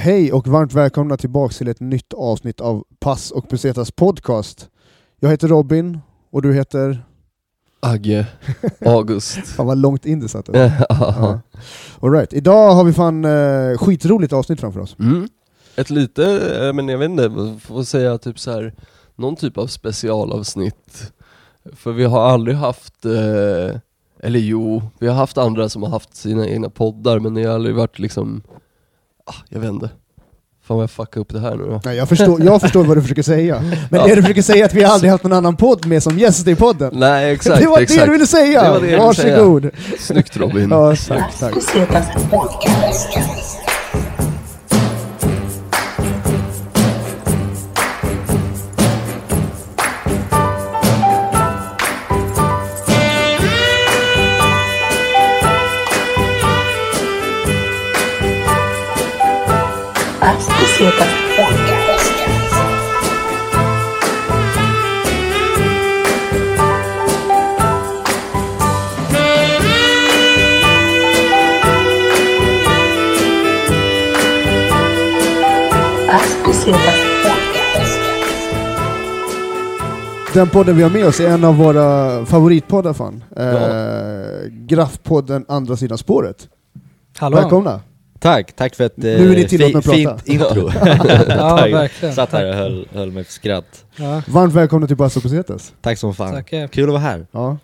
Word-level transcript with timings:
Hej 0.00 0.32
och 0.32 0.48
varmt 0.48 0.72
välkomna 0.72 1.16
tillbaka 1.16 1.52
till 1.52 1.68
ett 1.68 1.80
nytt 1.80 2.12
avsnitt 2.12 2.60
av 2.60 2.84
Pass 3.00 3.30
och 3.30 3.48
Pesetas 3.48 3.90
podcast. 3.90 4.68
Jag 5.20 5.30
heter 5.30 5.48
Robin 5.48 5.98
och 6.30 6.42
du 6.42 6.54
heter? 6.54 7.04
Agge 7.80 8.26
August. 8.86 9.46
Fan 9.46 9.66
vad 9.66 9.78
långt 9.78 10.06
in 10.06 10.20
det 10.20 10.28
satt. 10.28 10.48
ja. 10.52 11.40
All 12.00 12.12
right. 12.12 12.32
Idag 12.32 12.72
har 12.74 12.84
vi 12.84 12.92
fan 12.92 13.24
eh, 13.24 13.78
skitroligt 13.78 14.32
avsnitt 14.32 14.60
framför 14.60 14.80
oss. 14.80 14.96
mm. 14.98 15.28
Ett 15.76 15.90
lite, 15.90 16.24
eh, 16.66 16.72
men 16.72 16.88
jag 16.88 16.98
vet 16.98 17.10
inte, 17.10 17.56
får 17.66 17.82
säga 17.82 18.18
typ 18.18 18.38
så 18.38 18.50
här 18.50 18.74
någon 19.16 19.36
typ 19.36 19.58
av 19.58 19.66
specialavsnitt. 19.66 21.12
För 21.72 21.92
vi 21.92 22.04
har 22.04 22.20
aldrig 22.20 22.56
haft, 22.56 23.04
eh, 23.04 23.76
eller 24.20 24.40
jo, 24.40 24.82
vi 24.98 25.06
har 25.06 25.14
haft 25.14 25.38
andra 25.38 25.68
som 25.68 25.82
har 25.82 25.90
haft 25.90 26.16
sina 26.16 26.48
egna 26.48 26.70
poddar 26.70 27.18
men 27.18 27.34
det 27.34 27.44
har 27.44 27.54
aldrig 27.54 27.74
varit 27.74 27.98
liksom, 27.98 28.42
ah, 29.26 29.34
jag 29.48 29.60
vet 29.60 29.70
inte. 29.70 29.90
Fan 30.66 30.76
vad 30.76 30.82
jag 30.82 30.90
fuckar 30.90 31.20
upp 31.20 31.32
det 31.32 31.40
här 31.40 31.54
nu 31.56 31.64
då. 31.66 31.80
Nej, 31.84 31.96
jag, 31.96 32.08
förstår, 32.08 32.42
jag 32.42 32.60
förstår 32.60 32.84
vad 32.84 32.96
du 32.96 33.02
försöker 33.02 33.22
säga. 33.22 33.62
Men 33.90 34.00
Ja. 34.00 34.06
det 34.06 34.14
du 34.14 34.22
försöker 34.22 34.42
säga 34.42 34.64
är 34.64 34.64
att 34.64 34.74
vi 34.74 34.84
aldrig 34.84 35.10
haft 35.12 35.24
någon 35.24 35.32
annan 35.32 35.56
podd 35.56 35.86
med 35.86 36.02
som 36.02 36.18
gäst 36.18 36.48
i 36.48 36.54
podden. 36.54 36.90
Nej 36.94 37.32
exakt, 37.34 37.60
det 37.60 37.66
var 37.66 37.78
exakt. 37.80 38.00
det 38.00 38.06
du 38.06 38.12
ville 38.12 38.26
säga! 38.26 38.62
Det 38.62 38.70
var 38.70 38.80
det 38.80 38.96
Varsågod! 38.96 39.70
Snyggt 39.98 40.36
Robin. 40.36 40.70
Ja, 40.70 40.96
tack, 41.08 41.38
tack. 41.40 41.54
Podcast. 60.80 62.14
Den 80.34 80.48
podden 80.48 80.76
vi 80.76 80.82
har 80.82 80.90
med 80.90 81.06
oss 81.06 81.20
är 81.20 81.28
en 81.28 81.44
av 81.44 81.56
våra 81.56 82.26
favoritpoddar 82.26 82.92
fan. 82.92 83.24
Eh, 83.36 84.48
Graffpodden 84.50 85.44
Andra 85.48 85.76
sidan 85.76 85.98
spåret. 85.98 86.48
Hallå! 87.18 87.36
Välkomna! 87.36 87.80
Tack, 88.20 88.52
tack 88.56 88.74
för 88.74 88.84
ett 88.84 88.98
eh, 88.98 89.04
Nu 89.04 89.32
är 89.32 89.36
ni 89.36 89.48
tillåtna 89.48 89.78
att 89.78 89.84
prata. 89.84 90.18
fint 90.18 90.28
intro. 90.28 90.70
Ja, 91.28 91.56
Tack. 91.58 91.72
verkligen. 91.72 92.14
Satt 92.14 92.32
här 92.32 92.48
och 92.48 92.54
höll, 92.54 92.86
höll 92.92 93.10
mig 93.12 93.24
för 93.24 93.32
skratt. 93.32 93.84
Ja, 93.96 94.22
Varmt 94.28 94.52
välkomna 94.54 94.86
till 94.86 94.96
Pass 94.96 95.16
och 95.16 95.22
Pesetas. 95.22 95.72
Tack 95.80 95.98
som 95.98 96.14
fan. 96.14 96.32
tackar. 96.34 96.66
Kul 96.66 96.84
att 96.84 96.90
vara 96.90 96.98
här. 97.00 97.26
Ja. 97.32 97.56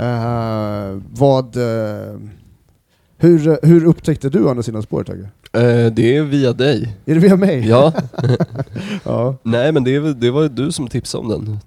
Eh, 0.00 0.98
vad... 1.10 1.56
eh, 1.56 2.16
hur, 3.18 3.66
hur 3.66 3.84
upptäckte 3.84 4.28
du 4.28 4.48
Andra 4.48 4.62
sidan 4.62 4.82
spåret 4.82 5.10
Agge? 5.10 5.28
Eh, 5.52 5.92
det 5.92 6.16
är 6.16 6.22
via 6.22 6.52
dig. 6.52 6.96
Är 7.06 7.14
det 7.14 7.20
via 7.20 7.36
mig? 7.36 7.68
Ja, 7.68 7.92
ja. 9.04 9.36
nej 9.42 9.72
men 9.72 9.84
det, 9.84 10.14
det 10.14 10.30
var 10.30 10.42
ju 10.42 10.48
du 10.48 10.72
som 10.72 10.88
tipsade 10.88 11.24
om 11.24 11.30
den. 11.30 11.58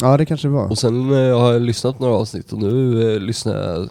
Ja, 0.00 0.16
det 0.16 0.26
kanske 0.26 0.48
det 0.48 0.52
var. 0.52 0.70
Och 0.70 0.78
sen 0.78 1.10
eh, 1.10 1.38
har 1.40 1.52
jag 1.52 1.62
lyssnat 1.62 1.98
på 1.98 2.04
några 2.04 2.16
avsnitt 2.18 2.52
och 2.52 2.58
nu 2.62 3.02
eh, 3.14 3.20
lyssnar 3.20 3.56
jag 3.56 3.88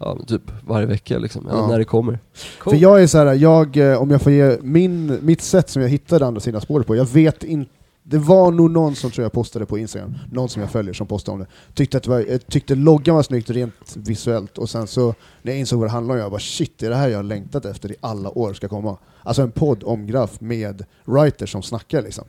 ja, 0.00 0.18
typ 0.26 0.42
varje 0.66 0.86
vecka 0.86 1.18
liksom, 1.18 1.46
Ja. 1.50 1.66
när 1.66 1.78
det 1.78 1.84
kommer. 1.84 2.18
För 2.64 2.74
jag 2.74 3.02
är 3.02 3.06
så 3.06 3.18
här, 3.18 3.34
jag, 3.34 3.76
eh, 3.76 4.02
om 4.02 4.10
jag 4.10 4.22
får 4.22 4.32
ge 4.32 4.58
min, 4.62 5.18
mitt 5.22 5.42
sätt 5.42 5.70
som 5.70 5.82
jag 5.82 5.88
hittade 5.88 6.26
andra 6.26 6.40
sidan 6.40 6.60
spåret 6.60 6.86
på, 6.86 6.96
jag 6.96 7.08
vet 7.08 7.44
inte 7.44 7.70
det 8.02 8.18
var 8.18 8.50
nog 8.50 8.70
någon 8.70 8.94
som 8.94 9.10
tror 9.10 9.22
jag 9.22 9.32
postade 9.32 9.66
på 9.66 9.78
Instagram, 9.78 10.14
någon 10.32 10.48
som 10.48 10.62
jag 10.62 10.70
följer 10.70 10.92
som 10.94 11.06
postade 11.06 11.32
om 11.34 11.40
det. 11.40 11.74
Tyckte 11.74 11.96
att 11.96 12.02
det 12.02 12.10
var, 12.10 12.24
jag 12.28 12.46
tyckte 12.46 12.74
loggan 12.74 13.14
var 13.16 13.22
snyggt 13.22 13.50
rent 13.50 13.96
visuellt, 13.96 14.58
och 14.58 14.70
sen 14.70 14.86
så 14.86 15.14
när 15.42 15.52
jag 15.52 15.58
insåg 15.58 15.78
vad 15.78 15.88
det 15.88 15.92
handlade 15.92 16.20
om, 16.20 16.22
jag 16.22 16.30
bara 16.30 16.40
shit, 16.40 16.78
det 16.78 16.86
är 16.86 16.90
det 16.90 16.96
här 16.96 17.08
jag 17.08 17.18
har 17.18 17.22
längtat 17.22 17.64
efter 17.64 17.92
i 17.92 17.94
alla 18.00 18.38
år 18.38 18.54
ska 18.54 18.68
komma. 18.68 18.96
Alltså 19.22 19.42
en 19.42 19.50
podd 19.50 19.82
om 19.84 20.06
graff 20.06 20.40
med 20.40 20.84
writers 21.04 21.52
som 21.52 21.62
snackar 21.62 22.02
liksom. 22.02 22.24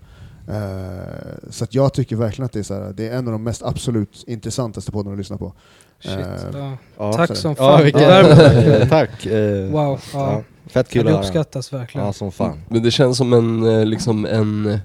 Eh, 0.48 1.50
så 1.50 1.66
jag 1.70 1.94
tycker 1.94 2.16
verkligen 2.16 2.46
att 2.46 2.52
det 2.52 2.60
är, 2.60 2.64
så 2.64 2.74
här, 2.74 2.94
det 2.98 3.08
är 3.08 3.18
en 3.18 3.28
av 3.28 3.32
de 3.32 3.44
mest 3.44 3.64
absolut 3.64 4.24
intressantaste 4.28 4.92
poddarna 4.92 5.14
att 5.14 5.18
lyssna 5.18 5.38
på. 5.38 5.54
Shit. 6.02 6.12
Eh, 6.14 6.26
Ja. 6.54 6.78
Ja, 6.98 7.14
Tack 7.14 7.28
så- 7.28 7.36
som 7.36 7.56
Ja, 7.58 7.78
fan. 7.78 7.86
eh, 7.86 8.88
tack. 8.90 9.26
Eh, 9.26 9.72
Wow, 9.72 10.00
ja. 10.14 10.32
ja, 10.34 10.44
fett 10.68 10.90
kul 10.90 11.06
det 11.06 11.14
uppskattas 11.14 11.74
verkligen. 11.74 12.08
Ja, 12.08 12.14
som 12.14 12.32
fan. 12.32 12.62
Men 12.70 12.84
det 12.84 12.92
känns 12.92 13.18
som 13.18 13.34
en, 13.34 13.64
eh, 13.80 13.86
liksom 13.86 14.26
en 14.26 14.80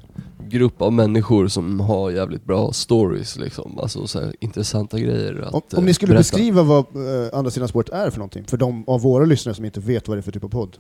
grupp 0.49 0.83
av 0.83 0.93
människor 0.93 1.49
som 1.49 1.81
har 1.81 2.11
jävligt 2.11 2.45
bra 2.45 2.73
stories 2.73 3.37
liksom, 3.37 3.79
alltså 3.79 4.07
så 4.07 4.21
här, 4.21 4.33
intressanta 4.41 4.99
grejer 4.99 5.41
att 5.47 5.55
Om, 5.55 5.63
om 5.79 5.85
ni 5.85 5.95
skulle 5.95 6.09
berätta. 6.11 6.21
beskriva 6.21 6.63
vad 6.63 6.79
eh, 6.79 7.39
Andra 7.39 7.51
sidan 7.51 7.69
spåret 7.69 7.89
är 7.89 8.11
för 8.11 8.19
någonting, 8.19 8.45
för 8.45 8.57
de 8.57 8.85
av 8.87 9.01
våra 9.01 9.25
lyssnare 9.25 9.55
som 9.55 9.65
inte 9.65 9.81
vet 9.81 10.09
vad 10.09 10.17
det 10.17 10.21
är 10.21 10.23
för 10.23 10.33
typ 10.33 10.45
av 10.45 10.49
podd. 10.49 10.77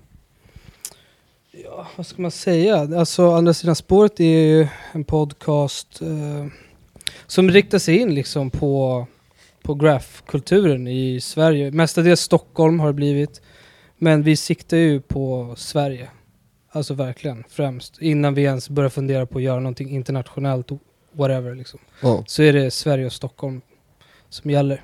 Ja, 1.64 1.86
vad 1.96 2.06
ska 2.06 2.22
man 2.22 2.30
säga? 2.30 2.98
Alltså, 2.98 3.30
Andra 3.32 3.54
sidan 3.54 3.76
spåret 3.76 4.20
är 4.20 4.24
ju 4.24 4.68
en 4.92 5.04
podcast 5.04 6.02
eh, 6.02 6.46
som 7.26 7.50
riktar 7.50 7.78
sig 7.78 7.96
in 7.98 8.14
liksom 8.14 8.50
på, 8.50 9.06
på 9.66 9.74
graph-kulturen 9.74 10.88
i 10.88 11.20
Sverige. 11.20 11.70
Mestadels 11.70 12.20
Stockholm 12.20 12.80
har 12.80 12.86
det 12.86 12.92
blivit. 12.92 13.42
Men 13.98 14.22
vi 14.22 14.36
siktar 14.36 14.76
ju 14.76 15.00
på 15.00 15.54
Sverige. 15.56 16.10
Alltså 16.70 16.94
verkligen, 16.94 17.44
främst. 17.48 18.02
Innan 18.02 18.34
vi 18.34 18.42
ens 18.42 18.70
börjar 18.70 18.90
fundera 18.90 19.26
på 19.26 19.38
att 19.38 19.44
göra 19.44 19.60
någonting 19.60 19.90
internationellt, 19.90 20.68
whatever 21.12 21.54
liksom. 21.54 21.80
Ja. 22.02 22.24
så 22.26 22.42
är 22.42 22.52
det 22.52 22.70
Sverige 22.70 23.06
och 23.06 23.12
Stockholm 23.12 23.60
som 24.28 24.50
gäller. 24.50 24.82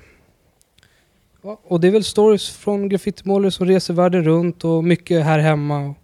Ja, 1.41 1.59
och 1.63 1.79
det 1.79 1.87
är 1.87 1.91
väl 1.91 2.03
stories 2.03 2.49
från 2.49 2.89
graffitimålare 2.89 3.51
som 3.51 3.67
reser 3.67 3.93
världen 3.93 4.23
runt 4.23 4.65
och 4.65 4.83
mycket 4.83 5.23
här 5.23 5.39
hemma 5.39 5.95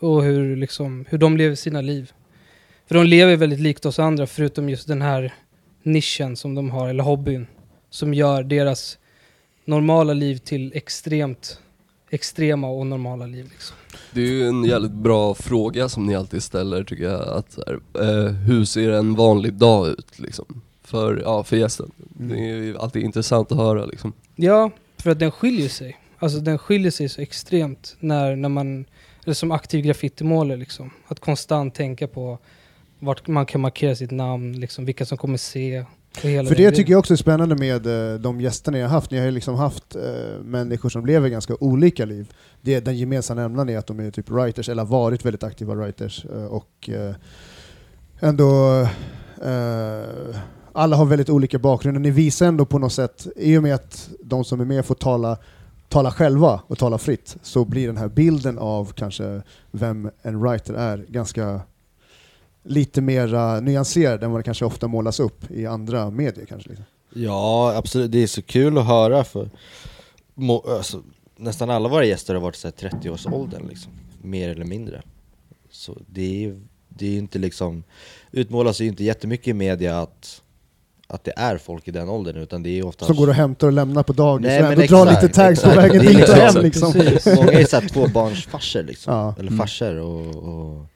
och 0.00 0.24
hur, 0.24 0.56
liksom, 0.56 1.04
hur 1.08 1.18
de 1.18 1.36
lever 1.36 1.54
sina 1.54 1.80
liv. 1.80 2.12
För 2.86 2.94
de 2.94 3.04
lever 3.04 3.36
väldigt 3.36 3.60
likt 3.60 3.86
oss 3.86 3.98
andra 3.98 4.26
förutom 4.26 4.68
just 4.68 4.88
den 4.88 5.02
här 5.02 5.34
nischen 5.82 6.36
som 6.36 6.54
de 6.54 6.70
har, 6.70 6.88
eller 6.88 7.04
hobbyn, 7.04 7.46
som 7.94 8.14
gör 8.14 8.42
deras 8.42 8.98
normala 9.64 10.12
liv 10.12 10.36
till 10.36 10.72
extremt 10.74 11.58
extrema 12.10 12.68
och 12.68 12.86
normala 12.86 13.26
liv. 13.26 13.48
Liksom. 13.52 13.76
Det 14.12 14.20
är 14.20 14.26
ju 14.26 14.48
en 14.48 14.64
jävligt 14.64 14.92
bra 14.92 15.34
fråga 15.34 15.88
som 15.88 16.06
ni 16.06 16.14
alltid 16.14 16.42
ställer 16.42 16.84
tycker 16.84 17.04
jag, 17.04 17.28
att 17.28 17.58
här, 17.66 17.80
eh, 18.02 18.32
hur 18.32 18.64
ser 18.64 18.90
en 18.90 19.14
vanlig 19.14 19.52
dag 19.52 19.88
ut 19.88 20.18
liksom? 20.18 20.62
För, 20.82 21.22
ja, 21.24 21.44
för 21.44 21.56
gästen. 21.56 21.90
Mm. 22.18 22.28
Det 22.28 22.50
är 22.50 22.56
ju 22.56 22.78
alltid 22.78 23.02
intressant 23.02 23.52
att 23.52 23.58
höra 23.58 23.86
liksom. 23.86 24.12
Ja, 24.36 24.70
för 24.98 25.10
att 25.10 25.18
den 25.18 25.30
skiljer 25.30 25.68
sig. 25.68 25.98
Alltså 26.18 26.38
den 26.38 26.58
skiljer 26.58 26.90
sig 26.90 27.08
så 27.08 27.20
extremt 27.20 27.96
när, 28.00 28.36
när 28.36 28.48
man, 28.48 28.84
eller 29.24 29.34
som 29.34 29.50
aktiv 29.50 29.84
graffitimålare 29.84 30.56
liksom. 30.56 30.90
Att 31.06 31.20
konstant 31.20 31.74
tänka 31.74 32.08
på 32.08 32.38
vart 32.98 33.26
man 33.26 33.46
kan 33.46 33.60
markera 33.60 33.96
sitt 33.96 34.10
namn, 34.10 34.60
liksom, 34.60 34.84
vilka 34.84 35.06
som 35.06 35.18
kommer 35.18 35.38
se. 35.38 35.84
För 36.48 36.54
det 36.54 36.70
tycker 36.70 36.92
jag 36.92 36.98
också 36.98 37.12
är 37.12 37.16
spännande 37.16 37.56
med 37.56 37.86
eh, 37.86 38.20
de 38.20 38.40
gäster 38.40 38.72
ni 38.72 38.80
har 38.80 38.88
haft. 38.88 39.10
Ni 39.10 39.18
har 39.18 39.24
ju 39.24 39.30
liksom 39.30 39.54
haft 39.54 39.96
eh, 39.96 40.42
människor 40.44 40.88
som 40.88 41.06
lever 41.06 41.28
ganska 41.28 41.56
olika 41.60 42.04
liv. 42.04 42.32
Det, 42.60 42.80
den 42.80 42.96
gemensamma 42.96 43.40
nämnaren 43.40 43.68
är 43.68 43.78
att 43.78 43.86
de 43.86 44.00
är 44.00 44.10
typ 44.10 44.30
writers, 44.30 44.68
eller 44.68 44.82
har 44.82 44.90
varit 44.90 45.24
väldigt 45.24 45.42
aktiva 45.42 45.74
writers. 45.74 46.24
eh, 46.24 46.44
och 46.44 46.90
ändå... 48.20 48.88
Alla 50.76 50.96
har 50.96 51.04
väldigt 51.04 51.30
olika 51.30 51.58
bakgrunder. 51.58 52.00
Ni 52.00 52.10
visar 52.10 52.46
ändå 52.46 52.66
på 52.66 52.78
något 52.78 52.92
sätt, 52.92 53.26
i 53.36 53.58
och 53.58 53.62
med 53.62 53.74
att 53.74 54.10
de 54.22 54.44
som 54.44 54.60
är 54.60 54.64
med 54.64 54.84
får 54.84 54.94
tala 54.94 55.38
tala 55.88 56.10
själva 56.10 56.60
och 56.66 56.78
tala 56.78 56.98
fritt, 56.98 57.36
så 57.42 57.64
blir 57.64 57.86
den 57.86 57.96
här 57.96 58.08
bilden 58.08 58.58
av 58.58 58.92
kanske 58.92 59.42
vem 59.70 60.10
en 60.22 60.40
writer 60.40 60.74
är 60.74 61.04
ganska 61.08 61.60
lite 62.64 63.00
mer 63.00 63.60
nyanserad 63.60 64.22
än 64.22 64.30
vad 64.30 64.38
det 64.40 64.44
kanske 64.44 64.64
ofta 64.64 64.88
målas 64.88 65.20
upp 65.20 65.50
i 65.50 65.66
andra 65.66 66.10
medier. 66.10 66.46
Kanske, 66.46 66.68
liksom. 66.68 66.84
Ja, 67.14 67.74
absolut. 67.76 68.12
Det 68.12 68.22
är 68.22 68.26
så 68.26 68.42
kul 68.42 68.78
att 68.78 68.86
höra 68.86 69.24
för 69.24 69.50
må, 70.34 70.64
alltså, 70.68 71.02
nästan 71.36 71.70
alla 71.70 71.88
våra 71.88 72.04
gäster 72.04 72.34
har 72.34 72.40
varit 72.40 72.56
så 72.56 72.68
här 72.68 72.88
30-årsåldern 72.90 73.66
liksom. 73.68 73.92
Mer 74.22 74.48
eller 74.48 74.64
mindre. 74.64 75.02
Så 75.70 75.98
det 76.06 76.44
är 76.44 76.60
det 76.88 77.06
är 77.06 77.18
inte 77.18 77.38
liksom, 77.38 77.84
utmålas 78.32 78.80
ju 78.80 78.86
inte 78.86 79.04
jättemycket 79.04 79.48
i 79.48 79.52
media 79.52 80.00
att, 80.00 80.42
att 81.06 81.24
det 81.24 81.32
är 81.36 81.58
folk 81.58 81.88
i 81.88 81.90
den 81.90 82.08
åldern 82.08 82.36
utan 82.36 82.62
det 82.62 82.78
är 82.78 82.86
oftast 82.86 83.06
Som 83.06 83.16
går 83.16 83.28
och 83.28 83.34
hämtar 83.34 83.66
och 83.66 83.72
lämnar 83.72 84.02
på 84.02 84.12
dagis 84.12 84.46
Nej, 84.46 84.62
och 84.62 84.74
drar 84.86 85.06
lite 85.10 85.28
tags 85.34 85.62
på 85.62 85.68
vägen 85.68 86.06
dit 86.06 86.28
och 86.28 86.34
hem. 86.34 86.62
liksom- 86.62 86.62
Liksom. 86.62 86.92
Precis. 86.92 87.36
Många 87.36 87.52
är 87.52 87.64
såhär 87.64 87.88
tvåbarnsfarsor 87.88 88.82
liksom, 88.82 89.14
Ja. 89.14 89.34
eller 89.38 89.50
farsor 89.52 89.96
och, 89.98 90.26
och, 90.36 90.86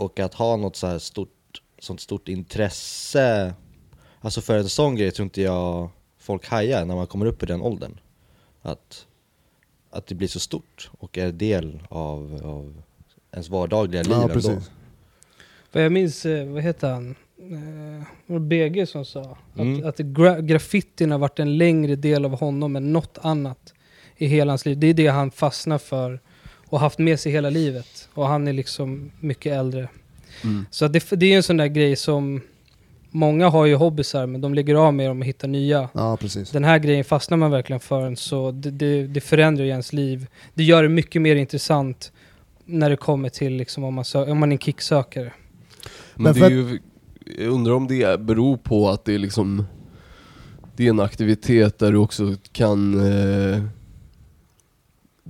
och 0.00 0.20
att 0.20 0.34
ha 0.34 0.56
något 0.56 0.76
så 0.76 0.86
här 0.86 0.98
stort, 0.98 1.62
sånt 1.78 2.00
stort 2.00 2.28
intresse 2.28 3.54
Alltså 4.20 4.40
för 4.40 4.58
en 4.58 4.68
sån 4.68 4.96
grej 4.96 5.10
tror 5.10 5.24
inte 5.24 5.42
jag 5.42 5.88
folk 6.18 6.46
hajar 6.46 6.84
när 6.84 6.94
man 6.96 7.06
kommer 7.06 7.26
upp 7.26 7.42
i 7.42 7.46
den 7.46 7.62
åldern 7.62 8.00
Att, 8.62 9.06
att 9.90 10.06
det 10.06 10.14
blir 10.14 10.28
så 10.28 10.40
stort 10.40 10.90
och 10.98 11.18
är 11.18 11.32
del 11.32 11.82
av, 11.88 12.40
av 12.44 12.82
ens 13.32 13.48
vardagliga 13.48 14.02
liv 14.02 14.12
Ja, 14.12 14.22
ändå. 14.22 14.34
precis. 14.34 14.70
För 15.70 15.80
jag 15.80 15.92
minns, 15.92 16.26
eh, 16.26 16.46
vad 16.48 16.62
heter 16.62 16.90
han? 16.90 17.14
Eh, 17.38 18.06
var 18.26 18.38
BG 18.38 18.86
som 18.86 19.04
sa 19.04 19.36
Mm. 19.58 19.78
att, 19.78 19.84
att 19.84 19.98
gra- 20.06 20.40
graffitin 20.40 21.10
har 21.10 21.18
varit 21.18 21.38
en 21.38 21.58
längre 21.58 21.96
del 21.96 22.24
av 22.24 22.38
honom 22.38 22.76
än 22.76 22.92
något 22.92 23.18
annat 23.22 23.74
i 24.16 24.26
hela 24.26 24.52
hans 24.52 24.66
liv. 24.66 24.78
Det 24.78 24.86
är 24.86 24.94
det 24.94 25.06
han 25.06 25.30
fastnar 25.30 25.78
för 25.78 26.20
och 26.70 26.80
haft 26.80 26.98
med 26.98 27.20
sig 27.20 27.32
hela 27.32 27.50
livet. 27.50 28.08
Och 28.14 28.26
han 28.26 28.48
är 28.48 28.52
liksom 28.52 29.10
mycket 29.20 29.52
äldre. 29.52 29.88
Mm. 30.44 30.66
Så 30.70 30.88
det, 30.88 31.10
det 31.10 31.32
är 31.32 31.36
en 31.36 31.42
sån 31.42 31.56
där 31.56 31.66
grej 31.66 31.96
som 31.96 32.40
Många 33.12 33.48
har 33.48 33.66
ju 33.66 33.74
hobbysar 33.74 34.26
men 34.26 34.40
de 34.40 34.54
lägger 34.54 34.74
av 34.74 34.94
med 34.94 35.10
dem 35.10 35.20
och 35.20 35.26
hittar 35.26 35.48
nya. 35.48 35.88
Ja, 35.92 36.16
precis. 36.16 36.50
Den 36.50 36.64
här 36.64 36.78
grejen 36.78 37.04
fastnar 37.04 37.36
man 37.36 37.50
verkligen 37.50 37.80
för 37.80 38.06
en 38.06 38.16
så 38.16 38.50
det, 38.50 38.70
det, 38.70 39.06
det 39.06 39.20
förändrar 39.20 39.64
ju 39.64 39.70
ens 39.70 39.92
liv. 39.92 40.26
Det 40.54 40.64
gör 40.64 40.82
det 40.82 40.88
mycket 40.88 41.22
mer 41.22 41.36
intressant 41.36 42.12
när 42.64 42.90
det 42.90 42.96
kommer 42.96 43.28
till 43.28 43.52
liksom 43.52 43.84
om 43.84 43.94
man, 43.94 44.04
sö- 44.04 44.30
om 44.30 44.38
man 44.38 44.52
är 44.52 44.54
en 44.54 44.58
kicksökare. 44.58 45.32
Men, 46.14 46.24
Men 46.24 46.34
det 46.34 46.46
är 46.46 46.50
ju, 46.50 46.78
jag 47.38 47.48
undrar 47.48 47.72
om 47.72 47.86
det 47.86 48.20
beror 48.20 48.56
på 48.56 48.88
att 48.88 49.04
det 49.04 49.14
är 49.14 49.18
liksom 49.18 49.64
Det 50.76 50.86
är 50.86 50.90
en 50.90 51.00
aktivitet 51.00 51.78
där 51.78 51.92
du 51.92 51.98
också 51.98 52.34
kan 52.52 52.94
eh, 52.94 53.62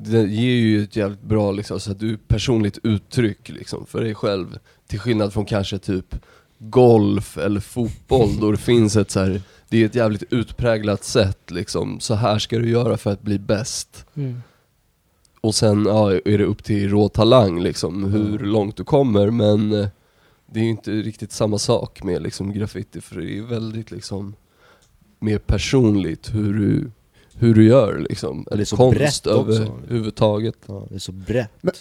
Det 0.04 0.22
ger 0.22 0.52
ju 0.52 0.82
ett 0.82 0.96
jävligt 0.96 1.22
bra 1.22 1.52
liksom, 1.52 1.80
så 1.80 1.92
att 1.92 1.98
du 1.98 2.16
personligt 2.16 2.78
uttryck 2.82 3.48
liksom 3.48 3.86
för 3.86 4.00
dig 4.00 4.14
själv. 4.14 4.58
Till 4.86 5.00
skillnad 5.00 5.32
från 5.32 5.44
kanske 5.44 5.78
typ 5.78 6.14
golf 6.58 7.38
eller 7.38 7.60
fotboll 7.60 8.40
då 8.40 8.50
det 8.50 8.58
finns 8.58 8.96
ett 8.96 9.10
så 9.10 9.20
här, 9.20 9.42
Det 9.68 9.82
är 9.82 9.86
ett 9.86 9.94
jävligt 9.94 10.22
utpräglat 10.32 11.04
sätt 11.04 11.50
liksom, 11.50 12.00
så 12.00 12.14
här 12.14 12.38
ska 12.38 12.58
du 12.58 12.70
göra 12.70 12.96
för 12.96 13.12
att 13.12 13.22
bli 13.22 13.38
bäst. 13.38 14.06
Mm. 14.14 14.42
och 15.40 15.54
sen 15.54 15.84
ja, 15.86 16.12
är 16.12 16.38
det 16.38 16.44
upp 16.44 16.64
till 16.64 16.90
rå 16.90 17.08
talang 17.08 17.62
liksom, 17.62 18.04
hur 18.04 18.38
långt 18.38 18.76
du 18.76 18.84
kommer 18.84 19.30
men 19.30 19.72
eh, 19.72 19.88
det 20.46 20.60
är 20.60 20.64
ju 20.64 20.70
inte 20.70 20.90
riktigt 20.90 21.32
samma 21.32 21.58
sak 21.58 22.02
med 22.02 22.22
liksom 22.22 22.52
graffiti 22.52 23.00
för 23.00 23.20
det 23.20 23.38
är 23.38 23.42
väldigt 23.42 23.90
liksom 23.90 24.34
mer 25.18 25.38
personligt 25.38 26.34
hur 26.34 26.54
du, 26.54 26.90
hur 27.40 27.54
du 27.54 27.64
gör 27.64 28.06
liksom. 28.10 28.44
är 28.50 28.54
Eller 28.54 28.64
så 28.64 28.76
konst 28.76 28.98
brett 28.98 29.26
överhuvudtaget. 29.26 30.54
Ja, 30.66 30.86
det 30.88 30.94
är 30.94 30.98
så 30.98 31.12
brett. 31.12 31.50
Men- 31.60 31.74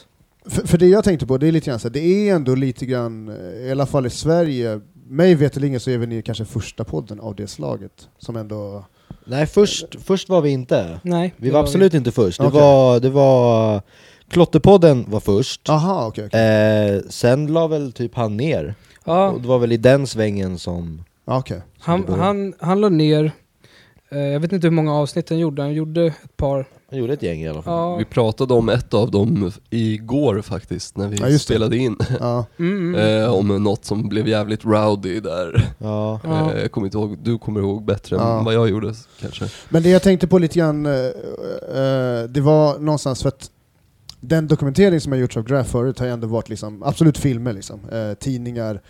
För, 0.45 0.67
för 0.67 0.77
det 0.77 0.87
jag 0.87 1.03
tänkte 1.03 1.27
på, 1.27 1.37
det 1.37 1.47
är 1.47 1.51
lite 1.51 1.69
grann 1.69 1.79
så 1.79 1.87
här, 1.87 1.93
det 1.93 1.99
är 2.29 2.35
ändå 2.35 2.55
lite 2.55 2.85
grann, 2.85 3.29
eh, 3.29 3.67
i 3.67 3.71
alla 3.71 3.85
fall 3.85 4.05
i 4.05 4.09
Sverige, 4.09 4.79
mig 5.09 5.35
veterligen 5.35 5.79
så 5.79 5.91
är 5.91 5.97
vi 5.97 6.07
ni 6.07 6.21
kanske 6.21 6.45
första 6.45 6.83
podden 6.83 7.19
av 7.19 7.35
det 7.35 7.47
slaget. 7.47 8.07
Som 8.19 8.35
ändå... 8.35 8.85
Nej, 9.25 9.45
först, 9.47 9.85
först 10.03 10.29
var 10.29 10.41
vi 10.41 10.49
inte. 10.49 10.99
Nej, 11.03 11.33
Vi 11.37 11.47
det 11.47 11.53
var 11.53 11.59
absolut 11.59 11.93
inte 11.93 12.11
först. 12.11 12.39
Det, 12.41 12.47
Okej. 12.47 12.61
var, 12.61 12.99
det 12.99 13.09
var... 13.09 13.81
Klotterpodden 14.29 15.05
var 15.09 15.19
först. 15.19 15.69
Aha, 15.69 16.07
okej. 16.07 16.25
okej. 16.25 16.95
Eh, 16.95 17.01
sen 17.09 17.47
la 17.47 17.67
väl 17.67 17.91
typ 17.91 18.15
han 18.15 18.37
ner. 18.37 18.75
Ja, 19.05 19.29
Och 19.29 19.41
det 19.41 19.47
var 19.47 19.59
väl 19.59 19.71
i 19.71 19.77
den 19.77 20.07
svängen 20.07 20.59
som... 20.59 21.03
Okej. 21.25 21.61
han, 21.79 22.01
det 22.05 22.13
han, 22.13 22.53
han 22.59 22.81
la 22.81 22.89
ner, 22.89 23.31
jag 24.11 24.39
vet 24.39 24.51
inte 24.51 24.67
hur 24.67 24.71
många 24.71 24.93
avsnitt 24.93 25.29
han 25.29 25.39
gjorde, 25.39 25.61
han 25.61 25.73
gjorde 25.73 26.05
ett 26.05 26.37
par. 26.37 26.65
Han 26.89 26.99
gjorde 26.99 27.13
ett 27.13 27.23
gäng 27.23 27.41
i 27.41 27.47
alla 27.49 27.61
fall. 27.61 27.73
Ja, 27.73 27.95
Vi 27.95 28.05
pratade 28.05 28.53
om 28.53 28.69
ett 28.69 28.93
av 28.93 29.11
dem 29.11 29.51
igår 29.69 30.41
faktiskt 30.41 30.97
när 30.97 31.07
vi 31.07 31.17
Ja, 31.17 31.39
spelade 31.39 31.77
in. 31.77 31.95
Ja. 32.19 32.45
mm, 32.59 32.95
mm. 32.95 33.23
eh, 33.23 33.33
om 33.33 33.63
något 33.63 33.85
som 33.85 34.09
blev 34.09 34.27
jävligt 34.27 34.65
rowdy 34.65 35.19
där. 35.19 35.61
Ja. 35.77 36.19
Eh, 36.23 36.59
jag 36.61 36.71
kommer 36.71 36.87
inte 36.87 36.97
ihåg, 36.97 37.17
du 37.23 37.37
kommer 37.37 37.59
ihåg 37.59 37.85
bättre 37.85 38.15
Ja. 38.15 38.39
än 38.39 38.45
vad 38.45 38.53
jag 38.53 38.69
gjorde 38.69 38.93
kanske. 39.21 39.45
Men 39.69 39.83
det 39.83 39.89
jag 39.89 40.03
tänkte 40.03 40.27
på 40.27 40.37
lite 40.39 40.59
grann, 40.59 40.85
eh, 40.85 40.91
eh, 40.93 42.23
det 42.29 42.41
var 42.41 42.79
någonstans 42.79 43.21
för 43.21 43.29
att 43.29 43.51
den 44.21 44.47
dokumentering 44.47 45.01
som 45.01 45.11
har 45.11 45.19
gjorts 45.19 45.37
av 45.37 45.43
Graf 45.43 45.67
förut 45.67 45.99
har 45.99 46.05
ju 46.05 46.11
ändå 46.11 46.27
varit 46.27 46.49
liksom, 46.49 46.83
absolut 46.83 47.17
filmer, 47.17 47.53
liksom. 47.53 47.79
eh, 47.91 48.13
tidningar. 48.13 48.81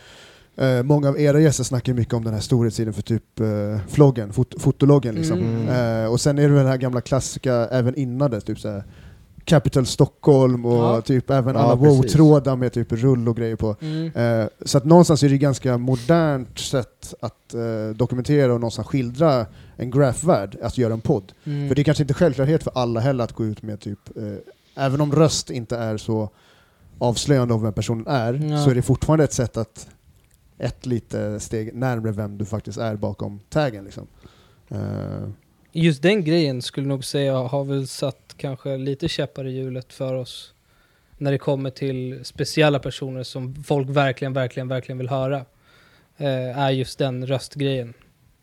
Eh, 0.59 0.83
många 0.83 1.09
av 1.09 1.19
era 1.19 1.39
gäster 1.39 1.63
snackar 1.63 1.94
mycket 1.94 2.13
om 2.13 2.23
den 2.23 2.33
här 2.33 2.41
storhetstiden 2.41 2.94
för 2.94 3.01
typ 3.01 3.39
eh, 3.39 3.47
floggen, 3.88 4.33
fot 4.33 4.53
fotologgen. 4.57 5.15
Liksom. 5.15 5.39
Mm. 5.39 6.03
Eh, 6.03 6.11
och 6.11 6.21
sen 6.21 6.39
är 6.39 6.50
det 6.50 6.56
den 6.56 6.65
här 6.67 6.77
gamla 6.77 7.01
klassiska 7.01 7.53
även 7.53 7.95
innan 7.95 8.31
det, 8.31 8.41
typ 8.41 8.59
såhär 8.59 8.83
Capital 9.45 9.85
Stockholm 9.85 10.65
och 10.65 10.73
Ja. 10.83 11.01
typ 11.01 11.29
även 11.29 11.56
alla 11.56 11.75
wow-trådar 11.75 12.56
med 12.56 12.73
typ 12.73 12.91
rull 12.91 13.29
och 13.29 13.38
grejer 13.38 13.56
på. 13.56 13.75
Mm. 13.81 14.11
Eh, 14.41 14.47
så 14.65 14.77
att 14.77 14.85
någonstans 14.85 15.23
är 15.23 15.29
det 15.29 15.38
ganska 15.38 15.77
modernt 15.77 16.59
sätt 16.59 17.13
att 17.21 17.53
eh, 17.53 17.95
dokumentera 17.95 18.53
och 18.53 18.59
någonstans 18.59 18.88
skildra 18.88 19.45
en 19.77 19.91
grafvärld, 19.91 20.57
att 20.61 20.77
göra 20.77 20.94
en 20.94 21.01
podd. 21.01 21.31
Mm. 21.44 21.67
För 21.67 21.75
det 21.75 21.81
är 21.81 21.83
kanske 21.83 22.03
inte 22.03 22.13
självklarhet 22.13 22.63
för 22.63 22.71
alla 22.75 23.00
heller 23.00 23.23
att 23.23 23.33
gå 23.33 23.45
ut 23.45 23.61
med 23.61 23.79
typ, 23.79 24.17
eh, 24.17 24.85
även 24.85 25.01
om 25.01 25.11
röst 25.11 25.50
inte 25.50 25.77
är 25.77 25.97
så 25.97 26.29
avslöjande 27.00 27.53
av 27.53 27.61
vem 27.61 27.73
personen 27.73 28.07
är, 28.07 28.33
Ja. 28.33 28.63
så 28.63 28.69
är 28.69 28.75
det 28.75 28.81
fortfarande 28.81 29.23
ett 29.23 29.33
sätt 29.33 29.57
att 29.57 29.88
ett 30.59 30.85
lite 30.85 31.39
steg 31.39 31.75
närmare 31.75 32.11
vem 32.11 32.38
du 32.38 32.45
faktiskt 32.45 32.77
är 32.77 32.95
bakom 32.95 33.39
taggen. 33.50 33.83
Liksom. 33.83 34.07
Eh, 34.69 35.29
Just 35.71 36.01
den 36.01 36.23
grejen 36.23 36.61
skulle 36.61 36.88
nog 36.88 37.06
säga 37.06 37.33
har 37.38 37.63
väl 37.63 37.88
satt 37.88 38.33
kanske 38.38 38.77
lite 38.77 39.07
käppar 39.07 39.47
i 39.47 39.51
hjulet 39.51 39.94
för 39.94 40.13
oss. 40.15 40.53
När 41.17 41.31
det 41.31 41.38
kommer 41.38 41.69
till 41.69 42.19
speciella 42.23 42.79
personer 42.79 43.23
som 43.23 43.63
folk 43.63 43.89
verkligen, 43.89 44.33
verkligen, 44.33 44.67
verkligen 44.67 44.97
vill 44.97 45.09
höra. 45.09 45.45
Eh, 46.17 46.57
är 46.59 46.69
just 46.69 47.00
den 47.00 47.27
röstgrejen. 47.27 47.94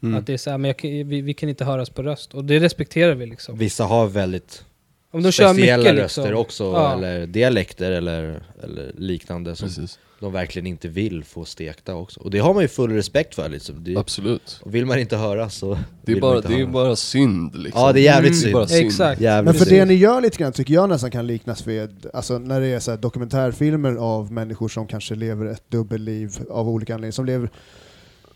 Mm. 0.02 0.18
Att 0.18 0.26
det 0.26 0.32
är 0.32 0.36
så 0.36 0.50
här, 0.50 0.58
men 0.58 0.68
jag, 0.68 0.76
kan- 0.76 0.90
vi, 0.90 1.20
vi 1.20 1.34
kan 1.34 1.48
inte 1.48 1.64
höras 1.64 1.90
på 1.90 2.02
röst. 2.02 2.34
Och 2.34 2.44
det 2.44 2.58
respekterar 2.60 3.14
vi 3.14 3.26
liksom. 3.26 3.58
Vissa 3.58 3.84
har 3.84 4.06
väldigt 4.06 4.64
Om 5.10 5.22
de 5.22 5.32
kör 5.32 5.52
speciella 5.52 5.82
mycket 5.82 5.98
röster 6.04 6.22
liksom. 6.22 6.40
också, 6.40 6.64
Ja. 6.64 6.92
eller 6.94 7.26
dialekter 7.26 7.90
eller, 7.92 8.42
eller 8.62 8.92
liknande 8.98 9.56
som 9.56 9.68
Precis. 9.68 9.98
De 10.20 10.32
verkligen 10.32 10.66
inte 10.66 10.88
vill 10.88 11.24
få 11.24 11.44
stekta 11.44 11.94
också. 11.94 12.20
Och 12.20 12.30
det 12.30 12.38
har 12.38 12.54
man 12.54 12.62
ju 12.62 12.68
full 12.68 12.90
respekt 12.92 13.34
för 13.34 13.48
liksom. 13.48 13.84
det, 13.84 13.96
Absolut. 13.96 14.60
och 14.62 14.74
Vill 14.74 14.86
man 14.86 14.98
inte 14.98 15.16
höra 15.16 15.50
så 15.50 15.78
Det 16.04 16.12
är 16.12 16.20
bara, 16.20 16.40
det 16.40 16.60
är 16.60 16.66
bara 16.66 16.96
synd 16.96 17.56
liksom. 17.56 17.82
Ja, 17.82 17.92
det 17.92 18.00
är 18.00 18.02
jävligt 18.02 18.30
Mm. 18.32 18.40
synd. 18.42 18.52
bara 18.54 18.66
synd. 18.66 18.86
Exakt. 18.86 19.20
Jävligt 19.20 19.44
Men 19.44 19.54
för 19.58 19.64
synd. 19.70 19.80
det 19.80 19.84
ni 19.84 19.94
gör 19.94 20.20
lite 20.20 20.38
grann 20.38 20.52
tycker 20.52 20.74
jag 20.74 20.88
nästan 20.88 21.10
kan 21.10 21.26
liknas 21.26 21.66
vid, 21.66 22.06
alltså 22.14 22.38
när 22.38 22.60
det 22.60 22.66
är 22.66 22.80
så 22.80 22.90
här 22.90 22.98
dokumentärfilmer 22.98 23.94
av 23.94 24.32
människor 24.32 24.68
som 24.68 24.86
kanske 24.86 25.14
lever 25.14 25.46
ett 25.46 25.70
dubbelliv 25.70 26.30
av 26.50 26.68
olika 26.68 26.94
anledningar, 26.94 27.12
som 27.12 27.26
lever 27.26 27.50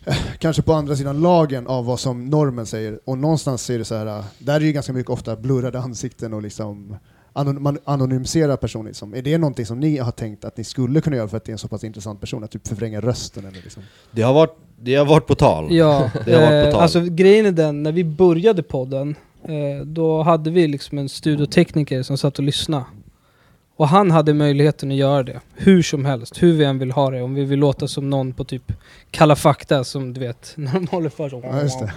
eh, 0.06 0.16
kanske 0.38 0.62
på 0.62 0.72
andra 0.72 0.96
sidan 0.96 1.20
lagen 1.20 1.66
av 1.66 1.84
vad 1.84 2.00
som 2.00 2.26
normen 2.30 2.66
säger. 2.66 3.00
Och 3.04 3.18
någonstans 3.18 3.70
är 3.70 3.78
det 3.78 3.84
så 3.84 3.94
här, 3.94 4.06
eh, 4.06 4.24
där 4.38 4.54
är 4.54 4.60
det 4.60 4.66
ju 4.66 4.72
ganska 4.72 4.92
mycket 4.92 5.10
ofta 5.10 5.36
blurrade 5.36 5.78
ansikten 5.78 6.34
och 6.34 6.42
liksom 6.42 6.96
man 7.44 7.78
anonymiserar 7.84 8.56
personer. 8.56 8.84
Liksom. 8.90 9.14
Är 9.14 9.22
det 9.22 9.38
någonting 9.38 9.66
som 9.66 9.80
ni 9.80 9.98
har 9.98 10.12
tänkt 10.12 10.44
att 10.44 10.56
ni 10.56 10.64
skulle 10.64 11.00
kunna 11.00 11.16
göra 11.16 11.28
för 11.28 11.36
att 11.36 11.44
det 11.44 11.50
är 11.50 11.52
en 11.52 11.58
så 11.58 11.68
pass 11.68 11.84
intressant 11.84 12.20
person? 12.20 12.44
Att 12.44 12.50
typ 12.50 12.68
förvränga 12.68 13.00
rösten 13.00 13.44
eller 13.44 13.62
liksom? 13.62 13.82
Det 14.10 14.22
har 14.22 14.34
varit, 14.34 14.56
det 14.80 14.94
har 14.94 15.06
varit 15.06 15.26
på 15.26 15.34
tal. 15.34 15.72
Ja, 15.74 16.10
Det 16.24 16.32
har 16.32 16.40
varit 16.40 16.62
på 16.62 16.68
eh, 16.68 16.72
tal. 16.72 16.82
alltså 16.82 17.00
grejen 17.00 17.46
är 17.46 17.52
den, 17.52 17.82
när 17.82 17.92
vi 17.92 18.04
började 18.04 18.62
podden, 18.62 19.14
eh, 19.42 19.84
då 19.86 20.22
hade 20.22 20.50
vi 20.50 20.68
liksom 20.68 20.98
en 20.98 21.08
studiotekniker 21.08 22.02
som 22.02 22.18
satt 22.18 22.38
och 22.38 22.44
lyssnade. 22.44 22.84
Och 23.80 23.88
han 23.88 24.10
hade 24.10 24.34
möjligheten 24.34 24.90
att 24.90 24.96
göra 24.96 25.22
det, 25.22 25.40
hur 25.54 25.82
som 25.82 26.04
helst, 26.04 26.42
hur 26.42 26.52
vi 26.52 26.64
än 26.64 26.78
vill 26.78 26.90
ha 26.90 27.10
det. 27.10 27.22
Om 27.22 27.34
vi 27.34 27.44
vill 27.44 27.58
låta 27.58 27.88
som 27.88 28.10
någon 28.10 28.32
på 28.32 28.44
typ 28.44 28.72
Kalla 29.10 29.36
fakta, 29.36 29.84
som 29.84 30.14
du 30.14 30.20
vet, 30.20 30.52
när 30.56 30.72
de 30.72 30.86
håller 30.86 31.10
för 31.10 31.28
så. 31.28 31.40
Ja, 31.44 31.62
just 31.62 31.80
det. 31.80 31.92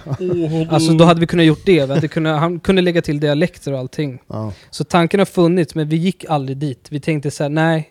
Alltså 0.70 0.92
då 0.92 1.04
hade 1.04 1.20
vi 1.20 1.26
kunnat 1.26 1.46
gjort 1.46 1.62
det, 1.66 1.86
vi 1.86 1.94
hade 1.94 2.08
kunnat, 2.08 2.40
han 2.40 2.60
kunde 2.60 2.82
lägga 2.82 3.02
till 3.02 3.20
dialekter 3.20 3.72
och 3.72 3.78
allting. 3.78 4.18
Ja. 4.26 4.52
Så 4.70 4.84
tanken 4.84 5.20
har 5.20 5.24
funnits, 5.24 5.74
men 5.74 5.88
vi 5.88 5.96
gick 5.96 6.24
aldrig 6.28 6.56
dit. 6.58 6.86
Vi 6.90 7.00
tänkte 7.00 7.30
så 7.30 7.42
här: 7.44 7.50
nej. 7.50 7.90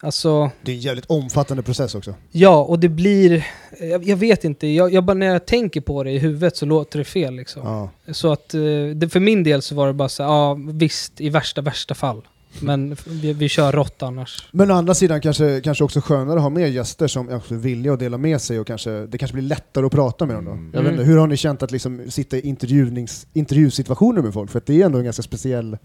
Alltså, 0.00 0.50
Det 0.62 0.72
är 0.72 0.76
en 0.76 0.80
jävligt 0.80 1.06
omfattande 1.06 1.62
process 1.62 1.94
också. 1.94 2.14
Ja, 2.30 2.64
och 2.64 2.78
det 2.78 2.88
blir... 2.88 3.46
Jag, 3.80 4.04
jag 4.04 4.16
vet 4.16 4.44
inte, 4.44 4.66
jag, 4.66 4.92
jag 4.92 5.04
bara, 5.04 5.14
när 5.14 5.26
jag 5.26 5.46
tänker 5.46 5.80
på 5.80 6.02
det 6.02 6.10
i 6.10 6.18
huvudet 6.18 6.56
så 6.56 6.66
låter 6.66 6.98
det 6.98 7.04
fel 7.04 7.34
liksom. 7.34 7.62
Ja. 7.64 8.12
Så 8.12 8.32
att 8.32 8.54
eh, 8.54 8.60
det, 8.94 9.08
för 9.08 9.20
min 9.20 9.42
del 9.42 9.62
så 9.62 9.74
var 9.74 9.86
det 9.86 9.92
bara 9.92 10.08
så 10.08 10.22
här, 10.22 10.30
ja 10.30 10.58
visst, 10.72 11.20
i 11.20 11.28
värsta, 11.28 11.60
värsta 11.60 11.94
fall. 11.94 12.22
Men 12.62 12.96
vi, 13.06 13.32
vi 13.32 13.48
kör 13.48 13.72
rått 13.72 14.02
annars. 14.02 14.48
Men 14.50 14.70
å 14.70 14.74
andra 14.74 14.94
sidan 14.94 15.20
kanske, 15.20 15.60
kanske 15.60 15.84
också 15.84 16.00
skönare 16.00 16.36
att 16.36 16.42
ha 16.42 16.50
med 16.50 16.70
gäster 16.70 17.06
som 17.06 17.28
är 17.28 17.54
villiga 17.54 17.92
att 17.92 17.98
dela 17.98 18.18
med 18.18 18.40
sig 18.40 18.60
och 18.60 18.66
kanske, 18.66 19.06
det 19.06 19.18
kanske 19.18 19.34
blir 19.34 19.44
lättare 19.44 19.86
att 19.86 19.92
prata 19.92 20.26
med 20.26 20.36
dem 20.36 20.44
då. 20.44 20.50
Mm. 20.50 20.70
Jag 20.74 20.82
vet 20.82 20.92
inte, 20.92 21.04
hur 21.04 21.18
har 21.18 21.26
ni 21.26 21.36
känt 21.36 21.62
att 21.62 21.70
liksom 21.70 22.10
sitta 22.10 22.36
i 22.36 22.40
intervjunings, 22.40 23.26
intervjusituationer 23.32 24.22
med 24.22 24.34
folk? 24.34 24.50
För 24.50 24.58
att 24.58 24.66
det 24.66 24.82
är 24.82 24.86
ändå 24.86 24.98
en 24.98 25.04
ganska 25.04 25.22
speciell 25.22 25.78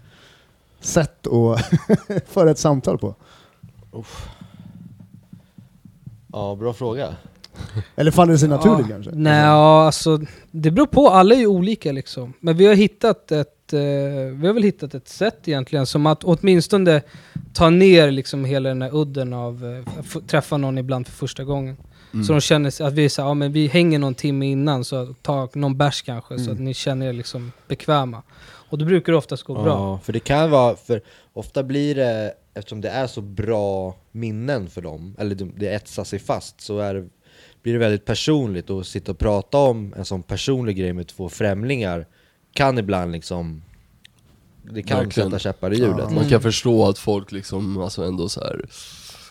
sätt 0.80 1.26
att 1.26 1.70
föra 2.28 2.50
ett 2.50 2.58
samtal 2.58 2.98
på. 2.98 3.14
Ja, 6.32 6.56
bra 6.60 6.72
fråga. 6.72 7.16
Eller 7.96 8.10
faller 8.10 8.32
det 8.32 8.38
sig 8.38 8.48
naturligt 8.48 8.86
ja, 8.88 8.94
kanske? 8.94 9.10
Nej, 9.14 9.42
ja, 9.42 9.86
alltså 9.86 10.20
det 10.50 10.70
beror 10.70 10.86
på. 10.86 11.08
Alla 11.08 11.34
är 11.34 11.38
ju 11.38 11.46
olika 11.46 11.92
liksom. 11.92 12.32
Men 12.40 12.56
vi 12.56 12.66
har 12.66 12.74
hittat 12.74 13.32
ett, 13.32 13.61
eh, 13.72 13.80
vi 14.40 14.46
har 14.46 14.52
väl 14.54 14.62
hittat 14.62 14.94
ett 14.94 15.08
sätt 15.08 15.48
egentligen 15.48 15.86
som 15.86 16.06
att 16.06 16.24
åtminstone 16.24 17.02
ta 17.52 17.70
ner 17.70 18.10
liksom 18.10 18.44
hela 18.44 18.68
den 18.68 18.82
här 18.82 18.90
udden 18.96 19.32
av 19.32 19.84
eh, 19.84 20.20
träffa 20.26 20.56
någon 20.56 20.78
ibland 20.78 21.06
för 21.06 21.12
första 21.12 21.44
gången. 21.44 21.76
Mm. 22.12 22.24
Så 22.24 22.32
de 22.32 22.40
känner 22.40 22.70
sig 22.70 22.86
att 22.86 22.92
vi, 22.92 23.08
så 23.08 23.20
ja, 23.20 23.34
men 23.34 23.52
vi 23.52 23.66
hänger 23.66 23.98
någon 23.98 24.14
timme 24.14 24.46
innan, 24.46 24.84
så 24.84 25.14
ta 25.22 25.48
någon 25.54 25.76
bärs 25.78 26.02
kanske, 26.02 26.38
så 26.38 26.42
Mm. 26.42 26.52
att 26.54 26.60
ni 26.60 26.74
känner 26.74 27.06
er 27.06 27.12
liksom 27.12 27.52
bekväma. 27.68 28.22
Och 28.42 28.78
då 28.78 28.84
brukar 28.84 29.12
det 29.12 29.18
oftast 29.18 29.42
gå 29.42 29.54
bra. 29.54 29.66
Ja, 29.66 30.00
för 30.04 30.12
det 30.12 30.20
kan 30.20 30.50
vara, 30.50 30.76
för 30.76 31.02
ofta 31.32 31.62
blir 31.62 31.94
det 31.94 32.34
eftersom 32.54 32.80
det 32.80 32.88
är 32.88 33.06
så 33.06 33.20
bra 33.20 33.94
minnen 34.12 34.68
för 34.68 34.82
dem, 34.82 35.16
eller 35.18 35.34
det, 35.34 35.48
det 35.56 35.68
etsar 35.74 36.04
sig 36.04 36.18
fast, 36.18 36.60
så 36.60 36.78
är 36.78 36.94
det, 36.94 37.08
blir 37.62 37.72
det 37.72 37.78
väldigt 37.78 38.04
personligt 38.04 38.70
och 38.70 38.86
sitta 38.86 39.12
och 39.12 39.18
prata 39.18 39.58
om 39.58 39.94
en 39.96 40.04
sån 40.04 40.22
personlig 40.22 40.76
grej 40.76 40.92
med 40.92 41.06
två 41.06 41.28
främlingar 41.28 42.06
kan 42.52 42.78
ibland 42.78 43.12
liksom 43.12 43.62
det 44.62 44.82
kan 44.82 44.98
Verkligen. 44.98 45.30
sätta 45.30 45.38
käppar 45.38 45.72
i 45.72 45.78
hjulet. 45.78 45.96
Ja. 45.98 46.10
Man 46.10 46.28
kan 46.28 46.40
förstå 46.40 46.88
att 46.88 46.98
folk 46.98 47.32
liksom, 47.32 47.78
alltså 47.78 48.04
ändå 48.04 48.28
så 48.28 48.40
här 48.40 48.64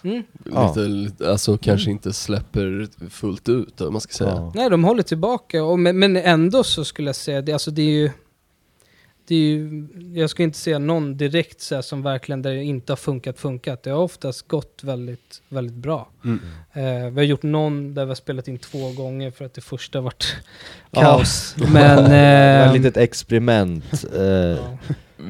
Mm. 0.03 0.23
Ja. 0.51 0.73
lite, 0.75 1.31
alltså 1.31 1.57
kanske 1.57 1.91
inte 1.91 2.13
släpper 2.13 2.87
fullt 3.09 3.49
ut, 3.49 3.79
man 3.79 4.01
ska 4.01 4.13
säga. 4.13 4.29
Ja. 4.29 4.51
Nej, 4.55 4.69
de 4.69 4.83
håller 4.83 5.03
tillbaka. 5.03 5.63
Och, 5.63 5.79
men, 5.79 5.99
men 5.99 6.17
ändå 6.17 6.63
så 6.63 6.85
skulle 6.85 7.09
jag 7.09 7.15
säga, 7.15 7.41
det, 7.41 7.53
alltså 7.53 7.71
det 7.71 7.81
är 7.81 7.89
ju... 7.89 8.11
Det 9.27 9.35
är 9.35 9.39
ju 9.39 9.87
jag 10.13 10.29
skulle 10.29 10.43
inte 10.43 10.57
säga 10.57 10.79
någon 10.79 11.17
direkt 11.17 11.61
så 11.61 11.75
här, 11.75 11.81
som 11.81 12.01
verkligen 12.03 12.41
där 12.41 12.51
det 12.53 12.63
inte 12.63 12.91
har 12.91 12.97
funkat, 12.97 13.39
funkat. 13.39 13.83
Det 13.83 13.89
har 13.89 13.99
oftast 14.01 14.47
gått 14.47 14.79
väldigt, 14.83 15.41
väldigt 15.49 15.75
bra. 15.75 16.09
Mm. 16.25 16.39
Eh, 16.73 17.09
vi 17.11 17.15
har 17.15 17.23
gjort 17.23 17.43
någon 17.43 17.93
där 17.93 18.05
vi 18.05 18.09
har 18.09 18.15
spelat 18.15 18.47
in 18.47 18.57
två 18.57 18.91
gånger 18.91 19.31
för 19.31 19.45
att 19.45 19.53
det 19.53 19.61
första 19.61 20.01
varit 20.01 20.35
Ja. 20.91 21.01
kaos. 21.01 21.55
Men... 21.73 21.73
det 21.97 22.09
var 22.09 22.09
Eh, 22.15 22.67
ett 22.69 22.73
litet 22.77 22.97
experiment, 22.97 24.05
eh, 24.15 24.23
ja. 24.23 24.77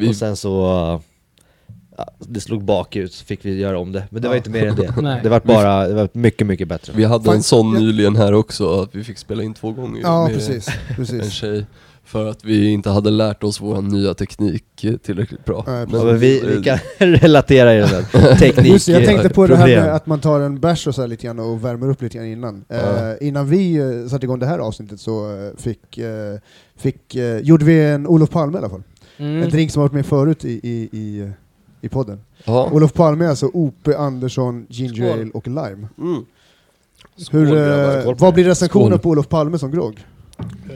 Och 0.09 0.15
sen 0.15 0.35
så 0.35 0.63
uh, 0.93 1.01
ja, 1.97 2.07
det 2.19 2.41
slog 2.41 2.63
bakut 2.63 3.13
så 3.13 3.25
fick 3.25 3.45
vi 3.45 3.59
göra 3.59 3.79
om 3.79 3.91
det, 3.91 4.03
men 4.09 4.21
det 4.21 4.27
var 4.27 4.35
Ja. 4.35 4.37
inte 4.37 4.49
mer 4.49 4.65
än 4.67 4.75
det. 4.75 5.19
Det 5.23 5.29
var 5.29 5.39
bara, 5.39 5.87
det 5.87 5.93
var 5.93 6.09
mycket, 6.13 6.47
mycket 6.47 6.67
bättre. 6.67 6.93
vi 6.95 7.03
hade 7.03 7.25
Fan, 7.25 7.35
en 7.35 7.43
sån 7.43 7.73
jag- 7.73 7.81
nyligen 7.83 8.15
här 8.15 8.33
också, 8.33 8.81
att 8.81 8.95
vi 8.95 9.03
fick 9.03 9.17
spela 9.17 9.43
in 9.43 9.53
två 9.53 9.71
gånger 9.71 10.01
Ja, 10.01 10.23
med 10.27 10.33
precis. 10.35 10.67
en 10.89 10.95
precis. 10.95 11.31
tjej. 11.31 11.65
För 12.03 12.25
att 12.25 12.45
vi 12.45 12.69
inte 12.69 12.89
hade 12.89 13.09
lärt 13.09 13.43
oss 13.43 13.61
vår 13.61 13.81
nya 13.81 14.13
teknik 14.13 14.63
tillräckligt 15.03 15.45
bra. 15.45 15.63
Nej, 15.67 15.87
Ja, 15.91 16.03
men 16.03 16.19
vi, 16.19 16.39
vi 16.57 16.63
kan 16.63 16.77
relatera 16.97 17.75
i 17.75 17.79
den 17.79 17.89
där 17.89 18.35
teknik 18.39 18.71
Just 18.73 18.87
jag 18.87 19.05
tänkte 19.05 19.29
på 19.29 19.47
det 19.47 19.55
här 19.55 19.67
med 19.67 19.95
att 19.95 20.05
man 20.05 20.19
tar 20.19 20.39
en 20.39 20.59
bärs 20.59 20.87
och 20.87 20.95
så 20.95 21.01
här 21.01 21.07
lite 21.07 21.25
grann 21.27 21.39
och 21.39 21.65
värmer 21.65 21.89
upp 21.89 22.01
lite 22.01 22.17
grann 22.17 22.27
innan. 22.27 22.65
Ja. 22.67 22.75
Eh, 23.11 23.27
innan 23.27 23.47
vi 23.49 23.75
eh, 23.75 24.07
satte 24.09 24.25
igång 24.25 24.39
det 24.39 24.45
här 24.45 24.59
avsnittet 24.59 24.99
så 24.99 25.31
eh, 25.31 25.51
fick, 25.57 25.97
eh, 25.97 26.35
fick, 26.77 27.15
eh, 27.15 27.37
gjorde 27.37 27.65
vi 27.65 27.85
en 27.85 28.07
Olof 28.07 28.29
Palme 28.29 28.55
i 28.55 28.57
alla 28.57 28.69
fall. 28.69 28.83
En 29.17 29.35
Mm. 29.37 29.49
drink 29.49 29.71
som 29.71 29.79
har 29.81 29.87
varit 29.89 29.93
med 29.95 30.05
förut 30.05 30.45
i, 30.45 30.49
i, 30.63 30.89
i, 30.91 31.31
i 31.81 31.89
podden. 31.89 32.19
Ja. 32.43 32.69
Olof 32.71 32.93
Palme 32.93 33.25
är 33.25 33.29
alltså 33.29 33.49
O.P. 33.53 33.93
Andersson, 33.95 34.65
Ginger 34.69 34.93
Skål. 34.95 35.19
Ale 35.19 35.31
och 35.33 35.47
Lime. 35.47 35.87
Mm. 35.97 36.25
Hur, 37.31 37.45
Skål, 37.47 37.57
eh, 37.57 38.03
på 38.03 38.13
vad 38.13 38.33
blir 38.33 38.43
recensionen 38.45 38.87
Skål. 38.89 38.99
på 38.99 39.09
Olof 39.09 39.27
Palme 39.29 39.59
som 39.59 39.71
grogg? 39.71 40.05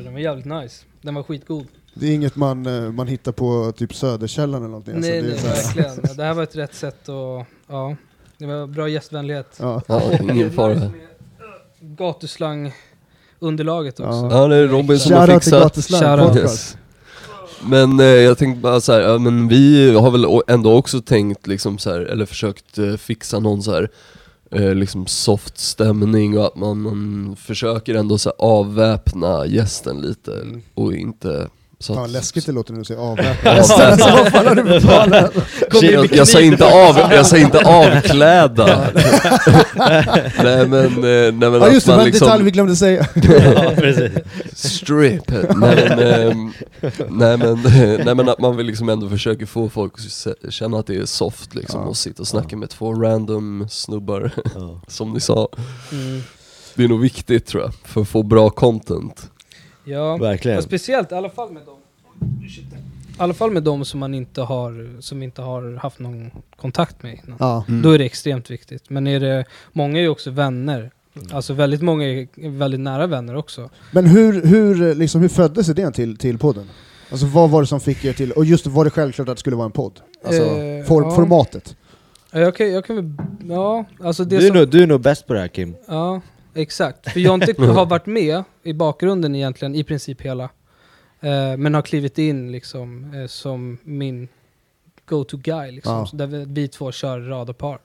Den 0.03 0.13
var 0.13 0.19
jävligt 0.19 0.45
nice. 0.45 0.85
Den 1.05 1.15
var 1.15 1.23
skitgod. 1.23 1.65
Det 1.93 2.07
är 2.07 2.11
inget 2.13 2.35
man, 2.35 2.65
eh, 2.65 2.91
man 2.91 3.07
hittar 3.07 3.31
på 3.31 3.73
typ 3.77 3.95
Söderkällan 3.95 4.59
eller 4.61 4.67
någonting. 4.69 4.99
nej, 4.99 5.17
alltså, 5.19 5.31
nej, 5.31 5.41
det 5.43 5.49
är 5.49 5.55
så 5.55 5.77
här- 5.79 5.85
verkligen. 5.85 6.17
Det 6.17 6.23
här 6.23 6.33
var 6.33 6.43
ett 6.43 6.55
rätt 6.55 6.75
sätt 6.75 7.09
att... 7.09 7.45
Ja. 7.67 7.95
Det 8.37 8.45
var 8.45 8.67
bra 8.67 8.89
gästvänlighet. 8.89 9.57
Ja. 9.59 9.81
Ja, 9.87 10.01
ingen 10.21 10.51
fara. 10.51 10.91
Gatuslang 11.79 12.73
underlaget 13.39 13.99
också. 13.99 14.11
Ja. 14.11 14.29
Ja, 14.41 14.47
det 14.47 14.55
är 14.55 14.67
Robin 14.67 14.99
som 14.99 15.13
har 15.13 15.27
fixat. 15.27 15.75
Shoutout. 15.75 16.35
Yes. 16.37 16.77
Men 17.63 17.99
eh, 17.99 18.05
jag 18.05 18.37
tänkte 18.37 18.61
bara 18.61 18.81
så 18.81 18.93
här, 18.93 18.99
ja, 19.01 19.17
men 19.17 19.47
vi 19.47 19.93
har 19.95 20.11
väl 20.11 20.25
ändå 20.47 20.73
också 20.77 21.01
tänkt 21.01 21.47
liksom 21.47 21.77
så 21.77 21.89
här, 21.91 21.99
eller 21.99 22.25
försökt 22.25 22.77
eh, 22.77 22.95
fixa 22.95 23.39
någon 23.39 23.63
så 23.63 23.71
här 23.73 23.89
eh, 24.55 24.75
liksom 24.75 25.07
soft 25.07 25.57
stämning 25.57 26.37
och 26.37 26.45
att 26.45 26.55
man, 26.55 26.81
man 26.81 27.35
försöker 27.39 27.95
ändå 27.95 28.17
så 28.17 28.29
här 28.29 28.35
avväpna 28.47 29.45
gästen 29.45 30.01
lite 30.01 30.31
Mm. 30.41 30.61
och 30.73 30.93
inte 30.93 31.47
så 31.85 31.95
Fan 31.95 32.11
läskigt 32.11 32.45
det 32.45 32.51
låter 32.51 32.71
när 32.71 32.79
du 32.79 32.85
säger 32.85 33.01
Avväpna. 33.01 33.51
avväpna. 33.51 34.15
Vad 34.15 34.31
fan 34.31 34.47
har 34.47 34.55
du 34.55 34.63
för 34.63 34.79
talet? 34.79 35.31
jag, 35.81 36.15
jag, 36.15 36.27
sa 36.27 36.41
inte 36.41 36.65
av, 36.65 36.97
jag 37.13 37.25
sa 37.25 37.37
inte 37.37 37.59
avkläda. 37.59 38.65
nej 40.43 40.67
men, 40.67 40.85
eh, 40.85 41.01
nej 41.01 41.31
men 41.31 41.53
Ja 41.53 41.67
att 41.67 41.73
just 41.73 41.85
det, 41.85 41.95
var 41.95 42.05
en 42.05 42.11
detalj 42.11 42.43
vi 42.43 42.51
liksom 42.51 42.51
glömde 42.51 42.75
säga. 42.75 43.05
strip. 44.53 45.29
nej, 45.29 45.45
men, 45.55 45.99
ehm, 45.99 46.53
nej, 47.09 47.37
men, 47.37 47.61
nej 48.05 48.15
men 48.15 48.29
att 48.29 48.39
man 48.39 48.57
vill 48.57 48.65
liksom 48.65 48.89
ändå 48.89 49.09
försöka 49.09 49.45
få 49.45 49.69
folk 49.69 49.93
att 50.45 50.53
känna 50.53 50.79
att 50.79 50.87
det 50.87 50.95
är 50.95 51.05
soft 51.05 51.55
liksom 51.55 51.81
Ja. 51.81 51.87
och 51.87 51.97
sitta 51.97 52.21
och 52.21 52.27
snacka 52.27 52.57
med 52.57 52.69
två 52.69 52.93
random 52.93 53.67
snubbar, 53.69 54.31
som 54.87 55.13
ni 55.13 55.19
sa. 55.19 55.47
Mm. 55.91 56.23
Det 56.75 56.83
är 56.83 56.87
nog 56.87 57.01
viktigt 57.01 57.45
tror 57.45 57.63
jag, 57.63 57.73
för 57.85 58.01
att 58.01 58.07
få 58.07 58.23
bra 58.23 58.49
content. 58.49 59.29
Ja, 59.85 60.17
Verkligen. 60.17 60.57
och 60.57 60.63
speciellt 60.63 61.11
i 61.11 61.15
alla 61.15 61.29
fall 61.29 61.51
med 61.51 61.63
dem. 61.65 61.77
I 62.45 63.17
alla 63.17 63.33
fall 63.33 63.51
med 63.51 63.63
dem 63.63 63.85
som 63.85 63.99
man 63.99 64.13
inte 64.13 64.41
har, 64.41 65.01
som 65.01 65.23
inte 65.23 65.41
har 65.41 65.75
haft 65.81 65.99
någon 65.99 66.31
kontakt 66.55 67.03
med 67.03 67.19
innan. 67.25 67.37
Ja. 67.39 67.65
Då 67.83 67.91
är 67.91 67.97
det 67.97 68.05
extremt 68.05 68.49
viktigt. 68.49 68.89
Men 68.89 69.07
är 69.07 69.19
det, 69.19 69.45
många 69.73 69.97
är 69.97 70.01
ju 70.01 70.09
också 70.09 70.31
vänner. 70.31 70.91
Alltså 71.31 71.53
väldigt 71.53 71.81
många 71.81 72.05
är 72.05 72.49
väldigt 72.49 72.79
nära 72.79 73.07
vänner 73.07 73.35
också. 73.35 73.69
Men 73.91 74.05
hur, 74.05 74.45
hur, 74.45 74.95
liksom, 74.95 75.21
hur 75.21 75.29
föddes 75.29 75.69
idén 75.69 75.93
till, 75.93 76.17
till 76.17 76.37
podden? 76.37 76.69
Alltså 77.11 77.25
vad 77.25 77.49
var 77.49 77.61
det 77.61 77.67
som 77.67 77.79
fick 77.79 78.05
er 78.05 78.13
till, 78.13 78.31
och 78.31 78.45
just 78.45 78.67
var 78.67 78.83
det 78.85 78.89
självklart 78.91 79.29
att 79.29 79.35
det 79.35 79.39
skulle 79.39 79.55
vara 79.55 79.65
en 79.65 79.71
podd? 79.71 79.99
Alltså 80.25 80.41
Eh, 80.41 80.85
form, 80.85 81.03
ja. 81.03 81.11
formatet? 81.15 81.75
Ja, 82.31 82.39
Jag 82.39 82.55
kan, 82.55 82.71
jag 82.71 82.85
kan 82.85 82.95
väl, 82.95 83.11
ja, 83.49 83.85
alltså 84.03 84.23
det 84.23 84.37
Du 84.37 84.43
är, 84.43 84.47
som, 84.49 84.57
nog, 84.57 84.69
du 84.69 84.83
är 84.83 84.87
nog 84.87 85.01
bäst 85.01 85.27
på 85.27 85.33
det 85.33 85.39
här 85.39 85.47
Kim. 85.47 85.75
Ja, 85.87 86.21
exakt. 86.55 87.11
För 87.11 87.19
Jonte 87.19 87.53
har 87.57 87.85
varit 87.85 88.05
med 88.05 88.43
i 88.63 88.73
bakgrunden 88.73 89.35
egentligen, 89.35 89.75
i 89.75 89.83
princip 89.83 90.21
hela. 90.21 90.49
Eh, 91.19 91.57
men 91.57 91.73
har 91.73 91.81
klivit 91.81 92.17
in 92.17 92.51
liksom 92.51 93.13
eh, 93.13 93.27
som 93.27 93.77
min 93.83 94.27
go-to 95.05 95.37
guy 95.37 95.71
liksom. 95.71 95.93
Ja. 95.93 96.05
Så 96.05 96.15
Där 96.15 96.27
vi, 96.27 96.45
vi 96.47 96.67
två 96.67 96.91
kör 96.91 97.19
radarpar. 97.19 97.79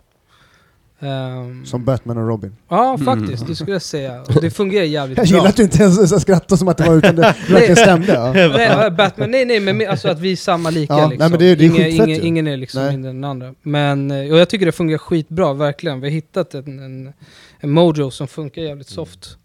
Ehm, 1.02 1.64
Som 1.66 1.85
Batman 1.85 2.19
och 2.19 2.28
Robin. 2.28 2.57
Ja, 2.69 2.99
faktiskt. 3.04 3.47
Det 3.47 3.54
skulle 3.54 3.73
jag 3.73 3.83
säga. 3.83 4.21
Och 4.23 4.40
det 4.42 4.50
fungerar 4.50 4.85
jävligt 4.85 5.19
Jag 5.19 5.26
bra. 5.28 5.37
gillar 5.37 5.49
att 5.49 5.57
du 5.57 5.62
inte 5.62 5.83
ens 5.83 6.11
så 6.11 6.21
skrattade 6.21 6.59
som 6.59 6.69
att 6.69 6.78
det 6.78 6.85
var 6.85 6.97
utan 6.97 7.16
det 7.16 7.23
verkligen 7.49 7.76
stämde. 7.76 8.12
Ja. 8.12 8.33
Nej, 8.33 8.90
Batman, 8.90 9.30
nej 9.30 9.45
nej 9.45 9.61
men 9.61 9.88
alltså 9.90 10.09
att 10.09 10.21
vi 10.21 10.33
är 10.33 10.37
samma 10.37 10.71
lika 10.71 10.92
Ja, 10.95 11.09
liksom. 11.09 11.19
nej, 11.19 11.30
men 11.30 11.38
det 11.38 11.54
det 11.54 11.64
är 11.64 11.66
ingen, 11.71 11.87
ingen, 11.87 12.09
ju. 12.09 12.21
ingen 12.26 12.47
är 12.47 12.57
liksom 12.57 12.83
Nej. 12.83 12.90
mindre 12.92 13.11
än 13.11 13.21
den 13.21 13.30
andra. 13.30 13.54
Men, 13.62 14.11
eh, 14.11 14.33
och 14.33 14.38
jag 14.38 14.49
tycker 14.49 14.66
det 14.66 14.73
fungerar 14.73 14.99
skitbra, 14.99 15.52
verkligen. 15.52 16.00
Vi 16.00 16.07
har 16.09 16.12
hittat 16.12 16.54
en, 16.54 16.78
en, 16.78 17.12
en 17.61 17.71
mojo 17.71 18.11
som 18.11 18.28
funkar 18.28 18.62
jävligt 18.62 18.90
Mm. 18.90 18.95
soft. 19.07 19.37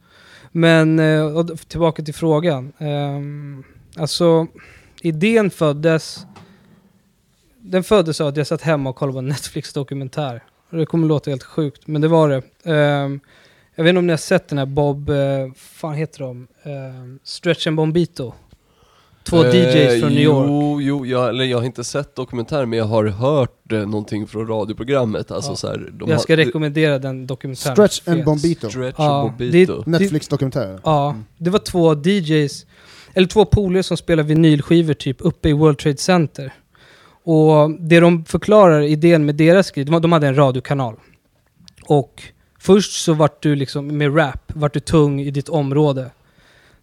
Men, 0.51 0.99
eh, 0.99 1.25
och 1.37 1.49
tillbaka 1.67 2.03
till 2.03 2.13
frågan. 2.13 2.73
Um, 2.77 3.63
alltså, 3.97 4.47
idén 5.01 5.49
föddes... 5.49 6.25
Den 7.61 7.83
föddes 7.83 8.21
av 8.21 8.27
att 8.27 8.37
jag 8.37 8.47
satt 8.47 8.61
hemma 8.61 8.89
och 8.89 8.95
kollade 8.95 9.13
på 9.13 9.19
en 9.19 9.27
Netflix-dokumentär. 9.29 10.43
Det 10.69 10.85
kommer 10.85 11.07
låta 11.07 11.29
helt 11.29 11.43
sjukt, 11.43 11.87
men 11.87 12.01
det 12.01 12.07
var 12.07 12.29
det. 12.29 12.41
Ehm, 12.71 13.19
jag 13.75 13.83
vet 13.83 13.89
inte 13.89 13.99
om 13.99 14.07
ni 14.07 14.13
har 14.13 14.17
sett 14.17 14.47
den 14.47 14.57
här 14.57 14.65
Bob, 14.65 15.09
eh, 15.09 15.15
fan 15.55 15.93
heter 15.95 16.19
de? 16.19 16.47
Ehm, 16.63 17.19
Stretch 17.23 17.67
and 17.67 17.75
Bombito. 17.77 18.33
Två 19.23 19.43
Eh, 19.43 19.55
DJs 19.55 20.01
från 20.01 20.09
New 20.13 20.23
York. 20.23 20.47
Jo, 20.49 20.81
jo 20.81 21.05
jag, 21.05 21.29
eller 21.29 21.43
jag 21.45 21.57
har 21.57 21.65
inte 21.65 21.83
sett 21.83 22.15
dokumentären 22.15 22.69
men 22.69 22.79
jag 22.79 22.85
har 22.85 23.05
hört 23.05 23.71
eh, 23.71 23.79
någonting 23.79 24.27
från 24.27 24.47
radioprogrammet. 24.47 25.31
Alltså, 25.31 25.51
Ja. 25.51 25.55
så 25.55 25.67
här, 25.67 25.89
de 25.93 26.09
jag 26.09 26.21
ska 26.21 26.33
har, 26.33 26.37
rekommendera 26.37 26.99
den 26.99 27.27
dokumentären. 27.27 27.75
Stretch 27.75 28.01
and 28.07 28.17
Fet. 28.17 28.25
Bombito. 28.25 28.69
Stretch 28.69 28.95
Ja, 28.97 29.33
Bobito. 29.39 29.83
det- 29.85 29.91
Netflix-dokumentär. 29.91 30.79
Ja, 30.83 31.09
Mm. 31.09 31.23
det 31.37 31.49
var 31.49 31.59
två 31.59 31.93
DJs, 31.95 32.65
eller 33.13 33.27
två 33.27 33.45
polare 33.45 33.83
som 33.83 33.97
spelar 33.97 34.23
vinylskivor 34.23 34.93
typ 34.93 35.17
uppe 35.19 35.49
i 35.49 35.53
World 35.53 35.77
Trade 35.77 35.97
Center. 35.97 36.53
Och 37.25 37.71
det 37.79 37.99
de 37.99 38.25
förklarar, 38.25 38.81
idén 38.81 39.25
med 39.25 39.35
deras 39.35 39.71
grej, 39.71 39.85
de, 39.85 40.01
de 40.01 40.11
hade 40.11 40.27
en 40.27 40.35
radiokanal. 40.35 40.95
Och 41.85 42.23
först 42.59 43.03
så 43.03 43.13
vart 43.13 43.43
du 43.43 43.55
liksom 43.55 43.97
med 43.97 44.17
rap, 44.17 44.51
vart 44.55 44.73
du 44.73 44.79
tung 44.79 45.21
i 45.21 45.31
ditt 45.31 45.49
område. 45.49 46.11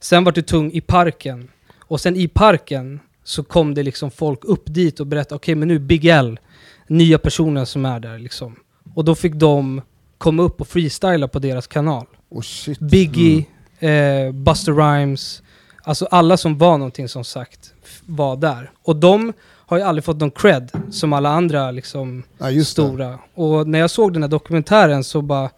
Sen 0.00 0.24
vart 0.24 0.34
du 0.34 0.42
tung 0.42 0.72
i 0.72 0.80
parken. 0.80 1.48
Och 1.78 2.00
sen 2.00 2.16
i 2.16 2.28
parken 2.28 3.00
så 3.24 3.42
kom 3.42 3.74
det 3.74 3.82
liksom 3.82 4.10
folk 4.10 4.44
upp 4.44 4.62
dit 4.66 5.00
och 5.00 5.06
berättade, 5.06 5.36
okej 5.36 5.54
men 5.54 5.68
nu 5.68 5.78
Big 5.78 6.04
L, 6.04 6.40
nya 6.86 7.18
personer 7.18 7.64
som 7.64 7.84
är 7.84 8.00
där 8.00 8.18
liksom. 8.18 8.56
Och 8.94 9.04
då 9.04 9.14
fick 9.14 9.34
de 9.34 9.82
komma 10.18 10.42
upp 10.42 10.60
och 10.60 10.68
freestyla 10.68 11.28
på 11.28 11.38
deras 11.38 11.66
kanal. 11.66 12.06
Oh 12.28 12.42
shit. 12.42 12.78
Biggie, 12.78 13.46
eh, 13.78 14.32
Buster 14.32 14.72
Rhymes, 14.72 15.42
alltså 15.82 16.06
alla 16.10 16.36
som 16.36 16.58
var 16.58 16.78
någonting 16.78 17.08
som 17.08 17.24
sagt 17.24 17.74
var 18.06 18.36
där. 18.36 18.70
Och 18.82 18.96
de 18.96 19.32
har 19.72 19.78
ju 19.78 19.84
aldrig 19.84 20.04
fått 20.04 20.20
någon 20.20 20.30
cred 20.30 20.70
som 20.90 21.12
alla 21.12 21.28
andra 21.28 21.70
liksom 21.70 22.22
Ja, 22.38 22.50
just 22.50 22.76
det. 22.76 22.82
stora. 22.82 23.18
Och 23.34 23.68
när 23.68 23.78
jag 23.78 23.90
såg 23.90 24.12
den 24.12 24.22
här 24.22 24.30
dokumentären 24.30 25.04
så 25.04 25.22
bara, 25.22 25.50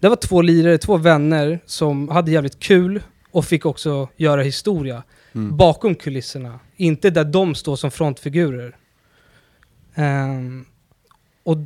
det 0.00 0.08
var 0.08 0.16
två 0.16 0.42
lirare, 0.42 0.78
två 0.78 0.96
vänner 0.96 1.60
som 1.66 2.08
hade 2.08 2.30
jävligt 2.30 2.58
kul 2.58 3.02
och 3.32 3.44
fick 3.44 3.66
också 3.66 4.08
göra 4.16 4.42
historia 4.42 5.02
Mm. 5.32 5.56
bakom 5.56 5.94
kulisserna. 5.94 6.60
Inte 6.76 7.10
där 7.10 7.24
de 7.24 7.54
står 7.54 7.76
som 7.76 7.90
frontfigurer. 7.90 8.76
Ehm, 9.94 10.64
och 11.44 11.56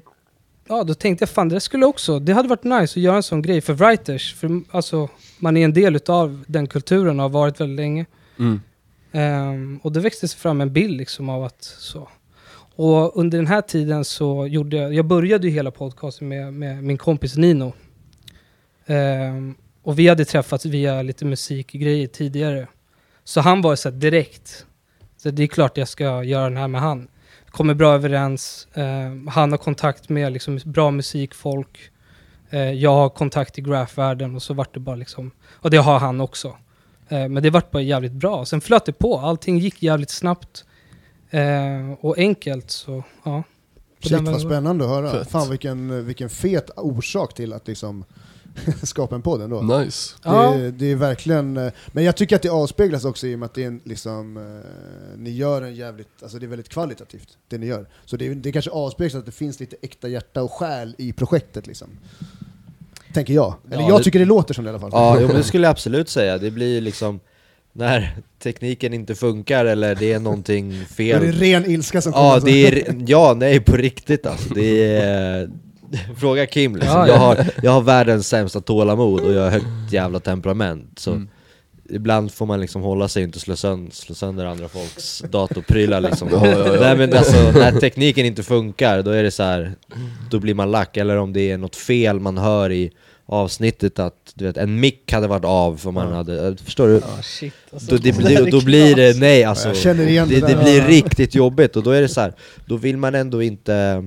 ja, 0.69 0.85
då 0.85 0.95
tänkte 0.95 1.23
jag 1.23 1.31
fan 1.31 1.49
det 1.49 1.61
skulle 1.61 1.87
också, 1.87 2.19
det 2.19 2.33
hade 2.33 2.49
varit 2.49 2.65
nice 2.65 2.99
att 3.01 3.03
göra 3.03 3.17
en 3.17 3.23
sån 3.23 3.43
grej 3.43 3.61
för 3.61 3.73
writers. 3.75 4.35
För 4.35 4.61
alltså, 4.71 5.09
man 5.39 5.57
är 5.57 5.65
en 5.65 5.73
del 5.73 5.97
utav 5.97 6.45
den 6.47 6.67
kulturen 6.67 7.21
och 7.21 7.23
har 7.25 7.31
varit 7.31 7.61
väldigt 7.61 7.77
länge. 7.77 8.07
Mm. 8.39 8.61
Um, 9.13 9.81
och 9.83 9.93
det 9.93 10.01
växte 10.01 10.29
sig 10.29 10.39
fram 10.39 10.61
en 10.61 10.73
bild 10.73 10.97
liksom 10.97 11.29
av 11.29 11.45
att 11.45 11.63
så. 11.63 12.09
Och 12.75 13.17
under 13.17 13.39
den 13.39 13.47
här 13.47 13.61
tiden 13.61 14.05
så 14.05 14.47
gjorde 14.47 14.77
jag, 14.77 14.95
jag 14.95 15.07
började 15.07 15.47
ju 15.47 15.53
hela 15.53 15.71
podcasten 15.71 16.29
med, 16.29 16.55
med 16.55 16.85
min 16.85 16.99
kompis 16.99 17.37
Nino. 17.37 17.73
Um, 18.87 19.55
och 19.83 19.99
vi 19.99 20.09
hade 20.09 20.25
träffats 20.25 20.67
via 20.67 21.03
lite 21.03 21.25
musikgrejer 21.25 22.07
tidigare. 22.07 22.69
Så 23.25 23.41
han 23.41 23.63
var 23.63 23.77
så 23.77 23.91
här 23.91 23.97
direkt, 23.97 24.67
så 25.17 25.31
det 25.31 25.43
är 25.43 25.47
klart 25.47 25.77
jag 25.77 25.89
ska 25.89 26.25
göra 26.25 26.45
den 26.45 26.57
här 26.57 26.69
med 26.69 26.81
han. 26.81 27.09
Kommer 27.51 27.75
bra 27.75 27.95
överens, 27.95 28.69
um, 28.75 29.29
han 29.29 29.51
har 29.51 29.59
kontakt 29.59 30.09
med 30.09 30.33
liksom 30.33 30.61
bra 30.65 30.91
musikfolk. 30.91 31.91
uh, 32.53 32.73
jag 32.73 32.95
har 32.95 33.09
kontakt 33.09 33.59
i 33.59 33.61
graphvärlden 33.61 34.35
och 34.35 34.43
så 34.43 34.55
vart 34.55 34.75
det 34.75 34.81
bara 34.81 34.97
liksom, 34.97 35.31
och 35.51 35.71
det 35.71 35.77
har 35.77 35.99
han 35.99 36.21
också. 36.21 36.57
Ehm, 37.13 37.33
men 37.33 37.43
det 37.43 37.51
vart 37.51 37.71
bara 37.71 37.83
jävligt 37.83 38.13
bra. 38.13 38.45
Sen 38.45 38.61
flöt 38.61 38.85
det 38.85 38.93
på, 38.93 39.19
allting 39.19 39.59
gick 39.59 39.83
jävligt 39.83 40.11
snabbt. 40.11 40.65
Ehm, 41.31 41.95
och 41.95 42.19
enkelt 42.19 42.71
så, 42.71 43.03
ja. 43.25 43.43
Shit 44.01 44.13
vad 44.33 44.41
spännande 44.41 44.85
att 44.85 44.91
höra. 44.91 45.11
Fett. 45.11 45.31
Fan 45.31 45.51
vilken, 45.51 46.07
vilken 46.07 46.31
fet 46.31 46.71
orsak 46.77 47.35
till 47.35 47.53
att 47.53 47.69
liksom 47.69 48.05
skapa 48.83 49.15
en 49.15 49.23
podd 49.23 49.43
ändå. 49.43 49.63
Nice. 49.63 50.15
Ja. 50.25 50.51
Det, 50.51 50.65
är- 50.67 50.71
det 50.71 50.87
är 50.87 50.97
verkligen, 50.97 51.57
eh, 51.57 51.73
men 51.93 52.05
jag 52.05 52.17
tycker 52.17 52.37
att 52.37 52.43
det 52.43 52.49
avspeglas 52.49 53.05
också 53.05 53.27
i 53.27 53.35
och 53.35 53.39
med 53.39 53.47
att 53.47 53.55
det 53.55 53.63
är 53.63 53.67
en, 53.67 53.81
liksom, 53.85 54.37
eh, 54.37 55.19
ni 55.19 55.31
gör 55.31 55.63
en 55.63 55.75
jävligt, 55.75 56.23
alltså 56.23 56.39
det 56.39 56.47
är 56.47 56.49
väldigt 56.49 56.69
kvalitativt 56.69 57.29
det 57.49 57.59
ni 57.59 57.67
gör. 57.67 57.89
Så 58.05 58.17
det, 58.17 58.27
är- 58.27 58.35
det 58.35 58.53
kanske 58.53 58.71
avspeglas 58.71 59.15
att 59.15 59.27
det 59.27 59.33
finns 59.33 59.61
lite 59.61 59.77
äkta 59.83 60.09
hjärta 60.09 60.43
och 60.43 60.53
själ 60.53 60.95
i 60.99 61.13
projektet 61.13 61.67
liksom. 61.67 61.89
Tänker 63.15 63.35
jag. 63.35 63.55
Eller 63.73 63.83
Ja, 63.83 63.89
jag 63.89 64.01
det- 64.01 64.05
tycker 64.05 64.19
det 64.19 64.25
låter 64.25 64.55
som 64.55 64.65
det 64.65 64.69
i 64.69 64.71
alla 64.71 64.81
fall. 64.81 64.91
Ja, 64.93 65.17
jo, 65.21 65.27
men 65.27 65.37
det 65.37 65.43
skulle 65.53 65.67
jag 65.67 65.71
absolut 65.71 66.09
säga. 66.09 66.39
Det 66.39 66.51
blir 66.51 66.81
liksom 66.81 67.21
när 67.73 68.17
tekniken 68.43 68.95
inte 68.95 69.15
funkar 69.15 69.65
eller 69.65 69.95
det 69.95 70.13
är 70.13 70.19
någonting 70.21 70.69
Men 70.69 70.87
fel. 70.87 71.21
det 71.21 71.29
är 71.29 71.33
ren 71.33 71.71
ilska 71.71 72.01
som 72.01 72.13
kommer. 72.13 72.25
Ja, 72.27 72.33
alltså. 72.33 72.47
det 72.47 72.67
är, 72.89 72.97
ja, 73.07 73.35
nej 73.37 73.61
på 73.61 73.77
riktigt 73.77 74.27
alltså. 74.27 74.55
Det 74.55 74.97
är, 74.97 75.51
fråga 76.17 76.47
Kim 76.47 76.77
liksom. 76.77 76.99
Ja, 76.99 77.07
Jag, 77.09 77.17
ja. 77.17 77.21
har, 77.21 77.47
jag 77.63 77.71
har 77.71 77.81
världens 77.81 78.29
sämsta 78.29 78.61
tålamod 78.61 79.21
och 79.21 79.33
jag 79.33 79.43
har 79.43 79.51
högt 79.51 79.67
jävla 79.93 80.21
temperament. 80.21 80.99
Så 80.99 81.11
Mm. 81.11 81.29
Ibland 81.93 82.33
får 82.33 82.47
man 82.47 82.61
liksom 82.61 82.83
hålla 82.83 83.09
sig 83.09 83.23
och 83.23 83.27
inte 83.27 83.41
slå 83.41 83.57
sönder, 83.57 83.93
slå 83.93 84.15
sönder 84.15 84.45
andra 84.45 84.69
folks 84.69 85.19
datorprylar 85.31 86.01
liksom. 86.01 86.29
Ja, 86.33 86.47
ja, 86.47 86.67
ja. 86.75 86.81
Nej 86.81 86.97
men 86.97 87.15
alltså, 87.17 87.51
när 87.51 87.81
tekniken 87.81 88.27
inte 88.27 88.43
funkar, 88.43 89.03
då 89.03 89.11
är 89.11 89.23
det 89.23 89.31
så 89.31 89.43
här, 89.43 89.75
då 90.31 90.39
blir 90.39 90.55
man 90.55 90.71
lack. 90.71 90.97
Eller 90.97 91.17
om 91.17 91.33
det 91.33 91.51
är 91.51 91.59
något 91.59 91.77
fel 91.77 92.21
man 92.21 92.39
hör 92.39 92.73
i 92.73 92.91
avsnittet 93.27 93.99
att 93.99 94.33
du 94.35 94.45
vet, 94.45 94.57
en 94.57 94.81
mick 94.81 95.13
hade 95.13 95.27
varit 95.27 95.45
av 95.45 95.77
för 95.77 95.91
man 95.91 96.09
Ja. 96.09 96.15
hade, 96.15 96.57
förstår 96.57 96.89
du? 96.89 96.95
Ja, 96.95 97.23
shit. 97.23 97.55
Alltså, 97.73 97.91
Då, 97.91 97.97
det, 97.97 98.51
då 98.51 98.61
blir 98.65 98.97
det, 98.97 99.19
nej 99.19 99.45
alltså, 99.45 99.69
Jag 99.69 99.77
känner 99.77 100.07
igen 100.07 100.29
det, 100.29 100.41
det 100.41 100.47
det 100.47 100.63
blir 100.63 100.83
riktigt 100.83 101.35
jobbigt 101.35 101.77
och 101.77 101.83
då 101.83 101.91
är 101.91 102.01
det 102.03 102.09
så 102.09 102.21
här, 102.21 102.33
då 102.67 102.77
vill 102.77 102.97
man 102.97 103.15
ändå 103.15 103.43
inte 103.43 104.05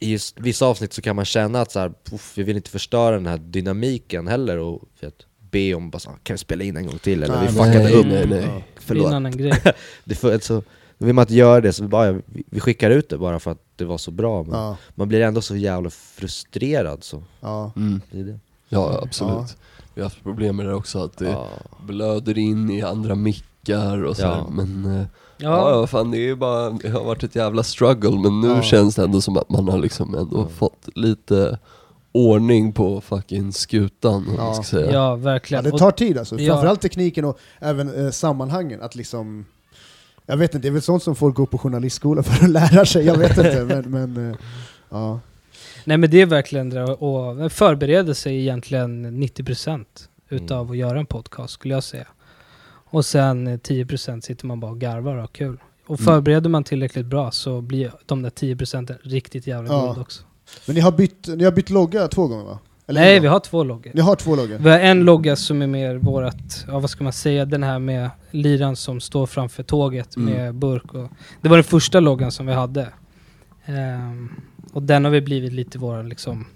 i 0.00 0.10
just 0.12 0.40
vissa 0.40 0.66
avsnitt 0.66 0.92
så 0.92 1.02
kan 1.02 1.16
man 1.16 1.24
känna 1.24 1.60
att 1.60 1.72
så 1.72 1.78
här, 1.80 1.92
puff, 2.10 2.32
vi 2.34 2.42
vill 2.42 2.56
inte 2.56 2.70
förstöra 2.70 3.14
den 3.14 3.26
här 3.26 3.38
dynamiken 3.38 4.28
heller 4.28 4.58
och 4.58 4.82
vet, 5.00 5.14
be 5.56 5.74
om 5.74 5.90
bara 5.90 5.98
så, 5.98 6.10
kan 6.22 6.34
vi 6.34 6.38
spela 6.38 6.64
in 6.64 6.76
en 6.76 6.86
gång 6.86 6.98
till 6.98 7.22
eller 7.22 7.36
Nej, 7.36 7.46
vi 7.46 7.52
fuckade 7.52 7.78
nej, 7.78 7.94
upp, 7.94 8.06
nej, 8.06 8.26
nej. 8.26 8.40
Det 8.40 8.44
är 8.44 8.52
en 8.56 8.62
förlåt. 8.78 9.12
annan 9.12 9.32
grej. 9.36 9.52
Det 10.04 10.14
för, 10.14 10.38
så, 10.38 10.62
då 10.98 11.06
vill 11.06 11.14
man 11.14 11.22
inte 11.22 11.34
göra 11.34 11.60
det 11.60 11.72
så 11.72 11.82
vi 11.82 11.88
bara, 11.88 12.06
ja, 12.12 12.18
vi, 12.50 12.60
skickar 12.60 12.90
ut 12.90 13.08
det 13.08 13.18
bara 13.18 13.38
för 13.40 13.50
att 13.50 13.62
det 13.76 13.84
var 13.84 13.98
så 13.98 14.10
bra 14.10 14.42
men 14.42 14.58
Ja, 14.60 14.76
man 14.94 15.08
blir 15.08 15.20
ändå 15.20 15.40
så 15.40 15.56
jävla 15.56 15.90
frustrerad 15.90 17.04
så 17.04 17.22
ja. 17.40 17.72
Mm. 17.76 18.00
det 18.10 18.20
är 18.20 18.24
det. 18.24 18.38
Ja, 18.68 19.00
absolut. 19.02 19.56
Vi 19.94 20.00
har 20.02 20.06
haft 20.08 20.22
problem 20.22 20.56
med 20.56 20.66
det 20.66 20.74
också, 20.74 20.98
att 21.04 21.16
det 21.18 21.24
Ja. 21.30 21.48
blöder 21.86 22.38
in 22.38 22.70
i 22.70 22.82
andra 22.82 23.14
mickar 23.14 24.04
och 24.04 24.16
så 24.16 24.26
här. 24.26 24.36
Ja. 24.36 24.48
Men 24.50 24.84
eh, 24.84 24.96
ja. 25.00 25.06
Ja, 25.38 25.70
ja, 25.80 25.86
fan 25.86 26.10
det 26.10 26.18
är 26.18 26.26
ju 26.26 26.36
bara, 26.36 26.70
det 26.70 26.88
har 26.88 27.04
varit 27.04 27.22
ett 27.22 27.34
jävla 27.36 27.62
struggle 27.62 28.10
men 28.10 28.40
nu 28.40 28.48
Ja. 28.48 28.62
känns 28.62 28.94
det 28.94 29.04
ändå 29.04 29.20
som 29.20 29.36
att 29.36 29.48
man 29.50 29.68
har 29.68 29.78
liksom 29.78 30.14
ändå 30.14 30.40
Ja. 30.40 30.48
fått 30.58 30.88
lite 30.94 31.58
ordning 32.16 32.72
på 32.72 33.00
fucking 33.00 33.52
skutan, 33.52 34.26
Ja. 34.36 34.54
ska 34.54 34.62
säga. 34.62 34.86
ja, 34.86 34.92
ja, 34.92 35.16
verkligen. 35.16 35.64
det 35.64 35.70
Och- 35.72 35.78
tar 35.78 35.90
tid 35.90 36.18
alltså. 36.18 36.38
Ja. 36.38 36.52
Framförallt 36.54 36.80
tekniken 36.80 37.24
och 37.24 37.38
även 37.60 38.04
eh, 38.04 38.10
sammanhangen. 38.10 38.82
Att 38.82 38.94
liksom, 38.94 39.44
jag 40.26 40.36
vet 40.36 40.54
inte, 40.54 40.62
det 40.62 40.68
är 40.68 40.72
väl 40.72 40.82
sånt 40.82 41.02
som 41.02 41.16
folk 41.16 41.36
går 41.36 41.46
på 41.46 41.58
journalistskola 41.58 42.22
för 42.22 42.44
att 42.44 42.50
lära 42.50 42.86
sig. 42.86 43.04
Jag 43.06 43.16
vet 43.18 43.38
inte, 43.38 43.64
men, 43.64 43.90
men 44.14 44.30
eh, 44.30 44.36
ja. 44.90 45.20
Nej 45.84 45.96
men 45.96 46.10
det 46.10 46.20
är 46.22 46.26
verkligen 46.26 46.70
det, 46.70 46.82
och 46.84 47.52
förbereda 47.52 48.14
sig 48.14 48.40
egentligen 48.40 49.22
90% 49.22 49.84
utav 50.28 50.60
Mm. 50.60 50.70
att 50.70 50.76
göra 50.76 50.98
en 50.98 51.06
podcast 51.06 51.52
skulle 51.54 51.74
jag 51.74 51.84
säga. 51.84 52.06
Och 52.90 53.04
sen 53.06 53.46
eh, 53.46 53.56
10% 53.58 54.20
sitter 54.20 54.46
man 54.46 54.60
bara 54.60 54.70
och 54.70 54.80
garvar 54.80 55.14
och 55.14 55.20
har 55.20 55.26
kul. 55.28 55.58
Och 55.86 56.00
Mm. 56.00 56.04
förbereder 56.04 56.50
man 56.50 56.64
tillräckligt 56.64 57.06
bra 57.06 57.30
så 57.30 57.60
blir 57.60 57.92
de 58.06 58.22
där 58.22 58.30
10% 58.30 58.96
riktigt 59.02 59.46
jävla 59.46 59.72
Ja. 59.74 59.86
guld 59.86 59.98
också. 59.98 60.22
Men 60.66 60.74
ni 60.74 60.80
har, 60.80 60.92
bytt, 60.92 61.28
ni 61.36 61.44
har 61.44 61.52
bytt 61.52 61.70
logga 61.70 62.08
två 62.08 62.26
gånger 62.28 62.44
va? 62.44 62.58
Eller 62.88 63.00
Nej, 63.00 63.20
vi 63.20 63.26
har 63.26 63.40
två 63.40 63.64
loggor. 63.64 63.90
Ni 63.94 64.00
har 64.00 64.16
två 64.16 64.36
loggor? 64.36 64.58
Vi 64.58 64.70
har 64.70 64.78
en 64.78 65.04
logga 65.04 65.36
som 65.36 65.62
är 65.62 65.66
mer 65.66 65.94
vårat, 65.96 66.64
ja 66.68 66.78
vad 66.78 66.90
ska 66.90 67.04
man 67.04 67.12
säga, 67.12 67.44
den 67.44 67.62
här 67.62 67.78
med 67.78 68.10
liran 68.30 68.76
som 68.76 69.00
står 69.00 69.26
framför 69.26 69.62
tåget 69.62 70.16
Mm. 70.16 70.34
med 70.34 70.54
burk 70.54 70.94
och... 70.94 71.08
Det 71.42 71.48
var 71.48 71.56
den 71.56 71.64
första 71.64 72.00
loggan 72.00 72.32
som 72.32 72.46
vi 72.46 72.52
hade. 72.52 72.88
Ehm, 73.64 74.28
och 74.72 74.82
den 74.82 75.04
har 75.04 75.10
vi 75.12 75.20
blivit 75.20 75.52
lite 75.52 75.78
våran 75.78 76.08
liksom... 76.08 76.46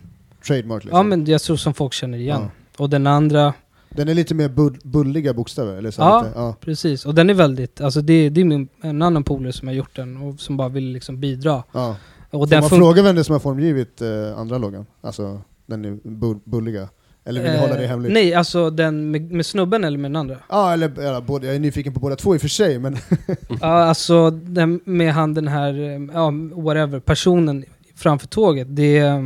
Trademark 0.46 0.84
liksom. 0.84 0.96
Ja 0.96 1.02
men 1.02 1.26
jag 1.26 1.40
tror 1.42 1.56
som 1.56 1.74
folk 1.74 1.92
känner 1.92 2.18
igen. 2.18 2.40
Ja. 2.42 2.50
Och 2.82 2.90
den 2.90 3.06
andra, 3.06 3.54
Den 3.90 4.08
är 4.08 4.14
lite 4.14 4.34
mer 4.34 4.48
bull, 4.48 4.78
bulliga 4.82 5.34
bokstäver, 5.34 5.76
eller 5.76 5.90
så 5.90 6.02
Ja. 6.02 6.22
lite, 6.22 6.38
ja. 6.38 6.54
precis. 6.60 7.06
Och 7.06 7.14
den 7.14 7.30
är 7.30 7.34
väldigt, 7.34 7.80
alltså 7.80 8.00
det, 8.00 8.28
det 8.28 8.40
är 8.40 8.44
min, 8.44 8.68
en 8.82 9.02
annan 9.02 9.24
polare 9.24 9.52
som 9.52 9.68
har 9.68 9.74
gjort 9.74 9.96
den 9.96 10.16
och 10.16 10.40
som 10.40 10.56
bara 10.56 10.68
vill 10.68 10.84
liksom 10.92 11.20
bidra. 11.20 11.62
ja. 11.72 11.96
Och 12.30 12.48
Får 12.48 12.60
man 12.60 12.70
fråga 12.70 13.02
vem 13.02 13.14
det 13.14 13.20
är 13.20 13.22
som 13.22 13.32
har 13.32 13.40
formgivit 13.40 14.02
eh, 14.02 14.38
andra 14.38 14.58
loggan? 14.58 14.86
Alltså, 15.00 15.40
den 15.66 16.00
bull, 16.04 16.38
bulliga. 16.44 16.88
Eller 17.24 17.42
vill 17.42 17.50
ni 17.52 17.58
hålla 17.58 17.74
det 17.74 17.84
Eh, 17.84 17.88
hemligt? 17.88 18.12
Nej, 18.12 18.34
alltså 18.34 18.70
den 18.70 19.10
med, 19.10 19.32
med 19.32 19.46
snubben 19.46 19.84
eller 19.84 19.98
med 19.98 20.10
den 20.10 20.16
andra? 20.16 20.36
Ja, 20.48 20.72
eller 20.72 21.02
ja, 21.02 21.20
både, 21.20 21.46
jag 21.46 21.56
är 21.56 21.60
nyfiken 21.60 21.94
på 21.94 22.00
båda 22.00 22.16
två 22.16 22.34
i 22.34 22.36
och 22.36 22.40
för 22.40 22.48
sig, 22.48 22.78
men 22.78 22.96
Ja, 23.60 23.66
alltså 23.66 24.30
den, 24.30 24.80
med 24.84 25.12
han 25.12 25.34
den 25.34 25.48
här, 25.48 25.74
eh, 25.80 26.00
ja 26.12 26.32
whatever, 26.54 27.00
personen 27.00 27.64
framför 27.96 28.26
tåget. 28.26 28.76
Det, 28.76 28.98
eh, 28.98 29.20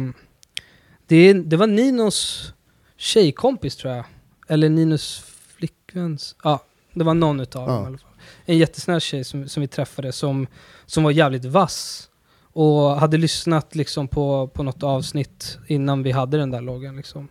det, 1.06 1.32
det 1.32 1.56
var 1.56 1.66
Ninos 1.66 2.52
tjejkompis 2.96 3.76
tror 3.76 3.94
jag. 3.94 4.04
Eller 4.48 4.68
Ninos 4.68 5.24
flickväns, 5.56 6.36
ja 6.44 6.60
det 6.94 7.04
var 7.04 7.14
någon 7.14 7.40
utav 7.40 7.68
dem 7.68 7.82
i 7.84 7.86
alla 7.86 7.98
fall. 7.98 8.10
En 8.44 8.58
jättesnäll 8.58 9.00
tjej 9.00 9.24
som, 9.24 9.48
som 9.48 9.60
vi 9.60 9.66
träffade 9.68 10.12
som, 10.12 10.46
som 10.86 11.04
var 11.04 11.10
jävligt 11.10 11.44
vass. 11.44 12.08
Och 12.54 13.00
hade 13.00 13.16
lyssnat 13.16 13.74
liksom 13.74 14.08
på, 14.08 14.48
på 14.48 14.62
något 14.62 14.82
avsnitt 14.82 15.58
innan 15.66 16.02
vi 16.02 16.10
hade 16.10 16.36
den 16.36 16.50
där 16.50 16.60
loggan 16.60 16.96
liksom. 16.96 17.28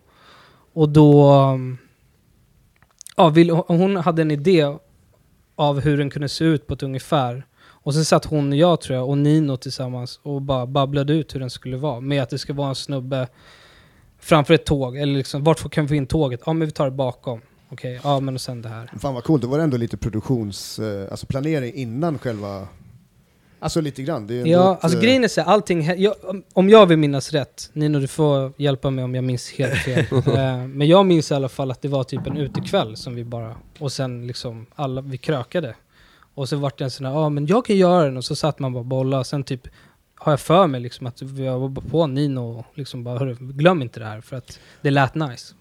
Och 0.74 0.90
då, 0.90 1.34
ja, 3.16 3.30
vill, 3.30 3.50
hon 3.50 3.96
hade 3.96 4.22
en 4.22 4.32
idé 4.32 4.78
av 5.56 5.80
hur 5.80 5.98
den 5.98 6.10
kunde 6.10 6.30
se 6.30 6.46
ut 6.46 6.68
på 6.68 6.74
ett 6.74 6.84
ungefär. 6.84 7.46
Och 7.84 7.94
sen 7.94 8.06
satt 8.06 8.26
hon 8.26 8.52
och 8.52 8.58
jag 8.58 8.82
tror 8.82 8.98
jag 8.98 9.10
och 9.10 9.18
Nino 9.18 9.58
tillsammans 9.58 10.20
och 10.24 10.42
bara 10.42 10.66
babblade 10.66 11.14
ut 11.14 11.36
hur 11.36 11.40
den 11.40 11.50
skulle 11.50 11.78
vara. 11.78 12.00
Med 12.00 12.24
att 12.24 12.30
det 12.30 12.38
ska 12.38 12.54
vara 12.54 12.70
en 12.70 12.76
snubbe 12.76 13.28
framför 14.20 14.54
ett 14.54 14.66
tåg. 14.66 14.98
Eller 14.98 15.14
liksom, 15.14 15.44
vart 15.44 15.72
kan 15.72 15.86
vi 15.86 15.88
få 15.88 15.96
in 15.96 16.08
tåget? 16.08 16.42
Ja 16.46 16.54
men 16.54 16.68
vi 16.68 16.72
tar 16.72 16.86
det 16.86 16.92
bakom. 16.92 17.42
Okej, 17.70 18.00
ja 18.04 18.20
men 18.20 18.34
och 18.34 18.42
sen 18.42 18.62
det 18.62 18.70
här. 18.70 18.92
fan 19.00 19.14
vad 19.14 19.24
coolt. 19.24 19.42
Det 19.42 19.48
var 19.48 19.60
ändå 19.60 19.78
lite 19.78 19.98
produktions... 19.98 20.80
Eh, 20.80 21.12
alltså 21.12 21.26
planering 21.26 21.74
innan 21.74 22.20
själva... 22.20 22.68
Alltså 23.64 23.82
lite 23.82 24.04
grann. 24.04 24.46
Ja, 24.46 24.74
ett, 24.74 24.84
alltså 24.84 24.98
eh, 24.98 25.04
grejen 25.04 25.24
är 25.24 25.28
så 25.28 25.42
här, 25.42 25.48
allting, 25.48 25.84
jag, 25.98 26.16
om- 26.54 26.70
jag 26.70 26.86
vill 26.86 26.98
minnas 26.98 27.32
rätt, 27.32 27.70
Nino 27.74 28.00
du 28.00 28.08
får 28.08 28.54
hjälpa 28.58 28.90
mig 28.90 29.04
om 29.04 29.16
jag 29.16 29.24
minns 29.24 29.52
helt 29.52 29.76
fel. 29.76 30.06
eh, 30.12 30.68
men 30.68 30.88
jag 30.88 31.06
minns 31.06 31.32
i 31.32 31.34
alla 31.34 31.50
fall 31.50 31.72
att 31.72 31.82
det 31.82 31.88
var 31.88 32.04
typ 32.04 32.28
en 32.28 32.38
utekväll 32.38 32.98
som 32.98 33.16
vi 33.16 33.24
bara, 33.24 33.56
och 33.80 33.92
sen 33.92 34.28
liksom 34.28 34.66
alla, 34.76 35.02
vi 35.02 35.18
krökade. 35.18 35.76
Och 36.36 36.50
så 36.50 36.56
vart 36.56 36.78
det 36.78 36.84
en 36.84 36.92
sån 36.92 37.06
här, 37.06 37.14
ja 37.14 37.30
men 37.30 37.46
jag 37.46 37.66
kan 37.66 37.76
göra 37.76 38.06
den, 38.06 38.18
och 38.18 38.26
så 38.26 38.36
satt 38.36 38.60
man 38.60 38.74
bara 38.74 38.80
och 38.80 38.86
bollade, 38.86 39.24
sen 39.26 39.44
typ 39.44 39.68
har 40.16 40.32
jag 40.32 40.40
för 40.40 40.68
mig 40.68 40.82
liksom 40.82 41.08
att 41.08 41.22
vi 41.22 41.48
var 41.48 41.82
på 41.90 42.08
Nino 42.08 42.60
och 42.60 42.66
liksom 42.74 43.04
bara, 43.04 43.20
hörru, 43.20 43.36
glöm 43.40 43.82
inte 43.82 44.00
det 44.00 44.06
här 44.06 44.22
för 44.22 44.36
att 44.36 44.60
det 44.82 44.92
lät 44.92 45.16
nice. 45.16 45.54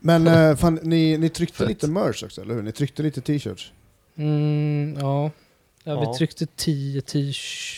Men 0.00 0.26
eh, 0.50 0.56
fan, 0.56 0.78
ni, 0.82 1.18
ni 1.18 1.28
tryckte 1.28 1.56
Fett. 1.58 1.68
lite 1.68 1.88
merch 1.90 2.24
också, 2.24 2.40
eller 2.40 2.54
hur? 2.54 2.62
Ni 2.62 2.72
tryckte 2.72 3.02
lite 3.02 3.20
t-shirts. 3.20 3.72
Mm, 4.16 4.96
ja. 5.00 5.30
Ja, 5.88 6.00
vi 6.00 6.18
tryckte 6.18 6.46
10, 6.46 7.00
10, 7.00 7.32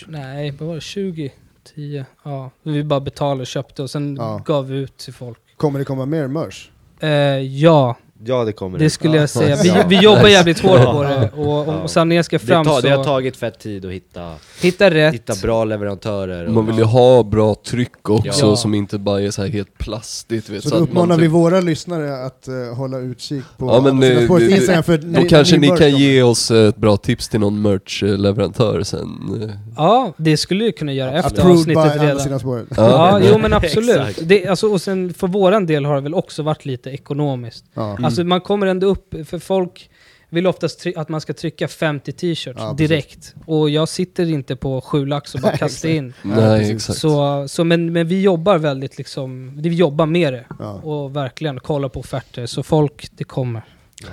nej 0.06 0.50
vad 0.50 0.68
var 0.68 0.74
det, 0.74 0.80
20, 0.80 1.32
10, 1.74 2.06
ja. 2.24 2.50
Vi 2.62 2.84
bara 2.84 3.00
betalade 3.00 3.40
och 3.40 3.46
köpte 3.46 3.82
och 3.82 3.90
sen 3.90 4.16
Ja. 4.16 4.42
gav 4.46 4.68
vi 4.68 4.76
ut 4.76 4.96
till 4.96 5.14
folk. 5.14 5.38
Kommer 5.56 5.78
det 5.78 5.84
komma 5.84 6.06
mer 6.06 6.26
merch? 6.26 6.68
Eh, 7.00 7.08
ja, 7.40 7.96
Ja 8.24 8.44
det 8.44 8.52
kommer 8.52 8.78
Det 8.78 8.90
skulle 8.90 9.16
jag 9.16 9.30
säga. 9.30 9.56
Vi, 9.62 9.72
vi 9.96 10.02
jobbar 10.02 10.26
jävligt 10.28 10.58
hårt 10.60 10.84
på 10.84 11.02
det 11.02 11.30
och 11.36 11.68
om 11.68 11.88
sanningen 11.88 12.24
ska 12.24 12.38
det, 12.38 12.46
fram 12.46 12.64
tar, 12.66 12.82
det 12.82 12.88
har 12.90 12.96
så 12.96 13.04
tagit 13.04 13.36
fett 13.36 13.58
tid 13.58 13.84
att 13.84 13.92
hitta, 13.92 14.32
hitta 14.60 14.90
rätt. 14.90 15.14
hitta 15.14 15.34
bra 15.42 15.64
leverantörer 15.64 16.46
och, 16.46 16.52
Man 16.52 16.66
vill 16.66 16.76
ju 16.78 16.84
ha 16.84 17.22
bra 17.22 17.54
tryck 17.54 18.08
också 18.10 18.46
Ja. 18.46 18.56
som 18.56 18.74
inte 18.74 18.98
bara 18.98 19.20
är 19.22 19.30
så 19.30 19.42
här 19.42 19.48
helt 19.48 19.78
plastigt 19.78 20.48
vet, 20.48 20.62
Så 20.62 20.68
då 20.70 20.74
att 20.76 20.80
man 20.80 20.88
uppmanar 20.88 21.14
typ- 21.16 21.22
vi 21.24 21.28
våra 21.28 21.60
lyssnare 21.60 22.24
att 22.26 22.48
eh, 22.48 22.54
hålla 22.76 22.98
utkik 22.98 23.44
på 23.56 23.66
Ja, 23.66 23.80
men, 23.92 24.02
eh, 24.18 24.24
spåret 24.24 24.48
det- 24.48 24.56
Instagram, 24.56 24.82
för 24.82 24.98
Då 24.98 25.22
kanske 25.28 25.56
ni 25.56 25.68
kan 25.68 25.90
ge 25.96 26.22
oss 26.22 26.50
ett 26.50 26.76
bra 26.76 26.96
tips 26.96 27.28
till 27.28 27.40
någon 27.40 27.62
merch-leverantör 27.62 28.82
sen. 28.82 29.08
eh. 29.42 29.48
Ja, 29.76 30.12
det 30.16 30.36
skulle 30.36 30.64
du 30.64 30.72
kunna 30.72 30.92
göra 30.92 31.12
efter 31.12 31.50
avsnittet 31.50 31.76
andra 31.82 32.04
redan. 32.06 32.66
Ja, 32.76 33.20
jo 33.32 33.38
men 33.42 33.52
absolut. 33.52 34.18
Det, 34.22 34.46
alltså, 34.46 34.66
och 34.72 34.80
sen 34.80 35.14
för 35.14 35.26
våran 35.26 35.66
del 35.66 35.84
har 35.84 35.94
det 35.94 36.00
väl 36.00 36.14
också 36.14 36.42
varit 36.42 36.64
lite 36.66 36.90
ekonomiskt. 36.90 37.64
Ja. 37.74 37.96
Alltså 38.08 38.24
man 38.24 38.40
kommer 38.40 38.66
ändå 38.66 38.86
upp, 38.86 39.14
för 39.24 39.38
folk 39.38 39.90
vill 40.30 40.46
oftast 40.46 40.86
att 40.96 41.08
man 41.08 41.20
ska 41.20 41.32
trycka 41.32 41.68
50 41.68 42.12
t-shirts 42.12 42.58
Ja, 42.60 42.70
precis. 42.70 42.88
direkt. 42.88 43.34
Och 43.46 43.70
jag 43.70 43.88
sitter 43.88 44.30
inte 44.30 44.56
på 44.56 44.80
sju 44.80 45.06
lax 45.06 45.34
och 45.34 45.40
bara 45.40 45.56
kastar 45.56 45.88
in. 45.88 46.12
Nej, 46.22 46.72
exakt. 46.72 46.98
Så, 46.98 47.48
så 47.48 47.64
men, 47.64 47.92
men 47.92 48.08
vi 48.08 48.22
jobbar 48.22 48.58
väldigt 48.58 48.98
liksom, 48.98 49.52
vi 49.62 49.68
jobbar 49.68 50.06
med 50.06 50.32
det. 50.32 50.44
Ja. 50.58 50.72
Och 50.72 51.16
verkligen 51.16 51.60
kollar 51.60 51.88
på 51.88 52.00
offerter. 52.00 52.46
Så 52.46 52.62
folk, 52.62 53.08
det 53.16 53.24
kommer. 53.24 53.62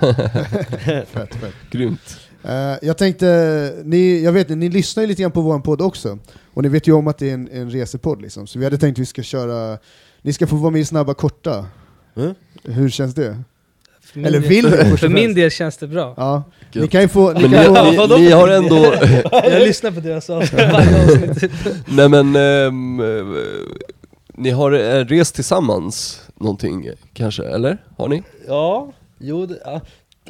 Fett, 1.06 1.34
fett. 1.34 1.54
Grymt. 1.70 2.20
Eh, 2.42 2.74
jag 2.82 2.98
tänkte, 2.98 3.74
ni, 3.84 4.24
jag 4.24 4.32
vet 4.32 4.48
ni 4.48 4.68
lyssnar 4.68 5.02
ju 5.02 5.06
lite 5.06 5.22
grann 5.22 5.32
på 5.32 5.40
vår 5.40 5.60
podd 5.60 5.80
också, 5.80 6.18
och 6.54 6.62
ni 6.62 6.68
vet 6.68 6.88
ju 6.88 6.92
om 6.92 7.08
att 7.08 7.18
det 7.18 7.30
är 7.30 7.34
en, 7.34 7.48
en 7.52 7.70
resepodd 7.70 8.22
liksom, 8.22 8.46
så 8.46 8.58
vi 8.58 8.64
hade 8.64 8.78
tänkt 8.78 8.96
att 8.96 9.02
vi 9.02 9.06
ska 9.06 9.22
köra, 9.22 9.78
ni 10.22 10.32
ska 10.32 10.46
få 10.46 10.56
vara 10.56 10.70
med 10.70 10.80
i 10.80 10.84
Snabba 10.84 11.14
Korta. 11.14 11.66
Mm. 12.16 12.34
Hur 12.64 12.90
känns 12.90 13.14
det? 13.14 13.42
Eller 14.14 14.40
vill 14.40 14.64
ni? 14.64 14.96
För 14.96 15.08
min 15.08 15.34
del 15.34 15.50
känns 15.50 15.76
det 15.76 15.86
bra. 15.86 16.14
Ja, 16.16 16.42
ni 16.72 16.88
kan 16.88 17.00
ju 17.00 17.08
få... 17.08 17.32
Ni 17.32 17.48
Men 17.48 17.74
kan 17.74 17.90
ni, 17.90 17.96
få 17.96 18.06
ni, 18.06 18.20
ni 18.20 18.30
har 18.30 18.48
ändå... 18.48 18.76
Jag 19.32 19.62
lyssnar 19.62 19.90
på 19.90 20.00
deras 20.00 20.30
avsnitt 20.30 20.60
varje 20.72 21.04
avsnitt. 21.04 21.52
Nej 21.86 22.08
men, 22.08 22.36
ehm, 22.36 23.00
eh, 23.00 23.26
ni 24.34 24.50
har 24.50 24.72
eh, 24.72 25.04
rest 25.04 25.34
tillsammans 25.34 26.22
någonting 26.34 26.90
kanske, 27.12 27.44
eller? 27.44 27.78
Har 27.96 28.08
ni? 28.08 28.22
Ja, 28.48 28.92
jo 29.18 29.46
det, 29.46 29.58
ja, 29.64 29.80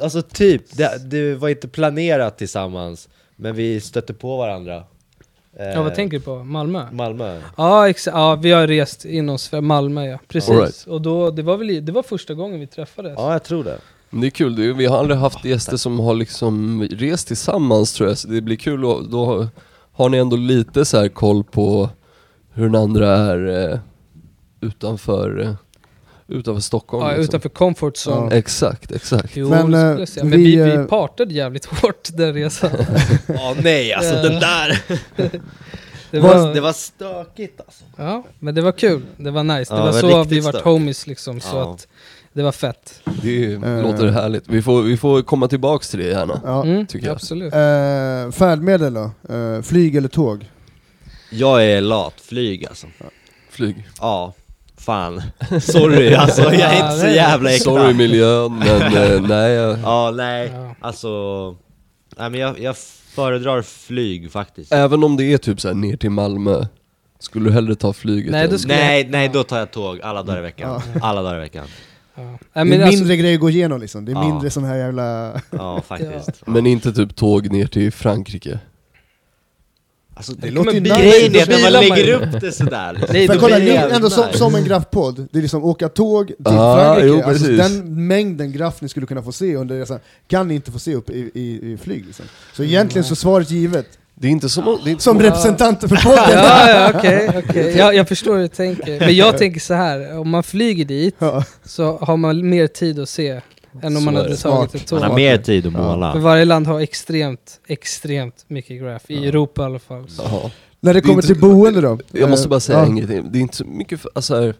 alltså 0.01 0.21
typ, 0.21 0.77
det, 0.77 1.09
det 1.09 1.35
var 1.35 1.49
inte 1.49 1.67
planerat 1.67 2.37
tillsammans 2.37 3.09
Men 3.35 3.55
vi 3.55 3.81
stötte 3.81 4.13
på 4.13 4.37
varandra 4.37 4.83
Ja, 5.59 5.81
vad 5.83 5.95
tänker 5.95 6.17
du 6.17 6.23
på? 6.23 6.35
Malmö? 6.43 6.85
Malmö 6.91 7.39
Ja, 7.57 7.87
exa- 7.87 8.09
ja, 8.13 8.35
vi 8.35 8.51
har 8.51 8.67
rest 8.67 9.05
in 9.05 9.29
oss 9.29 9.47
för 9.49 9.61
Malmö 9.61 10.05
ja, 10.05 10.19
precis. 10.27 10.49
Right. 10.49 10.85
Och 10.87 11.01
då, 11.01 11.31
det 11.31 11.41
var 11.43 11.57
väl 11.57 11.69
i- 11.69 11.79
det 11.79 11.91
var 11.91 12.03
första 12.03 12.33
gången 12.33 12.59
vi 12.59 12.67
träffades. 12.67 13.13
Ja 13.17 13.31
jag 13.31 13.43
tror 13.43 13.63
det 13.63 13.77
Men 14.09 14.21
Det 14.21 14.27
är 14.27 14.31
kul, 14.31 14.55
det 14.55 14.65
är, 14.65 14.73
vi 14.73 14.85
har 14.85 14.97
aldrig 14.97 15.17
haft 15.19 15.45
gäster 15.45 15.77
som 15.77 15.99
har 15.99 16.15
liksom 16.15 16.83
rest 16.91 17.27
tillsammans 17.27 17.93
tror 17.93 18.09
jag, 18.09 18.17
så 18.17 18.27
det 18.27 18.41
blir 18.41 18.55
kul 18.55 18.85
och 18.85 19.09
då 19.09 19.47
har 19.91 20.09
ni 20.09 20.17
ändå 20.17 20.35
lite 20.35 20.85
så 20.85 20.97
här 20.97 21.07
koll 21.07 21.43
på 21.43 21.89
hur 22.53 22.63
den 22.65 22.75
andra 22.75 23.09
är 23.15 23.71
eh, 23.71 23.79
utanför, 24.61 25.39
eh, 25.41 25.53
utanför 26.27 26.61
Stockholm 26.61 27.03
Ja, 27.03 27.09
liksom. 27.09 27.23
utanför 27.23 27.49
comfort 27.49 27.93
zone. 28.07 28.35
Exakt, 28.35 28.91
exakt. 28.91 29.35
Jo, 29.37 29.49
Men, 29.49 29.73
eh. 29.73 30.05
Men 30.21 30.29
vi, 30.31 30.37
vi, 30.37 30.55
vi 30.55 30.73
eh, 30.75 30.85
partade 30.85 31.33
jävligt 31.33 31.65
hårt 31.65 32.09
den 32.13 32.33
resan. 32.33 32.69
Ja 33.27 33.55
nej 33.61 33.93
alltså 33.93 34.13
Eh. 34.15 34.21
den 34.23 34.39
där 34.39 34.81
Det 36.11 36.19
var, 36.19 36.53
Det 36.53 36.61
var 36.61 36.73
stökigt 36.73 37.61
alltså 37.61 37.83
Ja, 37.97 38.23
men 38.39 38.55
det 38.55 38.61
var 38.61 38.71
kul. 38.71 39.01
Det 39.17 39.31
var 39.31 39.43
nice. 39.43 39.73
Det 39.73 39.77
Ja, 39.79 39.85
var 39.85 39.93
det 39.93 39.99
så 39.99 40.07
var 40.07 40.19
riktigt 40.19 40.37
vi 40.37 40.41
vart 40.51 40.61
homies 40.63 41.07
liksom, 41.07 41.41
så 41.41 41.55
Ja. 41.57 41.73
att 41.73 41.87
det 42.33 42.43
var 42.43 42.51
fett. 42.51 43.01
Det 43.21 43.53
Eh. 43.53 43.81
låter 43.81 44.07
härligt. 44.07 44.43
Vi 44.47 44.61
får, 44.61 44.81
vi 44.81 44.97
får 44.97 45.21
komma 45.21 45.47
tillbaks 45.47 45.89
till 45.89 45.99
det 45.99 46.05
gärna. 46.05 46.41
Ja. 46.45 46.63
Mm, 46.63 46.85
tycker 46.87 47.07
jag. 47.07 47.15
Absolut. 47.15 47.53
Eh, 47.53 48.31
färdmedel 48.31 48.93
då? 48.93 49.11
Eh, 49.35 49.61
flyg 49.61 49.95
eller 49.95 50.09
tåg? 50.09 50.45
Jag 51.29 51.65
är 51.65 51.81
lat, 51.81 52.13
flyg 52.21 52.65
alltså 52.67 52.87
Flyg. 53.49 53.87
Ja, 53.99 54.33
fan. 54.87 55.21
Sorry 55.61 56.13
alltså, 56.13 56.41
jag 56.41 56.53
är 56.73 56.75
inte 56.91 56.99
så 57.01 57.07
jävla 57.07 57.51
äkta. 57.51 57.63
Sorry 57.63 57.93
miljön, 57.93 58.59
men 58.59 58.81
eh, 59.13 59.21
nej 59.21 59.51
jag, 59.53 59.79
Ja 59.83 60.11
nej, 60.15 60.51
alltså 60.81 61.07
Nej 62.17 62.29
men 62.29 62.39
jag, 62.39 62.59
jag 62.59 62.77
föredrar 63.15 63.61
flyg 63.61 64.31
faktiskt. 64.31 64.73
Även 64.73 65.03
om 65.03 65.17
det 65.17 65.33
är 65.33 65.37
typ 65.37 65.61
så 65.61 65.67
här 65.67 65.75
ner 65.75 65.97
till 65.97 66.09
Malmö, 66.09 66.65
skulle 67.19 67.45
du 67.49 67.51
hellre 67.53 67.75
ta 67.75 67.93
flyget 67.93 68.31
Nej, 68.31 68.45
än- 68.47 68.59
skulle- 68.59 68.75
Nej, 68.75 69.07
nej 69.09 69.29
då 69.33 69.43
tar 69.43 69.59
jag 69.59 69.71
tåg 69.71 70.01
alla 70.01 70.23
dagar 70.23 70.39
i 70.39 70.41
veckan. 70.41 70.81
Alla 71.01 71.21
dagar 71.21 71.37
i 71.37 71.39
veckan. 71.39 71.65
Ja. 72.15 72.21
Nej, 72.53 72.65
Det 72.69 72.75
är 72.75 72.81
alltså, 72.83 72.97
mindre 72.99 73.17
grejer 73.17 73.33
att 73.35 73.41
gå 73.41 73.49
igenom 73.49 73.81
liksom, 73.81 74.05
det 74.05 74.11
är 74.11 74.15
Ja. 74.15 74.27
mindre 74.29 74.49
sån 74.49 74.63
här 74.63 74.75
jävla... 74.77 75.33
Ja 75.51 75.81
faktiskt. 75.87 76.41
Men 76.47 76.65
inte 76.67 76.93
typ 76.93 77.15
tåg 77.15 77.51
ner 77.51 77.67
till 77.67 77.91
Frankrike? 77.91 78.59
Alltså, 80.17 80.31
Det 80.33 80.47
det 80.47 80.51
låter 80.51 80.71
ju. 80.73 80.79
Grejen 80.79 81.35
är 81.35 81.41
att 81.43 81.49
när 81.49 81.61
man 81.61 81.71
lägger 81.71 82.13
upp 82.13 82.41
det 82.41 82.51
sådär 82.51 82.93
liksom. 82.99 83.13
Nej, 83.13 83.27
För 83.27 83.35
kolla, 83.39 83.57
ni 83.57 83.69
ändå 83.69 84.09
som, 84.09 84.25
som 84.33 84.55
en 84.55 84.63
graffpodd, 84.63 85.27
det 85.31 85.37
är 85.37 85.41
liksom 85.41 85.63
åka 85.63 85.89
tåg 85.89 86.27
till 86.27 86.35
Ah, 86.45 86.75
Frankrike, 86.75 87.07
jo, 87.07 87.21
alltså 87.23 87.47
den 87.47 88.07
mängden 88.07 88.51
graff 88.51 88.81
ni 88.81 88.89
skulle 88.89 89.05
kunna 89.05 89.23
få 89.23 89.31
se 89.31 89.55
under 89.55 89.79
resan 89.79 89.99
kan 90.27 90.47
ni 90.47 90.55
inte 90.55 90.71
få 90.71 90.79
se 90.79 90.95
upp 90.95 91.09
i, 91.09 91.31
i, 91.33 91.71
i 91.73 91.77
flyg 91.83 92.05
liksom. 92.05 92.25
Så 92.53 92.63
egentligen 92.63 93.03
så 93.05 93.15
svaret 93.15 93.51
givet, 93.51 93.85
Det 94.15 94.27
är 94.27 94.31
inte 94.31 94.49
som, 94.49 94.79
det 94.83 94.89
är 94.89 94.91
inte 94.91 95.03
som 95.03 95.19
representanter 95.21 95.87
för 95.87 95.95
podden! 95.95 96.23
Ja, 96.31 96.69
ja 96.69 96.91
okej, 96.97 97.29
okej. 97.49 97.73
Jag, 97.77 97.95
jag 97.95 98.07
förstår 98.07 98.35
hur 98.35 98.41
du 98.41 98.47
tänker. 98.47 98.99
Men 98.99 99.15
jag 99.15 99.37
tänker 99.37 99.59
så 99.59 99.73
här, 99.73 100.17
om 100.19 100.29
man 100.29 100.43
flyger 100.43 100.85
dit 100.85 101.15
Ja. 101.19 101.43
så 101.65 101.97
har 101.97 102.17
man 102.17 102.49
mer 102.49 102.67
tid 102.67 102.99
att 102.99 103.09
se 103.09 103.41
än 103.83 103.95
om 103.95 104.01
Så 104.01 104.05
man 104.05 104.15
hade 104.15 104.29
det. 104.29 104.35
tagit 104.37 104.71
Smart. 104.71 104.75
ett 104.75 104.87
tåg. 104.87 104.99
Man 104.99 105.09
har 105.09 105.15
mer 105.15 105.37
tid 105.37 105.67
att 105.67 105.73
Ja. 105.73 105.79
måla 105.79 106.13
För 106.13 106.19
varje 106.19 106.45
land 106.45 106.67
har 106.67 106.79
extremt, 106.79 107.59
extremt 107.67 108.45
mycket 108.47 108.79
graf. 108.81 109.01
I 109.07 109.27
Europa 109.27 109.61
i 109.61 109.65
alla 109.65 109.79
fall. 109.79 110.09
Så. 110.09 110.23
Jaha. 110.23 110.51
När 110.79 110.93
det 110.93 110.97
Det 110.97 111.01
kommer 111.01 111.15
inte- 111.15 111.27
till 111.27 111.39
boende 111.41 111.81
då? 111.81 111.99
Jag 112.11 112.29
måste 112.29 112.47
bara 112.47 112.55
Eh, 112.55 112.59
säga 112.59 112.79
ja. 112.79 112.85
en 112.85 112.95
grej, 112.95 113.23
det 113.31 113.37
är 113.37 113.41
inte 113.41 113.55
så 113.57 113.65
mycket, 113.65 114.01
för, 114.01 114.11
alltså 114.15 114.35
här, 114.35 114.55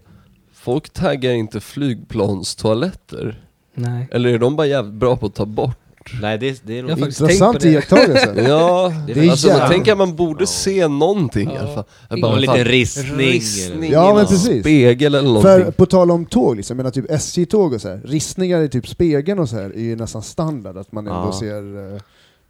folk 0.54 0.90
taggar 0.90 1.32
inte 1.32 1.60
flygplanstoaletter. 1.60 3.42
Nej. 3.74 4.08
Eller 4.12 4.30
är 4.30 4.40
de 4.40 4.56
bara 4.56 4.68
jävligt 4.68 4.94
bra 4.94 5.18
på 5.18 5.26
att 5.26 5.36
ta 5.36 5.46
bort? 5.46 5.78
Nej 6.22 6.38
det, 6.40 6.62
det 6.64 6.80
är 6.80 6.84
nog 6.84 7.00
Intressant 7.00 7.66
iakttagelse. 7.66 8.34
Ja, 8.48 8.94
Det 9.08 9.26
är 9.26 9.32
alltså 9.32 9.48
man 9.48 9.58
jävligt- 9.58 9.72
tänker 9.76 9.92
att 9.92 9.98
man 9.98 10.16
borde 10.16 10.48
se 10.48 10.88
någonting 10.88 11.52
i 11.52 11.54
Ja. 11.56 11.60
alla 11.62 11.74
fall. 11.74 11.84
Någon 12.10 12.32
fan, 12.32 12.42
liten 12.42 12.66
ristning, 12.66 13.18
ristning 13.18 13.92
Ja, 13.92 14.12
i 14.12 14.16
men 14.16 14.26
precis. 14.26 14.62
spegel 14.62 15.16
eller 15.16 15.42
För 15.42 15.50
någonting. 15.50 15.74
på 15.74 15.86
tal 15.86 16.12
om 16.12 16.26
tåg, 16.26 16.56
liksom, 16.58 16.74
jag 16.76 16.84
menar 16.84 16.92
typ 16.92 17.12
SJ-tåg 17.12 17.74
och 17.74 17.82
så 17.82 17.88
här, 17.90 18.02
ristningar 18.06 18.62
i 18.62 18.70
typ 18.70 18.88
spegeln 18.88 19.40
och 19.40 19.50
så 19.50 19.56
här 19.56 19.70
är 19.76 19.82
ju 19.82 19.96
nästan 19.96 20.22
standard 20.22 20.78
att 20.78 20.92
man 20.92 21.08
ändå 21.08 21.30
Ja. 21.32 21.40
ser 21.40 21.94
eh, 21.96 22.02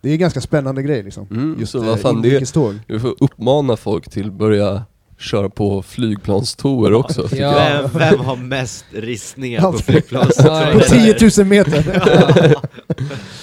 Det 0.01 0.09
är 0.09 0.13
en 0.13 0.19
ganska 0.19 0.41
spännande 0.41 0.83
grej 0.83 1.03
liksom. 1.03 1.27
Mm, 1.31 1.55
Just 1.59 1.71
så 1.71 1.77
eh, 1.77 1.83
vad 1.85 1.99
fan, 1.99 2.21
det- 2.21 2.27
inrikeståg. 2.27 2.75
Vi 2.87 2.99
får 2.99 3.15
uppmana 3.19 3.77
folk 3.77 4.09
till 4.09 4.27
att 4.27 4.33
börja 4.33 4.83
köra 5.19 5.49
på 5.49 5.81
flygplanstour 5.83 6.93
också. 6.93 7.27
Ja. 7.35 7.53
Vem, 7.53 7.89
vem 7.99 8.19
har 8.19 8.35
mest 8.35 8.85
ristningar 8.91 9.61
Ja, 9.61 9.71
på 9.71 9.77
på- 9.77 9.83
flygplan? 9.83 10.29
Ja, 10.37 10.69
På 10.73 10.79
exakt. 10.79 11.19
10 11.19 11.43
000 11.43 11.47
meter! 11.47 12.55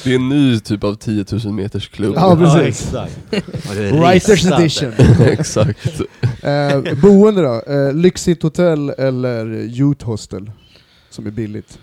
Det 0.05 0.11
är 0.11 0.15
en 0.15 0.29
ny 0.29 0.61
typ 0.61 0.85
av 0.85 0.95
10 0.95 1.25
000 1.45 1.53
meters 1.53 1.89
klubb. 1.89 2.15
Ja, 2.17 2.37
precis. 2.37 2.87
exakt 2.87 3.19
det 3.31 3.89
är 3.89 3.93
Writers 3.93 4.47
edition! 4.47 4.93
Exakt. 5.27 6.01
Eh, 6.43 6.95
boende 7.03 7.43
då? 7.43 7.63
Eh, 7.73 7.95
lyxigt 7.95 8.43
hotell 8.43 8.91
eller 8.91 9.47
youth 9.55 10.05
hostel? 10.05 10.51
Som 11.11 11.27
är 11.27 11.31
billigt. 11.31 11.79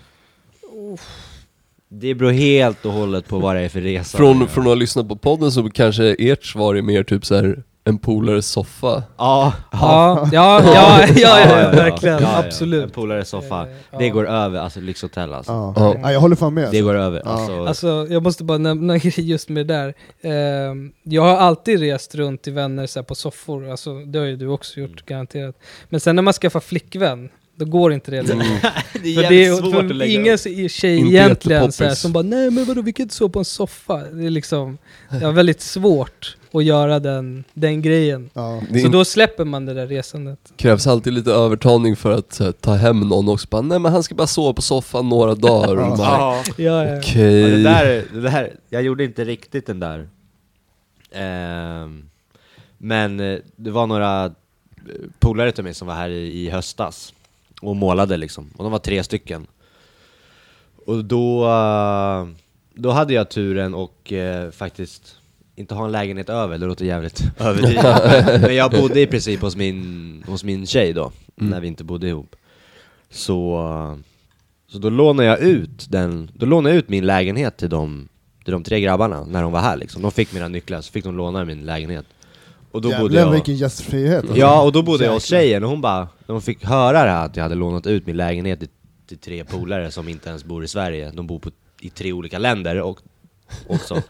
Det 1.88 2.14
beror 2.14 2.30
helt 2.30 2.86
och 2.86 2.92
hållet 2.92 3.28
på 3.28 3.38
vad 3.38 3.56
det 3.56 3.60
är 3.60 3.68
för 3.68 3.80
resa 3.80 4.18
Från, 4.18 4.48
från 4.48 4.64
att 4.64 4.68
ha 4.68 4.74
lyssnat 4.74 5.08
på 5.08 5.16
podden 5.16 5.52
så 5.52 5.70
kanske 5.70 6.16
ert 6.18 6.44
svar 6.44 6.74
är 6.74 6.82
mer 6.82 7.02
typ 7.02 7.26
så 7.26 7.34
här 7.34 7.62
en 7.84 7.98
polares 7.98 8.46
soffa. 8.46 9.02
Ja, 9.18 9.52
Ja, 9.72 10.28
ja, 10.32 10.62
ja, 10.64 11.06
ja, 11.16 11.38
ja, 11.40 11.70
verkligen. 11.70 12.14
Ja, 12.14 12.28
ja. 12.32 12.38
En 12.38 12.44
Absolut. 12.46 12.92
polares 12.92 13.28
soffa, 13.28 13.66
det 13.98 14.08
går 14.10 14.28
över, 14.28 14.58
alltså 14.60 14.80
lyxhotell 14.80 15.32
alltså 15.32 15.52
Ja. 15.52 15.72
Ja. 15.76 15.94
Ja, 16.02 16.12
jag 16.12 16.20
håller 16.20 16.36
fan 16.36 16.54
med. 16.54 16.68
Det 16.70 16.80
går 16.80 16.94
över, 16.94 17.22
Ja. 17.24 17.30
alltså, 17.30 17.64
Alltså, 17.66 18.06
jag 18.10 18.22
måste 18.22 18.44
bara 18.44 18.58
nämna 18.58 18.96
just 19.16 19.48
med 19.48 19.66
det 19.66 19.74
där. 19.74 19.94
Ehm, 20.70 20.92
jag 21.02 21.22
har 21.22 21.36
alltid 21.36 21.80
rest 21.80 22.14
runt 22.14 22.42
till 22.42 22.52
vänner 22.52 22.86
så 22.86 22.98
här, 22.98 23.04
på 23.04 23.14
soffor, 23.14 23.70
alltså, 23.70 23.94
det 23.94 24.18
har 24.18 24.26
ju 24.26 24.36
du 24.36 24.48
också 24.48 24.80
gjort 24.80 25.06
garanterat. 25.06 25.56
Men 25.88 26.00
sen 26.00 26.16
när 26.16 26.22
man 26.22 26.32
skaffar 26.34 26.60
flickvän, 26.60 27.28
då 27.56 27.64
går 27.64 27.92
inte 27.92 28.10
det 28.10 28.22
längre. 28.22 28.44
det 29.02 29.08
är 29.16 29.22
för 29.22 29.28
det 29.30 29.44
är 29.44 29.56
svårt 29.56 29.72
för 29.72 29.84
att 29.84 29.96
lägga 29.96 30.20
ingen 30.20 30.38
tjej 30.68 30.96
Inte 30.96 31.14
egentligen 31.14 31.72
så 31.72 31.84
här, 31.84 31.94
som 31.94 32.12
bara 32.12 32.22
nej 32.22 32.50
men 32.50 32.64
vadå 32.64 32.82
vi 32.82 32.92
kan 32.92 33.02
inte 33.04 33.14
sova 33.14 33.32
på 33.32 33.38
en 33.38 33.44
soffa. 33.44 33.96
Det 33.96 34.26
är 34.26 34.30
liksom, 34.30 34.78
det 35.10 35.24
är 35.24 35.32
väldigt 35.32 35.60
svårt 35.60 36.36
att 36.52 36.64
göra 36.64 36.98
den, 36.98 37.44
den 37.54 37.82
grejen. 37.82 38.30
Ja. 38.34 38.62
Så 38.82 38.88
då 38.88 39.04
släpper 39.04 39.44
man 39.44 39.66
det 39.66 39.74
där 39.74 39.86
resandet. 39.86 40.38
krävs 40.56 40.86
alltid 40.86 41.12
lite 41.12 41.32
övertalning 41.32 41.96
för 41.96 42.10
att 42.10 42.38
här, 42.38 42.52
ta 42.52 42.74
hem 42.74 43.00
någon 43.00 43.28
också. 43.28 43.46
Bara, 43.50 43.62
Nej 43.62 43.78
men 43.78 43.92
han 43.92 44.02
ska 44.02 44.14
bara 44.14 44.26
sova 44.26 44.52
på 44.52 44.62
soffan 44.62 45.08
några 45.08 45.34
dagar. 45.34 45.76
Och 45.76 45.82
Ja. 45.82 45.96
bara, 45.96 46.08
Ja, 46.08 46.42
Ja, 46.56 46.84
ja. 46.84 46.98
Okej. 46.98 47.40
Ja, 47.40 47.48
det, 47.48 47.62
där, 47.62 48.04
det 48.12 48.20
där, 48.20 48.52
jag 48.68 48.82
gjorde 48.82 49.04
inte 49.04 49.24
riktigt 49.24 49.66
den 49.66 49.80
där 49.80 50.08
Ehm, 51.14 52.08
Men 52.78 53.20
eh, 53.20 53.38
det 53.56 53.70
var 53.70 53.86
några 53.86 54.24
eh, 54.24 54.30
polare 55.18 55.52
till 55.52 55.64
mig 55.64 55.74
som 55.74 55.88
var 55.88 55.94
här 55.94 56.10
i, 56.10 56.46
i 56.46 56.50
höstas 56.50 57.14
Och 57.62 57.76
målade 57.76 58.16
liksom, 58.16 58.50
och 58.56 58.64
de 58.64 58.72
var 58.72 58.78
tre 58.78 59.04
stycken. 59.04 59.46
Och 60.86 61.04
då, 61.04 61.44
eh, 61.44 62.26
då 62.74 62.90
hade 62.90 63.14
jag 63.14 63.30
turen 63.30 63.74
och 63.74 64.12
eh, 64.12 64.50
faktiskt 64.50 65.16
inte 65.56 65.74
ha 65.74 65.84
en 65.84 65.92
lägenhet 65.92 66.28
över, 66.28 66.58
det 66.58 66.66
låter 66.66 66.84
jävligt. 66.84 67.22
Överdrivet 67.38 68.40
Men 68.42 68.54
jag 68.54 68.70
bodde 68.70 69.00
i 69.00 69.06
princip 69.06 69.40
hos 69.40 69.56
min, 69.56 70.24
hos 70.26 70.44
min 70.44 70.66
tjej 70.66 70.92
då, 70.92 71.12
när 71.34 71.60
vi 71.60 71.68
inte 71.68 71.84
bodde 71.84 72.08
ihop. 72.08 72.36
Så, 73.10 73.58
eh, 73.58 74.04
så 74.72 74.78
då 74.78 74.90
lånade 74.90 75.28
jag 75.28 75.40
ut 75.40 75.86
den, 75.90 76.30
då 76.34 76.46
lånade 76.46 76.74
jag 76.74 76.78
ut 76.78 76.88
min 76.88 77.06
lägenhet 77.06 77.56
till 77.56 77.70
de, 77.70 78.08
till 78.44 78.52
de 78.52 78.62
tre 78.62 78.80
grabbarna 78.80 79.24
när 79.24 79.42
de 79.42 79.52
var 79.52 79.60
här 79.60 79.76
liksom. 79.76 80.02
De 80.02 80.10
fick 80.10 80.32
mina 80.32 80.48
nycklar, 80.48 80.80
så 80.80 80.92
fick 80.92 81.04
de 81.04 81.16
låna 81.16 81.44
min 81.44 81.64
lägenhet 81.64 82.06
Och 82.72 82.80
då 82.80 82.88
bodde 82.88 83.02
Jävlar 83.02 83.20
jag 83.20 83.30
vilken 83.30 83.56
gästfrihet. 83.56 84.24
Ja, 84.34 84.62
och 84.62 84.72
då 84.72 84.82
bodde 84.82 85.04
jag 85.04 85.12
hos 85.12 85.24
tjejen 85.24 85.64
och 85.64 85.70
hon 85.70 85.80
bara, 85.80 86.08
när 86.26 86.32
hon 86.32 86.42
fick 86.42 86.64
höra 86.64 87.04
det 87.04 87.10
här 87.10 87.24
att 87.26 87.36
jag 87.36 87.42
hade 87.42 87.54
lånat 87.54 87.86
ut 87.86 88.06
min 88.06 88.16
lägenhet 88.16 88.58
till, 88.60 88.68
till 89.08 89.18
tre 89.18 89.44
polare 89.44 89.90
som 89.90 90.08
inte 90.08 90.28
ens 90.28 90.44
bor 90.44 90.64
i 90.64 90.68
Sverige, 90.68 91.10
de 91.10 91.26
bor 91.26 91.38
på, 91.38 91.50
i 91.80 91.90
tre 91.90 92.12
olika 92.12 92.38
länder 92.38 92.80
och, 92.80 92.98
också 93.68 94.02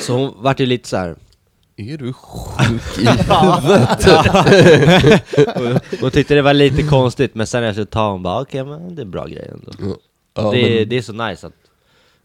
Så 0.00 0.12
hon 0.12 0.34
vart 0.36 0.60
ju 0.60 0.66
lite 0.66 0.88
så 0.88 0.96
här. 0.96 1.16
Är 1.76 1.98
du 1.98 2.12
sjuk 2.12 2.98
i 2.98 3.06
huvudet? 3.06 4.06
och 5.92 6.00
hon 6.00 6.10
tyckte 6.10 6.34
det 6.34 6.42
var 6.42 6.54
lite 6.54 6.82
konstigt 6.82 7.34
men 7.34 7.46
sen 7.46 7.64
efter 7.64 7.82
ett 7.82 7.90
tag 7.90 8.12
hon 8.12 8.22
bara 8.22 8.42
okej 8.42 8.64
men 8.64 8.94
det 8.94 9.02
är 9.02 9.04
en 9.04 9.10
bra 9.10 9.26
grej 9.26 9.50
ändå 9.52 9.96
Ja, 10.34 10.42
det, 10.50 10.78
men, 10.78 10.88
det 10.88 10.96
är 10.96 11.02
så 11.02 11.12
nice 11.12 11.46
att 11.46 11.52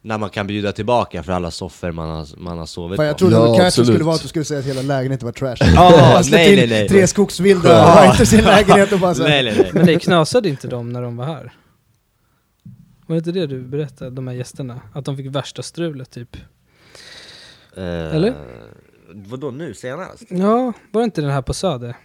när 0.06 0.18
man 0.18 0.30
kan 0.30 0.48
bjuda 0.48 0.72
tillbaka 0.72 1.24
för 1.24 1.32
alla 1.32 1.52
soffor 1.52 1.92
man 1.92 2.10
har, 2.10 2.28
man 2.38 2.58
har 2.58 2.66
sovit 2.66 2.96
Fan, 2.98 3.06
jag 3.06 3.16
på 3.16 3.20
trodde 3.20 3.36
Ja, 3.36 3.56
ja, 3.58 3.68
absolut. 3.68 3.88
skulle 3.88 4.04
vara 4.04 4.16
att 4.16 4.22
du 4.22 4.28
skulle 4.28 4.46
säga 4.46 4.60
att 4.60 4.66
hela 4.66 4.82
lägenheten 4.82 5.26
var 5.26 5.34
trash. 5.34 5.56
Ja, 5.76 5.92
Bara 5.92 6.22
nej, 6.32 6.50
in 6.54 6.56
nej, 6.60 6.68
nej. 6.70 6.90
Tre 6.90 7.08
skogsvilda 7.08 7.70
Ja. 7.70 8.16
i 8.34 8.38
en 8.38 8.44
lägenhet 8.44 8.92
och 8.92 9.00
bara 9.00 9.16
så 9.16 9.24
här, 9.24 9.30
Nej 9.30 9.44
nej 9.44 9.54
nej 9.58 9.72
Men 9.74 9.86
det 9.86 10.00
knasade 10.00 10.50
inte 10.50 10.68
de 10.68 10.90
när 10.90 11.02
de 11.02 11.18
var 11.18 11.26
här? 11.26 11.54
Var 13.08 13.16
det 13.16 13.18
inte 13.18 13.32
det 13.32 13.48
du 13.48 13.62
berättade, 13.62 14.12
de 14.12 14.28
här 14.28 14.36
gästerna? 14.36 14.82
Att 14.94 15.06
de 15.06 15.18
fick 15.18 15.26
värsta 15.28 15.62
strulet 15.64 16.12
typ? 16.12 16.38
Eller? 17.76 18.10
Eller? 18.16 18.34
Vadå 19.14 19.52
nu 19.52 19.74
senast? 19.74 20.24
Ja, 20.30 20.74
var 20.92 21.02
det 21.02 21.06
inte 21.06 21.22
den 21.22 21.30
här 21.32 21.42
på 21.42 21.54
Söder? 21.54 21.96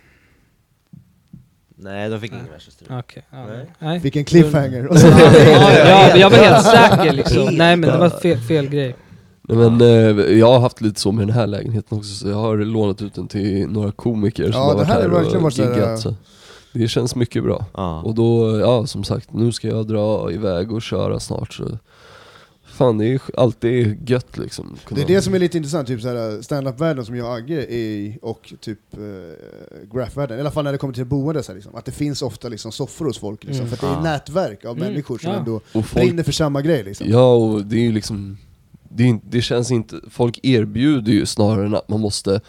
Nej 1.83 2.11
de 2.11 2.21
fick 2.21 2.33
ingen 2.33 2.47
värsta 2.53 2.71
strul 2.71 2.89
Okej, 2.99 3.27
ja, 3.31 3.47
Nej. 3.47 3.67
nej. 3.79 3.99
vilken 3.99 4.25
cliffhanger. 4.25 4.87
Och 4.87 4.99
så, 5.01 5.07
Ja, 5.07 6.17
jag 6.17 6.31
var 6.31 6.37
helt 6.37 6.65
säker 6.67 7.13
liksom. 7.23 7.55
Nej 7.55 7.77
men 7.77 7.91
det 7.91 7.99
var 7.99 8.11
fel, 8.11 8.39
fel 8.39 8.69
grej. 8.69 8.97
Nej, 9.43 9.57
men 9.57 9.81
eh, 9.81 10.39
jag 10.39 10.47
har 10.47 10.61
haft 10.61 10.81
lite 10.81 11.01
så 11.01 11.13
med 11.13 11.27
den 11.27 11.35
här 11.35 11.47
lägenheten 11.47 11.99
också, 11.99 12.15
så 12.15 12.29
jag 12.29 12.37
har 12.37 12.57
lånat 12.57 13.03
ut 13.03 13.15
den 13.15 13.29
till 13.29 13.67
några 13.67 13.93
komiker 13.93 14.45
som 14.53 14.53
Ja, 14.53 14.67
har 14.67 14.71
det 14.71 14.77
varit 14.77 14.89
här 14.89 15.39
här, 15.39 15.45
och 15.45 15.53
giggat. 15.53 16.01
Så. 16.01 16.15
Det 16.73 16.89
känns 16.89 17.15
mycket 17.15 17.43
bra. 17.45 17.65
Ja. 17.75 18.01
Och 18.03 18.15
då, 18.15 18.59
ja 18.61 18.87
som 18.87 19.05
sagt, 19.05 19.33
nu 19.33 19.53
ska 19.53 19.69
jag 19.69 19.87
dra 19.87 20.33
iväg 20.33 20.73
och 20.73 20.83
köra 20.83 21.21
snart 21.21 21.53
så 21.53 21.65
Fan 22.81 22.99
det 22.99 23.05
är 23.05 23.09
ju 23.09 23.19
alltid 23.37 24.09
gött 24.11 24.39
liksom. 24.39 24.77
det 24.91 25.03
är 25.03 25.07
det 25.07 25.23
som 25.23 25.35
är 25.35 25.39
lite 25.39 25.57
intressant, 25.57 25.89
typ 25.89 26.01
såhär, 26.03 26.43
stand-up-världen 26.43 27.05
som 27.05 27.17
jag 27.17 27.27
och 27.27 27.35
Agge 27.35 27.55
är 27.55 27.71
i, 27.71 28.19
och 28.23 28.53
typ 28.61 28.79
uh, 28.99 29.05
graph-världen, 29.95 30.39
i 30.39 30.41
alla 30.41 30.51
fall 30.51 30.65
när 30.65 30.73
det 30.73 30.79
kommer 30.79 30.95
till 30.95 31.05
boende, 31.07 31.43
så 31.43 31.53
här, 31.53 31.57
liksom, 31.57 31.75
att 31.75 31.85
det 31.85 31.93
finns 31.93 32.23
ofta 32.23 32.49
liksom, 32.49 32.73
soffor 32.73 33.05
hos 33.05 33.19
folk, 33.19 33.45
liksom, 33.45 33.67
Mm. 33.67 33.77
för 33.77 33.87
att 33.87 33.93
det 33.93 33.99
är 34.01 34.09
Ja. 34.09 34.13
nätverk 34.13 34.65
av 34.65 34.77
Mm, 34.77 34.89
människor 34.89 35.19
som 35.19 35.31
ja. 35.33 35.39
ändå 35.39 35.61
folk, 35.73 35.95
brinner 35.95 36.23
för 36.23 36.33
samma 36.33 36.63
grej. 36.63 36.85
Liksom. 36.85 37.07
Ja 37.11 37.35
och 37.35 37.65
det 37.65 37.77
är 37.77 37.81
ju 37.83 37.93
liksom 37.93 38.39
det, 38.89 39.03
är, 39.03 39.07
inte- 39.07 39.27
det 39.31 39.43
känns 39.43 39.71
inte, 39.71 40.01
folk 40.11 40.41
erbjuder 40.43 41.13
ju 41.13 41.27
snarare 41.27 41.67
än 41.67 41.75
att 41.75 41.89
man 41.89 42.01
måste 42.01 42.41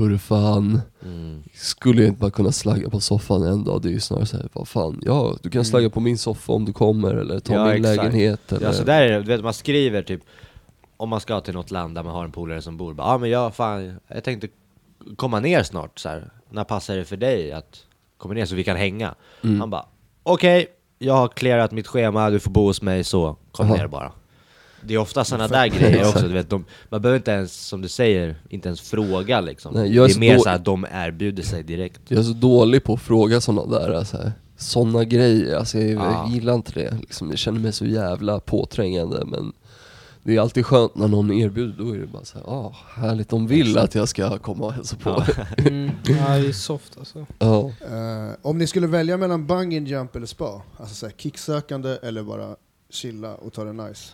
Hörru 0.00 0.18
fan, 0.18 0.80
Mm. 1.04 1.42
skulle 1.54 2.02
jag 2.02 2.08
inte 2.08 2.20
bara 2.20 2.30
kunna 2.30 2.52
slagga 2.52 2.90
på 2.90 3.00
soffan 3.00 3.42
en 3.42 3.64
dag? 3.64 3.82
Det 3.82 3.88
är 3.88 3.92
ju 3.92 4.00
snarare 4.00 4.26
såhär, 4.26 4.48
vad 4.52 4.68
fan, 4.68 5.00
ja 5.04 5.36
du 5.42 5.50
kan 5.50 5.64
slagga 5.64 5.90
på 5.90 6.00
min 6.00 6.18
soffa 6.18 6.52
om 6.52 6.64
du 6.64 6.72
kommer 6.72 7.14
eller 7.14 7.40
ta 7.40 7.54
Ja, 7.54 7.64
min 7.64 7.72
exakt. 7.74 7.96
lägenhet 7.96 8.52
eller 8.52 8.66
Ja 8.66 8.72
så 8.72 8.84
där 8.84 9.02
är 9.02 9.10
det, 9.12 9.18
du 9.22 9.24
vet 9.28 9.42
man 9.42 9.54
skriver 9.54 10.02
typ 10.02 10.20
Om 10.96 11.08
man 11.08 11.20
ska 11.20 11.40
till 11.40 11.54
något 11.54 11.70
land 11.70 11.94
där 11.94 12.02
man 12.02 12.12
har 12.14 12.24
en 12.24 12.32
polare 12.32 12.62
som 12.62 12.76
bor, 12.76 12.94
ja 12.98 13.04
ah, 13.04 13.18
men 13.18 13.30
jag 13.30 13.54
fan, 13.54 13.94
jag 14.08 14.24
tänkte 14.24 14.48
komma 15.16 15.40
ner 15.40 15.62
snart 15.62 15.98
så 15.98 16.08
här. 16.08 16.30
när 16.50 16.64
passar 16.64 16.96
det 16.96 17.04
för 17.04 17.16
dig 17.16 17.52
att 17.52 17.84
komma 18.18 18.34
ner 18.34 18.46
så 18.46 18.54
vi 18.54 18.64
kan 18.64 18.76
hänga? 18.76 19.14
Mm. 19.44 19.60
Han 19.60 19.70
bara, 19.70 19.86
okej, 20.22 20.66
jag 20.98 21.14
har 21.14 21.28
clearat 21.28 21.72
mitt 21.72 21.86
schema, 21.86 22.30
du 22.30 22.40
får 22.40 22.50
bo 22.50 22.66
hos 22.66 22.82
mig 22.82 23.04
så, 23.04 23.36
kom 23.52 23.66
Aha. 23.66 23.76
ner 23.76 23.86
bara 23.86 24.12
Det 24.82 24.94
är 24.94 24.98
ofta 24.98 25.24
sådana 25.24 25.48
där 25.48 25.66
grejer 25.66 26.00
också, 26.08 26.26
du 26.28 26.32
vet, 26.34 26.50
de, 26.50 26.64
man 26.88 27.02
behöver 27.02 27.16
inte 27.18 27.30
ens, 27.30 27.66
som 27.66 27.80
du 27.82 27.88
säger, 27.88 28.36
inte 28.48 28.68
ens 28.68 28.80
fråga 28.80 29.40
liksom 29.40 29.74
Nej, 29.74 29.94
jag 29.96 30.04
är 30.04 30.08
Det 30.08 30.12
är 30.12 30.14
så 30.14 30.20
mer 30.20 30.36
då- 30.36 30.42
så 30.42 30.48
att 30.50 30.64
de 30.64 30.86
erbjuder 30.92 31.42
sig 31.42 31.62
direkt 31.62 32.00
Jag 32.08 32.18
är 32.18 32.22
så 32.22 32.32
dålig 32.32 32.84
på 32.84 32.94
att 32.94 33.00
fråga 33.02 33.40
sådana 33.40 33.78
där, 33.78 33.92
alltså, 33.92 34.32
såna 34.56 35.04
grejer, 35.04 35.56
alltså, 35.56 35.78
jag, 35.78 35.90
Ja. 35.90 36.22
jag 36.24 36.34
gillar 36.34 36.54
inte 36.54 36.72
det. 36.72 36.94
Liksom, 37.00 37.30
jag 37.30 37.38
känner 37.38 37.60
mig 37.60 37.72
så 37.72 37.84
jävla 37.84 38.40
påträngande 38.40 39.24
men 39.26 39.52
det 40.22 40.36
är 40.36 40.40
alltid 40.40 40.66
skönt 40.66 40.94
när 40.96 41.08
någon 41.08 41.32
erbjuder, 41.32 41.84
då 41.84 41.94
är 41.94 41.98
det 41.98 42.06
bara 42.06 42.24
såhär, 42.24 42.44
ah, 42.48 42.74
härligt, 42.94 43.28
de 43.28 43.46
vill 43.46 43.78
att 43.78 43.94
jag 43.94 44.08
ska 44.08 44.38
komma 44.38 44.64
och 44.66 44.72
hälsa 44.72 44.96
på. 44.96 45.10
Ja. 45.10 45.44
Mm. 45.70 45.90
Ja, 46.06 46.14
det 46.38 46.48
är 46.48 46.52
soft 46.52 46.96
alltså. 46.98 47.26
Ja. 47.38 47.60
Eh, 47.68 48.34
om 48.42 48.58
ni 48.58 48.66
skulle 48.66 48.86
välja 48.86 49.16
mellan 49.16 49.46
bungee 49.46 49.80
jump 49.80 50.16
eller 50.16 50.26
spa, 50.26 50.62
alltså 50.76 50.94
så 50.94 51.06
här, 51.06 51.12
kicksökande 51.16 51.96
eller 52.02 52.22
bara 52.22 52.56
chilla 52.90 53.34
och 53.34 53.52
ta 53.52 53.64
det 53.64 53.72
nice? 53.72 54.12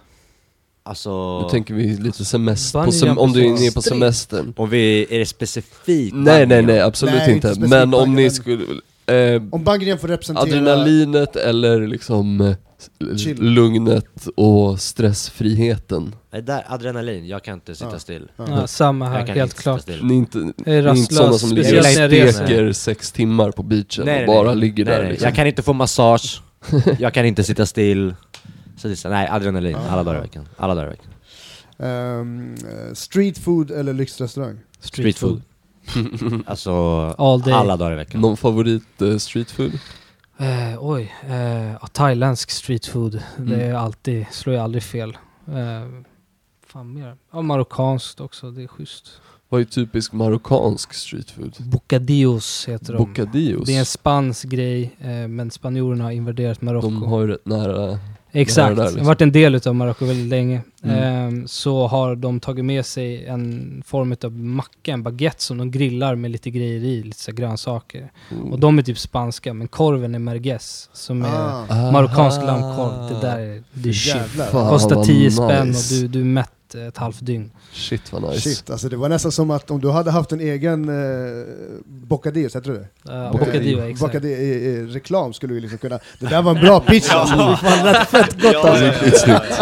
Alltså, 0.88 1.40
Nu 1.42 1.48
tänker 1.50 1.74
vi 1.74 1.96
lite 1.96 2.24
semester, 2.24 2.78
sem- 2.78 3.16
om 3.18 3.32
du 3.32 3.44
är 3.46 3.50
nere 3.50 3.72
på 3.72 3.82
semestern. 3.82 4.52
om 4.56 4.70
vi, 4.70 5.06
är 5.10 5.18
det 5.18 5.26
specifikt 5.26 6.14
Nej 6.16 6.46
nej 6.46 6.62
nej, 6.62 6.80
absolut 6.80 7.14
Nej, 7.14 7.32
inte 7.32 7.48
inte. 7.48 7.60
Men 7.60 7.94
om 7.94 8.14
ni 8.14 8.30
skulle, 8.30 8.62
eh, 9.06 9.42
Om 9.50 9.78
jump 9.80 10.00
får 10.00 10.08
representera... 10.08 10.42
adrenalinet 10.44 11.36
eller 11.36 11.86
liksom 11.86 12.40
eh, 12.40 13.16
Chill. 13.16 13.40
lugnet 13.42 14.28
och 14.36 14.80
stressfriheten. 14.80 16.14
Nej, 16.32 16.42
där, 16.42 16.64
adrenalin, 16.68 17.26
jag 17.26 17.44
kan 17.44 17.54
inte 17.54 17.74
sitta 17.74 17.90
Ja. 17.92 17.98
still 17.98 18.28
Ja. 18.36 18.44
Ja, 18.48 18.66
samma 18.66 19.08
här, 19.08 19.18
Jag 19.18 19.26
kan 19.26 19.36
helt 19.36 19.52
inte 19.52 19.62
klart. 19.62 19.80
sitta 19.80 19.92
still. 19.92 20.06
Ni 20.06 20.14
är 20.14 20.18
inte, 20.18 20.38
är 20.70 20.94
inte 20.96 21.14
sådana 21.14 21.38
som 21.38 21.52
ligger 21.52 21.78
och 21.78 21.84
steker 21.86 22.72
sex 22.72 23.12
timmar 23.12 23.50
på 23.50 23.62
beachen 23.62 24.08
och 24.20 24.26
bara 24.26 24.54
ligger 24.54 24.84
nej, 24.84 24.94
där 24.94 25.02
nej. 25.02 25.10
liksom. 25.10 25.26
Jag 25.26 25.34
kan 25.36 25.46
inte 25.46 25.62
få 25.62 25.72
massage, 25.72 26.40
jag 26.98 27.14
kan 27.14 27.24
inte 27.26 27.44
sitta 27.44 27.66
still 27.66 28.14
så 28.76 28.88
det 28.88 28.94
är 28.94 28.96
så, 28.96 29.08
nej 29.08 29.28
adrenalin, 29.28 29.76
alla 29.76 30.04
dagar 30.04 30.18
i 30.18 30.22
veckan, 30.22 30.48
alla 30.56 30.74
dagar 30.74 30.86
i 30.86 30.90
veckan 30.90 31.12
eh, 31.78 32.94
street 32.94 33.38
food 33.38 33.70
eller 33.70 33.92
lyxrestaurang? 33.92 34.58
Street 34.80 35.18
food 35.18 35.42
Alltså, 36.46 36.70
All 37.18 37.40
day. 37.42 37.52
alla 37.54 37.76
dagar 37.76 37.92
i 37.92 37.96
veckan 37.96 38.20
Någon 38.20 38.36
favorit 38.36 39.02
eh, 39.02 39.16
street 39.16 39.50
food? 39.50 39.72
Eh, 40.38 40.76
oj, 40.80 41.14
ja, 41.80 41.86
thailändsk 41.86 42.50
street 42.50 42.86
food. 42.86 43.22
Det 43.38 43.54
är 43.54 43.64
Mm. 43.70 43.76
alltid, 43.76 44.26
slår 44.30 44.54
ju 44.56 44.60
aldrig 44.62 44.82
fel. 44.82 45.18
Eh, 45.48 46.02
fan 46.66 46.94
mer? 46.94 47.16
Ja, 47.32 47.42
marockanskt 47.42 48.20
också, 48.20 48.50
det 48.50 48.62
är 48.62 48.66
schysst. 48.66 49.20
Vad 49.48 49.60
är 49.60 49.64
typisk 49.64 50.12
marockansk 50.12 50.94
street 50.94 51.30
food? 51.30 51.54
Bocadillos 51.58 52.68
heter 52.68 52.92
de. 52.92 52.98
Bocadillos? 52.98 53.66
Det 53.66 53.74
är 53.74 53.78
en 53.78 53.86
spansk 53.86 54.44
grej, 54.48 54.96
eh, 55.00 55.28
men 55.28 55.50
spanjorerna 55.50 56.04
har 56.04 56.10
invaderat 56.10 56.62
Marocko. 56.62 56.86
De 56.90 57.02
har 57.02 57.20
ju 57.20 57.26
rätt 57.28 57.46
nära 57.46 57.98
Exakt, 58.40 58.76
där, 58.76 58.84
det 58.84 58.90
liksom. 58.90 59.06
varit 59.06 59.20
en 59.20 59.32
del 59.32 59.54
utav 59.54 59.74
Marocko 59.74 60.04
väldigt 60.04 60.26
länge. 60.28 60.60
Mm. 60.82 60.96
Ehm, 61.02 61.48
så 61.48 61.86
har 61.86 62.16
de 62.16 62.40
tagit 62.40 62.64
med 62.64 62.86
sig 62.86 63.26
en 63.26 63.82
form 63.86 64.16
av 64.24 64.32
macka, 64.32 64.92
en 64.92 65.02
baguette 65.02 65.42
som 65.42 65.58
de 65.58 65.70
grillar 65.70 66.14
med 66.14 66.30
lite 66.30 66.50
grejer 66.50 66.80
i, 66.84 67.02
lite 67.02 67.18
så 67.20 67.32
grönsaker. 67.32 68.12
Oh. 68.30 68.52
Och 68.52 68.60
de 68.60 68.78
är 68.78 68.82
typ 68.82 68.98
spanska, 68.98 69.54
men 69.54 69.68
korven 69.68 70.14
är 70.14 70.18
merguez, 70.18 70.90
som 70.92 71.24
är 71.24 71.28
Ah. 71.68 71.90
marockansk 71.92 72.38
Aha. 72.38 72.46
lammkorv. 72.46 73.14
Det 73.14 73.26
där 73.26 73.38
är, 73.38 73.62
det 73.72 73.88
är 73.88 73.92
shit. 73.92 74.50
Kostar 74.50 74.96
vad 74.96 75.06
10 75.06 75.30
spänn 75.30 75.68
nice. 75.68 75.94
och 75.94 76.00
du, 76.00 76.08
du 76.08 76.20
är 76.20 76.24
mätt 76.24 76.50
ett 76.74 76.96
halvt 76.96 77.26
dygn. 77.26 77.50
Shit 77.72 78.12
vad 78.12 78.22
nice. 78.22 78.40
Shit, 78.40 78.70
alltså 78.70 78.88
det 78.88 78.96
var 78.96 79.08
nästan 79.08 79.32
som 79.32 79.50
att 79.50 79.70
om 79.70 79.80
du 79.80 79.90
hade 79.90 80.10
haft 80.10 80.32
en 80.32 80.40
egen 80.40 80.88
eh, 80.88 81.44
bocadillos, 81.84 82.56
heter 82.56 82.70
det? 82.70 83.12
Uh, 83.12 83.32
Bocadillo, 83.32 83.38
Bocadillo, 83.38 83.80
Eh, 83.80 83.86
exakt. 83.86 84.12
Bocadillo, 84.12 84.82
eh, 84.82 84.86
reklam 84.86 85.32
skulle 85.32 85.54
vi 85.54 85.60
liksom 85.60 85.78
kunna... 85.78 85.98
Det 86.18 86.26
där 86.26 86.42
var 86.42 86.54
en 86.54 86.60
bra 86.60 86.80
pitch 86.80 87.10
alltså! 87.10 87.36
Fan, 87.36 87.78
det 87.84 87.92
lät 87.92 88.08
fett 88.08 88.42
gott 88.42 88.64
alltså! 88.64 88.84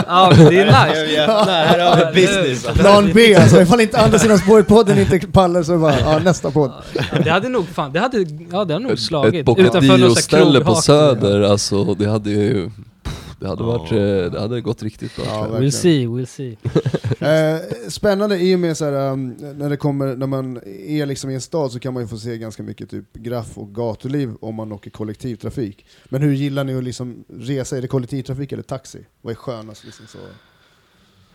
Ja, 0.06 0.32
det 0.50 0.60
är 0.60 0.66
nice. 0.66 1.26
här 1.26 1.78
har 1.78 2.12
vi 2.12 2.26
business 2.26 2.66
Plan 2.74 3.10
B 3.14 3.34
alltså, 3.34 3.62
ifall 3.62 3.80
inte 3.80 3.98
andra 3.98 4.18
sidan 4.18 4.38
spår-podden 4.38 4.98
inte 4.98 5.18
pallar 5.26 5.62
så 5.62 5.78
bara, 5.78 6.00
ja 6.00 6.18
nästa 6.18 6.50
podd. 6.50 6.72
Ja, 6.94 7.02
det 7.24 7.30
hade 7.30 7.48
nog 7.48 7.68
fan, 7.68 7.92
det 7.92 8.00
hade, 8.00 8.18
ja 8.18 8.64
det 8.64 8.72
hade 8.72 8.78
nog 8.78 8.92
Ett, 8.92 9.00
slagit. 9.00 9.34
ett 9.34 9.46
Bocadillo-ställe 9.46 10.60
på. 10.60 10.74
Söder, 10.74 11.40
alltså 11.42 11.94
det 11.94 12.10
hade 12.10 12.30
ju... 12.30 12.70
Det 13.44 13.48
hade, 13.50 13.62
varit, 13.62 13.92
eh, 13.92 14.33
det 14.33 14.40
hade 14.40 14.61
gått 14.61 14.83
riktigt 14.83 15.16
bra 15.16 15.24
Ja, 15.24 15.30
tror 15.33 15.44
jag. 15.54 15.61
verkligen. 15.61 15.70
We'll 15.70 15.70
see, 15.70 16.07
we'll 16.07 16.24
see. 16.24 16.57
Eh, 17.24 17.61
spännande 17.88 18.38
i 18.38 18.54
och 18.54 18.59
med 18.59 18.76
så 18.76 18.85
här, 18.85 19.12
um, 19.12 19.28
när 19.38 19.70
det 19.70 19.76
kommer, 19.76 20.16
när 20.16 20.26
man 20.26 20.57
är 20.88 21.07
liksom 21.07 21.30
i 21.30 21.35
en 21.35 21.40
stad 21.40 21.72
så 21.72 21.78
kan 21.80 21.94
man 21.94 22.02
ju 22.02 22.07
få 22.09 22.18
se 22.18 22.38
ganska 22.38 22.62
mycket 22.62 22.90
typ 22.90 23.12
graff 23.12 23.59
och 23.59 23.74
gatuliv 23.74 24.35
om 24.40 24.54
man 24.54 24.72
åker 24.72 24.90
kollektivtrafik. 24.90 25.87
Men 26.04 26.22
hur 26.22 26.33
gillar 26.33 26.64
ni 26.64 26.76
att 26.78 26.85
liksom 26.85 27.24
resa? 27.28 27.76
Är 27.76 27.83
det 27.83 27.88
kollektivtrafik 27.88 28.52
eller 28.52 28.62
taxi? 28.62 29.07
Vad 29.22 29.30
är 29.30 29.35
skönast? 29.35 29.85
Liksom 29.85 30.07
så? 30.07 30.18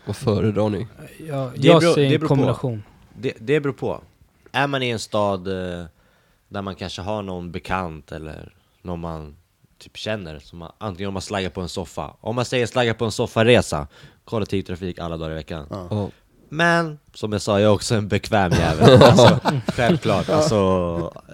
Vad 0.06 0.16
föredrar 0.16 0.68
ni? 0.68 0.86
Jag, 1.28 1.50
Det 1.56 1.66
jag 1.68 1.80
beror- 1.80 1.96
det 1.96 2.04
en 2.04 2.10
beror 2.10 2.20
på. 2.20 2.26
kombination. 2.28 2.82
det, 3.18 3.32
det 3.40 3.60
beror 3.60 3.72
på 3.72 4.00
Är 4.52 4.66
man 4.66 4.82
i 4.82 4.88
en 4.90 4.98
stad 4.98 5.48
eh, 5.48 5.84
där 6.48 6.62
man 6.62 6.74
kanske 6.74 7.02
har 7.02 7.22
någon 7.22 7.52
bekant 7.52 8.12
eller 8.12 8.52
någon 8.82 9.00
man 9.00 9.36
typ 9.80 9.96
känner, 9.96 10.38
som 10.38 10.58
man, 10.58 10.72
antingen 10.78 11.08
om 11.08 11.14
man 11.14 11.22
slaggar 11.22 11.50
på 11.50 11.60
en 11.60 11.68
soffa. 11.68 12.16
Om 12.20 12.36
man 12.36 12.44
säger 12.44 12.66
slagga 12.66 12.94
på 12.94 13.04
en 13.04 13.12
soffaresa, 13.12 13.86
kollektivtrafik 14.24 14.98
alla 14.98 15.16
dagar 15.16 15.32
i 15.32 15.34
veckan. 15.34 15.66
Ja. 15.70 16.10
Men, 16.52 16.98
som 17.14 17.32
jag 17.32 17.42
sa, 17.42 17.60
jag 17.60 17.70
är 17.70 17.74
också 17.74 17.94
en 17.94 18.08
bekväm 18.08 18.52
jävel. 18.58 19.02
alltså, 19.02 19.40
självklart. 19.66 20.28
Alltså, 20.28 20.56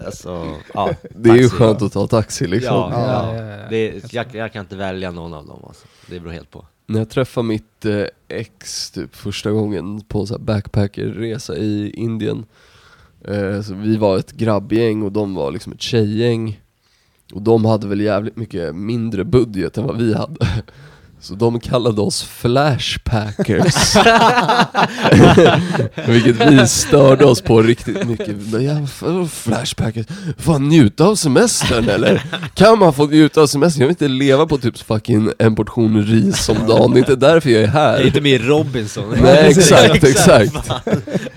alltså, 0.05 0.55
ja, 0.73 0.93
Det 1.09 1.29
är 1.29 1.35
ju 1.35 1.49
skönt 1.49 1.81
att 1.81 1.93
ta 1.93 2.07
taxi 2.07 2.47
liksom. 2.47 2.75
Ja, 2.75 2.91
Ja, 2.91 3.35
ja. 3.35 3.67
Det 3.69 3.77
är, 3.77 4.01
jag, 4.11 4.35
jag 4.35 4.53
kan 4.53 4.61
inte 4.61 4.75
välja 4.75 5.11
någon 5.11 5.33
av 5.33 5.47
dem 5.47 5.59
alltså. 5.67 5.87
Det 6.09 6.19
beror 6.19 6.31
helt 6.31 6.51
på. 6.51 6.65
När 6.85 6.99
jag 6.99 7.09
träffade 7.09 7.47
mitt 7.47 7.85
eh, 7.85 8.03
ex 8.27 8.91
typ 8.91 9.15
första 9.15 9.51
gången 9.51 10.01
på 10.01 10.25
här 10.25 10.37
backpackerresa 10.37 11.55
i 11.55 11.89
Indien 11.89 12.45
eh, 13.27 13.61
så 13.61 13.73
Vi 13.73 13.97
var 13.97 14.17
ett 14.17 14.31
grabbgäng 14.31 15.03
och 15.03 15.11
de 15.11 15.35
var 15.35 15.51
liksom 15.51 15.73
ett 15.73 15.81
tjejgäng 15.81 16.61
Och 17.33 17.41
de 17.41 17.65
hade 17.65 17.87
väl 17.87 18.01
jävligt 18.01 18.37
mycket 18.37 18.75
mindre 18.75 19.23
budget 19.23 19.77
än 19.77 19.85
vad 19.87 19.97
vi 19.97 20.13
hade 20.13 20.45
Så 21.19 21.35
de 21.35 21.59
kallade 21.59 22.01
oss 22.01 22.23
flashpackers 22.23 23.95
Vilket 26.07 26.51
vi 26.51 26.67
störde 26.67 27.25
oss 27.25 27.41
på 27.41 27.61
riktigt 27.61 28.07
mycket 28.07 28.35
ja, 28.61 28.87
Flashpackers, 29.27 30.05
fan 30.37 30.69
njuta 30.69 31.05
av 31.05 31.15
semestern 31.15 31.89
eller? 31.89 32.23
Kan 32.53 32.79
man 32.79 32.93
få 32.93 33.07
njuta 33.07 33.41
av 33.41 33.47
semestern? 33.47 33.81
Jag 33.81 33.87
vill 33.87 33.93
inte 33.93 34.07
leva 34.07 34.45
på 34.45 34.57
typ 34.57 34.77
fucking 34.77 35.31
en 35.39 35.55
portion 35.55 36.03
ris 36.03 36.49
om 36.49 36.57
dagen, 36.67 36.91
det 36.91 36.97
är 36.97 36.99
inte 36.99 37.15
därför 37.15 37.49
jag 37.49 37.63
är 37.63 37.67
här 37.67 37.91
Jag 37.91 38.01
är 38.01 38.07
inte 38.07 38.21
med 38.21 38.31
i 38.31 38.37
Robinson. 38.39 39.15
Nej 39.21 39.47
exakt, 39.49 40.03
exakt. 40.03 40.71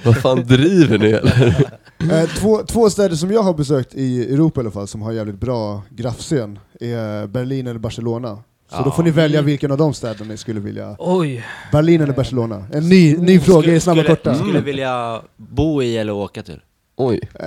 Vad 0.03 0.17
fan 0.17 0.47
driver 0.47 0.99
ni 0.99 1.11
eller? 1.11 1.55
Eh, 2.01 2.29
två, 2.29 2.63
två 2.67 2.91
städer 2.91 3.17
som 3.17 3.31
jag 3.33 3.43
har 3.43 3.55
besökt 3.55 3.95
i 3.95 4.35
Europa 4.35 4.61
i 4.61 4.63
alla 4.63 4.71
fall, 4.71 4.89
som 4.89 5.03
har 5.03 5.13
jävligt 5.13 5.41
bra 5.41 5.83
graffscen, 5.91 6.59
är 6.81 7.27
Berlin 7.27 7.67
eller 7.67 7.81
Barcelona. 7.81 8.39
Så 8.71 8.77
då 8.77 8.83
Ja. 8.87 8.91
får 8.93 9.03
ni 9.03 9.11
välja 9.11 9.43
vilken 9.43 9.73
av 9.73 9.79
de 9.79 9.95
städerna 9.95 10.25
ni 10.31 10.37
skulle 10.37 10.61
vilja. 10.61 10.97
Oj. 10.99 11.45
Berlin 11.73 12.01
eller 12.01 12.13
Barcelona? 12.15 12.65
En 12.73 12.89
ny, 12.89 13.17
ny 13.17 13.41
fråga 13.41 13.75
i 13.75 13.81
snabba 13.81 14.01
skulle, 14.03 14.17
korta. 14.17 14.35
Skulle 14.35 14.61
vilja 14.61 15.23
bo 15.37 15.83
i 15.83 15.97
eller 15.97 16.13
åka 16.13 16.43
till? 16.43 16.61
Oj. 16.97 17.21
Eh, 17.35 17.47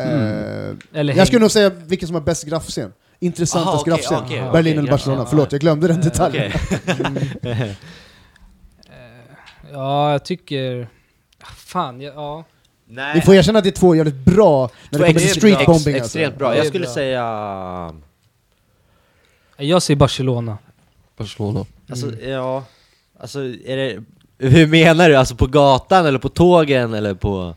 Eller 0.99 1.13
jag 1.15 1.27
skulle 1.27 1.39
nog 1.41 1.51
säga 1.51 1.69
vilken 1.69 2.07
som 2.07 2.15
har 2.15 2.21
bäst 2.21 2.43
graffscen. 2.43 2.93
Intressantast 3.19 3.81
okej, 3.81 3.91
graffscen. 3.93 4.17
okej, 4.25 4.39
okej, 4.39 4.51
Berlin 4.51 4.77
eller 4.79 4.91
Barcelona. 4.91 5.21
ja, 5.21 5.27
Förlåt, 5.29 5.51
jag 5.51 5.61
glömde 5.61 5.87
den 5.87 6.01
detaljen. 6.01 6.51
Okej. 7.35 7.77
Ja, 9.71 10.11
jag 10.11 10.25
tycker... 10.25 10.87
Fan, 11.55 12.01
ja, 12.01 12.11
ja. 12.15 12.43
Nej. 12.95 13.15
Ni 13.15 13.21
får 13.21 13.36
erkänna 13.36 13.60
att 13.60 13.63
det 13.63 13.69
är 13.69 13.71
två 13.71 13.95
jävligt 13.95 14.15
bra 14.25 14.69
när 14.89 14.99
det 14.99 15.06
kommer 15.06 15.19
till 15.19 15.27
Extremt 15.29 15.38
street 15.38 15.58
bra. 15.58 15.73
bombing 15.73 15.93
Ex- 15.95 16.03
alltså. 16.03 16.19
Extremt 16.19 16.38
bra. 16.38 16.51
Ja, 16.51 16.58
Jag 16.58 16.67
skulle 16.67 16.86
bra. 16.86 16.93
säga... 16.93 17.93
Jag 19.58 19.82
säger 19.82 19.97
Barcelona. 19.97 20.58
Barcelona. 21.17 21.65
Alltså, 21.89 22.12
ja... 22.19 22.63
Alltså, 23.19 23.39
är 23.45 23.77
det... 23.77 24.03
Hur 24.38 24.67
menar 24.67 25.10
du? 25.10 25.15
Alltså 25.15 25.36
på 25.36 25.47
gatan 25.47 26.06
eller 26.06 26.19
på 26.19 26.29
tågen 26.29 26.93
eller 26.93 27.13
på... 27.13 27.56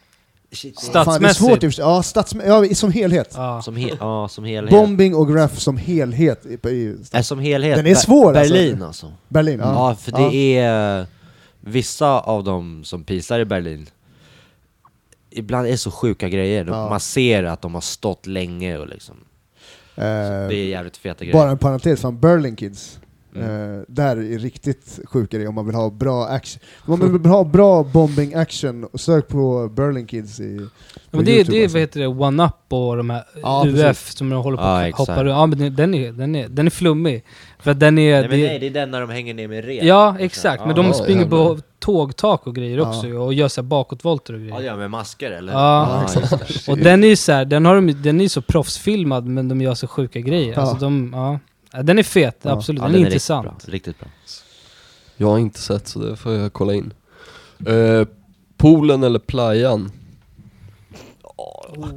Shit, 0.52 0.80
Fan, 0.80 0.92
det 0.92 0.98
är 0.98 1.02
Stadsmässigt. 1.04 1.38
svårt. 1.74 1.78
Ja, 1.78 2.00
stadsmä- 2.02 2.46
ja, 2.68 2.74
som 2.74 2.92
helhet. 2.92 3.32
Ja. 3.36 3.62
Som, 3.62 3.76
he 3.76 3.90
ja, 4.00 4.28
som 4.28 4.44
helhet. 4.44 4.70
Bombing 4.70 5.14
och 5.14 5.32
graff 5.32 5.58
som 5.58 5.76
helhet 5.76 6.46
i, 6.46 6.68
i 6.68 6.96
Äh, 7.12 7.20
som 7.22 7.38
helhet. 7.38 7.76
Den 7.76 7.86
är 7.86 7.90
Ber- 7.90 7.94
svår, 7.94 8.36
alltså. 8.36 8.54
Berlin 8.54 8.82
alltså. 8.82 9.12
Berlin. 9.28 9.60
Ja. 9.62 9.72
Ja, 9.90 9.94
för 9.94 10.12
det 10.12 10.36
är... 10.58 11.06
Vissa 11.60 12.20
av 12.20 12.44
dem 12.44 12.84
som 12.84 13.04
pisar 13.04 13.38
i 13.40 13.44
Berlin 13.44 13.86
Ibland 15.30 15.66
är 15.66 15.70
det 15.70 15.78
så 15.78 15.90
sjuka 15.90 16.28
grejer, 16.28 16.64
Ja. 16.68 16.88
man 16.90 17.00
ser 17.00 17.44
att 17.44 17.62
de 17.62 17.74
har 17.74 17.80
stått 17.80 18.26
länge 18.26 18.78
och 18.78 18.88
liksom 18.88 19.14
Eh, 19.98 20.02
Det 20.48 20.54
är 20.54 20.66
jävligt 20.68 20.96
feta 20.96 21.24
grejer 21.24 21.32
Bara 21.38 21.50
en 21.50 21.58
parentes, 21.58 22.00
fan 22.00 22.20
Berlin 22.20 22.56
Kids. 22.56 22.98
Mm. 23.36 23.74
Eh, 23.78 23.82
där 23.88 24.16
är 24.16 24.38
riktigt 24.38 25.00
sjuka 25.04 25.38
det 25.38 25.46
om 25.46 25.54
man 25.54 25.66
vill 25.66 25.74
ha 25.74 25.90
bra 25.90 26.26
action. 26.26 26.62
Om 26.86 26.98
man 26.98 27.12
vill 27.22 27.30
ha 27.30 27.44
bra 27.44 27.82
bombing 27.84 28.34
action, 28.34 28.84
och 28.84 29.00
sök 29.00 29.28
på 29.28 29.68
Berlin 29.68 30.06
Kids 30.06 30.40
i 30.40 30.60
Men 31.10 31.24
det, 31.24 31.30
är- 31.30 31.34
YouTube, 31.36 31.56
det 31.56 31.62
alltså. 31.62 31.74
vad 31.76 31.80
heter 31.80 32.00
det, 32.00 32.06
One 32.06 32.44
Up 32.44 32.52
och 32.72 32.96
de 32.96 33.10
här 33.10 33.24
Ja, 33.42 33.64
UF 33.66 33.74
precis. 33.74 34.14
som 34.16 34.30
de 34.30 34.42
håller 34.42 34.56
på 34.56 34.62
Ja, 34.62 34.88
att 34.88 34.94
hoppa 34.94 35.24
runt. 35.24 35.30
Ja 35.30 35.46
men 35.46 35.74
den 35.76 35.94
är, 35.94 36.12
den, 36.12 36.34
är, 36.36 36.48
den 36.48 36.66
är 36.66 36.70
flummig. 36.70 37.24
För 37.66 37.70
att 37.70 37.80
den 37.80 37.98
är... 37.98 38.20
Nej 38.20 38.28
men 38.28 38.40
det, 38.40 38.46
nej, 38.46 38.58
det 38.58 38.66
är 38.66 38.70
den 38.70 38.90
när 38.90 39.00
de 39.00 39.10
hänger 39.10 39.34
ner 39.34 39.48
med 39.48 39.64
rep 39.64 39.84
Ja, 39.84 40.16
exakt. 40.18 40.66
Men 40.66 40.76
de 40.76 40.94
springer 40.94 41.20
jävlar. 41.22 41.54
på 41.54 41.60
tågtak 41.78 42.46
och 42.46 42.54
grejer 42.54 42.80
också 42.80 43.08
och 43.08 43.34
gör 43.34 43.48
så 43.48 43.60
här 43.60 43.66
bakåtvolter 43.66 44.34
och 44.34 44.40
Ja, 44.40 44.56
grejer. 44.56 44.70
ja 44.70 44.76
med 44.76 44.90
masker 44.90 45.30
eller? 45.30 45.52
Ja, 45.52 46.06
det. 46.14 46.68
Och 46.68 46.78
den 46.78 47.04
är 47.04 47.08
ju 47.08 47.16
så 47.16 47.32
här, 47.32 47.44
den, 47.44 47.64
har 47.64 47.74
de, 47.74 47.92
den 48.02 48.20
är 48.20 48.22
ju 48.22 48.28
så 48.28 48.42
proffsfilmad 48.42 49.26
men 49.26 49.48
de 49.48 49.60
gör 49.60 49.74
så 49.74 49.86
sjuka 49.86 50.20
grejer. 50.20 50.52
Ja. 50.52 50.60
Alltså 50.60 50.76
de, 50.76 51.10
ja. 51.72 51.82
Den 51.82 51.98
är 51.98 52.02
fet, 52.02 52.46
absolut. 52.46 52.82
Ja, 52.82 52.86
den 52.86 52.94
är 52.94 52.98
riktigt 52.98 53.12
intressant. 53.12 53.44
bra, 53.46 53.72
Riktigt 53.72 53.98
bra 53.98 54.08
Jag 55.16 55.26
har 55.26 55.38
inte 55.38 55.60
sett 55.60 55.88
så 55.88 55.98
det 55.98 56.16
får 56.16 56.32
jag 56.32 56.52
kolla 56.52 56.74
in. 56.74 56.92
Eh, 57.66 58.06
poolen 58.56 59.02
eller 59.02 59.18
playan? 59.18 59.90
Oh. 61.22 61.88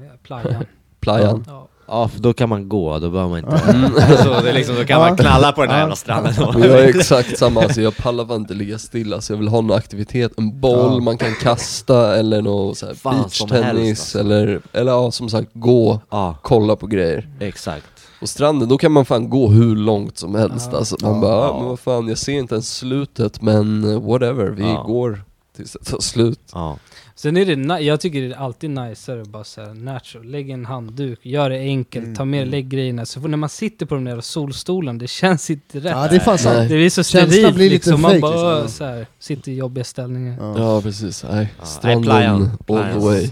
Vet. 0.00 0.22
Playan. 0.22 0.64
Playan. 1.00 1.44
Ja. 1.46 1.68
Ja, 1.88 2.08
för 2.08 2.20
då 2.20 2.32
kan 2.32 2.48
man 2.48 2.68
gå, 2.68 2.98
då 2.98 3.10
behöver 3.10 3.30
man 3.30 3.38
inte 3.38 4.22
så 4.24 4.40
det 4.40 4.50
är 4.50 4.54
liksom, 4.54 4.74
Då 4.76 4.84
kan 4.84 5.00
man 5.00 5.16
knalla 5.16 5.52
på 5.52 5.60
den 5.60 5.70
här 5.70 5.78
jävla 5.78 5.96
stranden 5.96 6.34
Men 6.54 6.62
jag 6.70 6.80
är 6.80 6.88
exakt 6.88 7.38
samma, 7.38 7.62
alltså 7.64 7.80
jag 7.80 7.96
pallar 7.96 8.24
bara 8.24 8.36
inte 8.36 8.54
ligga 8.54 8.78
stilla 8.78 9.20
så 9.20 9.32
jag 9.32 9.38
vill 9.38 9.48
ha 9.48 9.60
någon 9.60 9.76
aktivitet, 9.76 10.32
en 10.38 10.60
boll 10.60 10.92
Ja. 10.94 11.00
man 11.00 11.18
kan 11.18 11.34
kasta 11.34 12.16
eller 12.16 12.42
något 12.42 12.78
så 12.78 12.86
här 12.86 12.94
Fan, 12.94 13.30
som 13.30 13.48
beachtennis 13.48 13.86
helst, 13.88 14.00
alltså. 14.02 14.18
eller, 14.18 14.60
eller 14.72 14.92
ja 14.92 15.10
som 15.10 15.28
sagt 15.28 15.48
gå, 15.52 16.00
Ja, 16.10 16.36
kolla 16.42 16.76
på 16.76 16.86
grejer. 16.86 17.28
exakt 17.40 17.86
Och 18.20 18.28
stranden, 18.28 18.68
då 18.68 18.78
kan 18.78 18.92
man 18.92 19.04
fan 19.04 19.30
gå 19.30 19.48
hur 19.48 19.76
långt 19.76 20.18
som 20.18 20.34
helst 20.34 20.68
Ja. 20.72 20.78
alltså 20.78 20.96
man 21.02 21.14
Ja. 21.14 21.20
bara, 21.20 21.32
Ja. 21.34 21.46
ja. 21.46 21.58
men 21.58 21.68
vad 21.68 21.80
fan 21.80 22.08
jag 22.08 22.18
ser 22.18 22.32
inte 22.32 22.54
ens 22.54 22.76
slutet 22.76 23.42
men 23.42 23.92
eh, 23.92 24.00
whatever, 24.00 24.50
vi 24.50 24.62
Ja. 24.62 24.82
går 24.86 25.24
tills 25.56 25.72
det 25.72 25.84
tar 25.90 26.00
slut. 26.00 26.40
Ja, 26.52 26.78
Sen 27.16 27.36
är 27.36 27.56
det, 27.56 27.80
jag 27.80 28.00
tycker 28.00 28.20
det 28.22 28.34
är 28.34 28.38
alltid 28.38 28.70
najsare 28.70 29.22
att 29.22 29.28
bara 29.28 29.44
säga 29.44 29.74
natural, 29.74 30.26
lägg 30.26 30.50
en 30.50 30.66
handduk, 30.66 31.18
gör 31.22 31.50
det 31.50 31.58
enkelt, 31.58 32.04
Mm, 32.04 32.16
ta 32.16 32.24
med 32.24 32.40
mm. 32.40 32.50
lägg 32.50 32.68
grejerna. 32.68 33.06
Så 33.06 33.20
när 33.20 33.36
man 33.36 33.48
sitter 33.48 33.86
på 33.86 33.94
de 33.94 34.04
där 34.04 34.20
solstolarna, 34.20 34.98
det 34.98 35.06
känns 35.06 35.50
inte 35.50 35.78
rätt. 35.78 35.84
Ja 35.84 36.08
det 36.08 36.16
är 36.16 36.20
fan 36.20 36.38
sant. 36.38 36.56
Nej. 36.56 36.68
Det 36.68 36.74
blir 36.74 36.90
så 36.90 37.02
Känslan 37.02 37.30
sterilt 37.30 37.54
blir 37.54 37.64
lite 37.70 37.74
liksom, 37.74 38.00
man 38.00 38.10
fake, 38.10 38.20
bara 38.20 38.54
liksom. 38.54 38.68
så 38.70 38.84
här, 38.84 39.06
sitter 39.18 39.52
i 39.52 39.54
jobbiga 39.54 39.84
ställningar. 39.84 40.36
Ja. 40.40 40.58
Ja 40.58 40.82
precis, 40.82 41.24
nej. 41.24 41.32
Ja. 41.32 41.38
Nej, 41.38 41.48
Stranden 41.62 42.02
playan. 42.02 42.42
all 42.42 42.58
Playan. 42.66 42.92
the 43.00 43.06
way. 43.06 43.30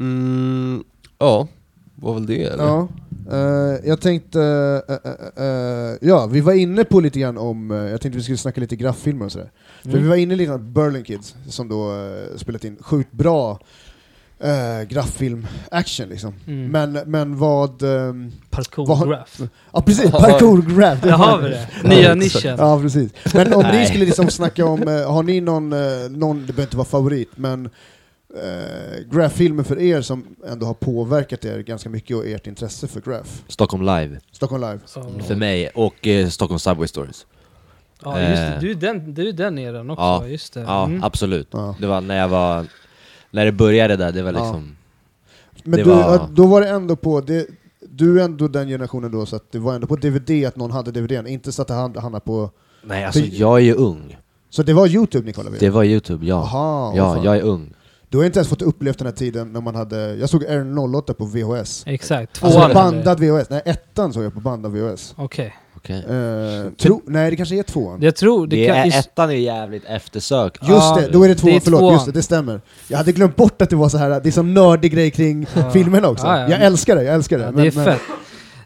Mm, 0.00 0.84
ja, 1.18 1.48
var 1.94 2.14
väl 2.14 2.26
det 2.26 2.42
eller? 2.42 2.64
Ja, 2.64 2.88
eh, 3.32 3.88
jag 3.88 4.00
tänkte, 4.00 4.40
eh, 4.88 5.44
eh, 5.44 5.94
ja 6.00 6.26
vi 6.26 6.40
var 6.40 6.52
inne 6.52 6.84
på 6.84 7.00
lite 7.00 7.18
grann 7.20 7.38
om, 7.38 7.70
jag 7.70 8.00
tänkte 8.00 8.16
vi 8.18 8.22
skulle 8.22 8.38
snacka 8.38 8.60
lite 8.60 8.76
grafffilmer 8.76 9.24
och 9.24 9.32
sådär. 9.32 9.50
För 9.82 9.88
Mm. 9.90 10.02
vi 10.02 10.08
var 10.08 10.16
inne 10.16 10.36
lite 10.36 10.46
grann 10.48 10.58
på 10.58 10.80
Berlin 10.80 11.04
Kids, 11.04 11.34
som 11.48 11.68
då 11.68 11.92
uh, 11.92 12.36
spelat 12.36 12.64
in 12.64 12.76
sjukt 12.80 13.12
bra 13.12 13.58
uh, 14.44 14.88
grafffilm 14.88 15.46
action 15.70 16.08
liksom. 16.08 16.34
Mm. 16.46 16.70
Men, 16.70 16.92
men 17.10 17.36
vad, 17.38 17.82
ehm, 17.82 18.32
Parkour 18.50 18.86
vad- 18.86 19.08
graph. 19.08 19.42
ja 19.72 19.82
precis, 19.82 20.10
Ja. 20.12 20.20
parkour 20.20 20.76
graff. 20.76 21.02
Där 21.02 21.10
har 21.10 21.38
vi 21.38 21.48
det. 21.48 21.68
Nya 21.84 22.14
nischen. 22.14 22.56
Ja 22.58 22.80
precis. 22.80 23.12
Men 23.34 23.52
om 23.54 23.64
ni 23.72 23.86
skulle 23.86 24.04
liksom 24.04 24.28
snacka 24.30 24.64
om, 24.66 24.78
har 25.06 25.22
ni 25.22 25.40
någon, 25.40 25.70
någon, 26.18 26.38
det 26.46 26.52
behöver 26.52 26.62
inte 26.62 26.76
vara 26.76 26.88
favorit, 26.88 27.30
men 27.36 27.68
uh, 28.34 29.10
graph-filmer 29.10 29.62
för 29.62 29.78
er 29.78 30.00
som 30.00 30.24
ändå 30.46 30.66
har 30.66 30.74
påverkat 30.74 31.44
er 31.44 31.58
ganska 31.58 31.88
mycket 31.90 32.16
och 32.16 32.26
ert 32.26 32.46
intresse 32.46 32.86
för 32.88 33.00
graph? 33.00 33.30
Stockholm 33.48 33.82
live 33.82 34.20
Stockholm 34.32 34.62
Live. 34.62 34.78
Så, 34.86 35.02
för 35.26 35.34
mig, 35.34 35.68
och 35.74 36.06
eh, 36.06 36.28
Stockholm 36.28 36.58
Subway 36.58 36.88
Stories 36.88 37.26
ja, 38.02 38.20
just 38.20 38.36
det. 38.36 38.46
Eh. 38.54 38.60
Du 38.60 38.70
är 38.70 38.74
den, 38.74 39.14
du 39.14 39.28
är 39.28 39.32
den 39.32 39.58
eran 39.58 39.90
också, 39.90 40.02
Ja. 40.02 40.26
just 40.26 40.54
det. 40.54 40.60
Ja, 40.60 40.84
Mm. 40.84 41.04
absolut 41.04 41.48
Ja. 41.50 41.76
Det 41.80 41.86
var 41.86 42.00
när 42.00 42.18
jag 42.18 42.28
var, 42.28 42.66
när 43.30 43.44
det 43.44 43.52
började 43.52 43.96
där, 43.96 44.12
det 44.12 44.22
var 44.22 44.32
Ja. 44.32 44.38
liksom 44.42 44.76
Men 45.64 45.70
Det 45.78 45.84
du, 45.84 45.90
var- 45.90 46.00
ja, 46.00 46.28
då 46.32 46.46
var 46.46 46.60
det 46.60 46.68
ändå 46.68 46.96
på, 46.96 47.20
det, 47.20 47.46
du 47.80 48.20
är 48.20 48.24
ändå 48.24 48.48
den 48.48 48.68
generationen 48.68 49.12
då, 49.12 49.26
så 49.26 49.36
att 49.36 49.52
det 49.52 49.58
var 49.58 49.74
ändå 49.74 49.86
på 49.86 49.96
DVD 49.96 50.30
att 50.46 50.56
någon 50.56 50.70
hade 50.70 50.90
DVDn, 50.90 51.26
inte 51.26 51.52
så 51.52 51.62
att 51.62 51.68
det 51.68 51.74
hamnade 51.74 52.20
på... 52.24 52.50
Nej 52.82 53.04
alltså 53.04 53.20
För- 53.20 53.28
jag 53.40 53.56
är 53.58 53.62
ju 53.64 53.74
ung 53.74 54.16
Så 54.50 54.62
det 54.62 54.72
var 54.72 54.86
Youtube 54.86 55.26
ni 55.26 55.32
kollade 55.32 55.56
Det 55.56 55.64
vid? 55.66 55.72
var 55.72 55.84
youtube, 55.84 56.26
ja 56.26 56.34
Aha, 56.36 56.86
vad 56.86 56.96
Ja, 56.96 57.14
fan. 57.14 57.24
jag 57.24 57.36
är 57.36 57.42
ung 57.42 57.72
Du 58.08 58.18
har 58.18 58.24
inte 58.24 58.38
ens 58.38 58.48
fått 58.48 58.62
uppleva 58.62 58.94
den 58.98 59.06
här 59.06 59.14
tiden 59.14 59.52
när 59.52 59.60
man 59.60 59.74
hade, 59.74 60.14
jag 60.14 60.28
såg 60.30 60.44
R08 60.44 61.12
på 61.12 61.24
VHS. 61.24 61.82
Exakt. 61.86 62.42
Alltså 62.44 62.58
Tvåan 62.58 62.70
eller? 62.70 62.74
bandad 62.74 63.20
VHS, 63.20 63.50
nej 63.50 63.62
ettan 63.64 64.12
såg 64.12 64.24
jag 64.24 64.34
på 64.34 64.40
bandad 64.40 64.72
VHS. 64.72 65.14
Okej. 65.16 65.54
Okej 65.76 65.96
Eh, 65.98 66.70
tro, 66.72 67.02
nej 67.06 67.30
det 67.30 67.36
kanske 67.36 67.58
är 67.58 67.62
tvåan. 67.62 68.02
Jag 68.02 68.16
tror 68.16 68.46
det, 68.46 68.56
Det 68.56 68.66
kan... 68.66 68.76
är, 68.76 68.98
ettan 68.98 69.30
är 69.30 69.34
jävligt 69.34 69.84
eftersökt 69.84 70.62
Just 70.62 70.70
Ja, 70.70 70.98
det, 71.00 71.08
då 71.08 71.22
är 71.24 71.28
det 71.28 71.34
tvåan, 71.34 71.50
det 71.52 71.56
är 71.56 71.60
förlåt, 71.60 71.80
tvåan. 71.80 71.92
just 71.94 72.06
det, 72.06 72.12
det 72.12 72.22
stämmer. 72.22 72.60
Jag 72.88 72.98
hade 72.98 73.12
glömt 73.12 73.36
bort 73.36 73.62
att 73.62 73.70
det 73.70 73.76
var 73.76 73.88
så 73.88 73.98
här, 73.98 74.08
det 74.20 74.28
är 74.28 74.30
sån 74.30 74.54
nördig 74.54 74.92
grej 74.92 75.10
kring 75.10 75.46
Ja. 75.54 75.70
filmerna 75.70 76.08
också. 76.08 76.26
Ja, 76.26 76.40
ja. 76.40 76.48
Jag 76.50 76.60
älskar 76.60 76.96
det, 76.96 77.02
jag 77.04 77.14
älskar 77.14 77.38
det. 77.38 77.44
Ja, 77.44 77.50
men- 77.50 77.62
det 77.64 77.68
är 77.70 77.74
men- 77.76 77.84
fett. 77.84 78.00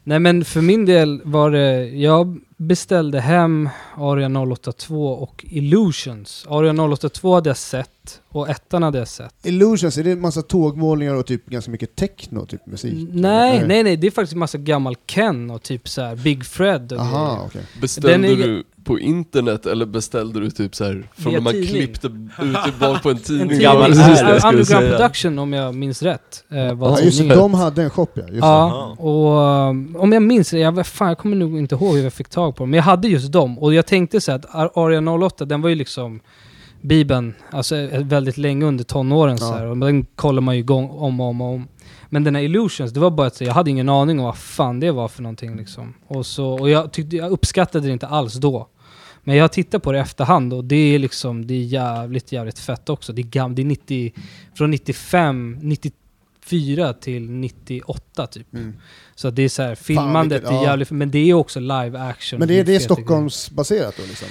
Nej 0.05 0.19
men 0.19 0.45
för 0.45 0.61
min 0.61 0.87
del 0.87 1.21
var 1.25 1.51
det, 1.51 1.85
jag 1.89 2.39
beställde 2.61 3.21
hem 3.21 3.69
Aria 3.97 4.29
082 4.29 5.07
och 5.13 5.45
Illusions. 5.49 6.47
Aria 6.49 6.73
082 6.73 7.35
hade 7.35 7.51
jag 7.51 7.57
sett 7.57 8.21
och 8.29 8.49
ettan 8.49 8.83
hade 8.83 8.99
jag 8.99 9.09
sett. 9.09 9.35
Illusions, 9.47 9.99
är 9.99 10.05
det 10.05 10.11
en 10.11 10.21
massa 10.21 10.43
tågmålningar 10.43 11.15
och 11.15 11.27
typ 11.27 11.47
ganska 11.47 11.71
mycket 11.71 11.97
techno, 11.97 12.47
typ 12.47 12.67
musik? 12.67 13.09
Nej, 13.13 13.57
eller? 13.57 13.69
nej, 13.69 13.83
nej, 13.83 13.97
det 13.97 14.07
är 14.07 14.11
faktiskt 14.11 14.37
massa 14.37 14.59
gammal 14.59 14.97
Ken 15.07 15.51
och 15.51 15.63
typ 15.63 15.89
så 15.89 16.03
här 16.03 16.17
Big 16.17 16.45
Fred 16.45 16.93
och 16.93 17.01
Aha, 17.01 17.27
grejer. 17.35 17.47
okej. 17.47 17.63
Beställde 17.81 18.29
är- 18.29 18.37
du 18.37 18.65
på 18.85 18.99
internet 18.99 19.67
eller 19.67 19.87
beställde 19.87 20.41
du 20.41 20.51
typ 20.51 20.75
så 20.75 20.85
här 20.85 21.09
från 21.17 21.33
när 21.33 21.41
man 21.41 21.53
tidning. 21.53 21.71
klippte 21.71 22.07
ut 22.07 22.65
tillbaka 22.65 23.01
på 23.03 23.11
en 23.11 23.19
tidning? 23.19 23.43
En 23.43 23.49
tidning, 23.49 23.63
Gammal 23.65 23.91
det 23.91 23.97
skulle 23.97 24.33
Underground 24.35 24.67
säga. 24.67 24.97
Production 24.99 25.39
om 25.39 25.53
jag 25.53 25.75
minns 25.75 26.03
rätt. 26.03 26.45
Uh, 26.53 26.73
var 26.75 26.89
Ja, 26.91 27.01
just 27.01 27.19
det, 27.29 27.35
de 27.35 27.55
hade 27.55 27.83
en 27.83 27.91
shop 27.91 28.07
ja. 28.15 28.23
Just 28.23 28.39
Ja, 28.41 28.97
och 28.99 29.69
um, 29.71 29.97
om 29.97 30.13
jag 30.13 30.23
minns 30.23 30.51
det, 30.51 30.59
jag, 30.59 30.87
fan, 30.87 31.09
jag 31.09 31.19
kommer 31.19 31.37
nog 31.37 31.59
inte 31.59 31.75
ihåg 31.75 31.97
hur 31.97 32.03
jag 32.03 32.13
fick 32.13 32.29
tag 32.29 32.50
på 32.53 32.63
dem, 32.63 32.71
men 32.71 32.77
jag 32.77 32.85
hade 32.85 33.09
just 33.09 33.33
dem. 33.33 33.59
Och 33.59 33.75
jag 33.75 33.87
tänkte 33.87 34.21
så 34.21 34.33
att 34.33 34.55
Ar- 34.55 34.71
Aria 34.75 35.27
08, 35.27 35.45
den 35.45 35.63
var 35.63 35.69
ju 35.69 35.75
liksom 35.75 36.21
Bibeln, 36.83 37.35
alltså 37.51 37.77
eh, 37.77 38.01
väldigt 38.05 38.39
länge 38.39 38.65
under 38.67 38.85
tonåren 38.85 39.39
så 39.39 39.45
Ja. 39.45 39.53
här, 39.53 39.67
och 39.67 39.77
den 39.77 40.05
kollar 40.15 40.41
man 40.43 40.55
ju 40.55 40.61
igång 40.61 40.91
om 40.91 41.21
och 41.21 41.27
om 41.27 41.41
och 41.41 41.49
om. 41.55 41.69
Men 42.09 42.25
den 42.25 42.35
här 42.35 42.43
Illusions, 42.43 42.93
det 42.93 43.01
var 43.01 43.11
bara 43.11 43.27
att 43.27 43.41
jag 43.41 43.53
hade 43.53 43.71
ingen 43.71 43.89
aning 43.89 44.19
om 44.19 44.25
vad 44.25 44.39
fan 44.39 44.81
det 44.81 44.91
var 44.91 45.09
för 45.09 45.23
någonting 45.23 45.57
liksom. 45.57 45.95
Och, 46.07 46.27
så, 46.27 46.47
och 46.53 46.71
jag, 46.71 46.93
tyckte, 46.93 47.17
jag 47.17 47.31
uppskattade 47.33 47.87
det 47.87 47.93
inte 47.93 48.07
alls 48.07 48.35
då. 48.35 48.69
Men 49.25 49.37
jag 49.37 49.53
tittar 49.53 49.79
på 49.79 49.93
det 49.93 49.99
i 49.99 50.01
efterhand 50.01 50.53
och 50.53 50.65
det 50.65 50.77
är 50.95 50.99
liksom, 50.99 51.47
det 51.47 51.55
är 51.55 51.63
jävligt, 51.63 52.33
jävligt 52.33 52.59
fett 52.59 52.89
också. 52.89 53.13
Det 53.13 53.23
är, 53.23 53.27
gam, 53.27 53.55
det 53.55 53.63
är 53.63 53.67
90, 53.67 54.13
från 54.55 54.71
95, 54.71 55.59
94 56.51 56.93
till 56.93 57.31
98 57.31 58.27
typ. 58.27 58.55
Mm. 58.55 58.75
Så 59.15 59.31
det 59.31 59.43
är 59.43 59.49
så 59.49 59.63
här, 59.63 59.75
filmandet 59.75 60.37
vilket- 60.43 60.51
är 60.51 60.55
ja. 60.55 60.63
jävligt, 60.65 60.91
men 60.91 61.11
det 61.11 61.31
är 61.31 61.35
också 61.35 61.61
live 61.61 61.99
action. 61.99 62.39
Men 62.39 62.49
det 62.49 62.59
är, 62.59 62.65
det 62.65 62.75
är 62.75 62.79
feta 62.81 62.95
Stockholmsbaserat 62.95 63.95
då 63.97 64.03
liksom? 64.09 64.29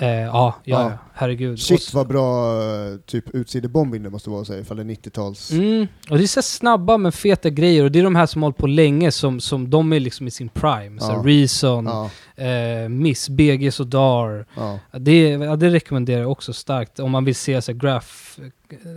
Eh, 0.00 0.08
ja, 0.08 0.54
ja, 0.64 0.82
ja, 0.90 0.98
herregud. 1.14 1.60
Shit 1.60 1.94
vad 1.94 2.06
bra 2.08 2.62
eh, 2.62 2.96
typ 3.06 3.34
utsidebombing 3.34 4.02
det 4.02 4.10
måste 4.10 4.30
vara 4.30 4.44
säga, 4.44 4.60
ifall 4.60 4.76
det 4.76 4.82
är 4.82 4.84
90-tals... 4.84 5.50
Mm, 5.50 5.86
och 6.10 6.18
det 6.18 6.22
är 6.22 6.26
så 6.26 6.38
här 6.40 6.42
snabba 6.42 6.96
men 6.98 7.12
feta 7.12 7.50
grejer 7.50 7.84
och 7.84 7.92
det 7.92 7.98
är 7.98 8.02
de 8.04 8.16
här 8.16 8.26
som 8.26 8.42
hållit 8.42 8.56
på 8.56 8.66
länge 8.66 9.10
som, 9.12 9.40
som 9.40 9.70
de 9.70 9.92
är 9.92 10.00
liksom 10.00 10.26
i 10.26 10.30
sin 10.30 10.48
prime. 10.48 11.00
Så 11.00 11.06
Ja. 11.06 11.16
här 11.16 11.22
Reason, 11.24 11.84
Ja, 11.86 12.10
eh, 12.44 12.88
Miss, 12.88 13.28
BG 13.28 13.70
Sodar. 13.72 14.46
ja. 14.56 14.78
Det, 14.98 15.28
ja, 15.28 15.56
det 15.56 15.70
rekommenderar 15.70 16.20
jag 16.20 16.30
också 16.30 16.52
starkt 16.52 16.98
om 17.00 17.10
man 17.10 17.24
vill 17.24 17.34
se 17.36 17.62
så 17.62 17.72
här, 17.72 17.78
graph, 17.78 18.06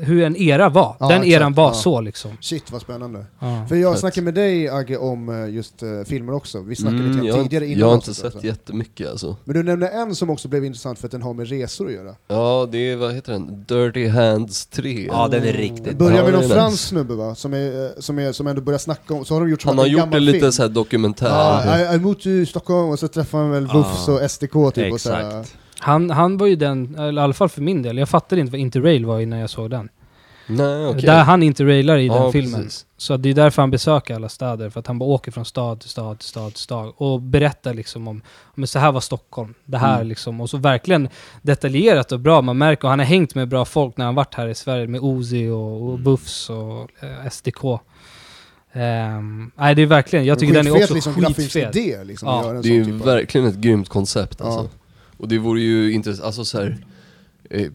hur 0.01 0.23
en 0.23 0.35
era 0.35 0.69
var. 0.69 0.95
Ja, 0.99 1.07
Den 1.07 1.17
exakt, 1.21 1.33
eran 1.33 1.53
var 1.53 1.67
ja. 1.67 1.73
så 1.73 2.01
liksom. 2.01 2.31
Shit 2.41 2.71
vad 2.71 2.81
spännande. 2.81 3.25
Ja. 3.39 3.65
För 3.69 3.75
jag 3.75 3.91
Fett. 3.93 3.99
snackade 3.99 4.25
med 4.25 4.33
dig 4.33 4.69
Agge 4.69 4.97
om 4.97 5.29
eh, 5.43 5.49
just 5.55 5.83
eh, 5.83 5.89
filmer 6.05 6.33
också. 6.33 6.59
Vi 6.61 6.75
snackade 6.75 7.03
Mm, 7.03 7.11
lite 7.15 7.27
jag, 7.27 7.43
tidigare 7.43 7.65
innan 7.65 7.79
jag 7.79 7.87
har 7.87 7.95
inte 7.95 8.13
sett 8.13 8.35
också. 8.35 8.47
jättemycket 8.47 9.09
alltså. 9.09 9.35
Men 9.43 9.55
du 9.55 9.63
nämnde 9.63 9.87
en 9.87 10.15
som 10.15 10.29
också 10.29 10.47
blev 10.47 10.65
intressant 10.65 10.99
för 10.99 11.07
att 11.07 11.11
den 11.11 11.21
har 11.21 11.33
med 11.33 11.49
resor 11.49 11.87
att 11.87 11.93
göra. 11.93 12.15
Ja, 12.27 12.67
det 12.71 12.77
är, 12.91 12.95
vad 12.95 13.13
heter 13.13 13.31
den? 13.33 13.65
Dirty 13.67 14.07
Hands 14.07 14.65
3. 14.65 15.05
Ja, 15.11 15.27
den 15.27 15.43
är 15.43 15.53
riktigt 15.53 15.97
Börjar 15.97 16.17
Ja, 16.17 16.23
med 16.23 16.33
någon 16.33 16.49
fransk 16.49 16.83
snubbe 16.87 17.13
va? 17.15 17.35
Som, 17.35 17.53
är, 17.53 17.85
eh, 17.85 17.89
som, 17.99 18.19
är, 18.19 18.31
som 18.31 18.47
ändå 18.47 18.61
börjar 18.61 18.79
snacka 18.79 19.13
om, 19.13 19.25
så 19.25 19.33
har 19.33 19.41
de 19.41 19.49
gjort 19.49 19.61
som 19.61 19.69
Han 19.69 19.77
har 19.77 19.85
en 19.85 19.91
gjort 19.91 20.11
det 20.11 20.19
lite 20.19 20.39
film. 20.39 20.51
så 20.51 20.61
här 20.61 20.69
dokumentär. 20.69 21.27
Ja, 21.29 21.91
I, 21.93 21.95
I 21.95 21.99
moved 21.99 22.19
to 22.21 22.49
Stockholm 22.49 22.89
och 22.89 22.99
så 22.99 23.07
träffar 23.07 23.37
han 23.39 23.51
väl 23.51 23.63
Buffs 23.67 24.03
Ja. 24.07 24.13
och 24.13 24.31
SDK 24.31 24.53
typ 24.75 24.93
och 24.93 25.01
så 25.01 25.11
här. 25.11 25.45
Han, 25.81 26.09
han 26.09 26.37
var 26.37 26.47
ju 26.47 26.55
den, 26.55 26.95
eller 26.95 27.21
i 27.21 27.23
alla 27.23 27.33
fall 27.33 27.49
för 27.49 27.61
min 27.61 27.81
del, 27.81 27.97
jag 27.97 28.09
fattade 28.09 28.41
inte 28.41 28.51
vad 28.51 28.59
Interrail 28.59 29.05
var 29.05 29.19
innan 29.19 29.39
jag 29.39 29.49
såg 29.49 29.69
den. 29.69 29.89
Nej, 30.47 30.87
okej. 30.87 31.01
Där 31.01 31.23
han 31.23 31.43
interrailar 31.43 31.97
i 31.97 32.07
Ja, 32.07 32.23
den 32.23 32.31
filmen. 32.31 32.63
precis. 32.63 32.85
Så 32.97 33.17
det 33.17 33.29
är 33.29 33.33
därför 33.33 33.61
han 33.61 33.71
besöker 33.71 34.15
alla 34.15 34.29
städer, 34.29 34.69
för 34.69 34.79
att 34.79 34.87
han 34.87 34.99
bara 34.99 35.09
åker 35.09 35.31
från 35.31 35.45
stad 35.45 35.79
till 35.79 35.89
stad 35.89 36.19
till 36.19 36.27
stad 36.27 36.53
till 36.53 36.63
stad 36.63 36.93
och 36.97 37.21
berättar 37.21 37.73
liksom 37.73 38.07
om, 38.07 38.21
men 38.55 38.67
så 38.67 38.79
här 38.79 38.91
var 38.91 38.99
Stockholm, 39.01 39.53
det 39.65 39.77
här 39.77 39.95
Mm. 39.95 40.07
liksom, 40.07 40.41
och 40.41 40.49
så 40.49 40.57
verkligen 40.57 41.09
detaljerat 41.41 42.11
och 42.11 42.19
bra, 42.19 42.41
man 42.41 42.57
märker, 42.57 42.83
och 42.83 42.89
han 42.89 42.99
har 42.99 43.05
hängt 43.05 43.35
med 43.35 43.47
bra 43.47 43.65
folk 43.65 43.97
när 43.97 44.05
han 44.05 44.15
varit 44.15 44.33
här 44.35 44.47
i 44.47 44.55
Sverige, 44.55 44.87
med 44.87 45.01
Ozi 45.01 45.47
och, 45.49 45.81
och 45.83 45.89
Mm. 45.89 46.03
Buffs 46.03 46.49
och 46.49 46.87
eh, 47.03 47.29
SDK. 47.31 47.63
Ehm, 48.73 49.51
nej 49.57 49.75
det 49.75 49.81
är 49.81 49.85
verkligen, 49.85 50.25
jag 50.25 50.39
tycker 50.39 50.53
den 50.53 50.67
är 50.67 50.71
också 50.83 50.93
liksom, 50.93 51.13
skitfet. 51.13 51.75
idé 51.75 52.03
liksom, 52.03 52.27
Ja. 52.27 52.53
Det 52.53 52.69
är 52.69 52.73
ju 52.73 52.85
typ 52.85 52.93
av- 52.93 53.05
verkligen 53.07 53.47
ett 53.47 53.55
grymt 53.55 53.89
koncept 53.89 54.41
alltså. 54.41 54.59
Ja. 54.61 54.67
Och 55.21 55.27
det 55.27 55.37
vore 55.37 55.61
ju 55.61 55.91
intressant, 55.93 56.25
alltså 56.25 56.45
så 56.45 56.57
här, 56.61 56.77
eh, 57.49 57.67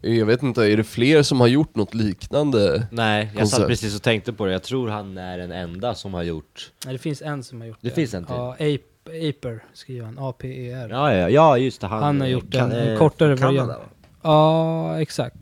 jag 0.00 0.26
vet 0.26 0.42
inte, 0.42 0.62
är 0.72 0.76
det 0.76 0.84
fler 0.84 1.22
som 1.22 1.40
har 1.40 1.46
gjort 1.46 1.76
något 1.76 1.94
liknande? 1.94 2.86
Nej, 2.90 3.24
jag 3.32 3.34
Koncept. 3.40 3.56
satt 3.60 3.68
precis 3.68 3.96
och 3.96 4.02
tänkte 4.02 4.32
på 4.32 4.46
det, 4.46 4.52
jag 4.52 4.62
tror 4.62 4.88
han 4.88 5.18
är 5.18 5.38
den 5.38 5.52
enda 5.52 5.94
som 5.94 6.14
har 6.14 6.22
gjort 6.22 6.70
Nej, 6.84 6.92
det 6.94 6.98
finns 6.98 7.22
en 7.22 7.42
som 7.42 7.60
har 7.60 7.68
gjort 7.68 7.78
det. 7.80 7.88
Det 7.88 7.94
finns 7.94 8.14
en 8.14 8.24
till. 8.24 8.34
Ja, 8.34 8.52
Ape, 8.52 8.78
Aper 9.28 9.64
skriver 9.74 10.04
han, 10.06 10.16
A-P-E-R. 10.18 10.88
Ja, 10.90 11.14
ja, 11.14 11.28
ja 11.28 11.58
just 11.58 11.80
det, 11.80 11.86
han, 11.86 12.02
Han 12.02 12.20
har 12.20 12.28
gjort 12.28 12.52
kan- 12.52 12.72
en- 12.72 12.78
en 12.78 12.92
eh, 12.92 12.98
kortare 12.98 13.36
Kanada, 13.36 13.52
variant. 13.66 13.68
va? 13.68 13.88
Ja, 14.22 15.00
exakt. 15.00 15.36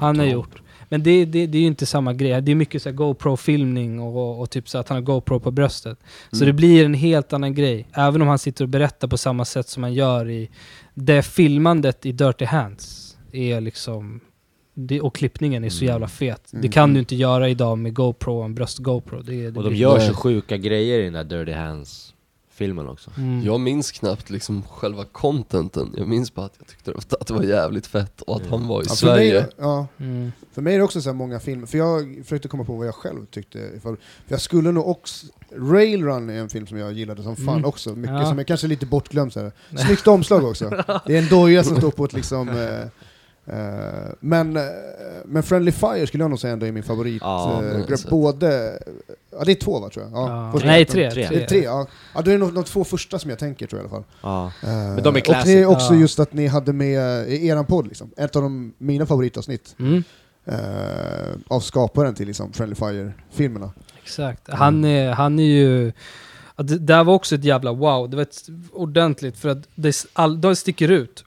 Han 0.00 0.18
har 0.18 0.26
gjort. 0.26 0.62
Men 0.88 1.02
det, 1.02 1.24
det, 1.24 1.46
det 1.46 1.58
är 1.58 1.60
ju 1.62 1.66
inte 1.66 1.86
samma 1.86 2.12
grej. 2.12 2.42
Det 2.42 2.50
är 2.52 2.54
mycket 2.56 2.82
så 2.82 2.88
här 2.88 2.96
GoPro-filmning 2.96 4.00
och, 4.00 4.16
och, 4.16 4.40
och 4.40 4.50
typ 4.50 4.68
så 4.68 4.78
att 4.78 4.88
han 4.88 4.96
har 4.96 5.02
GoPro 5.02 5.40
på 5.40 5.50
bröstet. 5.50 5.98
Så 6.30 6.36
Mm. 6.36 6.46
det 6.46 6.52
blir 6.52 6.84
en 6.84 6.94
helt 6.94 7.32
annan 7.32 7.54
grej. 7.54 7.86
Även 7.92 8.22
om 8.22 8.28
han 8.28 8.38
sitter 8.38 8.64
och 8.64 8.68
berättar 8.68 9.08
på 9.08 9.18
samma 9.18 9.44
sätt 9.44 9.68
som 9.68 9.82
han 9.82 9.94
gör 9.94 10.28
i 10.30 10.50
det 10.94 11.22
filmandet 11.22 12.06
i 12.06 12.12
Dirty 12.12 12.44
Hands. 12.44 13.16
Är 13.32 13.60
liksom... 13.60 14.20
Det, 14.74 15.00
och 15.00 15.14
klippningen 15.14 15.64
är 15.64 15.68
så 15.68 15.84
Mm. 15.84 15.92
jävla 15.92 16.08
fet. 16.08 16.52
Mm. 16.52 16.62
Det 16.62 16.68
kan 16.68 16.94
du 16.94 17.00
inte 17.00 17.16
göra 17.16 17.48
idag 17.48 17.78
med 17.78 17.94
GoPro 17.94 18.42
en 18.42 18.54
bröst-GoPro. 18.54 19.18
Och 19.56 19.64
de 19.64 19.74
gör 19.74 19.98
så 19.98 20.14
sjuka 20.14 20.56
grejer 20.56 20.98
i 20.98 21.04
den 21.04 21.12
där 21.12 21.24
Dirty 21.24 21.52
Hands-filmen 22.60 22.88
också. 22.88 23.10
Mm. 23.16 23.42
Jag 23.44 23.60
minns 23.60 23.92
knappt 23.92 24.30
liksom 24.30 24.62
själva 24.62 25.04
contenten, 25.04 25.94
jag 25.96 26.08
minns 26.08 26.34
bara 26.34 26.46
att 26.46 26.54
jag 26.58 26.66
tyckte 26.68 27.16
att 27.20 27.26
det 27.26 27.34
var 27.34 27.42
jävligt 27.42 27.86
fett 27.86 28.20
och 28.22 28.36
att 28.36 28.46
han 28.46 28.66
var 28.68 28.82
i 28.82 28.86
Ja, 28.88 28.94
för, 28.94 29.06
mig, 29.06 29.30
Sverige. 29.30 29.46
ja, 29.58 29.86
Mm. 29.98 30.32
för 30.52 30.62
mig 30.62 30.74
är 30.74 30.78
det 30.78 30.84
också 30.84 31.00
så 31.02 31.08
här 31.08 31.14
många 31.14 31.40
filmer, 31.40 31.66
för 31.66 31.78
jag 31.78 32.20
försökte 32.24 32.48
komma 32.48 32.64
på 32.64 32.76
vad 32.76 32.86
jag 32.86 32.94
själv 32.94 33.26
tyckte. 33.26 33.58
Ifall, 33.58 33.96
för 33.96 34.34
jag 34.34 34.40
skulle 34.40 34.72
nog 34.72 34.88
också... 34.88 35.26
Rail 35.56 36.04
Run 36.04 36.30
är 36.30 36.38
en 36.38 36.48
film 36.48 36.66
som 36.66 36.78
jag 36.78 36.92
gillade 36.92 37.22
som 37.22 37.36
fan 37.36 37.48
Mm. 37.48 37.64
också, 37.64 37.90
mycket, 37.94 38.16
Ja. 38.16 38.26
som 38.28 38.38
är 38.38 38.44
kanske 38.44 38.66
lite 38.66 38.86
bortglömd. 38.86 39.32
Så 39.32 39.40
här. 39.40 39.52
Snyggt 39.86 40.06
omslag 40.06 40.44
också. 40.44 40.70
Det 41.06 41.14
är 41.16 41.22
en 41.22 41.28
doja 41.28 41.64
som 41.64 41.76
står 41.76 41.90
på 41.90 42.04
ett 42.04 42.12
liksom... 42.12 42.48
Eh, 42.48 42.86
men, 44.20 44.56
eh, 44.56 44.62
men 45.24 45.42
Friendly 45.42 45.72
Fire 45.72 46.06
skulle 46.06 46.24
jag 46.24 46.30
nog 46.30 46.40
säga 46.40 46.52
ändå 46.52 46.66
är 46.66 46.72
min 46.72 46.82
favorit. 46.82 47.22
Ja, 47.22 47.62
eh, 47.64 48.10
både... 48.10 48.78
Ja 49.38 49.44
det 49.44 49.52
är 49.52 49.54
två 49.54 49.80
va 49.80 49.90
tror 49.90 50.04
jag? 50.04 50.12
Ja, 50.14 50.50
Ja. 50.54 50.60
Nej, 50.64 50.84
tre. 50.84 51.10
tre. 51.10 51.28
Det 51.30 51.42
är 51.42 51.46
tre, 51.46 51.62
ja. 51.64 51.86
ja. 52.14 52.22
Då 52.22 52.30
är 52.30 52.34
det 52.34 52.40
nog 52.40 52.54
de 52.54 52.64
två 52.64 52.84
första 52.84 53.18
som 53.18 53.30
jag 53.30 53.38
tänker 53.38 53.66
tror 53.66 53.82
jag 53.82 53.90
i 53.90 53.94
alla 53.94 54.02
fall. 54.02 54.12
Ja. 54.22 54.52
Men 54.94 55.02
de 55.02 55.16
är 55.16 55.20
Och 55.20 55.24
classic. 55.24 55.44
det 55.44 55.60
är 55.60 55.66
också 55.66 55.94
Ja. 55.94 56.00
just 56.00 56.18
att 56.20 56.32
ni 56.32 56.46
hade 56.46 56.72
med 56.72 57.28
i 57.28 57.46
eran 57.46 57.64
podd, 57.66 57.86
liksom, 57.86 58.10
ett 58.16 58.36
av 58.36 58.42
de, 58.42 58.74
mina 58.78 59.06
favoritavsnitt 59.06 59.74
Mm. 59.78 60.02
eh, 60.44 61.34
av 61.48 61.60
skaparen 61.60 62.14
till 62.14 62.26
liksom, 62.26 62.52
Friendly 62.52 62.74
Fire-filmerna. 62.76 63.70
Exakt. 64.02 64.48
Han 64.50 64.84
är, 64.84 65.10
han 65.12 65.38
är 65.38 65.44
ju... 65.44 65.92
Det 66.56 66.78
där 66.78 67.04
var 67.04 67.14
också 67.14 67.34
ett 67.34 67.44
jävla 67.44 67.72
wow. 67.72 68.10
Det 68.10 68.16
var 68.16 68.22
ett 68.22 68.46
ordentligt 68.72 69.36
för 69.38 69.48
att 69.48 69.58
det, 69.74 70.06
all, 70.12 70.40
de 70.40 70.56
sticker 70.56 70.88
ut. 70.88 71.24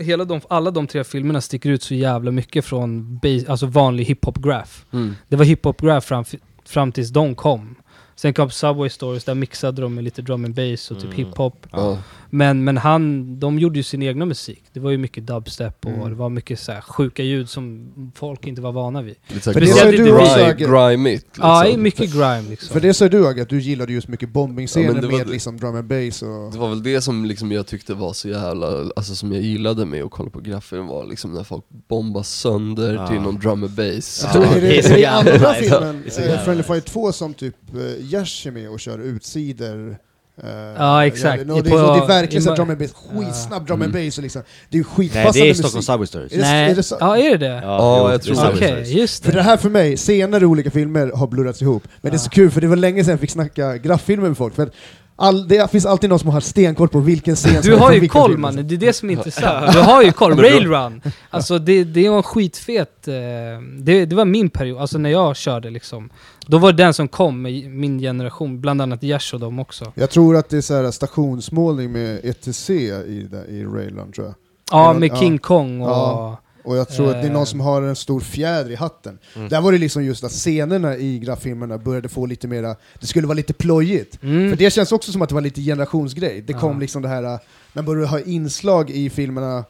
Hela 0.00 0.24
de, 0.24 0.40
alla 0.48 0.70
de 0.70 0.86
tre 0.86 1.04
filmerna 1.04 1.40
sticker 1.40 1.70
ut 1.70 1.82
så 1.82 1.94
jävla 1.94 2.30
mycket 2.30 2.64
från 2.64 3.18
bas, 3.18 3.44
alltså 3.48 3.66
vanlig 3.66 4.04
hiphop-graph. 4.04 4.70
Mm. 4.92 5.14
Det 5.28 5.36
var 5.36 5.44
hiphop-graph 5.44 6.06
fram, 6.06 6.24
fram 6.64 6.92
tills 6.92 7.10
de 7.10 7.34
kom. 7.34 7.76
Sen 8.20 8.34
kom 8.34 8.50
Subway 8.50 8.88
Stories, 8.90 9.24
där 9.24 9.34
mixade 9.34 9.82
de 9.82 9.94
med 9.94 10.04
lite 10.04 10.22
drum 10.22 10.44
and 10.44 10.54
bass 10.54 10.90
och 10.90 10.96
typ 11.00 11.04
Mm. 11.14 11.16
hiphop. 11.16 11.66
Ja. 11.72 11.98
Men, 12.32 12.64
men 12.64 12.76
han, 12.76 13.38
de 13.40 13.58
gjorde 13.58 13.78
ju 13.78 13.82
sin 13.82 14.02
egna 14.02 14.24
musik. 14.24 14.62
Det 14.72 14.80
var 14.80 14.90
ju 14.90 14.98
mycket 14.98 15.26
dubstep 15.26 15.84
och 15.84 15.90
Mm. 15.90 16.08
det 16.08 16.14
var 16.14 16.28
mycket 16.28 16.60
så 16.60 16.72
här 16.72 16.80
sjuka 16.80 17.22
ljud 17.22 17.48
som 17.48 17.92
folk 18.14 18.46
inte 18.46 18.60
var 18.62 18.72
vana 18.72 19.02
vid. 19.02 19.14
Lite 19.28 19.40
så 19.44 19.52
För 19.52 19.60
här 19.60 19.66
det 19.66 19.72
sa 19.74 19.84
gri- 19.86 19.90
ju 19.90 19.96
du 19.96 20.04
gri- 20.04 20.12
också, 20.22 20.32
Agge. 20.44 20.64
grimigt 20.90 21.26
liksom. 21.26 21.44
Ja, 21.48 21.76
mycket 21.76 22.12
grime 22.12 22.42
liksom. 22.50 22.68
För 22.72 22.80
det 22.80 22.94
sa 22.94 23.08
du 23.08 23.26
Agge, 23.28 23.42
att 23.42 23.48
du 23.48 23.60
gillade 23.60 23.92
just 23.92 24.08
mycket 24.08 24.28
bombing-scener 24.28 24.86
Ja, 25.02 25.08
med 25.08 25.26
det- 25.26 25.32
liksom, 25.32 25.56
drum 25.56 25.76
and 25.76 25.88
bass 25.88 26.22
och... 26.22 26.52
Det 26.52 26.58
var 26.58 26.68
väl 26.68 26.82
det 26.82 27.00
som 27.00 27.24
liksom 27.24 27.52
jag 27.52 27.66
tyckte 27.66 27.94
var 27.94 28.12
så 28.12 28.28
jävla, 28.28 28.66
alltså 28.96 29.14
som 29.14 29.32
jag 29.32 29.42
gillade 29.42 29.84
med 29.86 30.04
att 30.04 30.10
kolla 30.10 30.30
på 30.30 30.40
graffen 30.40 30.86
var 30.86 31.06
liksom 31.06 31.32
när 31.34 31.44
folk 31.44 31.64
bombade 31.88 32.24
sönder 32.24 32.94
Ja. 32.94 33.06
till 33.08 33.20
någon 33.20 33.38
drum 33.38 33.64
and 33.64 33.72
bass. 33.72 34.26
Tror, 34.32 34.44
Ja, 34.44 34.54
är 34.54 34.60
det, 34.60 34.78
är 34.78 34.96
det 34.96 35.04
andra 35.06 35.54
filmen, 35.60 36.02
eh, 36.06 36.24
jävla 36.24 36.38
Friendly. 36.44 36.62
Fire 36.62 36.80
2, 36.80 37.12
som 37.12 37.34
typ 37.34 37.56
uh, 38.14 38.52
med 38.52 38.68
och 38.70 38.80
kör 38.80 38.98
utsidor? 38.98 39.96
eh, 40.42 40.48
Ja, 40.78 41.06
exakt. 41.06 41.42
Ja, 41.48 41.54
och 41.54 41.62
det, 41.62 41.70
På- 41.70 41.76
är, 41.78 41.82
det 41.98 42.04
är 42.04 42.06
verkligen 42.06 42.40
i- 42.42 42.44
så 42.44 42.50
här 42.50 42.56
drum 42.56 42.70
and 42.70 42.78
bass, 42.78 42.92
skitsnabb 42.92 43.66
drum 43.66 43.82
and 43.82 43.94
Mm. 43.94 44.06
bass 44.06 44.16
och 44.18 44.22
liksom, 44.22 44.42
det 44.70 44.76
är 44.76 44.78
ju 44.78 44.84
Nej, 44.84 44.94
skitpassande 44.96 45.38
det 45.38 45.44
är 45.44 45.48
musik. 45.48 45.56
Stockholm 45.66 45.82
Subway 45.82 46.06
Stories. 46.06 46.32
Är 46.32 46.36
det- 46.36 46.42
Nej, 46.42 46.70
är 46.70 46.74
det 46.74 46.82
ja 47.00 47.16
är 47.18 47.30
det 47.30 47.36
det? 47.38 47.46
Ja, 47.64 47.98
jo, 48.02 48.10
jag 48.10 48.20
det 48.20 48.24
tror 48.24 48.46
är 48.46 48.50
det. 48.50 48.56
Stories. 48.56 48.88
just 48.88 49.24
För 49.24 49.32
det. 49.32 49.38
det 49.38 49.42
här 49.42 49.56
för 49.56 49.70
mig, 49.70 49.96
scener 49.96 50.42
i 50.42 50.44
olika 50.46 50.70
filmer 50.70 51.12
har 51.14 51.26
blurrats 51.26 51.62
ihop. 51.62 51.82
Men 52.00 52.10
det 52.12 52.16
är 52.16 52.18
så 52.18 52.26
Ja. 52.32 52.34
kul 52.34 52.50
för 52.50 52.60
det 52.60 52.66
var 52.66 52.76
länge 52.76 53.04
sedan 53.04 53.10
jag 53.10 53.20
fick 53.20 53.30
snacka 53.30 53.76
grafffilmer 53.76 54.28
med 54.28 54.36
folk. 54.36 54.54
För 54.54 54.62
att 54.62 54.72
all, 55.20 55.48
det 55.48 55.70
finns 55.70 55.86
alltid 55.86 56.10
någon 56.10 56.18
som 56.18 56.28
har 56.28 56.40
stenkoll 56.40 56.88
på 56.88 57.00
vilken 57.00 57.36
scen 57.36 57.62
som 57.62 57.70
Du 57.70 57.76
har 57.76 57.92
ju 57.92 58.08
koll 58.08 58.38
mannen, 58.38 58.68
det 58.68 58.74
är 58.74 58.76
det 58.76 58.92
som 58.92 59.10
är 59.10 59.14
intressant. 59.14 59.72
Du 59.72 59.78
har 59.78 60.02
ju 60.02 60.12
koll. 60.12 60.38
Railrun! 60.38 61.02
Alltså 61.30 61.58
det, 61.58 61.84
det 61.84 62.08
var 62.08 62.16
en 62.16 62.22
skitfet... 62.22 63.08
Eh, 63.08 63.14
det, 63.78 64.06
det 64.06 64.16
var 64.16 64.24
min 64.24 64.50
period, 64.50 64.80
alltså 64.80 64.98
när 64.98 65.10
jag 65.10 65.36
körde 65.36 65.70
liksom. 65.70 66.10
Då 66.46 66.58
var 66.58 66.72
det 66.72 66.82
den 66.84 66.94
som 66.94 67.08
kom 67.08 67.42
med 67.42 67.70
min 67.70 67.98
generation, 67.98 68.60
bland 68.60 68.82
annat 68.82 69.02
Yash 69.02 69.34
och 69.34 69.40
dem 69.40 69.58
också. 69.58 69.92
Jag 69.94 70.10
tror 70.10 70.36
att 70.36 70.48
det 70.48 70.56
är 70.56 70.60
så 70.60 70.74
här 70.74 70.90
stationsmålning 70.90 71.92
med 71.92 72.20
ETC 72.24 72.70
i, 72.70 73.28
i 73.48 73.64
Railrun 73.64 74.12
tror 74.12 74.26
jag. 74.26 74.34
Ja, 74.70 74.92
med 74.92 75.10
ja. 75.10 75.16
King 75.16 75.38
Kong 75.38 75.80
och... 75.80 75.88
Ja. 75.88 76.40
Och 76.64 76.76
jag 76.76 76.88
tror 76.88 77.06
att 77.10 77.22
det 77.22 77.28
är 77.28 77.32
någon 77.32 77.42
Eh. 77.42 77.44
som 77.44 77.60
har 77.60 77.82
en 77.82 77.96
stor 77.96 78.20
fjäder 78.20 78.70
i 78.70 78.74
hatten. 78.74 79.18
Mm. 79.36 79.48
Där 79.48 79.60
var 79.60 79.72
det 79.72 79.78
liksom 79.78 80.04
just 80.04 80.24
att 80.24 80.32
scenerna 80.32 80.96
i 80.96 81.18
grafffilmerna 81.18 81.78
började 81.78 82.08
få 82.08 82.26
lite 82.26 82.48
mera, 82.48 82.76
det 83.00 83.06
skulle 83.06 83.26
vara 83.26 83.36
lite 83.36 83.52
plojigt. 83.52 84.22
Mm. 84.22 84.50
För 84.50 84.56
det 84.56 84.70
känns 84.70 84.92
också 84.92 85.12
som 85.12 85.22
att 85.22 85.28
det 85.28 85.34
var 85.34 85.42
lite 85.42 85.60
generationsgrej. 85.60 86.40
Det 86.46 86.52
kom 86.52 86.72
Ja. 86.72 86.78
liksom 86.80 87.02
det 87.02 87.08
här, 87.08 87.38
man 87.72 87.84
började 87.84 88.06
ha 88.06 88.20
inslag 88.20 88.90
i 88.90 89.10
filmerna 89.10 89.64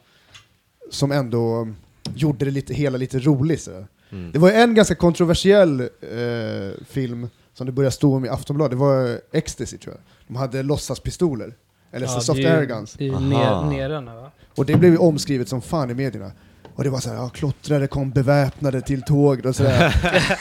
som 0.91 1.13
ändå 1.13 1.69
gjorde 2.15 2.45
det 2.45 2.51
lite, 2.51 2.75
hela 2.75 2.99
lite 2.99 3.19
roligt. 3.19 3.69
Mm. 4.13 4.33
Det 4.33 4.39
var 4.39 4.51
en 4.51 4.75
ganska 4.75 4.95
kontroversiell 4.95 5.81
eh, 5.81 6.85
film 6.89 7.29
som 7.55 7.67
det 7.67 7.73
började 7.73 7.93
stå 7.95 8.15
om 8.17 8.25
i 8.25 8.29
Aftonbladet, 8.29 8.71
det 8.71 8.77
var 8.77 9.21
Ecstasy 9.33 9.79
tror 9.79 9.95
jag. 9.95 10.03
De 10.29 10.37
hade 10.37 10.63
låtsaspistoler, 10.63 11.55
eller 11.93 12.07
så 12.07 12.21
soft 12.21 12.39
air 12.45 12.65
guns. 12.65 12.99
Ner, 12.99 13.71
nerarna 13.71 14.15
va? 14.17 14.31
Och 14.57 14.67
det 14.67 14.77
blev 14.77 14.93
ju 14.93 14.99
omskrivet 14.99 15.49
som 15.49 15.63
fan 15.63 15.91
i 15.91 15.95
medierna. 15.95 16.33
Och 16.75 16.85
det 16.85 16.91
var 16.91 17.01
såhär, 17.01 17.17
ja, 17.17 17.29
klottrare 17.29 17.87
kom 17.87 18.11
beväpnade 18.11 18.81
till 18.81 19.03
tåget 19.03 19.47
och 19.47 19.57
sådär. 19.57 19.95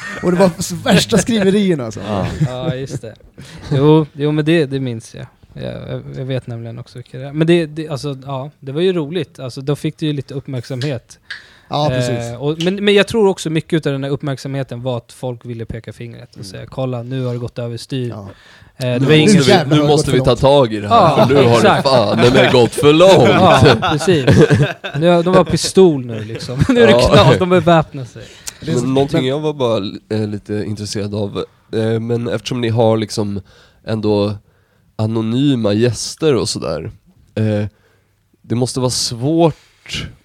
och 0.24 0.32
det 0.32 0.38
var 0.38 0.84
värsta 0.84 1.18
skriverierna 1.18 1.86
alltså. 1.86 2.00
Ja. 2.00 2.28
Ja, 2.48 2.76
just 2.76 3.02
det. 3.02 3.16
Jo, 3.72 4.06
jo 4.14 4.32
men 4.32 4.46
det, 4.46 4.66
det 4.66 4.80
minns 4.80 5.16
jag. 5.16 5.26
jag. 5.54 6.04
Jag 6.18 6.26
vet 6.26 6.48
nämligen 6.48 6.80
också 6.80 6.98
vilka 6.98 7.18
det 7.18 7.26
är. 7.26 7.34
Men 7.34 7.48
det, 7.48 7.66
det, 7.66 7.90
alltså, 7.90 8.18
ja, 8.26 8.52
det 8.60 8.72
var 8.72 8.82
ju 8.82 8.94
roligt. 8.94 9.40
Alltså, 9.40 9.62
då 9.62 9.76
fick 9.76 9.98
det 9.98 10.06
ju 10.06 10.14
lite 10.14 10.34
uppmärksamhet. 10.34 11.20
Ja, 11.70 11.88
precis. 11.90 12.10
Eh, 12.32 12.36
och, 12.42 12.64
men, 12.64 12.86
men 12.86 12.94
jag 12.94 13.08
tror 13.08 13.28
också 13.28 13.50
mycket 13.50 13.86
av 13.86 13.92
den 13.92 14.04
här 14.04 14.12
uppmärksamheten 14.12 14.82
var 14.82 14.98
att 14.98 15.12
folk 15.12 15.46
ville 15.46 15.66
peka 15.66 15.94
fingret 15.94 16.30
och 16.30 16.36
Mm. 16.36 16.46
säga 16.48 16.66
kolla 16.66 17.04
nu 17.04 17.26
har 17.26 17.34
det 17.34 17.40
gått 17.40 17.60
överstyr. 17.60 18.10
Ja. 18.10 18.30
Eh, 18.78 18.86
det 18.94 19.00
Nu 19.00 19.06
var 19.06 19.14
ingen... 19.14 19.36
måste, 19.36 19.52
Jävlar, 19.52 19.76
vi, 19.76 19.82
nu 19.82 19.88
måste 19.88 20.12
vi 20.12 20.20
ta 20.22 20.36
tag 20.36 20.74
i 20.74 20.80
det 20.80 20.88
här, 20.88 20.96
Ja, 20.96 21.28
för 21.28 21.34
nu 21.34 21.42
har 21.50 21.62
det 21.62 21.82
fan 22.44 22.52
gått 22.62 22.72
för 22.72 22.94
långt. 22.94 23.30
Ja, 23.30 23.60
precis. 23.92 24.26
Nu, 25.00 25.08
har- 25.08 25.24
de 25.24 25.36
har 25.36 25.44
pistol 25.44 26.06
nu 26.06 26.24
liksom. 26.24 26.60
nu 26.70 26.82
är 26.82 26.88
det 26.88 26.92
Ja. 26.94 27.00
knas, 27.14 27.38
de 27.40 27.50
beväpnar 27.50 28.06
sig. 28.06 28.24
Men 28.66 28.94
någonting 28.94 29.28
jag 29.28 29.40
var 29.40 29.54
bara 29.54 29.78
eh, 30.20 30.28
lite 30.28 30.54
intresserad 30.68 31.16
av, 31.16 31.44
eh, 31.74 32.00
men 32.00 32.28
eftersom 32.28 32.62
ni 32.62 32.70
har 32.70 32.98
liksom 32.98 33.42
ändå 33.88 34.34
anonyma 34.96 35.74
gäster 35.74 36.36
och 36.36 36.50
sådär, 36.50 36.92
eh, 37.36 37.66
det 38.42 38.56
måste 38.56 38.80
vara 38.80 38.90
svårt 38.90 39.56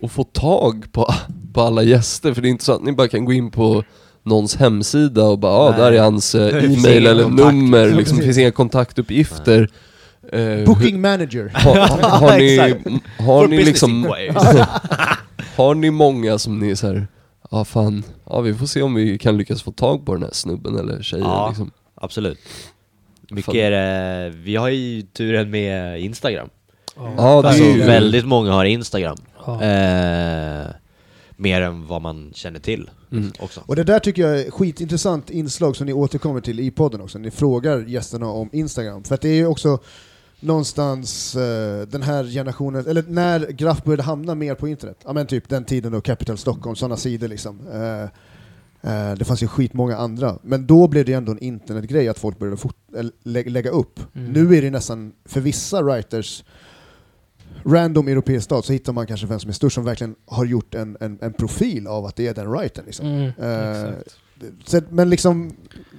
att 0.03 0.13
få 0.13 0.25
tag 0.25 0.93
på, 0.93 1.15
på 1.55 1.61
alla 1.61 1.83
gäster, 1.83 2.35
för 2.35 2.43
det 2.43 2.49
är 2.49 2.51
inte 2.51 2.65
så 2.65 2.73
att 2.73 2.83
ni 2.85 2.93
bara 2.93 3.09
kan 3.09 3.25
gå 3.25 3.33
in 3.33 3.51
på 3.51 3.85
någons 4.23 4.57
hemsida 4.57 5.25
och 5.25 5.39
bara 5.39 5.53
ah, 5.53 5.77
där 5.77 5.93
är 5.93 6.01
hans 6.01 6.35
eh, 6.35 6.65
e-mail 6.65 7.07
eller 7.07 7.23
kontakt. 7.25 7.55
nummer, 7.55 7.87
Ja, 7.89 7.97
liksom, 7.97 8.17
det 8.19 8.25
finns 8.25 8.39
inga 8.39 8.51
kontaktuppgifter. 8.51 9.69
Eh, 10.33 10.41
hur- 10.41 10.67
Booking 10.67 11.01
manager. 11.01 11.53
har, 11.55 11.75
har 12.21 12.39
ni, 12.39 12.55
Exakt. 12.59 12.87
har 13.19 13.43
For 13.43 13.49
ni 13.49 13.57
business 13.57 13.67
liksom, 13.67 13.91
inquiries. 14.07 14.35
har 15.57 15.75
ni 15.75 15.91
många 15.91 16.39
som 16.39 16.59
ni 16.59 16.71
är 16.71 16.75
såhär, 16.75 17.07
ja 17.51 17.61
ah, 17.61 17.65
fan, 17.65 18.03
ja 18.27 18.41
vi 18.41 18.55
får 18.55 18.67
se 18.67 18.83
om 18.83 18.95
vi 18.95 19.19
kan 19.19 19.37
lyckas 19.39 19.63
få 19.63 19.73
tag 19.73 20.07
på 20.07 20.15
den 20.15 20.23
här 20.23 20.31
snubben 20.33 20.79
eller 20.79 21.03
tjejen 21.03 21.27
Ja. 21.27 21.49
liksom. 21.49 21.71
Absolut. 21.95 22.39
Mycket 23.31 23.45
Fan. 23.45 23.57
är 23.57 23.71
det, 23.71 24.31
vi 24.37 24.57
har 24.57 24.69
ju 24.69 25.03
turen 25.03 25.51
med 25.51 26.01
Instagram. 26.01 26.49
Ja, 26.97 27.43
det 27.43 27.49
Alltså 27.49 27.65
är 27.65 27.75
ju... 27.75 27.83
väldigt 27.83 28.25
många 28.27 28.53
har 28.53 28.65
Instagram. 28.65 29.17
Ja. 29.47 29.63
Eh, 29.63 30.67
mer 31.37 31.61
än 31.61 31.87
vad 31.87 32.03
man 32.03 32.31
känner 32.35 32.61
till 32.61 32.91
Mm. 33.13 33.33
också. 33.39 33.61
Och 33.67 33.77
det 33.77 33.85
där 33.85 33.99
tycker 33.99 34.23
jag 34.23 34.41
är 34.41 34.47
ett 34.47 34.53
skitintressant 34.55 35.31
inslag 35.31 35.77
som 35.77 35.87
ni 35.87 35.93
återkommer 35.93 36.41
till 36.41 36.61
i 36.61 36.71
podden 36.71 37.01
också. 37.01 37.19
Ni 37.19 37.31
frågar 37.31 37.79
gästerna 37.81 38.27
om 38.29 38.49
Instagram. 38.53 39.05
För 39.05 39.15
att 39.15 39.21
det 39.21 39.29
är 39.29 39.35
ju 39.35 39.47
också 39.47 39.79
någonstans 40.41 41.37
eh, 41.37 41.87
den 41.87 42.03
här 42.03 42.25
generationen, 42.25 42.87
eller 42.87 43.05
när 43.09 43.41
Graff 43.51 43.85
började 43.85 44.03
hamna 44.03 44.35
mer 44.35 44.55
på 44.55 44.69
internet. 44.69 44.99
Ja 45.05 45.13
men 45.13 45.27
typ 45.27 45.49
den 45.49 45.65
tiden 45.65 45.93
då 45.93 46.01
Capital 46.01 46.39
Stockholm, 46.39 46.77
sådana 46.77 46.97
sidor 46.97 47.29
liksom. 47.29 47.61
Eh, 47.73 48.03
eh, 48.93 49.15
det 49.15 49.25
fanns 49.25 49.43
ju 49.43 49.47
skitmånga 49.49 49.97
andra. 49.97 50.39
Men 50.43 50.67
då 50.67 50.89
blev 50.89 51.05
det 51.05 51.13
ändå 51.13 51.33
en 51.33 51.39
internetgrej 51.39 52.09
att 52.09 52.19
folk 52.19 52.39
började 52.39 52.59
eller 52.97 53.13
lä- 53.23 53.51
lägga 53.51 53.71
upp. 53.71 54.01
Mm. 54.15 54.33
Nu 54.33 54.57
är 54.57 54.63
det 54.63 54.71
nästan, 54.71 55.13
för 55.25 55.41
vissa 55.41 55.83
writers, 55.83 56.45
random 57.65 58.09
europeisk 58.09 58.45
stat, 58.45 58.65
så 58.65 58.73
hittar 58.73 58.93
man 58.93 59.07
kanske 59.07 59.27
vem 59.27 59.41
som 59.41 59.49
är 59.49 59.55
störst, 59.55 59.75
som 59.75 59.85
verkligen 59.85 60.15
har 60.27 60.45
gjort 60.45 60.75
en, 60.75 60.97
en, 61.01 61.19
en 61.23 61.33
profil 61.33 61.87
av 61.87 62.05
att 62.07 62.17
det 62.17 62.27
är 62.27 62.35
den 62.35 62.51
writern. 62.53 62.85
Liksom. 62.87 63.07
Mm, 63.07 63.29
exakt. 63.29 64.17
så, 64.65 64.81
men 64.91 65.11
liksom, 65.11 65.57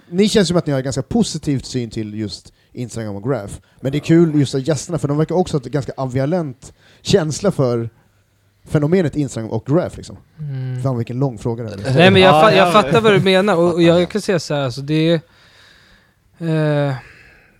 ni 0.10 0.30
känns 0.30 0.48
som 0.48 0.58
att 0.58 0.66
ni 0.66 0.72
har 0.72 0.80
en 0.80 0.84
ganska 0.84 1.02
positivt 1.02 1.66
syn 1.66 1.90
till 1.90 2.14
just 2.14 2.54
Instagram 2.72 3.16
och 3.16 3.30
Graph. 3.30 3.54
Men 3.82 3.92
det 3.92 3.98
är 3.98 4.00
kul 4.00 4.36
just 4.40 4.56
att 4.56 4.68
gästerna, 4.68 4.98
för 4.98 5.08
de 5.08 5.18
verkar 5.18 5.36
också 5.36 5.58
ha 5.58 5.62
ett 5.62 5.72
ganska 5.72 5.92
ambivalent 5.98 6.74
känsla 7.02 7.52
för 7.52 7.90
fenomenet 8.68 9.16
Instagram 9.16 9.50
och 9.52 9.66
Graph. 9.66 9.98
Liksom. 9.98 10.18
Mm. 10.40 10.84
Fan 10.84 10.98
vilken 10.98 11.20
lång 11.20 11.38
fråga 11.38 11.64
det 11.64 11.74
är. 11.90 11.94
Nej 11.94 12.12
men 12.12 12.22
jag, 12.22 12.34
Ja, 12.36 12.44
fa- 12.50 12.56
jag 12.56 12.68
ja. 12.68 12.72
fattar 12.72 13.02
vad 13.02 13.14
du 13.14 13.20
menar 13.20 13.56
och, 13.56 13.74
och 13.74 13.82
jag 13.82 14.10
kan 14.10 14.22
säga 14.22 14.40
så 14.40 14.54
här, 14.54 14.62
alltså 14.62 14.82
det 14.82 15.10
är... 15.10 15.20
Eh, 16.88 16.94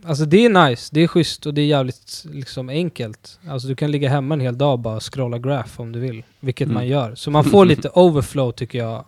alltså 0.08 0.26
det 0.26 0.46
är 0.46 0.68
nice, 0.70 0.90
det 0.94 1.04
är 1.04 1.08
schysst 1.08 1.46
och 1.46 1.54
det 1.54 1.62
är 1.62 1.66
jävligt 1.66 2.26
liksom 2.32 2.70
enkelt. 2.70 3.40
Alltså 3.50 3.68
du 3.68 3.76
kan 3.76 3.92
ligga 3.92 4.10
hemma 4.10 4.34
en 4.34 4.40
hel 4.42 4.58
dag 4.58 4.72
och 4.74 4.80
bara 4.80 5.00
scrolla 5.00 5.38
graph 5.40 5.82
om 5.82 5.92
du 5.92 6.00
vill. 6.00 6.24
Vilket 6.40 6.66
Mm. 6.66 6.74
man 6.74 6.88
gör. 6.88 7.16
Så 7.16 7.32
man 7.32 7.44
får 7.44 7.66
lite 7.66 7.90
overflow 7.94 8.52
tycker 8.52 8.80
jag, 8.80 9.06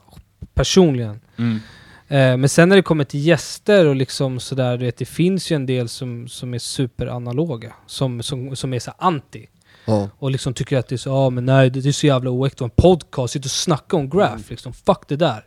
personligen. 0.53 1.19
Mm. 1.37 1.59
Eh, 2.07 2.37
men 2.37 2.49
sen 2.49 2.69
när 2.69 2.75
det 2.75 2.81
kommer 2.81 3.03
till 3.03 3.19
gäster 3.27 3.85
och 3.85 3.95
liksom 3.95 4.39
sådär, 4.39 4.77
du 4.77 4.85
vet, 4.85 4.97
det 4.97 5.05
finns 5.05 5.51
ju 5.51 5.55
en 5.55 5.65
del 5.65 5.89
som, 5.89 6.27
som 6.27 6.53
är 6.53 6.59
superanaloga. 6.59 7.73
Som, 7.87 8.23
som, 8.23 8.55
som 8.55 8.73
är 8.73 8.79
så 8.79 8.91
anti. 8.97 9.45
Ja. 9.85 10.09
Och 10.19 10.31
liksom 10.31 10.53
tycker 10.53 10.77
att 10.77 10.87
det 10.87 10.95
är 10.95 10.97
så, 10.97 11.09
ja 11.09 11.29
men 11.29 11.45
nej 11.45 11.69
det 11.69 11.85
är 11.85 11.91
så 11.91 12.07
jävla 12.07 12.29
oäkta. 12.29 12.63
En 12.63 12.69
podcast, 12.69 13.33
sitta 13.33 13.45
och 13.45 13.51
snacka 13.51 13.97
om 13.97 14.09
graph 14.09 14.43
liksom. 14.49 14.73
Fuck 14.73 15.07
det 15.07 15.15
där. 15.15 15.45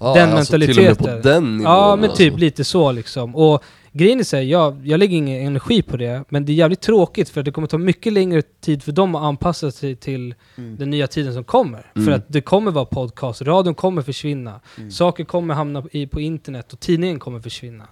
Ja, 0.00 0.14
Den 0.14 0.32
alltså 0.32 0.52
Till 0.58 0.62
och 0.70 0.76
med 0.76 0.84
mentaliteten. 0.86 1.22
på 1.22 1.28
den 1.28 1.56
nivån 1.56 1.72
Ja 1.72 1.96
men 1.96 2.10
typ 2.10 2.32
alltså. 2.32 2.38
lite 2.44 2.64
så 2.64 2.92
liksom. 2.92 3.36
Och 3.36 3.62
grejen 3.96 4.20
är 4.20 4.24
så 4.24 4.36
här, 4.36 4.42
jag, 4.42 4.86
jag 4.86 4.98
lägger 4.98 5.16
ingen 5.16 5.46
energi 5.46 5.82
på 5.82 5.96
det, 5.96 6.24
men 6.28 6.44
det 6.44 6.52
är 6.52 6.54
jävligt 6.54 6.80
tråkigt 6.80 7.28
för 7.28 7.42
det 7.42 7.50
kommer 7.52 7.68
ta 7.68 7.78
mycket 7.78 8.12
längre 8.12 8.42
tid 8.42 8.82
för 8.82 8.92
dem 8.92 9.14
att 9.14 9.22
anpassa 9.22 9.70
sig 9.70 9.96
till 9.96 10.34
Mm. 10.56 10.76
den 10.76 10.90
nya 10.90 11.06
tiden 11.06 11.34
som 11.34 11.44
kommer. 11.44 11.92
Mm. 11.94 12.06
För 12.06 12.12
att 12.12 12.24
det 12.28 12.40
kommer 12.40 12.70
vara 12.70 12.84
podcast, 12.84 13.42
radion 13.42 13.74
kommer 13.74 14.02
försvinna, 14.02 14.60
Mm. 14.78 14.90
saker 14.90 15.24
kommer 15.24 15.54
hamna 15.54 15.84
i, 15.92 16.06
på 16.06 16.20
internet 16.20 16.72
och 16.72 16.80
tidningen 16.80 17.18
kommer 17.18 17.40
försvinna. 17.40 17.84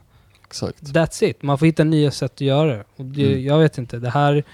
Exakt. 0.44 0.82
That's 0.82 1.24
it, 1.24 1.42
man 1.42 1.58
får 1.58 1.66
hitta 1.66 1.84
nya 1.84 2.10
sätt 2.10 2.32
att 2.32 2.40
göra 2.40 2.76
det. 2.76 2.84
Och 2.96 3.04
det, 3.04 3.26
Mm. 3.32 3.44
Jag 3.44 3.58
vet 3.58 3.78
inte, 3.78 3.98
det 3.98 4.10
här, 4.10 4.44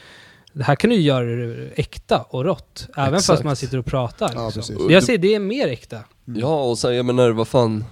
det 0.52 0.64
här 0.64 0.74
kan 0.74 0.90
du 0.90 0.96
göra 0.96 1.24
det 1.26 1.70
äkta 1.76 2.18
och 2.28 2.44
rått. 2.44 2.88
Även 2.96 3.12
fast 3.12 3.30
Exakt. 3.30 3.44
man 3.44 3.56
sitter 3.56 3.78
och 3.78 3.86
pratar. 3.86 4.30
Ja, 4.34 4.50
Liksom. 4.56 4.90
jag 4.90 5.02
säger 5.04 5.18
det 5.18 5.34
är 5.34 5.40
mer 5.40 5.68
äkta. 5.68 5.98
Ja, 6.24 6.62
och 6.64 6.78
sen 6.78 6.96
jag 6.96 7.06
menar, 7.06 7.30
vad 7.30 7.48
fan 7.48 7.84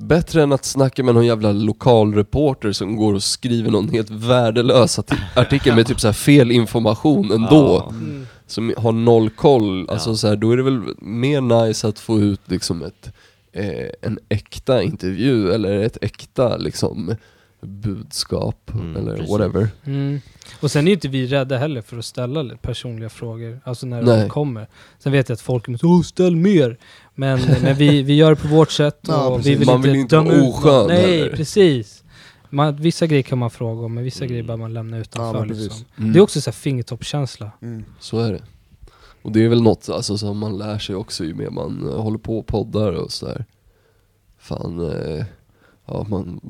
Bättre 0.00 0.42
än 0.42 0.52
att 0.52 0.64
snacka 0.64 1.04
med 1.04 1.14
någon 1.14 1.26
jävla 1.26 1.52
lokalreporter 1.52 2.72
som 2.72 2.96
går 2.96 3.14
och 3.14 3.22
skriver 3.22 3.70
någon 3.70 3.88
helt 3.88 4.10
värdelös 4.10 4.98
arti- 4.98 5.20
artikel 5.36 5.74
med 5.76 5.86
typ 5.86 6.00
så 6.00 6.08
här 6.08 6.12
fel 6.12 6.50
information 6.50 7.32
ändå. 7.32 7.86
Ja. 7.86 7.90
Mm. 7.90 8.26
Som 8.46 8.72
har 8.76 8.92
noll 8.92 9.30
koll, 9.30 9.90
alltså 9.90 10.10
Ja. 10.10 10.16
så 10.16 10.28
här, 10.28 10.36
då 10.36 10.50
är 10.52 10.56
det 10.56 10.62
väl 10.62 10.80
mer 10.98 11.40
nice 11.40 11.88
att 11.88 11.98
få 11.98 12.18
ut 12.20 12.40
liksom 12.44 12.82
ett, 12.82 13.12
eh, 13.52 13.88
en 14.02 14.18
äkta 14.28 14.82
intervju 14.82 15.52
eller 15.52 15.78
ett 15.82 15.98
äkta 16.00 16.56
liksom 16.56 17.14
budskap 17.62 18.70
Mm, 18.74 18.96
eller 18.96 19.12
precis. 19.16 19.30
whatever. 19.30 19.68
Mm. 19.84 20.20
Och 20.60 20.70
sen 20.70 20.84
är 20.84 20.86
ju 20.86 20.94
inte 20.94 21.08
vi 21.08 21.26
rädda 21.26 21.56
heller 21.58 21.82
för 21.82 21.98
att 21.98 22.04
ställa 22.04 22.42
lite 22.42 22.56
personliga 22.56 23.08
frågor, 23.08 23.60
alltså 23.64 23.86
när 23.86 24.02
Nej. 24.02 24.20
de 24.22 24.28
kommer. 24.28 24.66
Sen 24.98 25.12
vet 25.12 25.28
jag 25.28 25.34
att 25.36 25.40
folk 25.40 25.64
kommer 25.64 26.02
ställ 26.02 26.36
mer! 26.36 26.78
Men, 27.20 27.40
men 27.62 27.76
vi, 27.76 28.02
vi 28.02 28.14
gör 28.14 28.30
det 28.30 28.36
på 28.42 28.48
vårt 28.48 28.70
sätt 28.70 29.08
och 29.08 29.14
Ja, 29.14 29.36
vi 29.36 29.54
vill 29.54 29.66
Man 29.66 29.76
inte 29.76 29.88
vill 29.88 30.00
inte 30.00 30.16
vara 30.16 30.42
oskön 30.42 30.86
Nej, 30.86 31.18
heller. 31.18 31.36
precis! 31.36 32.04
Man, 32.50 32.76
vissa 32.76 33.06
grejer 33.06 33.22
kan 33.22 33.38
man 33.38 33.50
fråga 33.50 33.84
om, 33.86 33.94
men 33.94 34.04
vissa 34.04 34.18
Mm. 34.24 34.28
grejer 34.30 34.42
bör 34.44 34.56
man 34.56 34.72
lämna 34.74 34.96
Ja, 34.96 35.00
utanför 35.02 35.46
precis. 35.46 35.64
liksom. 35.64 35.84
Mm. 35.98 36.12
Det 36.12 36.18
är 36.18 36.22
också 36.22 36.40
så 36.40 36.50
här 36.50 36.54
fingertoppskänsla. 36.54 37.50
Mm. 37.62 37.84
Så 38.00 38.18
är 38.18 38.32
det. 38.32 38.42
Och 39.22 39.32
det 39.32 39.44
är 39.44 39.48
väl 39.48 39.62
något 39.62 39.88
alltså, 39.88 40.18
som 40.18 40.38
man 40.38 40.58
lär 40.58 40.78
sig 40.78 40.94
också 40.96 41.24
ju 41.24 41.34
mer 41.34 41.50
man 41.50 41.88
eh, 41.88 42.00
håller 42.02 42.18
på 42.18 42.38
och 42.38 42.46
poddar 42.46 42.92
och 42.92 43.12
sådär. 43.12 43.44
Fan, 44.38 44.90
eh, 44.92 45.24
ja 45.86 46.06
man, 46.08 46.40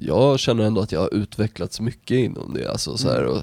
jag 0.00 0.38
känner 0.38 0.64
ändå 0.64 0.80
att 0.80 0.92
jag 0.92 1.00
har 1.00 1.14
utvecklats 1.14 1.80
mycket 1.80 2.16
inom 2.16 2.54
det 2.54 2.70
alltså 2.70 2.96
så 2.96 3.08
här, 3.08 3.20
Mm. 3.22 3.32
och 3.32 3.42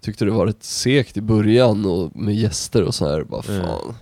tyckte 0.00 0.24
det 0.24 0.30
var 0.30 0.46
rätt 0.46 0.64
segt 0.64 1.16
i 1.16 1.20
början 1.20 1.86
och 1.86 2.16
med 2.16 2.34
gäster 2.34 2.82
och 2.82 2.94
så 2.94 3.08
här, 3.08 3.24
bara 3.24 3.42
Mm. 3.48 3.66
fan. 3.66 3.94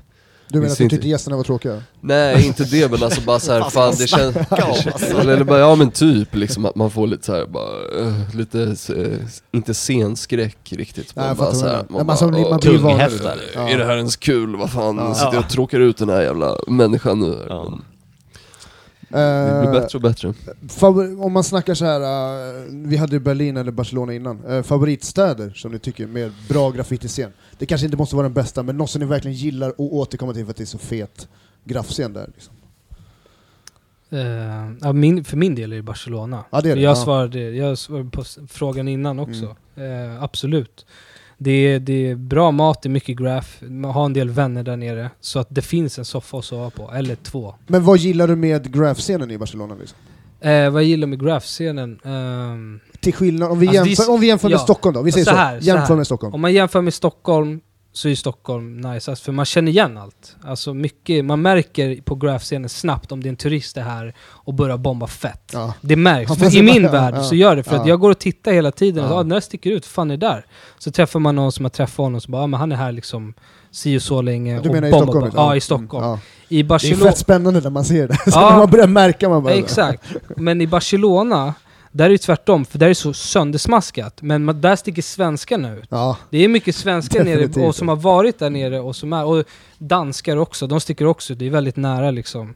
Du 0.49 0.59
menar 0.61 0.72
att 0.72 0.78
du 0.78 0.84
inte. 0.84 0.97
tyckte 0.97 1.09
gästerna 1.09 1.36
var 1.36 1.44
tråkiga? 1.44 1.82
Nej, 2.01 2.47
inte 2.47 2.64
det 2.64 2.90
men 2.90 3.03
alltså 3.03 3.20
bara 3.20 3.38
såhär, 3.40 3.62
fan 3.70 3.94
det 3.99 4.07
känns... 4.07 4.36
alltså. 4.36 5.18
Eller 5.20 5.44
bara, 5.44 5.59
ja 5.59 5.74
men 5.74 5.90
typ 5.90 6.34
liksom 6.34 6.64
att 6.66 6.74
man 6.76 6.90
får 6.90 7.07
lite 7.07 7.26
såhär 7.26 7.47
bara, 7.47 8.01
eh, 8.07 8.36
lite, 8.36 8.62
eh, 8.97 9.28
inte 9.53 9.74
scenskräck 9.74 10.59
riktigt. 10.72 11.12
Nej, 11.16 11.22
Man 11.22 11.28
jag 11.28 11.36
bara 11.36 11.55
såhär, 11.55 11.84
man 11.88 12.16
som- 12.16 12.34
åh, 12.34 12.51
man 12.51 12.61
blir 12.61 12.78
van. 12.78 13.01
Är 13.01 13.78
det 13.78 13.84
här 13.84 13.97
ens 13.97 14.16
kul? 14.16 14.57
Vad 14.57 14.70
fan, 14.70 14.97
Ja. 14.97 15.14
sitter 15.14 15.32
jag 15.32 15.44
och 15.44 15.49
tråkar 15.51 15.80
ut 15.80 15.97
den 15.97 16.09
här 16.09 16.22
jävla 16.22 16.57
människan 16.68 17.20
nu? 17.20 17.47
Ja. 17.49 17.64
Men 17.70 17.82
Det 19.16 19.60
blir 19.60 19.74
Eh, 19.74 19.80
bättre 19.80 19.98
och 19.98 20.02
bättre. 20.02 20.34
favor- 20.68 21.24
om 21.24 21.32
man 21.32 21.44
snackar 21.44 21.74
så 21.74 21.84
här, 21.84 22.00
eh, 22.00 22.64
vi 22.70 22.96
hade 22.96 23.12
ju 23.12 23.20
Berlin 23.20 23.56
eller 23.56 23.72
Barcelona 23.72 24.14
innan, 24.14 24.44
Eh, 24.44 24.62
favoritstäder 24.62 25.50
som 25.50 25.72
ni 25.72 25.78
tycker 25.78 26.06
med 26.06 26.32
bra 26.48 26.70
graffitiscen? 26.70 27.32
Det 27.58 27.66
kanske 27.66 27.84
inte 27.84 27.96
måste 27.96 28.16
vara 28.16 28.24
den 28.24 28.34
bästa, 28.34 28.62
men 28.62 28.76
något 28.76 28.90
som 28.90 29.00
ni 29.00 29.06
verkligen 29.06 29.36
gillar 29.36 29.80
och 29.80 29.94
återkommer 29.94 30.32
till 30.34 30.44
för 30.44 30.50
att 30.50 30.56
det 30.56 30.64
är 30.64 30.66
så 30.66 30.78
fet 30.78 31.28
graffscen 31.64 32.12
där. 32.12 32.30
Liksom. 32.34 32.54
Eh, 34.10 34.72
ja, 34.80 34.92
min, 34.92 35.24
för 35.24 35.36
min 35.36 35.54
del 35.54 35.72
är 35.72 35.76
det 35.76 35.82
Barcelona. 35.82 36.44
Ja, 36.50 36.60
det 36.60 36.70
är 36.70 36.76
det, 36.76 36.82
jag, 36.82 36.90
ja. 36.90 36.94
svarade, 37.04 37.40
jag 37.50 37.78
svarade 37.78 38.10
på 38.10 38.24
frågan 38.48 38.88
innan 38.88 39.18
också. 39.18 39.56
Eh, 39.76 40.22
absolut. 40.22 40.86
Det 41.39 41.51
är, 41.51 41.78
det 41.80 42.11
är 42.11 42.14
bra 42.14 42.51
mat, 42.51 42.82
det 42.82 42.87
är 42.89 42.91
mycket 42.91 43.16
graph, 43.18 43.49
man 43.64 43.91
har 43.91 44.05
en 44.05 44.12
del 44.12 44.30
vänner 44.30 44.62
där 44.62 44.76
nere. 44.76 45.11
Så 45.20 45.39
att 45.39 45.47
det 45.51 45.62
finns 45.62 45.99
en 45.99 46.05
soffa 46.05 46.39
att 46.39 46.45
sova 46.45 46.70
på, 46.70 46.91
eller 46.95 47.14
två. 47.14 47.55
Men 47.66 47.84
vad 47.84 47.99
gillar 47.99 48.28
du 48.28 48.37
med 48.37 48.72
graffscenen 48.74 49.30
i 49.30 49.39
Barcelona? 49.39 49.74
Liksom? 49.80 49.99
Eh, 50.41 50.70
vad 50.70 50.82
jag 50.82 50.89
gillar 50.89 51.07
med 51.07 51.22
graph-scenen? 51.22 52.01
ehm, 52.05 52.80
Till 53.01 53.14
skillnad, 53.14 53.51
om 53.51 53.59
vi 53.59 53.68
Alltså, 53.68 53.84
jämför, 53.87 54.11
om 54.12 54.20
vi 54.20 54.26
jämför 54.26 54.49
med 54.49 54.55
ja. 54.55 54.59
Stockholm 54.59 54.95
då, 54.95 55.03
vi 55.03 55.12
säger 55.12 55.24
så, 55.24 55.30
Så 55.30 55.37
här, 55.37 55.61
så 55.61 55.66
jämför 55.66 55.89
här. 55.89 55.97
med 55.97 56.07
Stockholm. 56.07 56.34
Om 56.34 56.41
man 56.41 56.53
jämför 56.53 56.80
med 56.82 56.95
Stockholm 56.95 57.61
så 57.97 58.09
är 58.09 58.14
Stockholm 58.14 58.80
nice, 58.80 59.16
för 59.16 59.32
man 59.32 59.44
känner 59.44 59.72
igen 59.72 59.99
allt. 59.99 60.36
Alltså 60.42 60.74
mycket, 60.74 61.24
man 61.24 61.42
märker 61.42 62.01
på 62.01 62.14
graph-scenen 62.14 62.68
snabbt 62.68 63.12
om 63.12 63.22
det 63.22 63.28
är 63.28 63.30
en 63.30 63.36
turist 63.36 63.74
det 63.74 63.80
här 63.80 64.14
och 64.20 64.55
börjar 64.55 64.76
bomba 64.76 65.07
fett. 65.07 65.51
Ja. 65.53 65.74
Det 65.80 65.97
märks, 65.97 66.30
i 66.42 66.51
så- 66.51 66.62
min 66.62 66.82
ja, 66.82 66.90
värld 66.90 67.14
ja, 67.16 67.22
så 67.22 67.34
gör 67.34 67.57
det. 67.57 67.62
För 67.62 67.76
att 67.76 67.86
ja. 67.86 67.88
jag 67.88 68.01
går 68.01 68.11
och 68.11 68.18
tittar 68.18 68.53
hela 68.53 68.70
tiden 68.72 69.05
och 69.05 69.11
ja. 69.11 69.14
ah, 69.14 69.18
den 69.18 69.28
där 69.28 69.40
sticker 69.40 69.70
ut, 69.70 69.86
fan 69.86 70.11
är 70.11 70.16
där? 70.16 70.47
Så 70.78 70.90
träffar 70.90 71.20
man 71.20 71.34
någon 71.36 71.53
som 71.53 71.64
har 71.64 71.70
träffat 71.70 71.97
honom 71.97 72.20
som 72.20 72.32
bara, 72.32 72.42
ah, 72.42 72.47
men 72.47 72.61
han 72.61 72.72
är 72.72 72.76
här 72.76 72.92
liksom 72.92 73.34
si 73.70 73.99
och 73.99 74.03
så 74.03 74.22
länge 74.22 74.61
Du 74.61 74.68
och 74.68 74.74
menar 74.74 74.88
i 74.88 74.90
Stockholm? 74.90 75.20
bara. 75.20 75.24
liksom? 75.24 75.44
Ja, 75.44 75.57
i 75.57 75.61
Stockholm. 75.61 76.05
Mm. 76.07 76.18
I 76.49 76.55
Det 76.57 76.61
är 76.61 76.64
Barcelona... 76.68 77.11
fett 77.11 77.18
spännande 77.18 77.61
när 77.61 77.70
man 77.70 77.84
ser 77.84 78.09
det, 78.09 78.18
så 78.32 78.40
när 78.40 78.57
man 78.59 78.70
börjar 78.70 78.86
märka 78.86 79.28
man 79.28 79.42
bara... 79.42 79.55
Exakt. 79.55 80.03
Men 80.36 80.61
i 80.61 80.66
Barcelona, 80.66 81.55
där 81.97 82.05
är 82.05 82.11
det 82.11 82.18
tvärtom, 82.18 82.64
för 82.64 82.78
där 82.78 82.86
är 82.86 82.90
det 82.90 82.94
så 82.94 83.12
söndersmaskat. 83.12 84.22
Men 84.22 84.51
ma- 84.51 84.53
där 84.53 84.76
sticker 84.76 85.03
svenskarna 85.03 85.74
ut. 85.76 85.86
Ja, 85.90 86.16
Det 86.30 86.38
är 86.38 86.49
mycket 86.49 86.74
svenskar 86.76 87.24
nere 87.24 87.66
och 87.66 87.74
som 87.74 87.88
har 87.88 87.97
varit 87.97 88.38
där 88.38 88.51
nere 88.51 88.80
och 88.80 88.97
som 88.97 89.12
är, 89.12 89.24
och 89.24 89.44
danskar 89.78 90.36
också, 90.36 90.66
de 90.66 90.80
sticker 90.80 91.07
också 91.07 91.32
ut. 91.32 91.38
Det 91.38 91.47
är 91.47 91.51
väldigt 91.51 91.76
nära 91.76 92.11
liksom. 92.11 92.55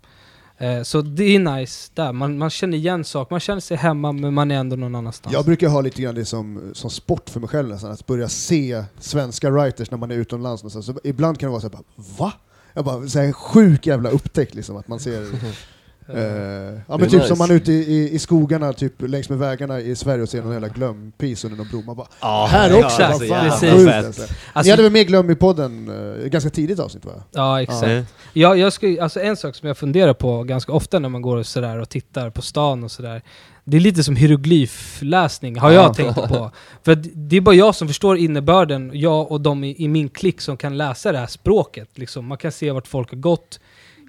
Eh, 0.59 0.83
så 0.83 1.03
det 1.03 1.25
är 1.25 1.39
nice 1.39 1.91
där, 1.95 2.13
man, 2.13 2.39
man 2.39 2.51
känner 2.51 2.79
igen 2.79 3.05
saker, 3.05 3.35
man 3.35 3.41
känner 3.41 3.61
sig 3.61 3.77
hemma 3.77 4.13
men 4.13 4.35
man 4.35 4.51
är 4.51 4.55
ändå 4.57 4.77
någon 4.77 4.95
annanstans. 4.95 5.33
jag 5.33 5.45
brukar 5.45 5.69
ha 5.69 5.81
lite 5.81 6.03
grann 6.03 6.15
det 6.15 6.25
som, 6.25 6.71
som 6.73 6.91
sport 6.91 7.31
för 7.31 7.41
mig 7.41 7.49
själv 7.49 7.69
nästan, 7.69 7.91
att 7.91 8.07
börja 8.07 8.29
se 8.29 8.85
svenska 8.99 9.51
writers 9.51 9.91
när 9.91 9.99
man 9.99 10.11
är 10.11 10.15
utomlands 10.15 10.63
någonstans. 10.63 10.87
Så 10.87 10.95
ibland 11.05 11.39
kan 11.39 11.47
det 11.47 11.51
vara 11.51 11.61
så 11.61 11.67
här, 11.67 11.73
bara, 11.73 11.83
va? 12.19 12.33
Jag 12.75 12.85
bara, 12.85 13.09
så 13.09 13.19
här, 13.19 13.33
sjuk 13.33 13.87
jävla 13.87 14.11
upptäckt 14.11 14.55
liksom, 14.55 14.77
att 14.77 14.89
man 14.89 15.01
ser... 15.01 15.27
Eh, 16.15 16.21
ja 16.21 16.27
Det 16.27 16.95
är 16.95 16.99
men 16.99 17.01
typ 17.01 17.13
nice. 17.13 17.27
som 17.29 17.39
man 17.39 17.51
är 17.51 17.55
ute 17.55 17.73
i, 17.73 17.77
i, 17.77 18.15
i 18.15 18.19
skogarna, 18.19 18.73
typ 18.73 18.95
längs 19.03 19.29
med 19.29 19.39
vägarna 19.39 19.81
i 19.81 19.97
Sverige 19.97 20.23
och 20.23 20.29
ser 20.29 20.43
någon 20.43 20.53
jävla 20.53 20.69
glömpis 20.69 21.45
under 21.45 21.59
någon 21.59 21.69
bro. 21.69 21.83
Man 21.83 21.97
bara, 21.97 22.07
Ja, 22.21 22.49
här 22.51 22.71
ja, 22.71 22.85
också! 22.85 23.03
alltså, 23.03 23.27
vad 23.29 23.39
fan, 23.39 23.51
precis. 23.51 23.87
fett. 23.87 24.05
alltså. 24.07 24.23
Ni 24.23 24.29
Alltså, 24.53 24.73
hade 24.73 24.83
väl 24.83 24.93
med 24.93 25.07
glöm 25.07 25.31
i 25.31 25.35
podden, 25.35 25.89
eh, 26.23 26.29
ganska 26.29 26.51
tidigt 26.51 26.79
avsnitt 26.79 27.05
va? 27.05 27.13
ja, 27.31 27.63
exakt. 27.63 27.83
Eh, 27.85 28.03
Jag, 28.33 28.59
jag 28.59 28.73
ska, 28.73 29.03
alltså 29.03 29.21
en 29.21 29.37
sak 29.37 29.55
som 29.55 29.69
jag 29.69 29.77
funderar 29.79 30.15
på 30.15 30.43
ganska 30.43 30.73
ofta 30.73 30.99
när 30.99 31.09
man 31.09 31.23
går 31.23 31.37
och, 31.37 31.47
sådär 31.47 31.79
och 31.79 31.89
tittar 31.89 32.31
på 32.31 32.43
stan 32.43 32.85
och 32.85 32.91
sådär. 32.91 33.23
Det 33.65 33.77
är 33.77 33.81
lite 33.81 34.05
som 34.05 34.17
hieroglyfläsning, 34.17 35.59
har 35.59 35.71
Ja. 35.71 35.83
jag 35.83 35.95
tänkt 35.97 36.15
på. 36.15 36.51
För 36.85 36.95
det 37.15 37.37
är 37.37 37.41
bara 37.41 37.55
jag 37.55 37.75
som 37.75 37.89
förstår 37.89 38.17
innebörden, 38.17 38.91
jag 38.95 39.33
och 39.33 39.41
de 39.41 39.65
i, 39.65 39.85
i 39.85 39.89
min 39.89 40.09
klick 40.09 40.41
som 40.41 40.57
kan 40.57 40.77
läsa 40.77 41.13
det 41.13 41.19
här 41.19 41.27
språket. 41.27 41.89
Liksom. 41.95 42.27
Man 42.27 42.39
kan 42.39 42.53
se 42.53 42.71
vart 42.71 42.87
folk 42.87 43.11
har 43.11 43.19
gått 43.19 43.61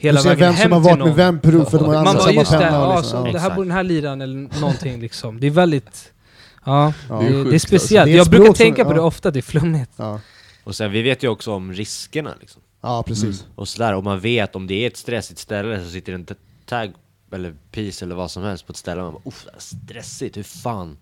hela 0.02 0.22
vägen 0.22 0.40
vem 0.40 0.54
hem 0.54 0.64
som 0.64 0.72
har 0.72 0.80
varit 0.80 1.06
med 1.06 1.16
vem, 1.16 1.40
per- 1.40 1.66
för 1.66 1.78
de 1.80 1.86
har 1.88 1.94
Man 1.94 2.08
använt 2.08 2.36
bara 2.36 2.46
samma 2.46 2.60
det, 2.60 2.66
penna. 2.66 2.78
ja, 2.78 2.88
och 2.94 3.02
liksom, 3.02 3.26
ja. 3.26 3.32
det 3.32 3.40
här 3.40 3.56
bor 3.56 3.64
den 3.64 3.72
här 3.72 3.84
liran 3.84 4.22
eller 4.22 4.60
någonting 4.62 5.00
liksom. 5.02 5.40
Det 5.40 5.48
är 5.48 5.52
väldigt... 5.52 6.12
Ja, 6.66 6.94
Ja. 7.10 7.16
det, 7.16 7.24
Det 7.24 7.28
är 7.28 7.32
det 7.34 7.40
är 7.40 7.52
sjukt, 7.52 7.64
speciellt. 7.68 7.82
alltså. 8.02 8.06
Det 8.06 8.12
är 8.12 8.18
jag 8.18 8.28
brukar 8.28 8.44
språk 8.46 8.58
som- 8.58 8.64
tänka 8.64 8.84
på 8.86 8.92
ja. 8.92 8.96
det 8.96 9.02
ofta, 9.02 9.32
det 9.32 9.40
är 9.40 9.42
flummigt. 9.42 9.92
Ja. 9.98 10.20
Och 10.64 10.76
sen 10.76 10.92
vi 10.92 11.02
vet 11.02 11.24
ju 11.24 11.28
också 11.28 11.52
om 11.54 11.74
riskerna 11.74 12.34
liksom. 12.40 12.62
ja, 12.82 13.04
precis. 13.04 13.46
Och 13.56 13.68
sådär, 13.68 13.94
och 13.96 14.04
man 14.04 14.20
vet 14.20 14.56
om 14.56 14.68
det 14.68 14.74
är 14.84 14.88
ett 14.88 14.98
stressigt 14.98 15.40
ställe 15.40 15.84
så 15.84 15.90
sitter 15.90 16.14
en 16.14 16.26
t- 16.26 16.34
tag 16.66 16.92
eller 17.34 17.54
piece 17.72 18.06
eller 18.06 18.16
vad 18.16 18.32
som 18.32 18.44
helst 18.44 18.68
på 18.68 18.72
ett 18.72 18.78
ställe 18.78 19.02
och 19.02 19.14
man 19.14 19.22
bara 19.24 19.32
det 19.54 19.62
stressigt, 19.62 20.38
hur 20.38 20.44
fan 20.44 20.98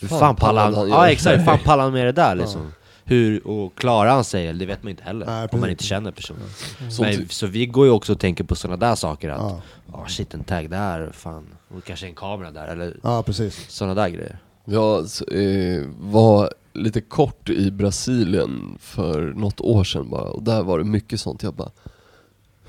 Hur 0.00 0.08
fan, 0.08 0.36
pallar 0.36 0.72
han? 0.72 0.88
Ja 0.88 1.08
exakt, 1.10 1.34
hur 1.34 1.38
det? 1.38 1.44
fan 1.44 1.58
pallar 1.64 1.84
han 1.84 1.92
med 1.92 2.06
det 2.06 2.12
där 2.12 2.34
liksom? 2.34 2.72
Hur, 3.08 3.46
och 3.46 3.74
klarar 3.78 4.10
han 4.10 4.24
sig? 4.24 4.46
Eller 4.46 4.60
Det 4.60 4.66
vet 4.66 4.82
man 4.82 4.90
inte 4.90 5.02
heller, 5.02 5.26
Nej, 5.26 5.48
om 5.52 5.60
man 5.60 5.70
inte 5.70 5.84
känner 5.84 6.10
personen 6.10 6.42
Som 6.90 7.04
Men, 7.06 7.28
Så 7.28 7.46
vi 7.46 7.66
går 7.66 7.86
ju 7.86 7.92
också 7.92 8.12
och 8.12 8.20
tänker 8.20 8.44
på 8.44 8.54
sådana 8.54 8.76
där 8.76 8.94
saker 8.94 9.30
att 9.30 9.40
Ja. 9.40 9.62
Ja 9.92 10.06
shit 10.08 10.34
en 10.34 10.44
tag 10.44 10.70
där, 10.70 11.10
fan, 11.12 11.46
och 11.68 11.84
kanske 11.84 12.06
en 12.06 12.14
kamera 12.14 12.50
där 12.50 12.66
eller 12.66 12.96
ja, 13.02 13.22
precis. 13.22 13.70
sådana 13.70 13.94
där 13.94 14.08
grejer 14.08 14.38
Jag 14.64 14.98
eh, 15.32 15.84
var 15.98 16.50
lite 16.72 17.00
kort 17.00 17.48
i 17.50 17.70
Brasilien 17.70 18.76
för 18.80 19.20
något 19.22 19.60
år 19.60 19.84
sedan 19.84 20.10
bara 20.10 20.22
och 20.30 20.42
där 20.42 20.62
var 20.62 20.78
det 20.78 20.84
mycket 20.84 21.20
sånt. 21.20 21.42
Jag 21.42 21.54
bara, 21.54 21.70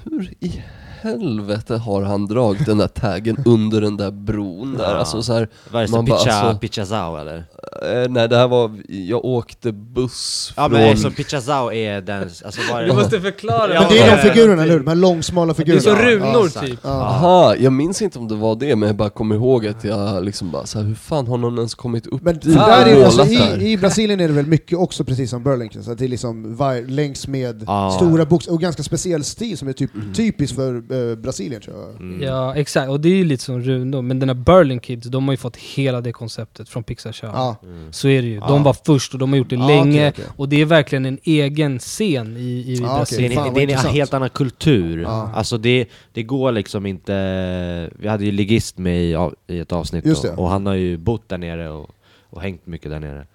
hur 0.04 0.34
i 0.40 0.64
helvete 1.02 1.76
har 1.76 2.02
han 2.04 2.26
dragit 2.26 2.66
den 2.66 2.78
där 2.78 2.88
taggen 2.88 3.38
under 3.46 3.82
den 3.82 3.98
där 3.98 4.12
bron 4.12 4.76
där? 4.78 4.84
Ja. 4.92 4.98
Alltså 4.98 5.22
så 5.24 5.34
här, 5.34 5.50
Vad 5.72 5.82
är 5.84 5.86
det, 5.88 5.92
Man 5.92 6.06
bara, 6.06 6.18
Picha, 6.20 6.32
alltså- 6.32 6.60
Pichazao 6.60 7.18
eller? 7.18 7.38
eh, 7.38 8.10
nej 8.10 8.30
det 8.30 8.38
här 8.38 8.48
var, 8.48 8.72
jag 8.90 9.26
åkte 9.26 9.72
buss 9.72 10.54
Ja 10.58 10.70
från... 10.70 10.80
men 10.80 10.90
alltså 10.90 11.12
Pichazao 11.12 11.72
är 11.72 12.02
den, 12.02 12.22
alltså 12.46 12.62
vad 12.72 12.80
är 12.80 12.84
Du 12.84 12.90
det? 12.90 12.96
måste 12.96 13.22
förklara. 13.22 13.74
Ja, 13.74 13.82
Men 13.82 13.90
det 13.90 14.00
är 14.00 14.16
de 14.24 14.30
figurerna, 14.30 14.64
eller 14.64 14.74
hur? 14.74 14.80
De 14.80 14.88
här 14.88 14.96
långsmala 14.96 15.54
Det 15.54 15.62
är 15.62 15.66
figurerna. 15.66 15.82
så 15.82 15.96
runor 15.96 16.48
typ. 16.68 16.80
Ja. 16.84 16.90
Aha, 16.90 17.56
jag 17.56 17.74
minns 17.74 18.02
inte 18.02 18.20
om 18.20 18.28
det 18.28 18.36
var 18.36 18.56
det 18.56 18.76
men 18.76 18.88
jag 18.88 18.96
bara 18.96 19.10
kommer 19.10 19.36
ihåg 19.36 19.68
att 19.68 19.84
jag 19.84 20.24
liksom 20.26 20.52
bara 20.52 20.66
så 20.66 20.80
här, 20.80 20.86
hur 20.86 20.96
fan 20.96 21.28
har 21.28 21.38
någon 21.38 21.58
ens 21.58 21.76
kommit 21.76 22.08
upp 22.08 22.22
Men 22.22 22.34
dit 22.34 22.44
där 22.54 22.86
är, 22.86 22.96
det- 22.96 23.06
alltså, 23.06 23.26
i, 23.26 23.72
I 23.72 23.78
Brasilien 23.78 24.20
är 24.20 24.28
det 24.28 24.34
väl 24.34 24.48
mycket 24.48 24.78
också 24.78 25.04
precis 25.04 25.30
som 25.30 25.44
Burlington, 25.44 25.84
så 25.84 25.92
att 25.92 25.98
det 25.98 26.06
är 26.06 26.10
liksom 26.10 26.56
var, 26.56 26.88
längs 26.90 27.28
med 27.28 27.64
Ja. 27.68 27.92
stora 27.98 28.26
bokstäver, 28.26 28.56
och 28.56 28.62
ganska 28.62 28.84
speciell 28.84 29.24
stil 29.24 29.58
som 29.58 29.68
är 29.68 29.74
typ 29.74 29.92
typisk 30.16 30.56
för 30.56 30.82
eh, 30.92 31.16
Brasilien 31.16 31.62
tror 31.62 31.78
jag. 31.78 31.90
Mm. 31.90 32.24
Ja, 32.24 32.56
exakt. 32.56 32.90
Och 32.90 33.00
det 33.00 33.10
är 33.10 33.16
ju 33.16 33.24
lite 33.24 33.44
som 33.44 33.62
runor. 33.62 34.02
Men 34.02 34.20
den 34.20 34.30
här 34.30 34.34
Berlin 34.34 34.80
Kids, 34.80 35.08
de 35.08 35.26
har 35.28 35.34
ju 35.34 35.38
fått 35.38 35.58
hela 35.58 36.02
det 36.02 36.12
konceptet 36.12 36.70
från 36.70 36.84
Pixar 36.84 37.12
Show. 37.12 37.30
Ja. 37.34 37.56
Mm. 37.64 37.94
Så 37.94 38.08
är 38.08 38.22
det 38.22 38.28
ju. 38.28 38.40
De 38.40 38.64
var 38.64 38.76
först 38.86 39.14
och 39.14 39.20
de 39.20 39.30
har 39.30 39.38
gjort 39.38 39.50
det 39.50 39.56
Ja, 39.56 39.68
länge. 39.68 40.10
okej, 40.10 40.10
okej. 40.10 40.26
Och 40.38 40.50
det 40.50 40.62
är 40.62 40.66
verkligen 40.66 41.06
en 41.06 41.18
egen 41.24 41.80
scen 41.80 42.38
i, 42.38 42.42
i. 42.68 42.76
Det 42.76 42.84
är, 42.84 42.98
Brasilien. 42.98 43.32
Fan, 43.34 43.48
en, 43.48 43.54
vad 43.54 43.56
det 43.56 43.60
är 43.60 43.64
en 43.64 43.70
intressant. 43.70 43.96
helt 43.96 44.14
annan 44.14 44.30
kultur. 44.30 45.02
Ja. 45.02 45.32
Alltså 45.36 45.58
det, 45.58 45.88
det 46.14 46.24
går 46.24 46.52
liksom 46.52 46.86
inte... 46.86 47.90
Vi 48.00 48.08
hade 48.08 48.26
ju 48.26 48.32
Ligist 48.32 48.78
med 48.78 49.04
i, 49.04 49.18
i 49.48 49.60
ett 49.60 49.72
avsnitt 49.72 50.06
Just 50.06 50.24
då, 50.24 50.30
det. 50.30 50.36
och 50.36 50.50
han 50.50 50.66
har 50.66 50.74
ju 50.74 50.98
bott 50.98 51.30
där 51.30 51.38
nere 51.38 51.70
och, 51.70 51.90
och 52.30 52.42
hängt 52.42 52.66
mycket 52.68 52.92
där 52.92 53.00
nere. 53.00 53.26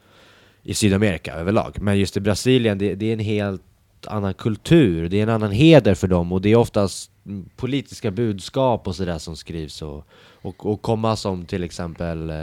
I 0.62 0.74
Sydamerika 0.74 1.34
överlag. 1.34 1.76
Men 1.80 1.98
just 1.98 2.16
i 2.16 2.20
Brasilien, 2.20 2.78
det, 2.78 2.94
det 2.94 3.07
är 3.09 3.12
en 3.12 3.18
helt 3.18 3.62
annan 4.07 4.34
kultur. 4.34 5.09
Det 5.09 5.18
är 5.18 5.22
en 5.22 5.28
annan 5.28 5.50
heder 5.53 5.94
för 5.94 6.09
dem 6.09 6.32
och 6.32 6.40
det 6.40 6.48
är 6.48 6.57
oftast 6.57 7.11
politiska 7.57 8.11
budskap 8.11 8.88
och 8.88 8.96
sådär 8.96 9.18
som 9.18 9.36
skrivs. 9.36 9.82
Och, 9.82 10.07
och, 10.42 10.66
och 10.66 10.82
komma 10.82 11.16
som 11.16 11.44
till 11.44 11.64
exempel 11.64 12.30
eh, 12.30 12.36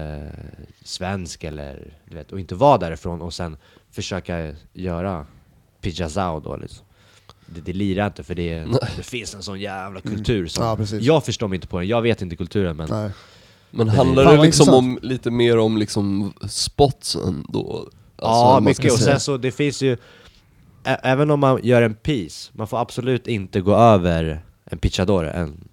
svensk 0.83 1.43
eller 1.43 1.93
du 2.05 2.15
vet, 2.15 2.31
och 2.31 2.39
inte 2.39 2.55
vara 2.55 2.77
därifrån 2.77 3.21
och 3.21 3.33
sen 3.33 3.57
försöka 3.91 4.53
göra 4.73 5.25
Pijazao 5.81 6.39
då 6.39 6.55
liksom. 6.55 6.85
Det, 7.45 7.61
det 7.61 7.73
lirar 7.73 8.07
inte 8.07 8.23
för 8.23 8.35
det, 8.35 8.65
det 8.97 9.03
finns 9.03 9.35
en 9.35 9.43
sån 9.43 9.59
jävla 9.59 10.01
kultur 10.01 10.47
som... 10.47 10.63
Ja, 10.63 10.97
jag 10.99 11.25
förstår 11.25 11.47
mig 11.47 11.55
inte 11.55 11.67
på 11.67 11.79
den, 11.79 11.87
jag 11.87 12.01
vet 12.01 12.21
inte 12.21 12.35
kulturen 12.35 12.77
men... 12.77 12.89
Nej. 12.89 13.11
Men 13.71 13.89
handlar 13.89 14.25
det 14.25 14.31
liksom 14.31 14.45
intressant. 14.45 14.77
om, 14.77 14.99
lite 15.01 15.31
mer 15.31 15.57
om 15.57 15.77
liksom 15.77 16.33
spotsen 16.47 17.45
då? 17.49 17.89
Alltså, 18.15 18.43
ja, 18.43 18.59
mycket. 18.59 18.91
Och 18.91 18.99
sen 18.99 19.19
så, 19.19 19.37
det 19.37 19.51
finns 19.51 19.81
ju... 19.81 19.97
Även 21.03 21.31
om 21.31 21.39
man 21.39 21.59
gör 21.63 21.81
en 21.81 21.93
piece, 21.95 22.51
man 22.53 22.67
får 22.67 22.77
absolut 22.81 23.27
inte 23.27 23.61
gå 23.61 23.75
över 23.75 24.41
en 24.65 24.77
pichador 24.77 25.25
än... 25.27 25.67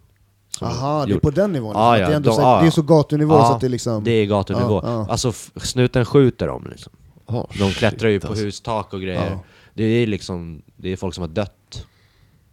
som 0.50 0.66
Aha, 0.68 1.06
det 1.06 1.14
är 1.14 1.18
på 1.18 1.30
den 1.30 1.52
nivån? 1.52 1.68
Liksom. 1.68 1.82
ja, 1.82 1.96
det, 1.96 2.12
är 2.12 2.16
ändå 2.16 2.30
de- 2.30 2.36
så, 2.36 2.42
ja, 2.42 2.60
det 2.60 2.66
är 2.66 2.70
så 2.70 2.82
gatunivå 2.82 3.34
Ja, 3.34 3.46
så 3.46 3.52
att 3.52 3.60
det 3.60 3.68
liksom... 3.68 4.04
Det 4.04 4.10
är 4.10 4.26
gatunivå. 4.26 4.80
Ja. 4.84 5.06
Alltså 5.10 5.32
snuten 5.56 6.04
skjuter 6.04 6.46
dem 6.46 6.66
liksom. 6.70 6.92
Ja, 7.26 7.48
De 7.58 7.70
klättrar 7.70 8.08
ju 8.08 8.16
shit, 8.16 8.22
på 8.22 8.28
alltså. 8.28 8.44
hustak 8.44 8.92
och 8.94 9.00
grejer. 9.00 9.38
Det 9.74 9.84
är 9.84 10.06
liksom, 10.06 10.62
det 10.76 10.92
är 10.92 10.96
folk 10.96 11.14
som 11.14 11.22
har 11.22 11.28
dött 11.28 11.86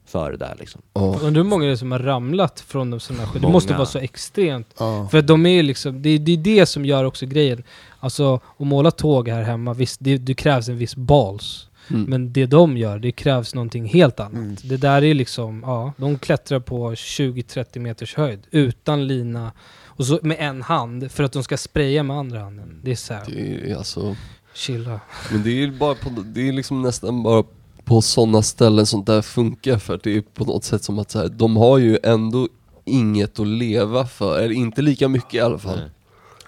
för 0.06 0.32
det 0.32 0.38
där 0.38 0.56
liksom. 0.60 0.82
Ja. 0.94 1.02
Undrar 1.02 1.44
hur 1.44 1.50
många 1.50 1.66
det 1.66 1.72
är 1.72 1.76
som 1.76 1.92
har 1.92 2.00
ramlat 2.00 2.60
från 2.60 2.92
de 2.92 3.00
sådana 3.00 3.28
skidor. 3.28 3.48
Det 3.48 3.54
måste 3.54 3.74
vara 3.74 3.86
så 3.86 4.00
extremt. 4.00 4.68
Ja. 4.78 5.08
För 5.12 5.22
de 5.22 5.46
är 5.46 5.64
liksom, 5.64 6.02
det, 6.02 6.18
det 6.18 6.32
är 6.32 6.38
det 6.38 6.66
som 6.66 6.86
gör 6.86 7.04
också 7.04 7.26
grejen. 7.26 7.64
Alltså 8.00 8.36
att 8.36 8.68
måla 8.68 8.92
tåg 8.92 9.30
här 9.30 9.42
hemma, 9.42 9.74
visst 9.74 9.98
det, 10.00 10.18
det 10.18 10.34
krävs 10.34 10.70
en 10.70 10.78
viss 10.78 10.96
balls. 10.96 11.68
Mm. 11.90 12.04
Men 12.04 12.34
det 12.34 12.46
de 12.46 12.78
gör, 12.78 13.00
det 13.00 13.12
krävs 13.12 13.56
någonting 13.56 13.86
helt 13.86 14.20
annat. 14.20 14.34
Mm. 14.34 14.56
Det 14.64 14.78
där 14.78 15.04
är 15.04 15.14
liksom, 15.14 15.64
ja, 15.66 15.94
de 15.98 16.18
klättrar 16.18 16.60
på 16.60 16.92
20-30 16.94 17.80
meters 17.80 18.16
höjd 18.16 18.40
utan 18.52 19.08
lina 19.08 19.52
och 19.96 20.06
så 20.06 20.20
med 20.24 20.38
en 20.40 20.62
hand 20.62 21.12
för 21.12 21.24
att 21.24 21.32
de 21.32 21.44
ska 21.44 21.58
spraya 21.58 22.04
med 22.04 22.18
andra 22.18 22.40
handen. 22.40 22.80
Det 22.84 22.92
är 22.92 22.96
så 22.96 23.14
här, 23.14 23.24
Det 23.28 23.72
är 23.72 23.76
alltså, 23.76 24.16
chilla. 24.54 25.00
men 25.32 25.44
det 25.44 25.64
är 25.64 25.72
bara 25.72 25.96
på, 25.96 26.10
det 26.10 26.48
är 26.48 26.54
liksom 26.54 26.82
nästan 26.82 27.24
bara 27.24 27.44
på 27.84 28.02
sådana 28.02 28.42
ställen 28.42 28.86
sånt 28.86 29.06
där 29.06 29.22
funkar 29.22 29.78
för 29.78 29.96
att 29.96 30.04
det 30.04 30.18
är 30.18 30.22
på 30.22 30.46
något 30.46 30.64
sätt 30.64 30.84
som 30.84 31.00
att 31.00 31.12
så 31.12 31.20
här, 31.20 31.28
de 31.28 31.58
har 31.58 31.78
ju 31.78 31.98
ändå 32.04 32.48
inget 32.86 33.40
att 33.40 33.48
leva 33.48 34.06
för, 34.06 34.40
eller 34.40 34.56
inte 34.56 34.82
lika 34.82 35.08
mycket 35.08 35.34
i 35.34 35.40
alla 35.40 35.58
fall. 35.58 35.80
Nej. 35.80 35.90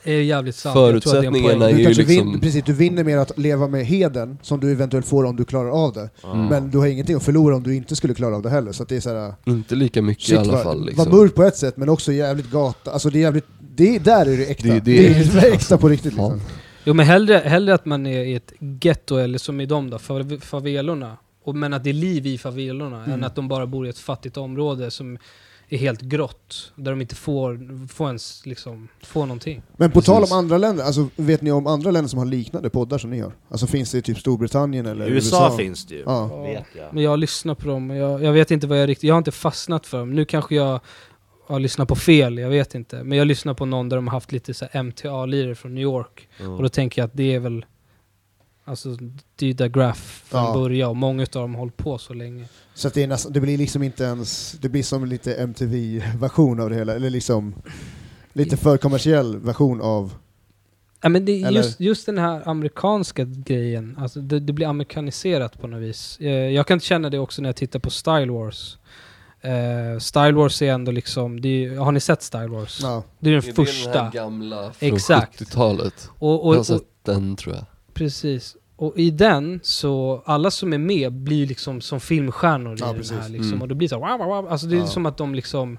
Det 0.06 0.12
är 0.14 0.22
jävligt 0.22 0.56
sant. 0.56 0.76
Jag 0.76 0.86
tror 0.86 0.96
att 0.98 1.04
det 1.04 1.10
är 1.10 1.28
en 1.28 1.34
Förutsättningarna 1.34 1.60
poäng. 1.60 1.70
är 1.72 1.74
Du 1.74 1.80
ju 1.80 1.86
kanske 1.86 2.04
liksom- 2.04 2.32
vin, 2.32 2.42
precis, 2.42 2.64
du 2.64 2.74
vinner 2.74 3.04
mer 3.04 3.18
att 3.18 3.38
leva 3.38 3.68
med 3.68 3.86
heden 3.86 4.38
som 4.42 4.60
du 4.60 4.72
eventuellt 4.72 5.06
får 5.08 5.24
om 5.24 5.36
du 5.36 5.46
klarar 5.46 5.70
av 5.70 5.94
det. 5.94 6.10
Mm. 6.24 6.46
Men 6.46 6.70
du 6.72 6.78
har 6.78 6.86
ingenting 6.88 7.16
att 7.16 7.24
förlora 7.24 7.56
om 7.56 7.64
du 7.64 7.76
inte 7.76 7.96
skulle 7.96 8.14
klara 8.14 8.36
av 8.36 8.42
det 8.42 8.50
heller. 8.50 8.72
Så 8.72 8.84
att 8.84 8.90
det 8.90 8.96
är 8.96 9.00
så 9.02 9.10
här, 9.16 9.34
Inte 9.46 9.76
lika 9.76 10.02
mycket 10.02 10.24
shit, 10.24 10.36
i 10.36 10.38
alla 10.38 10.58
fall 10.64 10.86
liksom. 10.86 11.06
vad 11.10 11.20
mörkt 11.20 11.36
på 11.36 11.44
ett 11.44 11.58
sätt 11.58 11.78
men 11.78 11.90
också 11.90 12.12
jävligt 12.12 12.52
gata. 12.52 12.92
Alltså 12.92 13.10
det 13.10 13.18
är 13.20 13.22
jävligt, 13.22 13.46
det, 13.76 14.00
där 14.00 14.26
är 14.26 14.38
det 14.38 14.46
äkta. 14.46 14.68
Det- 14.68 14.74
Det, 14.80 14.80
det 14.80 15.08
är, 15.08 15.46
är 15.46 15.52
äkta, 15.54 15.78
på 15.78 15.90
riktigt 15.90 16.14
Ja. 16.18 16.34
liksom. 16.34 16.50
Jo 16.84 16.94
men 16.94 17.06
hellre, 17.06 17.38
hellre 17.46 17.74
att 17.74 17.86
man 17.86 18.06
är 18.08 18.24
i 18.24 18.36
ett 18.36 18.54
getto, 18.82 19.18
eller 19.18 19.38
som 19.38 19.62
i 19.62 19.66
dem 19.66 19.90
då, 19.90 19.98
fav- 19.98 20.40
favelorna. 20.42 21.18
Och, 21.44 21.56
men 21.56 21.74
att 21.74 21.84
det 21.84 21.90
är 21.90 21.94
liv 21.94 22.26
i 22.28 22.38
favelorna, 22.38 22.98
Mm. 22.98 23.12
än 23.12 23.24
att 23.24 23.36
de 23.36 23.48
bara 23.48 23.66
bor 23.68 23.88
i 23.88 23.90
ett 23.90 24.00
fattigt 24.00 24.38
område 24.38 24.92
som 24.92 25.18
är 25.70 25.78
helt 25.78 26.02
grått. 26.02 26.74
Där 26.76 26.92
de 26.92 27.02
inte 27.02 27.16
får, 27.16 27.88
får 27.88 28.08
ens 28.08 28.46
liksom, 28.46 28.88
få 29.02 29.20
någonting. 29.20 29.62
Men 29.78 29.92
på 29.92 30.02
tal 30.02 30.24
om 30.24 30.32
andra 30.32 30.58
länder, 30.58 30.84
alltså, 30.84 31.08
vet 31.16 31.42
ni 31.42 31.52
om 31.52 31.68
andra 31.68 31.92
länder 31.92 32.10
som 32.10 32.20
har 32.20 32.26
liknande 32.26 32.70
poddar 32.70 32.98
som 32.98 33.10
ni 33.10 33.20
har? 33.20 33.34
Alltså 33.50 33.68
finns 33.68 33.92
det 33.92 33.98
i 33.98 34.02
typ 34.02 34.18
Storbritannien 34.18 34.86
eller 34.86 35.08
I 35.08 35.12
USA, 35.12 35.58
finns 35.58 35.86
det 35.86 35.96
ju. 35.96 36.04
Ja. 36.06 36.44
Vet 36.44 36.66
jag. 36.78 36.94
Men 36.94 37.04
jag 37.04 37.20
lyssnar 37.20 37.56
på 37.56 37.68
dem, 37.68 37.90
jag, 37.90 38.24
jag 38.24 38.34
vet 38.34 38.52
inte 38.52 38.68
vad 38.68 38.82
jag 38.82 38.90
riktigt, 38.90 39.08
jag 39.08 39.14
har 39.14 39.18
inte 39.18 39.32
fastnat 39.32 39.88
för 39.88 40.00
dem. 40.00 40.14
Nu 40.14 40.26
kanske 40.26 40.56
jag 40.56 40.80
har 41.48 41.60
lyssnat 41.60 41.88
på 41.88 41.96
fel, 41.96 42.38
jag 42.38 42.50
vet 42.50 42.76
inte. 42.76 43.04
Men 43.04 43.18
jag 43.18 43.28
lyssnar 43.28 43.54
på 43.54 43.66
någon 43.66 43.90
där 43.90 43.98
de 43.98 44.08
har 44.08 44.14
haft 44.14 44.32
lite 44.32 44.54
så 44.54 44.66
här 44.72 44.84
MTA-lirare 44.84 45.56
från 45.56 45.76
New 45.76 45.84
York. 45.84 46.30
Och 46.40 46.64
då 46.64 46.70
tänker 46.70 47.02
jag 47.02 47.08
att 47.08 47.18
det 47.18 47.34
är 47.36 47.40
väl, 47.40 47.66
alltså 48.66 48.90
det 49.36 49.46
är 49.46 49.48
ju 49.48 49.54
där 49.54 49.68
Graph 49.68 50.00
från 50.00 50.44
Ja. 50.44 50.54
början 50.54 50.90
och 50.90 50.96
många 50.96 51.22
av 51.24 51.28
dem 51.30 51.54
har 51.54 51.60
hållit 51.60 51.78
på 51.78 51.98
så 51.98 52.14
länge. 52.14 52.46
Så 52.74 52.88
att 52.88 52.94
det, 52.94 53.04
är 53.04 53.08
nästan, 53.08 53.34
det 53.34 53.42
blir 53.42 53.58
liksom 53.58 53.84
inte 53.84 54.04
ens, 54.04 54.52
det 54.62 54.70
blir 54.70 54.84
som 54.84 55.06
lite 55.06 55.36
MTV-version 55.36 56.60
av 56.60 56.70
det 56.70 56.76
hela, 56.76 56.96
eller 56.96 57.10
liksom 57.10 57.56
lite 58.34 58.58
för 58.58 58.78
kommersiell 58.78 59.38
version 59.38 59.82
av... 59.82 60.14
Ja, 61.02 61.10
men 61.10 61.26
det 61.26 61.44
är 61.44 61.52
just, 61.52 61.80
just 61.80 62.06
den 62.06 62.18
här 62.18 62.50
amerikanska 62.50 63.24
grejen, 63.24 63.98
alltså 64.00 64.20
det, 64.22 64.40
det 64.40 64.54
blir 64.54 64.68
amerikaniserat 64.68 65.62
på 65.62 65.68
något 65.68 65.82
vis. 65.82 66.18
Eh, 66.20 66.30
jag 66.30 66.68
kan 66.68 66.80
känna 66.80 67.10
det 67.10 67.20
också 67.20 67.42
när 67.42 67.50
jag 67.50 67.56
tittar 67.56 67.80
på 67.80 67.90
Style 67.90 68.32
Wars. 68.32 68.78
Eh, 69.42 70.00
Style 70.00 70.32
Wars 70.32 70.62
är 70.62 70.72
ändå 70.72 70.92
liksom, 70.92 71.42
det 71.42 71.66
är, 71.66 71.78
har 71.78 71.92
ni 71.92 72.00
sett 72.00 72.22
Style 72.24 72.48
Wars? 72.48 72.80
Ja. 72.84 73.04
Det 73.20 73.30
är 73.30 73.34
den 73.34 73.44
Är 73.44 73.48
det 73.48 73.54
första. 73.54 73.92
den 73.92 74.04
här 74.06 74.12
gamla 74.12 74.72
från 74.72 74.94
Exakt. 74.94 75.42
70-talet? 75.42 76.10
Och, 76.20 76.54
jag 76.54 76.60
har 76.60 76.64
sett 76.64 76.84
den 77.04 77.36
tror 77.36 77.56
jag. 77.56 77.66
Precis. 77.96 78.56
Och 78.78 78.94
i 78.98 79.12
den, 79.12 79.60
så 79.64 80.24
alla 80.26 80.52
som 80.52 80.74
är 80.74 80.78
med 80.78 81.14
blir 81.14 81.48
liksom 81.48 81.82
som 81.82 82.00
filmstjärnor 82.00 82.76
Ja, 82.80 82.92
i 82.92 82.98
precis. 82.98 83.12
den 83.12 83.22
här 83.22 83.30
liksom. 83.30 83.50
Mm. 83.52 83.62
Och 83.62 83.68
det 83.68 83.76
blir 83.76 83.88
så 83.88 84.00
här, 84.04 84.18
wow, 84.18 84.28
wow, 84.28 84.36
wow. 84.44 84.52
Alltså 84.52 84.68
det 84.68 84.76
är 84.76 84.80
Ja. 84.80 84.88
som 84.88 85.06
att 85.06 85.18
de 85.18 85.36
liksom 85.36 85.78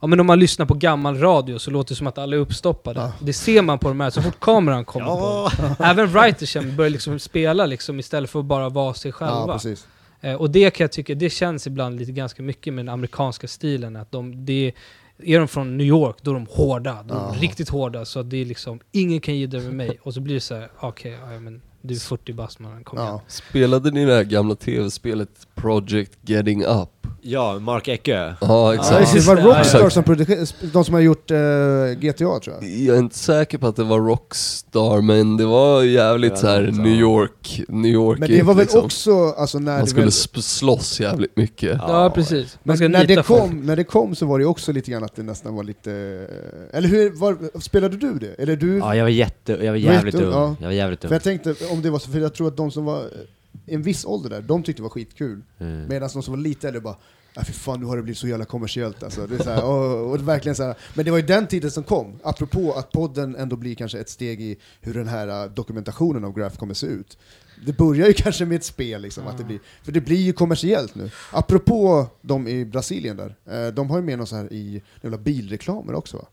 Ja 0.00 0.06
men 0.06 0.20
om 0.20 0.26
man 0.26 0.38
lyssnar 0.40 0.66
på 0.66 0.74
gammal 0.74 1.18
radio 1.18 1.58
så 1.58 1.70
låter 1.70 1.88
det 1.94 1.96
som 1.96 2.06
att 2.06 2.18
alla 2.18 2.36
är 2.36 2.40
uppstoppade. 2.40 3.00
Ja. 3.00 3.12
Det 3.20 3.32
ser 3.32 3.62
man 3.62 3.78
på 3.78 3.88
de 3.88 4.00
här, 4.00 4.10
så 4.10 4.22
fort 4.22 4.40
kameran 4.40 4.84
kommer 4.84 5.06
på. 5.06 5.50
Även 5.84 6.06
writersen 6.12 6.76
börjar 6.76 6.90
liksom 6.90 7.18
spela 7.18 7.66
liksom 7.66 7.98
istället 8.00 8.30
för 8.30 8.38
att 8.40 8.44
bara 8.44 8.68
vara 8.68 8.94
sig 8.94 9.08
ja, 9.08 9.12
själva. 9.12 9.52
precis. 9.52 9.86
eh, 10.20 10.34
och 10.34 10.50
det 10.50 10.70
kan 10.70 10.84
jag 10.84 10.92
tycka, 10.92 11.14
det 11.14 11.30
känns 11.30 11.66
ibland 11.66 11.98
lite 11.98 12.12
ganska 12.12 12.42
mycket 12.42 12.74
med 12.74 12.84
den 12.84 12.92
amerikanska 12.92 13.48
stilen. 13.48 13.96
Att 13.96 14.12
de, 14.12 14.44
det, 14.46 14.72
är 15.24 15.38
de 15.38 15.48
från 15.48 15.76
New 15.76 15.86
York, 15.86 16.16
då 16.22 16.30
är 16.30 16.34
de 16.34 16.46
hårda. 16.50 17.02
De 17.08 17.16
är 17.16 17.20
Ja. 17.20 17.34
riktigt 17.40 17.68
hårda. 17.68 18.04
Så 18.04 18.22
det 18.22 18.36
är 18.36 18.44
liksom, 18.44 18.80
ingen 18.92 19.20
kan 19.20 19.36
jiddra 19.36 19.60
med 19.60 19.74
mig. 19.74 19.98
Och 20.02 20.14
så 20.14 20.20
blir 20.20 20.34
det 20.34 20.40
så 20.40 20.54
här, 20.54 20.70
okej, 20.80 21.18
ja, 21.32 21.40
men 21.40 21.62
du 21.82 21.94
är 21.94 21.98
40 21.98 22.32
bast 22.32 22.58
man, 22.58 22.84
kom 22.84 22.98
igen. 22.98 23.08
Ja. 23.10 23.22
Spelade 23.28 23.90
ni 23.90 24.04
det 24.04 24.14
här 24.14 24.24
gamla 24.24 24.54
tv-spelet 24.54 25.46
Project 25.54 26.18
Getting 26.22 26.64
Up? 26.64 26.97
Ja, 27.20 27.58
Mark 27.58 27.88
Ecke. 27.88 28.34
Ja 28.40 28.68
Ja, 28.68 28.74
exakt. 28.74 29.12
det, 29.14 29.20
var 29.20 29.36
Ja, 29.36 29.42
ja. 29.42 29.58
Rockstar 29.58 29.88
som 29.88 30.04
producerade, 30.04 30.46
de 30.72 30.84
som 30.84 30.94
har 30.94 31.00
gjort 31.00 31.30
eh, 31.30 31.36
GTA 32.00 32.40
tror 32.40 32.56
jag. 32.60 32.64
Jag 32.64 32.96
är 32.96 32.98
inte 32.98 33.18
säker 33.18 33.58
på 33.58 33.66
att 33.66 33.76
det 33.76 33.84
var 33.84 34.00
Rockstar 34.00 35.00
men 35.00 35.36
det 35.36 35.44
var 35.44 35.82
jävligt 35.82 36.30
Det 36.30 36.34
var 36.34 36.40
så 36.40 36.46
här 36.46 36.62
ja. 36.62 36.82
New 36.82 37.00
York, 37.00 37.62
New 37.68 37.92
York 37.92 38.18
Men 38.18 38.30
det 38.30 38.42
var 38.42 38.54
väl 38.54 38.62
liksom. 38.62 38.84
också, 38.84 39.30
alltså 39.30 39.58
när 39.58 39.72
Man 39.72 39.80
det 39.80 39.86
skulle 39.86 40.04
väl, 40.04 40.42
slåss 40.42 41.00
jävligt 41.00 41.36
mycket. 41.36 41.78
Ja, 41.88 42.12
precis. 42.14 42.58
Man 42.62 42.76
ska 42.76 42.84
men 42.84 42.92
när 42.92 43.04
det, 43.04 43.22
folk. 43.22 43.42
kom, 43.42 43.60
när 43.60 43.76
det 43.76 43.84
kom 43.84 44.14
så 44.14 44.26
var 44.26 44.38
det 44.38 44.44
också 44.44 44.72
lite 44.72 44.90
grann 44.90 45.04
att 45.04 45.16
det 45.16 45.22
nästan 45.22 45.54
var 45.54 45.64
lite... 45.64 45.92
Eller 46.72 46.88
hur, 46.88 47.10
var, 47.10 47.60
spelade 47.60 47.96
du 47.96 48.12
det? 48.14 48.42
Eller 48.42 48.56
du? 48.56 48.78
Ja, 48.78 48.96
jag 48.96 49.04
var 49.04 49.10
jätte, 49.10 49.52
jag 49.52 49.72
var 49.72 49.78
jävligt 49.78 50.14
ung. 50.14 50.32
ja. 50.32 50.56
Jag 50.60 50.66
var 50.66 50.72
jävligt 50.72 51.00
För 51.00 51.08
ung. 51.08 51.12
jag 51.12 51.22
tänkte, 51.22 51.54
om 51.70 51.82
det 51.82 51.90
var 51.90 51.98
så, 51.98 52.10
för 52.10 52.18
jag 52.18 52.34
tror 52.34 52.48
att 52.48 52.56
de 52.56 52.70
som 52.70 52.84
var 52.84 53.02
en 53.66 53.82
viss 53.82 54.04
ålder 54.04 54.30
där, 54.30 54.42
de 54.42 54.62
tyckte 54.62 54.80
det 54.80 54.84
var 54.84 54.90
skitkul. 54.90 55.42
Mm. 55.58 55.88
Medan 55.88 56.08
de 56.12 56.22
som 56.22 56.34
var 56.34 56.40
lite 56.40 56.68
äldre 56.68 56.80
bara 56.80 56.96
Ja, 57.34 57.44
fy 57.44 57.52
fan, 57.52 57.80
nu 57.80 57.86
har 57.86 57.96
det 57.96 58.02
blivit 58.02 58.18
så 58.18 58.28
jävla 58.28 58.44
kommersiellt 58.44 59.02
alltså. 59.02 59.26
det 59.26 59.34
är 59.34 59.42
så 59.42 59.50
här, 59.50 59.64
och, 59.64 60.10
och 60.10 60.18
det 60.18 60.22
är 60.22 60.26
verkligen 60.26 60.56
så 60.56 60.62
här. 60.62 60.74
Men 60.94 61.04
det 61.04 61.10
var 61.10 61.18
ju 61.18 61.26
den 61.26 61.46
tiden 61.46 61.70
som 61.70 61.84
kom, 61.84 62.18
apropå 62.22 62.72
att 62.72 62.92
podden 62.92 63.36
ändå 63.36 63.56
blir 63.56 63.74
kanske 63.74 63.98
ett 63.98 64.08
steg 64.08 64.40
i 64.40 64.56
hur 64.80 64.94
den 64.94 65.08
här 65.08 65.44
äh, 65.44 65.50
dokumentationen 65.50 66.24
av 66.24 66.34
Graph 66.34 66.56
kommer 66.56 66.74
se 66.74 66.86
ut. 66.86 67.18
Det 67.66 67.76
börjar 67.76 68.06
ju 68.06 68.12
kanske 68.16 68.44
med 68.44 68.56
ett 68.56 68.64
spel, 68.64 69.02
liksom, 69.02 69.26
att 69.26 69.38
det 69.38 69.44
blir, 69.44 69.60
för 69.82 69.92
det 69.92 70.00
blir 70.00 70.20
ju 70.20 70.32
kommersiellt 70.32 70.94
nu. 70.94 71.10
Apropå 71.32 72.06
de 72.20 72.48
i 72.48 72.64
Brasilien 72.64 73.16
där, 73.16 73.36
eh, 73.50 73.74
de 73.74 73.90
har 73.90 73.98
ju 73.98 74.04
med 74.04 74.18
något 74.18 74.28
så 74.28 74.36
här 74.36 74.52
i 74.52 74.82
jävla 75.02 75.18
bilreklamer 75.18 75.94
också 75.94 76.16
va? 76.16 76.26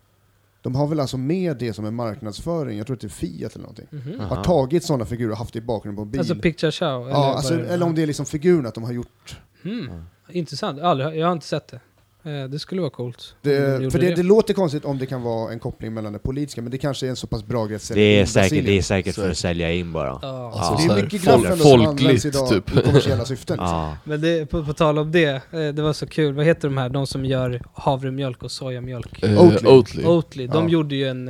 De 0.65 0.75
har 0.75 0.87
väl 0.87 0.99
alltså 0.99 1.17
med 1.17 1.57
det 1.57 1.73
som 1.73 1.85
en 1.85 1.95
marknadsföring, 1.95 2.77
jag 2.77 2.87
tror 2.87 2.95
att 2.95 3.01
det 3.01 3.07
är 3.07 3.09
Fiat 3.09 3.55
eller 3.55 3.61
någonting. 3.63 3.87
Mhm. 3.91 4.19
Har 4.19 4.43
tagit 4.43 4.83
sådana 4.83 5.05
figurer 5.05 5.31
och 5.31 5.37
haft 5.37 5.53
det 5.53 5.59
i 5.59 5.61
bakgrunden 5.61 5.95
på 5.95 6.01
en 6.01 6.11
bil. 6.11 6.19
Alltså 6.19 6.35
picture 6.35 6.71
show? 6.71 7.01
Eller, 7.01 7.11
ja, 7.11 7.33
alltså, 7.35 7.53
eller 7.59 7.85
om 7.85 7.95
det 7.95 8.01
är 8.01 8.07
liksom 8.07 8.25
figuren 8.25 8.65
att 8.65 8.75
de 8.75 8.83
har 8.83 8.91
gjort 8.91 9.39
Hmm. 9.63 10.03
Intressant, 10.29 10.79
Aldrig, 10.81 11.17
jag 11.17 11.27
har 11.27 11.33
inte 11.33 11.45
sett 11.45 11.67
det. 11.67 11.79
Eh, 12.25 12.43
det 12.43 12.59
skulle 12.59 12.81
vara 12.81 12.91
coolt. 12.91 13.35
Det, 13.41 13.91
för 13.91 13.99
det, 13.99 14.15
det 14.15 14.23
låter 14.23 14.53
konstigt 14.53 14.85
om 14.85 14.97
det 14.97 15.05
kan 15.05 15.21
vara 15.21 15.51
en 15.51 15.59
koppling 15.59 15.93
mellan 15.93 16.13
det 16.13 16.19
politiska, 16.19 16.61
men 16.61 16.71
det 16.71 16.77
kanske 16.77 17.05
är 17.05 17.09
en 17.09 17.15
så 17.15 17.27
pass 17.27 17.45
bra 17.45 17.65
grej 17.65 17.75
att 17.75 17.81
sälja 17.81 18.03
Det 18.03 18.09
är 18.17 18.21
in 18.21 18.27
säkert, 18.27 18.65
det 18.65 18.77
är 18.77 18.81
säkert 18.81 19.15
Så 19.15 19.21
för 19.21 19.29
att 19.29 19.37
sälja 19.37 19.71
in 19.71 19.91
bara. 19.91 20.19
Ja. 20.21 20.51
Alltså, 20.55 20.87
det 20.87 20.93
är 20.99 21.03
mycket 21.03 21.23
graff 21.23 21.45
ändå 21.45 21.55
som 21.57 21.81
används 21.85 22.25
idag 22.25 22.49
typ. 22.49 22.77
i 22.77 22.81
kommersiella 22.81 23.25
syften. 23.25 23.57
Ja. 23.59 23.97
Men 24.03 24.21
det, 24.21 24.45
på, 24.45 24.65
på 24.65 24.73
tal 24.73 24.97
om 24.99 25.11
det, 25.11 25.25
eh, 25.25 25.67
det 25.73 25.81
var 25.81 25.93
så 25.93 26.07
kul. 26.07 26.33
Vad 26.33 26.45
heter 26.45 26.67
de 26.67 26.77
här, 26.77 26.89
de 26.89 27.07
som 27.07 27.25
gör 27.25 27.61
havremjölk 27.73 28.43
och 28.43 28.51
sojamjölk? 28.51 29.23
Eh, 29.23 29.41
Oatly. 29.43 29.69
Oatly. 29.69 30.03
Oatly. 30.05 30.47
De 30.47 30.63
Ja. 30.63 30.69
gjorde 30.71 30.95
ju 30.95 31.07
en, 31.07 31.27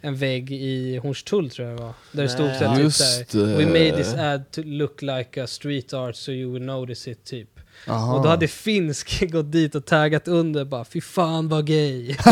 en 0.00 0.16
vägg 0.16 0.52
i 0.52 0.96
Hornstull 1.02 1.50
tror 1.50 1.68
jag 1.68 1.76
det 1.78 1.82
var. 1.82 1.92
Där 2.12 2.22
det 2.22 2.28
stod 2.28 2.46
Nej. 2.46 2.58
så 2.58 2.64
här, 2.64 2.76
typ 2.82 2.92
såhär, 3.30 3.56
We 3.56 3.66
made 3.66 3.96
this 3.96 4.14
ad 4.14 4.42
to 4.50 4.60
look 4.64 5.02
like 5.02 5.42
a 5.42 5.46
street 5.46 5.92
art 5.94 6.16
so 6.16 6.32
you 6.32 6.52
will 6.52 6.62
notice 6.62 7.10
it 7.10 7.24
typ. 7.24 7.48
Aha. 7.88 8.14
Och 8.14 8.22
då 8.22 8.28
hade 8.28 8.48
Finsk 8.48 9.30
gått 9.32 9.52
dit 9.52 9.74
och 9.74 9.84
taggat 9.86 10.28
under 10.28 10.64
bara 10.64 10.84
fy 10.84 11.00
fan 11.00 11.48
vad 11.48 11.66
gay. 11.66 12.14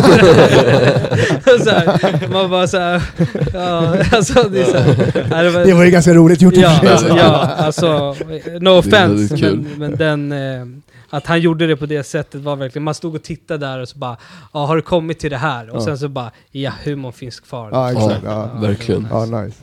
så 1.65 1.71
här, 1.71 2.29
man 2.33 2.51
bara 2.51 2.67
såhär, 2.69 3.03
ja 3.55 3.97
alltså 4.13 4.43
det 4.49 4.65
så 4.65 4.79
här, 4.79 5.45
det 5.45 5.51
var- 5.51 5.65
det 5.65 5.73
var 5.75 5.85
ju 5.85 5.91
ganska 5.91 6.15
roligt 6.15 6.43
gjort 6.43 6.57
Ja, 6.57 6.81
ja, 7.09 7.25
alltså 7.57 8.17
no 8.61 8.69
offense, 8.79 9.37
men, 9.37 9.67
men 9.77 9.97
den, 9.97 10.33
eh, 10.33 10.67
att 11.11 11.27
han 11.27 11.41
gjorde 11.41 11.67
det 11.67 11.77
på 11.77 11.87
det 11.87 12.05
sättet 12.05 12.41
var 12.41 12.57
verkligen, 12.57 12.85
man 12.85 12.95
stod 12.95 13.15
och 13.15 13.23
tittade 13.23 13.67
där 13.67 13.79
och 13.81 13.89
så 13.89 13.99
bara, 13.99 14.17
ja 14.53 14.67
har 14.67 14.77
du 14.77 14.83
kommit 14.83 15.19
till 15.19 15.31
det 15.31 15.37
här? 15.37 15.71
Och 15.71 15.77
Ja. 15.81 15.85
sen 15.85 15.99
så 15.99 16.09
bara, 16.09 16.31
ja 16.51 16.73
humorn 16.85 17.13
finns 17.13 17.41
kvar. 17.41 17.69
Ja, 17.73 17.93
exakt. 17.93 18.21
Ja. 18.25 18.51
verkligen. 18.61 19.07
Ja, 19.11 19.25
nice. 19.25 19.57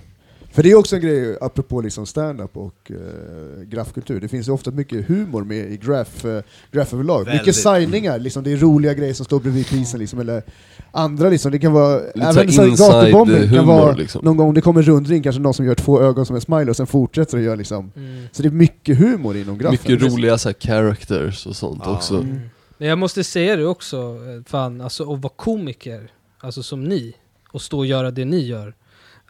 För 0.54 0.64
det 0.64 0.72
är 0.72 0.76
också 0.76 0.96
en 0.96 1.02
grej, 1.02 1.38
apropå 1.42 1.82
liksom 1.82 2.06
stand-up 2.06 2.58
och 2.58 2.92
uh, 2.92 3.64
graffkultur, 3.64 4.20
det 4.22 4.28
finns 4.28 4.48
ju 4.48 4.52
ofta 4.52 4.72
mycket 4.72 5.08
humor 5.08 5.44
med 5.44 5.72
i 5.72 5.78
graph, 5.78 6.26
uh, 6.26 6.42
graph 6.72 6.94
överlag. 6.94 7.20
Mycket 7.20 7.38
Väldigt. 7.40 7.56
signingar, 7.56 8.20
liksom, 8.20 8.44
det 8.44 8.52
är 8.52 8.58
roliga 8.58 8.94
grejer 8.94 9.14
som 9.14 9.26
står 9.26 9.40
bredvid 9.40 9.68
prisen, 9.68 10.00
liksom, 10.00 10.20
eller 10.20 10.44
andra 10.92 11.30
liksom, 11.30 11.52
det 11.52 11.60
kan 11.60 11.74
vara, 11.74 12.00
Lite 12.16 12.28
även 12.28 12.52
så 12.52 12.86
gatubombing 12.88 13.50
kan 13.50 13.68
vara, 13.68 13.92
liksom. 13.94 14.26
någon 14.26 14.38
gång 14.38 14.54
det 14.54 14.62
kommer 14.62 14.80
en 14.80 14.86
rundring, 14.86 15.24
kanske 15.24 15.42
någon 15.42 15.54
som 15.54 15.66
gör 15.66 15.76
två 15.76 16.02
ögon 16.02 16.26
som 16.26 16.36
en 16.36 16.42
smile 16.42 16.70
och 16.70 16.78
sen 16.78 16.88
fortsätter 16.88 17.38
och 17.38 17.44
gör 17.44 17.56
liksom, 17.56 17.92
Mm. 17.96 18.26
så 18.32 18.42
det 18.42 18.48
är 18.48 18.52
mycket 18.52 18.98
humor 18.98 19.38
inom 19.38 19.58
graffen. 19.58 19.80
Mycket 19.90 20.14
roliga 20.14 20.38
så 20.38 20.50
här 20.50 20.56
characters 20.60 21.46
och 21.46 21.56
sånt 21.56 21.82
Ja. 21.86 21.96
också. 21.96 22.16
Mm. 22.16 22.40
Men 22.78 22.88
jag 22.88 22.98
måste 22.98 23.24
säga 23.24 23.56
det 23.56 23.66
också, 23.66 23.98
eh, 23.98 24.44
fan, 24.48 24.82
alltså 24.82 25.14
att 25.14 25.22
vara 25.22 25.34
komiker, 25.36 26.12
alltså 26.40 26.64
som 26.64 26.84
ni, 26.84 27.14
och 27.52 27.62
stå 27.62 27.78
och 27.78 27.86
göra 27.86 28.12
det 28.12 28.26
ni 28.26 28.40
gör. 28.46 28.74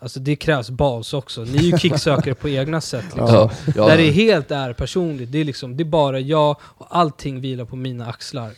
Alltså 0.02 0.20
det 0.20 0.36
krävs 0.36 0.70
bas 0.70 1.14
också. 1.14 1.42
Ni 1.42 1.58
är 1.58 1.62
ju 1.62 1.78
kicksökare 1.78 2.36
på 2.36 2.50
egna 2.50 2.82
sätt. 2.82 3.06
Liksom. 3.06 3.28
Ja, 3.28 3.52
ja. 3.76 3.88
Där 3.88 3.98
det 3.98 4.12
helt 4.12 4.52
är 4.52 4.74
personligt. 4.74 5.32
Det 5.32 5.38
är, 5.38 5.44
liksom, 5.44 5.78
det 5.78 5.84
är 5.84 5.86
bara 5.86 6.20
jag 6.20 6.56
och 6.62 6.88
allting 6.90 7.42
vilar 7.42 7.66
på 7.66 7.76
mina 7.76 8.08
axlar. 8.08 8.52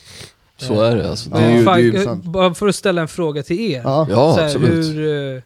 Så 0.57 0.81
är 0.81 0.95
det 0.95 1.09
alltså. 1.09 1.29
Det 1.29 1.37
är 1.37 1.57
ju, 1.57 1.63
Fan, 1.63 1.77
det 1.77 1.87
är, 1.97 2.15
ju- 2.15 2.15
bara 2.15 2.53
för 2.53 2.67
att 2.67 2.75
ställa 2.75 3.01
en 3.01 3.07
fråga 3.07 3.43
till 3.43 3.59
er. 3.59 3.81
Ja. 3.83 4.07
ja 4.09 4.33
så 4.33 4.39
här, 4.39 4.45
absolut. 4.45 4.85
hur, 4.85 5.35
eh, 5.35 5.41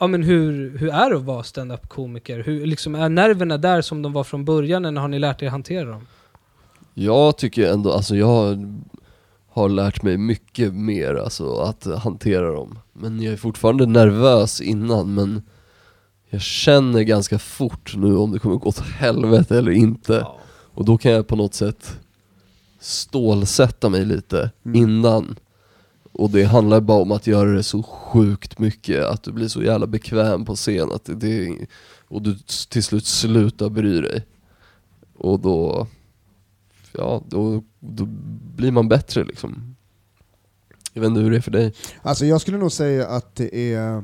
ja 0.00 0.06
men 0.06 0.22
hur, 0.22 0.78
hur 0.78 0.88
är 0.88 1.10
det 1.10 1.16
att 1.16 1.22
vara 1.22 1.42
stand-up 1.42 1.88
komiker? 1.88 2.42
Hur, 2.42 2.66
liksom, 2.66 2.94
är 2.94 3.08
nerverna 3.08 3.58
där 3.58 3.82
som 3.82 4.02
de 4.02 4.12
var 4.12 4.24
från 4.24 4.44
början 4.44 4.84
eller 4.84 5.00
har 5.00 5.08
ni 5.08 5.18
lärt 5.18 5.42
er 5.42 5.48
hantera 5.48 5.84
dem? 5.84 6.06
Jag 6.94 7.36
tycker 7.36 7.72
ändå, 7.72 7.92
alltså 7.92 8.16
jag 8.16 8.58
har 9.54 9.68
lärt 9.68 10.02
mig 10.02 10.16
mycket 10.16 10.74
mer 10.74 11.14
alltså 11.14 11.56
att 11.56 11.84
hantera 11.84 12.52
dem. 12.54 12.78
Men 12.92 13.22
jag 13.22 13.32
är 13.32 13.36
fortfarande 13.36 13.86
nervös 13.86 14.60
innan 14.60 15.14
men 15.14 15.42
jag 16.30 16.40
känner 16.40 17.02
ganska 17.02 17.38
fort 17.38 17.94
nu 17.96 18.16
om 18.16 18.32
det 18.32 18.38
kommer 18.38 18.56
gå 18.56 18.68
åt 18.68 18.78
helvete 18.78 19.58
eller 19.58 19.70
inte. 19.72 20.12
Ja. 20.12 20.38
Och 20.74 20.84
då 20.84 20.98
kan 20.98 21.12
jag 21.12 21.26
på 21.26 21.36
något 21.36 21.54
sätt 21.54 21.98
stålsätta 22.80 23.88
mig 23.88 24.04
lite 24.04 24.50
Mm. 24.64 24.82
innan. 24.82 25.36
Och 26.12 26.30
det 26.30 26.44
handlar 26.44 26.80
bara 26.80 27.02
om 27.02 27.12
att 27.12 27.26
göra 27.26 27.50
det 27.50 27.62
så 27.62 27.82
sjukt 27.82 28.58
mycket, 28.58 29.04
att 29.04 29.22
du 29.22 29.32
blir 29.32 29.48
så 29.48 29.62
jävla 29.62 29.86
bekväm 29.86 30.44
på 30.44 30.54
scen 30.54 30.92
att 30.92 31.04
det, 31.04 31.14
det 31.14 31.56
och 32.08 32.22
du 32.22 32.36
till 32.68 32.84
slut 32.84 33.06
slutar 33.06 33.68
bry 33.68 34.00
dig. 34.00 34.24
Och 35.18 35.40
då, 35.40 35.86
ja, 36.98 37.22
då, 37.28 37.62
då 37.80 38.04
blir 38.56 38.70
man 38.70 38.88
bättre 38.88 39.24
liksom. 39.24 39.76
Jag 40.92 41.00
vet 41.00 41.08
inte 41.08 41.20
hur 41.20 41.30
det 41.30 41.36
är 41.36 41.40
för 41.40 41.50
dig. 41.50 41.74
Alltså 42.02 42.26
jag 42.26 42.40
skulle 42.40 42.58
nog 42.58 42.72
säga 42.72 43.06
att 43.08 43.36
det 43.36 43.74
är... 43.74 43.96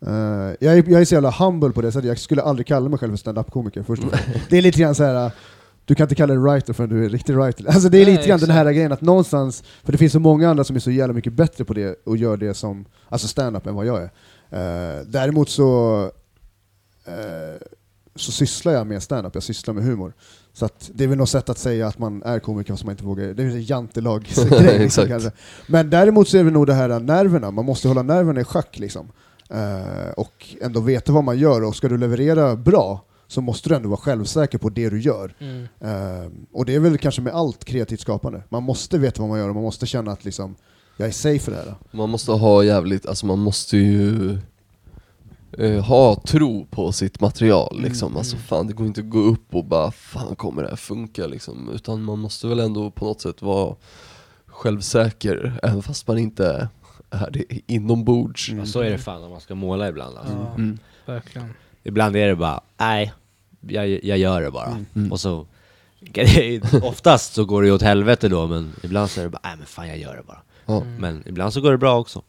eh, 0.00 0.54
jag, 0.60 0.78
är 0.78 0.90
jag 0.90 1.00
är 1.00 1.04
så 1.04 1.14
jävla 1.14 1.30
humble 1.30 1.70
på 1.70 1.82
det 1.82 1.92
sättet, 1.92 2.08
jag 2.08 2.18
skulle 2.18 2.42
aldrig 2.42 2.66
kalla 2.66 2.88
mig 2.88 2.98
själv 2.98 3.12
för 3.12 3.16
stand-up-komiker 3.16 3.82
först. 3.82 4.02
Det 4.50 4.58
är 4.58 4.62
lite 4.62 4.80
grann 4.80 4.94
så 4.94 5.04
här. 5.04 5.26
uh, 5.26 5.32
du 5.84 5.94
kan 5.94 6.04
inte 6.04 6.14
kalla 6.14 6.34
dig 6.34 6.42
writer 6.42 6.72
förrän 6.72 6.90
du 6.90 7.04
är 7.04 7.08
riktig 7.08 7.36
writer. 7.36 7.66
Alltså 7.66 7.88
det 7.88 7.98
är 7.98 8.04
Nej, 8.04 8.14
lite 8.16 8.28
grann 8.28 8.38
den 8.38 8.50
exakt. 8.50 8.66
här 8.66 8.72
grejen 8.72 8.92
att 8.92 9.00
någonstans, 9.00 9.64
för 9.84 9.92
det 9.92 9.98
finns 9.98 10.12
så 10.12 10.20
många 10.20 10.50
andra 10.50 10.64
som 10.64 10.76
är 10.76 10.80
så 10.80 10.90
jävla 10.90 11.14
mycket 11.14 11.32
bättre 11.32 11.64
på 11.64 11.74
det 11.74 12.02
och 12.04 12.16
gör 12.16 12.36
det 12.36 12.54
som, 12.54 12.84
alltså 13.08 13.28
stand-up 13.28 13.66
än 13.66 13.74
vad 13.74 13.86
jag 13.86 13.98
är. 13.98 14.10
Eh, 14.50 15.04
däremot 15.06 15.48
så, 15.48 16.02
eh, 17.06 17.66
så 18.14 18.32
sysslar 18.32 18.72
jag 18.72 18.86
med 18.86 19.02
stand-up, 19.02 19.34
jag 19.34 19.42
sysslar 19.42 19.74
med 19.74 19.84
humor. 19.84 20.12
Så 20.58 20.64
att 20.64 20.90
det 20.94 21.04
är 21.04 21.08
väl 21.08 21.18
något 21.18 21.28
sätt 21.28 21.48
att 21.48 21.58
säga 21.58 21.86
att 21.86 21.98
man 21.98 22.22
är 22.22 22.38
komiker 22.38 22.76
som 22.76 22.86
man 22.86 22.92
inte 22.92 23.04
vågar, 23.04 23.34
det 23.34 23.42
är 23.42 23.46
en 23.46 23.62
jantelag-grej. 23.62 24.78
liksom, 24.78 25.06
kanske. 25.06 25.30
Men 25.66 25.90
däremot 25.90 26.28
så 26.28 26.38
är 26.38 26.44
det 26.44 26.50
nog 26.50 26.66
det 26.66 26.74
här 26.74 27.00
nerverna, 27.00 27.50
man 27.50 27.64
måste 27.64 27.88
hålla 27.88 28.02
nerverna 28.02 28.40
i 28.40 28.44
schack 28.44 28.78
liksom. 28.78 29.08
Eh, 29.50 30.10
och 30.16 30.56
ändå 30.60 30.80
veta 30.80 31.12
vad 31.12 31.24
man 31.24 31.38
gör, 31.38 31.64
och 31.64 31.76
ska 31.76 31.88
du 31.88 31.98
leverera 31.98 32.56
bra 32.56 33.04
så 33.26 33.40
måste 33.40 33.68
du 33.68 33.74
ändå 33.74 33.88
vara 33.88 34.00
självsäker 34.00 34.58
på 34.58 34.68
det 34.68 34.90
du 34.90 35.00
gör. 35.00 35.34
Eh, 35.80 36.30
och 36.52 36.64
det 36.64 36.74
är 36.74 36.80
väl 36.80 36.98
kanske 36.98 37.22
med 37.22 37.34
allt 37.34 37.64
kreativt 37.64 38.00
skapande. 38.00 38.42
Man 38.48 38.62
måste 38.62 38.98
veta 38.98 39.22
vad 39.22 39.28
man 39.28 39.38
gör 39.38 39.48
och 39.48 39.54
man 39.54 39.64
måste 39.64 39.86
känna 39.86 40.12
att 40.12 40.24
liksom, 40.24 40.56
jag 40.96 41.08
är 41.08 41.12
safe 41.12 41.38
för 41.38 41.52
det 41.52 41.58
här. 41.58 41.74
Man 41.90 42.10
måste 42.10 42.32
ha 42.32 42.64
jävligt, 42.64 43.06
alltså 43.06 43.26
man 43.26 43.38
måste 43.38 43.76
ju 43.76 44.38
eh, 45.58 45.84
ha 45.84 46.14
tro 46.26 46.66
på 46.70 46.92
sitt 46.92 47.20
material 47.20 47.80
liksom. 47.82 48.16
Alltså 48.16 48.36
fan 48.36 48.66
det 48.66 48.72
går 48.72 48.86
inte 48.86 49.00
att 49.00 49.08
gå 49.10 49.18
upp 49.18 49.54
och 49.54 49.64
bara 49.64 49.90
fan 49.90 50.36
kommer 50.36 50.62
det 50.62 50.68
här 50.68 50.76
funka 50.76 51.26
liksom. 51.26 51.70
Utan 51.74 52.02
man 52.02 52.18
måste 52.18 52.46
väl 52.46 52.60
ändå 52.60 52.90
på 52.90 53.04
något 53.04 53.20
sätt 53.20 53.42
vara 53.42 53.74
självsäker 54.46 55.60
även 55.62 55.82
fast 55.82 56.06
man 56.08 56.18
inte 56.18 56.68
är 57.10 57.30
det 57.30 57.44
inombords. 57.72 58.48
Ja, 58.48 58.66
så 58.66 58.80
är 58.80 58.90
det 58.90 58.98
fan 58.98 59.22
om 59.24 59.30
man 59.30 59.40
ska 59.40 59.54
måla 59.54 59.88
ibland 59.88 60.18
alltså. 60.18 60.34
Ja, 60.34 60.54
Mm. 60.54 60.78
verkligen. 61.06 61.54
Ibland 61.82 62.16
är 62.16 62.28
det 62.28 62.36
bara, 62.36 62.60
nej, 62.76 63.12
jag, 63.60 63.88
jag 64.04 64.18
gör 64.18 64.42
det 64.42 64.50
bara. 64.50 64.84
Mm. 64.94 65.12
Och 65.12 65.20
så, 65.20 65.46
oftast 66.82 67.34
så 67.34 67.44
går 67.44 67.62
det 67.62 67.68
ju 67.68 67.74
åt 67.74 67.82
helvete 67.82 68.28
då, 68.28 68.46
men 68.46 68.72
ibland 68.82 69.10
så 69.10 69.20
är 69.20 69.24
det 69.24 69.30
bara, 69.30 69.40
nej 69.44 69.54
men 69.56 69.66
fan 69.66 69.88
jag 69.88 69.98
gör 69.98 70.16
det 70.16 70.22
bara. 70.22 70.42
Men 70.98 71.22
ibland 71.26 71.52
så 71.52 71.60
går 71.60 71.70
det 71.72 71.78
bra 71.78 71.98
också. 71.98 72.22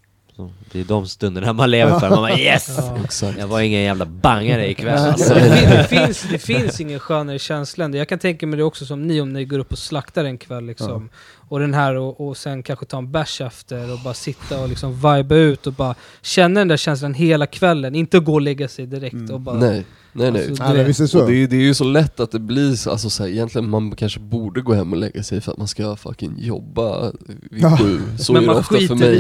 Det 0.72 0.80
är 0.80 0.84
de 0.84 1.08
stunderna 1.08 1.54
man 1.54 1.72
lever 1.72 2.00
för, 2.00 2.10
man 2.10 2.18
bara 2.18 2.38
yes! 2.40 2.80
Ja. 3.22 3.32
Jag 3.38 3.48
var 3.48 3.60
ingen 3.62 3.82
jävla 3.82 4.06
bangare 4.06 4.70
ikväll 4.72 4.98
alltså. 4.98 5.34
Det, 5.40 5.50
fin, 5.50 5.70
det, 5.70 5.84
finns, 6.06 6.28
det 6.32 6.40
finns 6.40 6.82
ingen 6.82 7.00
skönare 7.00 7.40
känsla 7.40 7.86
än 7.86 7.92
det. 7.92 7.98
Jag 7.98 8.10
kan 8.10 8.20
tänka 8.20 8.48
mig 8.48 8.58
det 8.58 8.64
också 8.64 8.86
som 8.86 9.08
ni 9.08 9.22
om 9.22 9.34
ni 9.34 9.46
går 9.46 9.60
upp 9.60 9.72
och 9.72 9.80
slaktar 9.80 10.26
en 10.26 10.38
kväll 10.38 10.66
liksom. 10.66 11.10
Och 11.50 11.60
den 11.60 11.74
här 11.74 11.96
och, 11.96 12.28
och 12.28 12.38
sen 12.38 12.64
kanske 12.64 12.86
ta 12.86 12.98
en 12.98 13.12
bärs 13.12 13.42
efter 13.42 13.94
och 13.94 14.00
bara 14.04 14.14
sitta 14.14 14.62
och 14.62 14.70
liksom 14.70 14.94
viba 14.94 15.36
ut 15.36 15.68
och 15.68 15.74
bara 15.74 15.96
känna 16.22 16.60
den 16.60 16.68
där 16.68 16.78
känslan 16.78 17.14
hela 17.14 17.46
kvällen. 17.48 17.96
Inte 17.96 18.20
gå 18.20 18.34
och 18.34 18.42
lägga 18.42 18.68
sig 18.68 18.86
direkt 18.88 19.14
Mm. 19.14 19.32
och 19.36 19.42
bara... 19.42 19.56
Nej, 19.60 19.86
nej 20.14 20.32
nej. 20.32 20.50
Alltså, 20.50 21.04
det 21.04 21.08
så. 21.08 21.22
Och 21.22 21.30
det, 21.30 21.44
är- 21.44 21.48
det 21.48 21.56
är 21.56 21.62
ju 21.62 21.74
så 21.74 21.84
lätt 21.84 22.20
att 22.20 22.32
det 22.32 22.40
blir 22.40 22.76
så, 22.76 22.92
alltså 22.92 23.10
så 23.10 23.24
här, 23.24 23.30
egentligen 23.30 23.70
man 23.70 23.96
kanske 23.96 24.20
borde 24.20 24.62
gå 24.62 24.74
hem 24.74 24.92
och 24.94 24.98
lägga 24.98 25.24
sig 25.24 25.42
för 25.42 25.52
att 25.52 25.58
man 25.58 25.68
ska 25.68 25.96
fucking 25.96 26.34
jobba 26.38 27.12
vid 27.52 27.80
sju. 27.80 28.02
Så 28.20 28.34
Men 28.34 28.44
är 28.44 28.48
det 28.48 28.54
ofta 28.60 28.78
för 28.78 28.96
mig. 28.96 29.20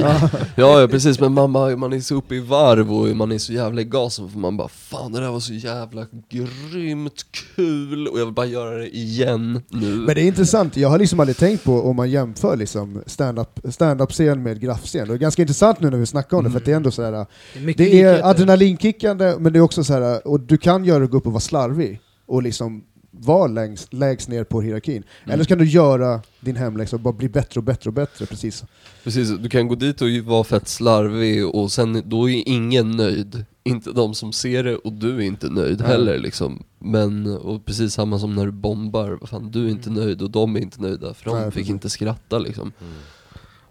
Ja, 0.55 0.81
ja 0.81 0.87
precis, 0.87 1.19
men 1.19 1.33
man, 1.33 1.53
bara, 1.53 1.75
man 1.75 1.93
är 1.93 1.99
så 1.99 2.15
uppe 2.15 2.35
i 2.35 2.39
varv 2.39 2.93
och 2.93 3.07
man 3.15 3.31
är 3.31 3.37
så 3.37 3.53
jävla 3.53 3.81
i 3.81 3.83
gasen 3.83 4.29
för 4.29 4.39
man 4.39 4.57
bara 4.57 4.67
Fan 4.67 5.11
det 5.11 5.19
där 5.19 5.31
var 5.31 5.39
så 5.39 5.53
jävla 5.53 6.05
grymt 6.29 7.25
kul 7.55 8.07
och 8.07 8.19
jag 8.19 8.25
vill 8.25 8.33
bara 8.33 8.45
göra 8.45 8.77
det 8.77 8.95
igen 8.97 9.61
nu 9.69 9.85
Men 9.95 10.15
det 10.15 10.21
är 10.21 10.27
intressant, 10.27 10.77
jag 10.77 10.89
har 10.89 10.99
liksom 10.99 11.19
aldrig 11.19 11.37
tänkt 11.37 11.63
på 11.63 11.81
om 11.81 11.95
man 11.95 12.11
jämför 12.19 12.57
liksom 12.57 13.03
stand-up 13.05 13.59
stand-up-scen 13.69 14.43
med 14.43 14.61
graffscen. 14.61 15.07
Det 15.07 15.13
är 15.13 15.17
ganska 15.17 15.41
intressant 15.41 15.79
nu 15.79 15.89
när 15.89 15.97
vi 15.97 16.05
snackar 16.05 16.37
om 16.37 16.43
det, 16.43 16.51
för 16.51 16.57
att 16.57 16.65
det 16.65 16.71
är 16.71 16.75
ändå 16.75 16.91
så 16.91 17.03
här. 17.03 17.11
Det 17.53 17.59
är, 17.59 17.73
Det 17.77 18.01
är 18.01 18.29
adrenalinkickande, 18.29 19.35
men 19.39 19.53
det 19.53 19.59
är 19.59 19.61
också 19.61 19.83
så 19.83 19.93
här, 19.93 20.27
och 20.27 20.39
du 20.39 20.57
kan 20.57 20.85
göra 20.85 20.99
det 20.99 21.07
gå 21.07 21.17
upp 21.17 21.25
och 21.25 21.31
vara 21.31 21.41
slarvig 21.41 21.99
och 22.25 22.43
liksom 22.43 22.83
vara 23.11 23.47
längst, 23.47 23.93
lägst 23.93 24.29
ner 24.29 24.43
på 24.43 24.61
hierarkin. 24.61 25.03
Mm. 25.23 25.33
Eller 25.33 25.43
så 25.43 25.47
kan 25.47 25.57
du 25.57 25.65
göra 25.65 26.21
din 26.39 26.55
hemläxa 26.55 26.95
och 26.95 26.99
bara 26.99 27.13
bli 27.13 27.29
bättre 27.29 27.59
och 27.59 27.63
bättre 27.63 27.89
och 27.89 27.93
bättre, 27.93 28.25
precis. 28.25 28.63
Precis, 29.03 29.29
du 29.29 29.49
kan 29.49 29.67
gå 29.67 29.75
dit 29.75 30.01
och 30.01 30.09
vara 30.25 30.43
fett 30.43 30.67
slarvig 30.67 31.47
och 31.47 31.71
sen, 31.71 32.01
då 32.05 32.29
är 32.29 32.43
ingen 32.47 32.91
nöjd 32.91 33.45
Inte 33.69 33.91
de 33.91 34.13
som 34.13 34.33
ser 34.33 34.63
det 34.63 34.75
och 34.75 34.93
du 34.93 35.15
är 35.17 35.21
inte 35.21 35.49
nöjd 35.49 35.79
Nej. 35.79 35.87
heller 35.87 36.17
liksom 36.17 36.63
Men, 36.79 37.37
och 37.37 37.65
precis 37.65 37.93
samma 37.93 38.19
som 38.19 38.35
när 38.35 38.45
du 38.45 38.51
bombar, 38.51 39.17
vad 39.21 39.29
fan, 39.29 39.51
du 39.51 39.65
är 39.65 39.69
inte 39.69 39.89
nöjd 39.89 40.21
och 40.21 40.31
de 40.31 40.55
är 40.55 40.59
inte 40.59 40.81
nöjda 40.81 41.13
för 41.13 41.29
de 41.29 41.39
Nej, 41.41 41.51
fick 41.51 41.69
inte 41.69 41.89
skratta 41.89 42.37
liksom 42.39 42.71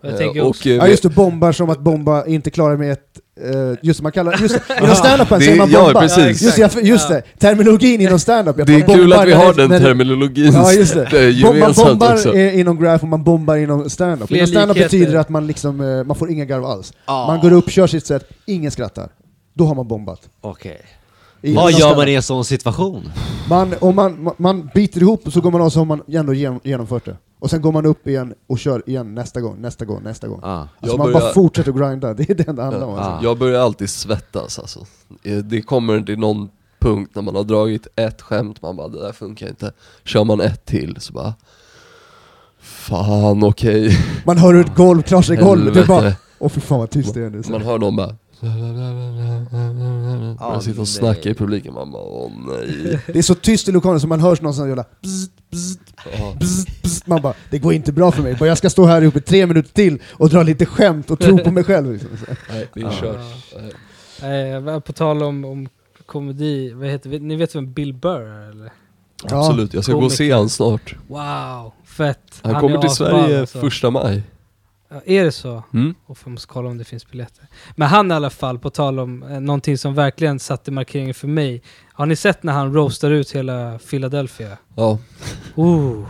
Jag 0.00 0.12
Eh, 0.12 0.16
tänker 0.18 0.42
och, 0.42 0.48
också, 0.48 0.68
eh, 0.68 0.74
Ja 0.76 0.88
just 0.88 1.02
det, 1.02 1.08
bombar 1.08 1.52
som 1.52 1.70
att 1.70 1.80
bomba 1.80 2.26
inte 2.26 2.50
klarar 2.50 2.76
med 2.76 2.92
ett... 2.92 3.18
eh, 3.40 3.78
just 3.82 4.02
man 4.02 4.12
kallar... 4.12 4.32
Just 4.42 4.60
inom 4.82 4.94
standupen 4.94 5.38
Det- 5.38 5.44
säger 5.44 5.58
man 5.58 5.70
ja, 5.70 5.84
bomba. 5.84 6.00
precis. 6.00 6.42
Just, 6.42 6.58
jag- 6.58 6.82
just 6.84 7.08
det, 7.08 7.22
terminologin 7.38 8.00
inom 8.00 8.18
standup. 8.18 8.56
Det 8.66 8.74
är 8.74 8.80
kul 8.94 9.12
att 9.12 9.26
vi 9.28 9.32
har 9.32 9.54
den 9.54 9.70
terminologin 9.70 10.52
Ja 10.52 10.72
just 10.72 10.94
det. 10.94 11.08
Man 11.60 11.72
bombar 11.76 12.12
också 12.14 12.34
eh, 12.34 12.58
inom 12.60 12.80
graph 12.80 13.04
och 13.04 13.08
man 13.08 13.24
bombar 13.24 13.56
inom 13.56 13.90
standup. 13.90 14.30
Inom 14.30 14.46
standup 14.46 14.76
betyder 14.76 15.12
det 15.12 15.20
att 15.20 15.28
man 15.28 15.46
liksom, 15.46 15.80
eh, 15.80 16.04
man 16.04 16.16
får 16.16 16.30
inga 16.30 16.44
garv 16.44 16.64
alls. 16.64 16.92
Ah. 17.04 17.26
Man 17.26 17.40
går 17.40 17.52
upp, 17.52 17.70
kör 17.70 17.86
sitt 17.86 18.06
sätt, 18.06 18.28
ingen 18.46 18.70
skrattar. 18.70 19.08
Då 19.58 19.64
har 19.66 19.74
man 19.74 19.88
bombat. 19.88 20.28
Okej. 20.40 20.80
I- 21.42 21.54
Vad 21.54 21.72
gör 21.72 21.96
man 21.96 22.08
i 22.08 22.14
en 22.14 22.22
sån 22.22 22.44
situation? 22.44 23.10
Man, 23.48 23.74
om 23.80 23.96
man, 23.96 24.22
man, 24.22 24.34
man 24.36 24.70
biter 24.74 25.00
ihop 25.00 25.26
och 25.26 25.32
så 25.32 25.40
går 25.40 25.50
man 25.50 25.62
av 25.62 25.70
så 25.70 25.78
har 25.80 25.84
man 25.84 26.02
ändå 26.08 26.34
gen- 26.34 26.60
genomfört 26.64 27.04
det. 27.04 27.16
Och 27.38 27.50
sen 27.50 27.62
går 27.62 27.72
man 27.72 27.86
upp 27.86 28.06
igen 28.08 28.34
och 28.46 28.58
kör 28.58 28.82
igen 28.86 29.14
nästa 29.14 29.40
gång, 29.40 29.60
nästa 29.60 29.84
gång, 29.84 30.02
nästa 30.02 30.28
gång. 30.28 30.40
Ah. 30.42 30.58
Alltså 30.60 30.68
Jag 30.80 30.98
man 30.98 31.06
börjar- 31.06 31.20
bara 31.20 31.32
fortsätter 31.32 31.72
grinda, 31.72 32.14
det 32.14 32.30
är 32.30 32.34
det 32.34 32.48
enda 32.48 32.62
handlar 32.62 32.86
om. 32.86 32.94
Ja. 32.94 33.00
Alltså. 33.00 33.24
Jag 33.28 33.38
börjar 33.38 33.60
alltid 33.60 33.90
svettas 33.90 34.58
alltså. 34.58 34.80
Eh, 35.22 35.36
Det 35.38 35.62
kommer 35.62 36.00
till 36.00 36.18
någon 36.18 36.48
punkt 36.78 37.10
när 37.14 37.22
man 37.22 37.36
har 37.36 37.44
dragit 37.44 37.86
ett 37.96 38.22
skämt, 38.22 38.62
man 38.62 38.76
bara 38.76 38.88
det 38.88 39.00
där 39.02 39.12
funkar 39.12 39.48
inte. 39.48 39.72
Kör 40.04 40.24
man 40.24 40.40
ett 40.40 40.64
till 40.66 40.96
så 40.98 41.12
bara 41.12 41.34
Fan 42.60 43.44
okej. 43.44 43.98
Man 44.26 44.38
hör 44.38 44.54
hur 44.54 44.60
ett 44.66 44.74
golv 44.76 45.02
kraschar 45.02 45.34
i 45.34 45.36
golvet, 45.36 45.74
det 45.74 45.80
är 45.80 45.86
bara 45.86 45.96
Helvete. 46.00 46.18
Åh 46.38 46.48
fy 46.48 46.60
fan 46.60 46.78
vad 46.78 46.90
tyst 46.90 47.14
det 47.14 47.20
är 47.24 47.30
nu. 47.30 47.42
Man 47.50 47.62
hör 47.62 47.78
någon 47.78 47.96
bara 47.96 48.14
Ah, 50.40 50.48
Man 50.52 50.62
sitter 50.62 50.72
och 50.80 50.86
nej. 50.86 50.86
snackar 50.86 51.30
i 51.30 51.34
publiken, 51.34 51.74
man 51.74 51.92
bara 51.92 52.02
åh 52.02 52.30
nej. 52.46 52.98
Det 53.06 53.18
är 53.18 53.22
så 53.22 53.34
tyst 53.34 53.68
i 53.68 53.72
lokalen 53.72 54.00
så 54.00 54.06
man 54.06 54.20
hör 54.20 54.38
någon 54.42 54.54
sån 54.54 54.68
jävla 54.68 54.84
bzzt, 55.02 55.32
bzzt, 55.50 55.80
Ja. 56.18 56.34
bzzt, 56.40 56.82
bzzt. 56.82 57.06
Man 57.06 57.22
bara, 57.22 57.34
det 57.50 57.58
går 57.58 57.72
inte 57.72 57.92
bra 57.92 58.12
för 58.12 58.22
mig. 58.22 58.36
Jag 58.40 58.58
ska 58.58 58.70
stå 58.70 58.84
här 58.86 59.04
uppe 59.04 59.20
tre 59.20 59.46
minuter 59.46 59.72
till 59.74 60.02
och 60.12 60.28
dra 60.28 60.42
lite 60.42 60.66
skämt 60.66 61.10
och 61.10 61.18
tro 61.18 61.38
på 61.38 61.50
mig 61.50 61.64
själv. 61.64 61.92
Liksom. 61.92 62.08
Nej, 62.50 62.68
det 62.74 62.80
är 62.80 62.84
Ja. 62.84 62.92
kört. 63.00 63.20
eh, 64.74 64.80
på 64.80 64.92
tal 64.92 65.22
om, 65.22 65.44
om 65.44 65.68
komedi, 66.06 66.72
vad 66.72 66.88
heter, 66.88 67.10
ni 67.20 67.36
vet 67.36 67.54
vem 67.54 67.72
Bill 67.72 67.94
Burr 67.94 68.20
är 68.20 68.50
eller? 68.50 68.72
Ja, 69.30 69.38
Absolut, 69.46 69.74
jag 69.74 69.84
ska 69.84 69.92
gå 69.92 70.04
och 70.04 70.12
se 70.12 70.16
komiker. 70.16 70.36
han 70.36 70.48
snart. 70.48 70.94
Wow, 71.08 71.72
fett! 71.84 72.18
Han, 72.42 72.54
är 72.56 72.60
kommer 72.60 72.78
till 72.78 72.90
Sverige 72.90 73.40
alltså. 73.40 73.60
första 73.60 73.90
maj. 73.90 74.22
Ja, 74.90 75.00
är 75.06 75.24
det 75.24 75.32
så? 75.32 75.62
Mm? 75.74 75.94
Och 76.06 76.18
jag 76.24 76.30
måste 76.30 76.46
kolla 76.48 76.68
om 76.68 76.78
det 76.78 76.84
finns 76.84 77.10
biljetter. 77.10 77.46
Men 77.76 77.88
han 77.88 78.10
i 78.10 78.14
alla 78.14 78.30
fall, 78.30 78.58
på 78.58 78.70
tal 78.70 78.98
om 78.98 79.22
eh, 79.22 79.40
någonting 79.40 79.78
som 79.78 79.94
verkligen 79.94 80.38
satte 80.38 80.70
markeringen 80.70 81.14
för 81.14 81.28
mig. 81.28 81.62
Har 81.92 82.06
ni 82.06 82.16
sett 82.16 82.42
när 82.42 82.52
han 82.52 82.74
roastar 82.74 83.10
ut 83.10 83.30
hela 83.30 83.78
Philadelphia? 83.90 84.58
Ja. 84.76 84.98
Oh. 85.54 86.04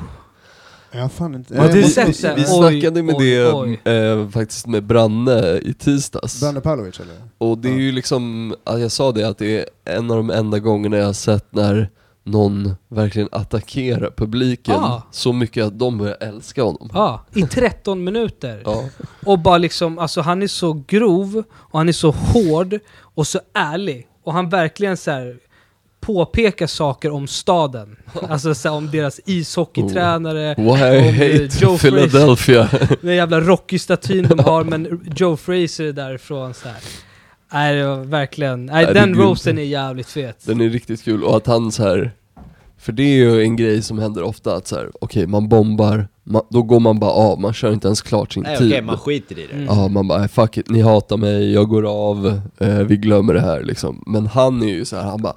Ja, 0.92 1.08
fan 1.08 1.34
inte. 1.34 1.60
Har 1.60 1.68
du 1.68 1.82
sett 1.82 2.22
det? 2.22 2.34
Vi 2.36 2.44
snackade 2.44 3.02
med 3.02 3.14
oj, 3.14 3.30
det 3.30 3.52
oj. 3.52 3.80
Eh, 3.84 4.28
faktiskt 4.30 4.66
med 4.66 4.84
Branne 4.84 5.58
i 5.62 5.74
tisdags. 5.74 6.40
Branne 6.40 6.60
Pavlovic 6.60 7.00
eller? 7.00 7.16
Och 7.38 7.58
det 7.58 7.68
är 7.68 7.72
Ja. 7.72 7.78
ju 7.78 7.92
liksom, 7.92 8.54
ja, 8.64 8.78
jag 8.78 8.92
sa 8.92 9.12
det 9.12 9.24
att 9.24 9.38
det 9.38 9.58
är 9.58 9.96
en 9.96 10.10
av 10.10 10.16
de 10.16 10.30
enda 10.30 10.58
gångerna 10.58 10.96
jag 10.96 11.06
har 11.06 11.12
sett 11.12 11.46
när 11.50 11.90
någon 12.30 12.74
verkligen 12.88 13.28
attackerar 13.32 14.10
publiken 14.16 14.74
Ah. 14.74 15.02
så 15.10 15.32
mycket 15.32 15.64
att 15.64 15.78
de 15.78 15.98
börjar 15.98 16.16
älska 16.20 16.62
honom. 16.62 16.90
Ja, 16.92 17.24
i 17.34 17.42
13 17.42 18.04
minuter. 18.04 18.62
Ja. 18.64 18.84
Och 19.26 19.38
bara 19.38 19.58
liksom, 19.58 19.98
alltså 19.98 20.20
han 20.20 20.42
är 20.42 20.46
så 20.46 20.82
grov 20.86 21.42
och 21.50 21.78
han 21.78 21.88
är 21.88 21.92
så 21.92 22.10
hård 22.10 22.78
och 23.00 23.26
så 23.26 23.40
ärlig. 23.54 24.06
Och 24.24 24.32
han 24.32 24.48
verkligen 24.48 24.96
så 24.96 25.10
här 25.10 25.36
påpekar 26.00 26.66
saker 26.66 27.10
om 27.10 27.26
staden. 27.26 27.96
Alltså 28.28 28.54
så 28.54 28.68
här, 28.68 28.76
om 28.76 28.90
deras 28.90 29.20
ishockeytränare, 29.26 30.54
Why 30.54 30.62
I 30.64 30.68
Om, 30.68 31.04
eh, 31.04 31.12
hate 31.12 31.48
Joe 31.64 31.78
Philadelphia. 31.78 32.68
den 33.00 33.16
jävla 33.16 33.40
Rocky-statyn 33.40 34.28
de 34.28 34.38
har, 34.44 34.64
men 34.64 35.00
Joe 35.16 35.36
Fraser 35.36 35.84
är 35.84 35.92
därifrån 35.92 36.54
så 36.54 36.68
här. 36.68 36.76
Nej, 37.52 37.76
det 37.76 37.86
var 37.86 37.96
verkligen, 37.96 38.66
nej, 38.66 38.74
Nej, 38.74 38.84
det 38.84 38.90
är 38.90 38.94
den 38.94 39.04
grymt. 39.12 39.18
roasten 39.24 39.58
är 39.58 39.62
jävligt 39.62 40.08
fet. 40.08 40.36
Den 40.46 40.60
är 40.60 40.68
riktigt 40.68 41.04
kul 41.04 41.24
och 41.24 41.36
att 41.36 41.46
han 41.46 41.72
så 41.72 41.82
här. 41.82 42.12
För 42.80 42.92
det 42.92 43.02
är 43.02 43.14
ju 43.16 43.42
en 43.42 43.56
grej 43.56 43.82
som 43.82 43.98
händer 43.98 44.22
ofta 44.22 44.56
att 44.56 44.66
så 44.66 44.76
här, 44.76 44.90
okej 45.00 45.26
man 45.26 45.48
bombar, 45.48 46.08
man, 46.24 46.42
då 46.50 46.62
går 46.62 46.80
man 46.80 46.98
bara 46.98 47.10
av, 47.10 47.40
man 47.40 47.52
kör 47.52 47.72
inte 47.72 47.88
ens 47.88 48.02
klart 48.02 48.32
sin 48.32 48.42
Nej 48.42 48.56
okej, 48.56 48.70
tid. 48.70 48.84
man 48.84 48.98
skiter 48.98 49.38
i 49.38 49.46
det. 49.46 49.52
Mm. 49.54 49.64
Ja, 49.66 49.88
man 49.88 50.08
bara 50.08 50.18
"Nej, 50.18 50.28
fuck 50.28 50.56
it, 50.56 50.70
ni 50.70 50.80
hatar 50.80 51.16
mig, 51.16 51.52
jag 51.52 51.68
går 51.68 52.08
av, 52.10 52.40
eh, 52.58 52.68
vi 52.78 52.96
glömmer 52.96 53.34
det 53.34 53.40
här 53.40 53.62
liksom. 53.62 54.02
Men 54.06 54.26
han 54.26 54.62
är 54.62 54.66
ju 54.66 54.84
så 54.84 54.96
här, 54.96 55.02
han 55.02 55.22
bara 55.22 55.34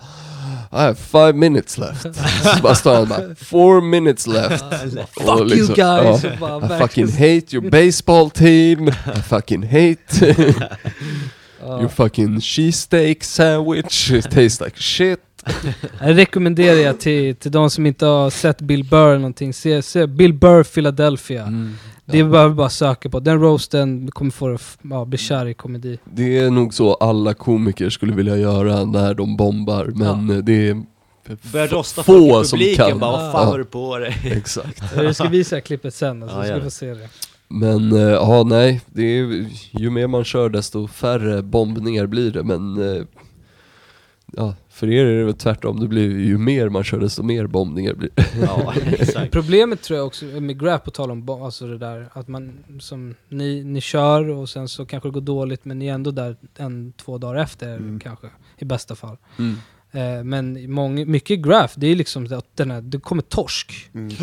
I 0.73 0.75
have 0.77 0.95
five 0.95 1.33
minutes 1.33 1.77
left. 1.77 2.01
så 2.55 2.61
bara 2.63 2.75
står 2.75 2.95
han 2.95 3.07
bara, 3.09 3.35
four 3.35 3.81
minutes 3.81 4.27
left. 4.27 4.63
Fuck 5.17 5.27
Och 5.27 5.39
you 5.39 5.45
liksom, 5.45 5.75
guys! 5.75 6.23
ja. 6.23 6.29
Och 6.33 6.39
bara 6.39 6.57
I 6.57 6.59
verkligen- 6.69 7.07
fucking 7.09 7.35
hate 7.35 7.55
your 7.55 7.69
baseball 7.69 8.29
team, 8.29 8.87
I 8.87 9.21
fucking 9.29 9.63
hate. 9.63 10.35
your 11.63 11.87
fucking 11.87 12.39
cheesesteak 12.39 13.23
sandwich, 13.23 14.11
it 14.13 14.23
tastes 14.31 14.61
like 14.61 14.77
shit. 14.81 15.19
Jag 16.01 16.17
rekommenderar 16.17 16.75
jag 16.75 16.99
till, 16.99 17.35
till 17.35 17.51
de 17.51 17.69
som 17.69 17.85
inte 17.85 18.05
har 18.05 18.29
sett 18.29 18.61
Bill 18.61 18.83
Burr 18.83 19.07
eller 19.07 19.17
någonting, 19.17 19.53
se, 19.53 19.81
se 19.81 20.07
Bill 20.07 20.33
Burr 20.33 20.63
Philadelphia. 20.63 21.41
Mm. 21.43 21.73
Det 22.05 22.23
behöver 22.23 22.55
bara 22.55 22.69
söka 22.69 23.09
på. 23.09 23.19
Den 23.19 23.39
roasten 23.41 24.11
kommer 24.11 24.31
få 24.31 24.47
dig 24.47 24.57
ja, 24.81 25.05
bli 25.05 25.17
kär 25.17 25.45
i 25.45 25.53
komedi. 25.53 25.99
Det 26.13 26.37
är 26.37 26.49
nog 26.49 26.73
så 26.73 26.93
alla 26.93 27.33
komiker 27.33 27.89
skulle 27.89 28.13
vilja 28.13 28.37
göra 28.37 28.85
när 28.85 29.13
de 29.13 29.37
bombar, 29.37 29.91
men 29.95 30.29
eh, 30.29 30.37
det 30.37 30.69
är 30.69 30.83
Börjar 31.51 31.67
rosta 31.67 32.03
få 32.03 32.13
folk 32.29 32.45
i 32.45 32.49
som 32.49 32.59
publiken 32.59 32.89
kan. 32.89 32.99
bara, 32.99 33.11
vad 33.11 33.31
fan 33.31 33.43
Ja. 33.45 33.51
har 33.51 33.57
du 33.57 33.65
på 33.65 33.97
dig? 33.97 34.17
Exakt. 34.37 34.83
Jag 34.95 35.15
ska 35.15 35.27
visa 35.29 35.61
klippet 35.61 35.93
sen, 35.95 36.23
alltså, 36.23 36.37
Ja, 36.37 36.43
ska 36.43 36.53
du 36.53 36.59
det. 36.59 36.63
få 36.65 36.71
se 36.71 36.93
det. 36.93 37.07
Men 37.51 37.91
eh, 37.91 38.01
ja, 38.01 38.43
nej, 38.43 38.81
det 38.85 39.03
är, 39.03 39.45
ju 39.71 39.89
mer 39.89 40.07
man 40.07 40.23
kör 40.23 40.49
desto 40.49 40.87
färre 40.87 41.41
bombningar 41.41 42.05
blir 42.05 42.31
det, 42.31 42.43
men 42.43 42.81
eh, 42.81 43.03
ja, 44.37 44.55
för 44.69 44.89
er 44.89 45.05
är 45.05 45.17
det 45.19 45.25
väl 45.25 45.33
tvärtom, 45.33 45.79
det 45.79 45.87
blir 45.87 46.19
ju 46.19 46.37
mer 46.37 46.69
man 46.69 46.83
kör 46.83 46.99
desto 46.99 47.23
mer 47.23 47.47
bombningar 47.47 47.93
blir 47.93 48.09
det. 48.15 48.25
Ja, 48.41 48.73
exakt. 48.85 49.31
Problemet 49.31 49.81
tror 49.81 49.97
jag 49.97 50.07
också 50.07 50.25
med 50.25 50.59
Grab, 50.59 50.83
på 50.83 50.91
tal 50.91 51.11
om 51.11 51.29
alltså 51.29 51.67
det 51.67 51.77
där, 51.77 52.09
att 52.13 52.27
man 52.27 52.63
som 52.79 53.15
ni, 53.29 53.63
ni 53.63 53.81
kör 53.81 54.29
och 54.29 54.49
sen 54.49 54.67
så 54.67 54.85
kanske 54.85 55.09
det 55.09 55.13
går 55.13 55.21
dåligt 55.21 55.65
men 55.65 55.79
ni 55.79 55.87
är 55.87 55.93
ändå 55.93 56.11
där 56.11 56.35
en, 56.57 56.93
två 56.93 57.17
dagar 57.17 57.41
efter 57.41 57.77
Mm. 57.77 57.99
kanske, 57.99 58.27
i 58.57 58.65
bästa 58.65 58.95
fall. 58.95 59.17
Mm. 59.39 59.57
Eh, 59.91 60.23
men 60.23 60.71
många, 60.71 61.05
mycket 61.05 61.39
graph, 61.39 61.73
det 61.77 61.87
är 61.87 61.95
liksom 61.95 62.33
att 62.33 62.57
den 62.57 62.71
här, 62.71 62.81
det 62.81 62.99
kommer 62.99 63.23
torsk. 63.23 63.89
Mm. 63.93 64.15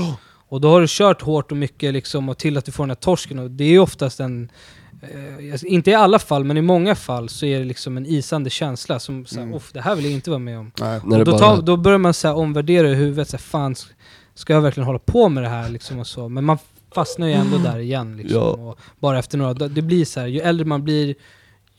Och 0.49 0.61
då 0.61 0.71
har 0.71 0.81
du 0.81 0.87
kört 0.89 1.23
hårt 1.23 1.51
och 1.51 1.57
mycket 1.57 1.93
liksom 1.93 2.29
och 2.29 2.39
till 2.39 2.57
att 2.57 2.65
du 2.65 2.73
får 2.73 2.85
den 2.85 2.91
här 2.91 2.95
torsken 2.95 3.39
och 3.39 3.51
det 3.51 3.65
är 3.65 3.69
ju 3.69 3.79
oftast 3.79 4.21
en 4.21 4.51
eh, 5.03 5.53
alltså, 5.53 5.67
inte 5.67 5.91
i 5.91 5.95
alla 5.95 6.19
fall, 6.19 6.45
men 6.45 6.57
i 6.57 6.63
många 6.63 6.95
fall 6.95 7.29
så 7.29 7.47
är 7.47 7.59
det 7.59 7.65
liksom 7.65 7.97
en 7.97 8.07
isande 8.07 8.51
känsla 8.51 8.99
som 8.99 9.27
såhär, 9.27 9.43
Mm. 9.43 9.55
"Uff, 9.57 9.73
det 9.73 9.81
här 9.81 9.95
vill 9.95 10.05
jag 10.05 10.15
inte 10.15 10.31
vara 10.31 10.39
med 10.39 10.59
om. 10.59 10.71
Nej. 10.81 11.01
Och 11.01 11.19
då, 11.19 11.25
bara, 11.25 11.39
tar, 11.39 11.63
då 11.63 11.77
börjar 11.77 11.99
man 11.99 12.15
så 12.15 12.29
här 12.29 12.35
omvärdera 12.35 12.91
i 12.91 12.95
huvudet, 12.95 13.29
så 13.29 13.37
här, 13.37 13.43
fan, 13.43 13.75
ska 14.35 14.53
jag 14.53 14.61
verkligen 14.61 14.87
hålla 14.87 14.99
på 14.99 15.29
med 15.29 15.43
det 15.43 15.49
här 15.49 15.69
liksom 15.69 15.99
och 15.99 16.07
så? 16.07 16.29
Men 16.29 16.45
man 16.45 16.59
fastnar 16.95 17.27
ju 17.27 17.33
ändå 17.33 17.59
där 17.59 17.79
igen 17.79 18.17
liksom. 18.17 18.37
Ja. 18.41 18.45
Och 18.51 18.79
bara 18.99 19.19
efter 19.19 19.39
några 19.39 19.55
dagar, 19.55 19.75
det 19.75 19.83
blir 19.83 20.05
så 20.05 20.21
här, 20.21 20.27
ju 20.27 20.41
äldre 20.41 20.67
man 20.67 20.85
blir, 20.85 21.15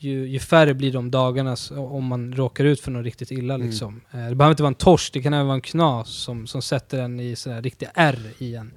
ju, 0.01 0.27
ju 0.27 0.39
färre 0.39 0.73
blir 0.73 0.91
de 0.93 1.11
dagarna 1.11 1.55
om 1.77 2.05
man 2.05 2.33
råkar 2.33 2.65
ut 2.65 2.79
för 2.81 2.91
något 2.91 3.05
riktigt 3.05 3.31
illa 3.31 3.53
Mm. 3.53 3.67
liksom. 3.67 4.01
Eh, 4.11 4.17
det 4.29 4.35
behöver 4.35 4.49
inte 4.49 4.63
vara 4.63 4.67
en 4.71 4.75
torsk, 4.75 5.13
det 5.13 5.21
kan 5.21 5.33
även 5.33 5.45
vara 5.47 5.55
en 5.55 5.61
knas 5.61 6.09
som, 6.09 6.47
som 6.47 6.61
sätter 6.61 6.99
en 6.99 7.19
i 7.19 7.35
sådär 7.35 7.61
riktiga 7.61 7.89
R 7.95 8.19
i 8.37 8.55
en. 8.55 8.71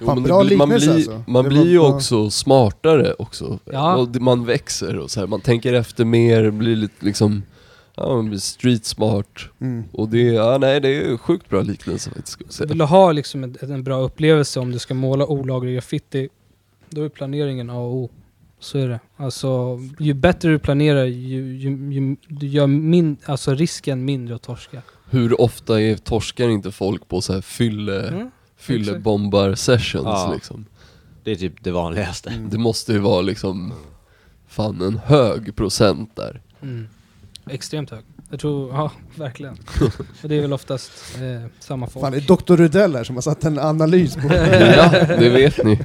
Jo, 0.00 0.06
Fan, 0.06 0.22
bra 0.22 0.44
blir- 0.44 0.56
man 0.56 0.68
liknelse 0.68 0.86
blir, 0.86 0.94
alltså. 1.16 1.30
man 1.30 1.44
Det 1.44 1.50
blir 1.50 1.66
ju 1.70 1.78
bra. 1.78 1.88
också 1.94 2.30
smartare 2.30 3.12
också. 3.18 3.58
Ja. 3.64 4.06
Man 4.20 4.44
växer 4.44 4.98
och 4.98 5.10
så 5.10 5.20
här, 5.20 5.26
man 5.26 5.40
tänker 5.40 5.72
efter 5.72 6.04
mer, 6.04 6.50
blir 6.50 6.76
lite 6.76 7.04
liksom, 7.04 7.42
ja 7.94 8.14
man 8.14 8.28
blir 8.28 8.38
street 8.38 8.84
smart. 8.84 9.38
Mm. 9.60 9.84
Och 9.92 10.08
det, 10.08 10.22
ja 10.22 10.58
nej 10.58 10.80
det 10.80 10.88
är 10.96 11.16
sjukt 11.16 11.48
bra 11.48 11.60
liknelse 11.62 12.10
faktiskt. 12.10 12.60
Vill 12.60 12.78
du 12.78 12.84
ha 12.84 13.12
liksom 13.12 13.44
en, 13.44 13.56
en 13.60 13.84
bra 13.84 14.00
upplevelse 14.00 14.60
om 14.60 14.70
du 14.72 14.78
ska 14.78 14.94
måla 14.94 15.26
olaglig 15.26 15.74
graffiti, 15.74 16.28
då 16.90 17.02
är 17.02 17.08
planeringen 17.08 17.70
A 17.70 17.78
och 17.78 17.94
O. 17.94 18.10
Så 18.60 18.78
är 18.78 18.88
det. 18.88 19.00
Alltså, 19.16 19.78
ju 19.98 20.14
bättre 20.14 20.50
du 20.50 20.58
planerar, 20.58 21.04
ju, 21.04 21.56
ju, 21.58 21.92
ju 21.92 22.16
du 22.28 22.46
gör 22.46 22.66
min, 22.66 23.16
alltså 23.24 23.54
risken 23.54 24.04
mindre 24.04 24.34
att 24.34 24.42
torska. 24.42 24.82
Hur 25.10 25.40
ofta 25.40 25.80
är, 25.80 25.96
torskar 25.96 26.48
inte 26.48 26.72
folk 26.72 27.08
på 27.08 27.20
så 27.20 27.32
här 27.32 27.40
fylle, 27.40 28.08
Mm. 28.08 28.30
fyllebombar 28.56 29.54
sessions 29.54 30.04
Ja. 30.04 30.30
liksom? 30.34 30.64
Det 31.24 31.30
är 31.30 31.36
typ 31.36 31.64
det 31.64 31.70
vanligaste. 31.70 32.30
Mm. 32.30 32.48
Det 32.50 32.58
måste 32.58 32.92
ju 32.92 32.98
vara 32.98 33.20
liksom, 33.22 33.72
fan 34.48 34.82
en 34.82 34.98
hög 34.98 35.56
procent 35.56 36.16
där. 36.16 36.40
Mm. 36.62 36.86
Extremt 37.50 37.90
hög. 37.90 38.04
Jag 38.30 38.40
tror, 38.40 38.70
ja, 38.72 38.92
verkligen. 39.16 39.52
Och 40.22 40.28
det 40.28 40.36
är 40.36 40.40
väl 40.40 40.52
oftast 40.52 40.92
eh, 41.16 41.48
samma 41.60 41.86
folk. 41.86 42.02
Fan, 42.04 42.12
det 42.12 42.18
är 42.18 42.36
Dr. 42.36 42.56
Rudell 42.56 42.96
här 42.96 43.04
som 43.04 43.14
har 43.16 43.22
satt 43.22 43.44
en 43.44 43.58
analys 43.58 44.14
på 44.16 44.22
Ja, 44.32 44.90
det 45.18 45.28
vet 45.28 45.64
ni. 45.64 45.78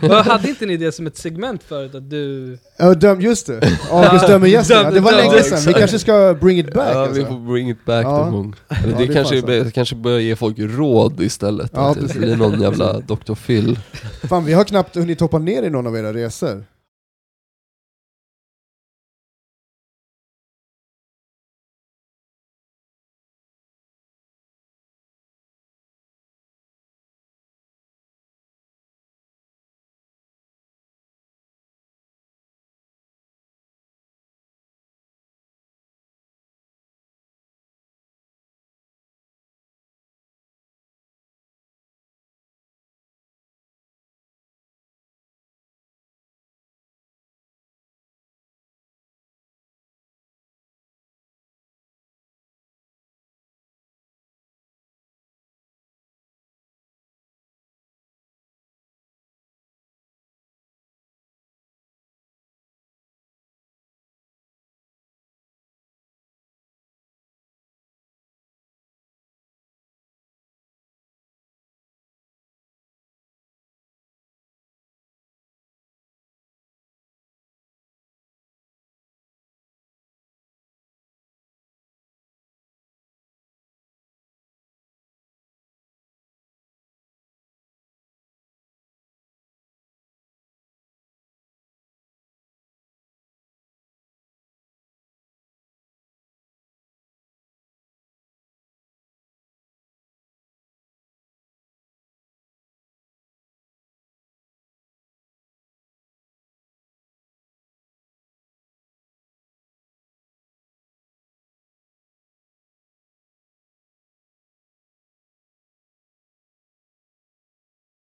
ja. 0.00 0.22
Hade 0.22 0.48
inte 0.48 0.66
ni 0.66 0.76
det 0.76 0.92
som 0.92 1.06
ett 1.06 1.16
segment 1.16 1.62
förut? 1.62 1.94
Att 1.94 2.10
du... 2.10 2.58
Ja, 2.78 2.94
döm, 2.94 3.20
just 3.20 3.46
det. 3.46 3.78
August 3.90 4.26
dömer 4.26 4.46
gästen. 4.46 4.76
Ja, 4.84 4.90
det 4.90 5.00
var 5.00 5.12
länge 5.12 5.42
sedan. 5.42 5.58
Vi 5.66 5.72
kanske 5.72 5.98
ska 5.98 6.34
bring 6.40 6.58
it 6.58 6.74
back 6.74 6.94
Ja, 6.94 7.00
alltså. 7.00 7.14
vi 7.20 7.24
får 7.24 7.52
bring 7.52 7.70
it 7.70 7.84
back 7.84 8.04
Ja. 8.04 8.18
någon 8.18 8.32
gång. 8.32 8.54
Eller 8.68 8.92
Ja, 8.92 8.98
det, 8.98 9.06
det 9.06 9.10
är 9.12 9.14
kanske, 9.14 9.36
är, 9.36 9.70
kanske 9.70 9.94
börjar 9.96 10.18
ge 10.20 10.36
folk 10.36 10.56
råd 10.58 11.20
istället. 11.22 11.70
Ja, 11.74 11.90
att 11.90 12.08
det 12.08 12.18
blir 12.18 12.36
någon 12.36 12.60
jävla 12.60 13.00
Dr. 13.00 13.34
Phil. 13.34 13.78
Fan, 14.22 14.44
vi 14.44 14.52
har 14.52 14.64
knappt 14.64 14.94
hunnit 14.96 15.20
hoppa 15.20 15.38
ner 15.38 15.62
i 15.62 15.70
någon 15.70 15.86
av 15.86 15.96
era 15.96 16.12
resor. 16.12 16.64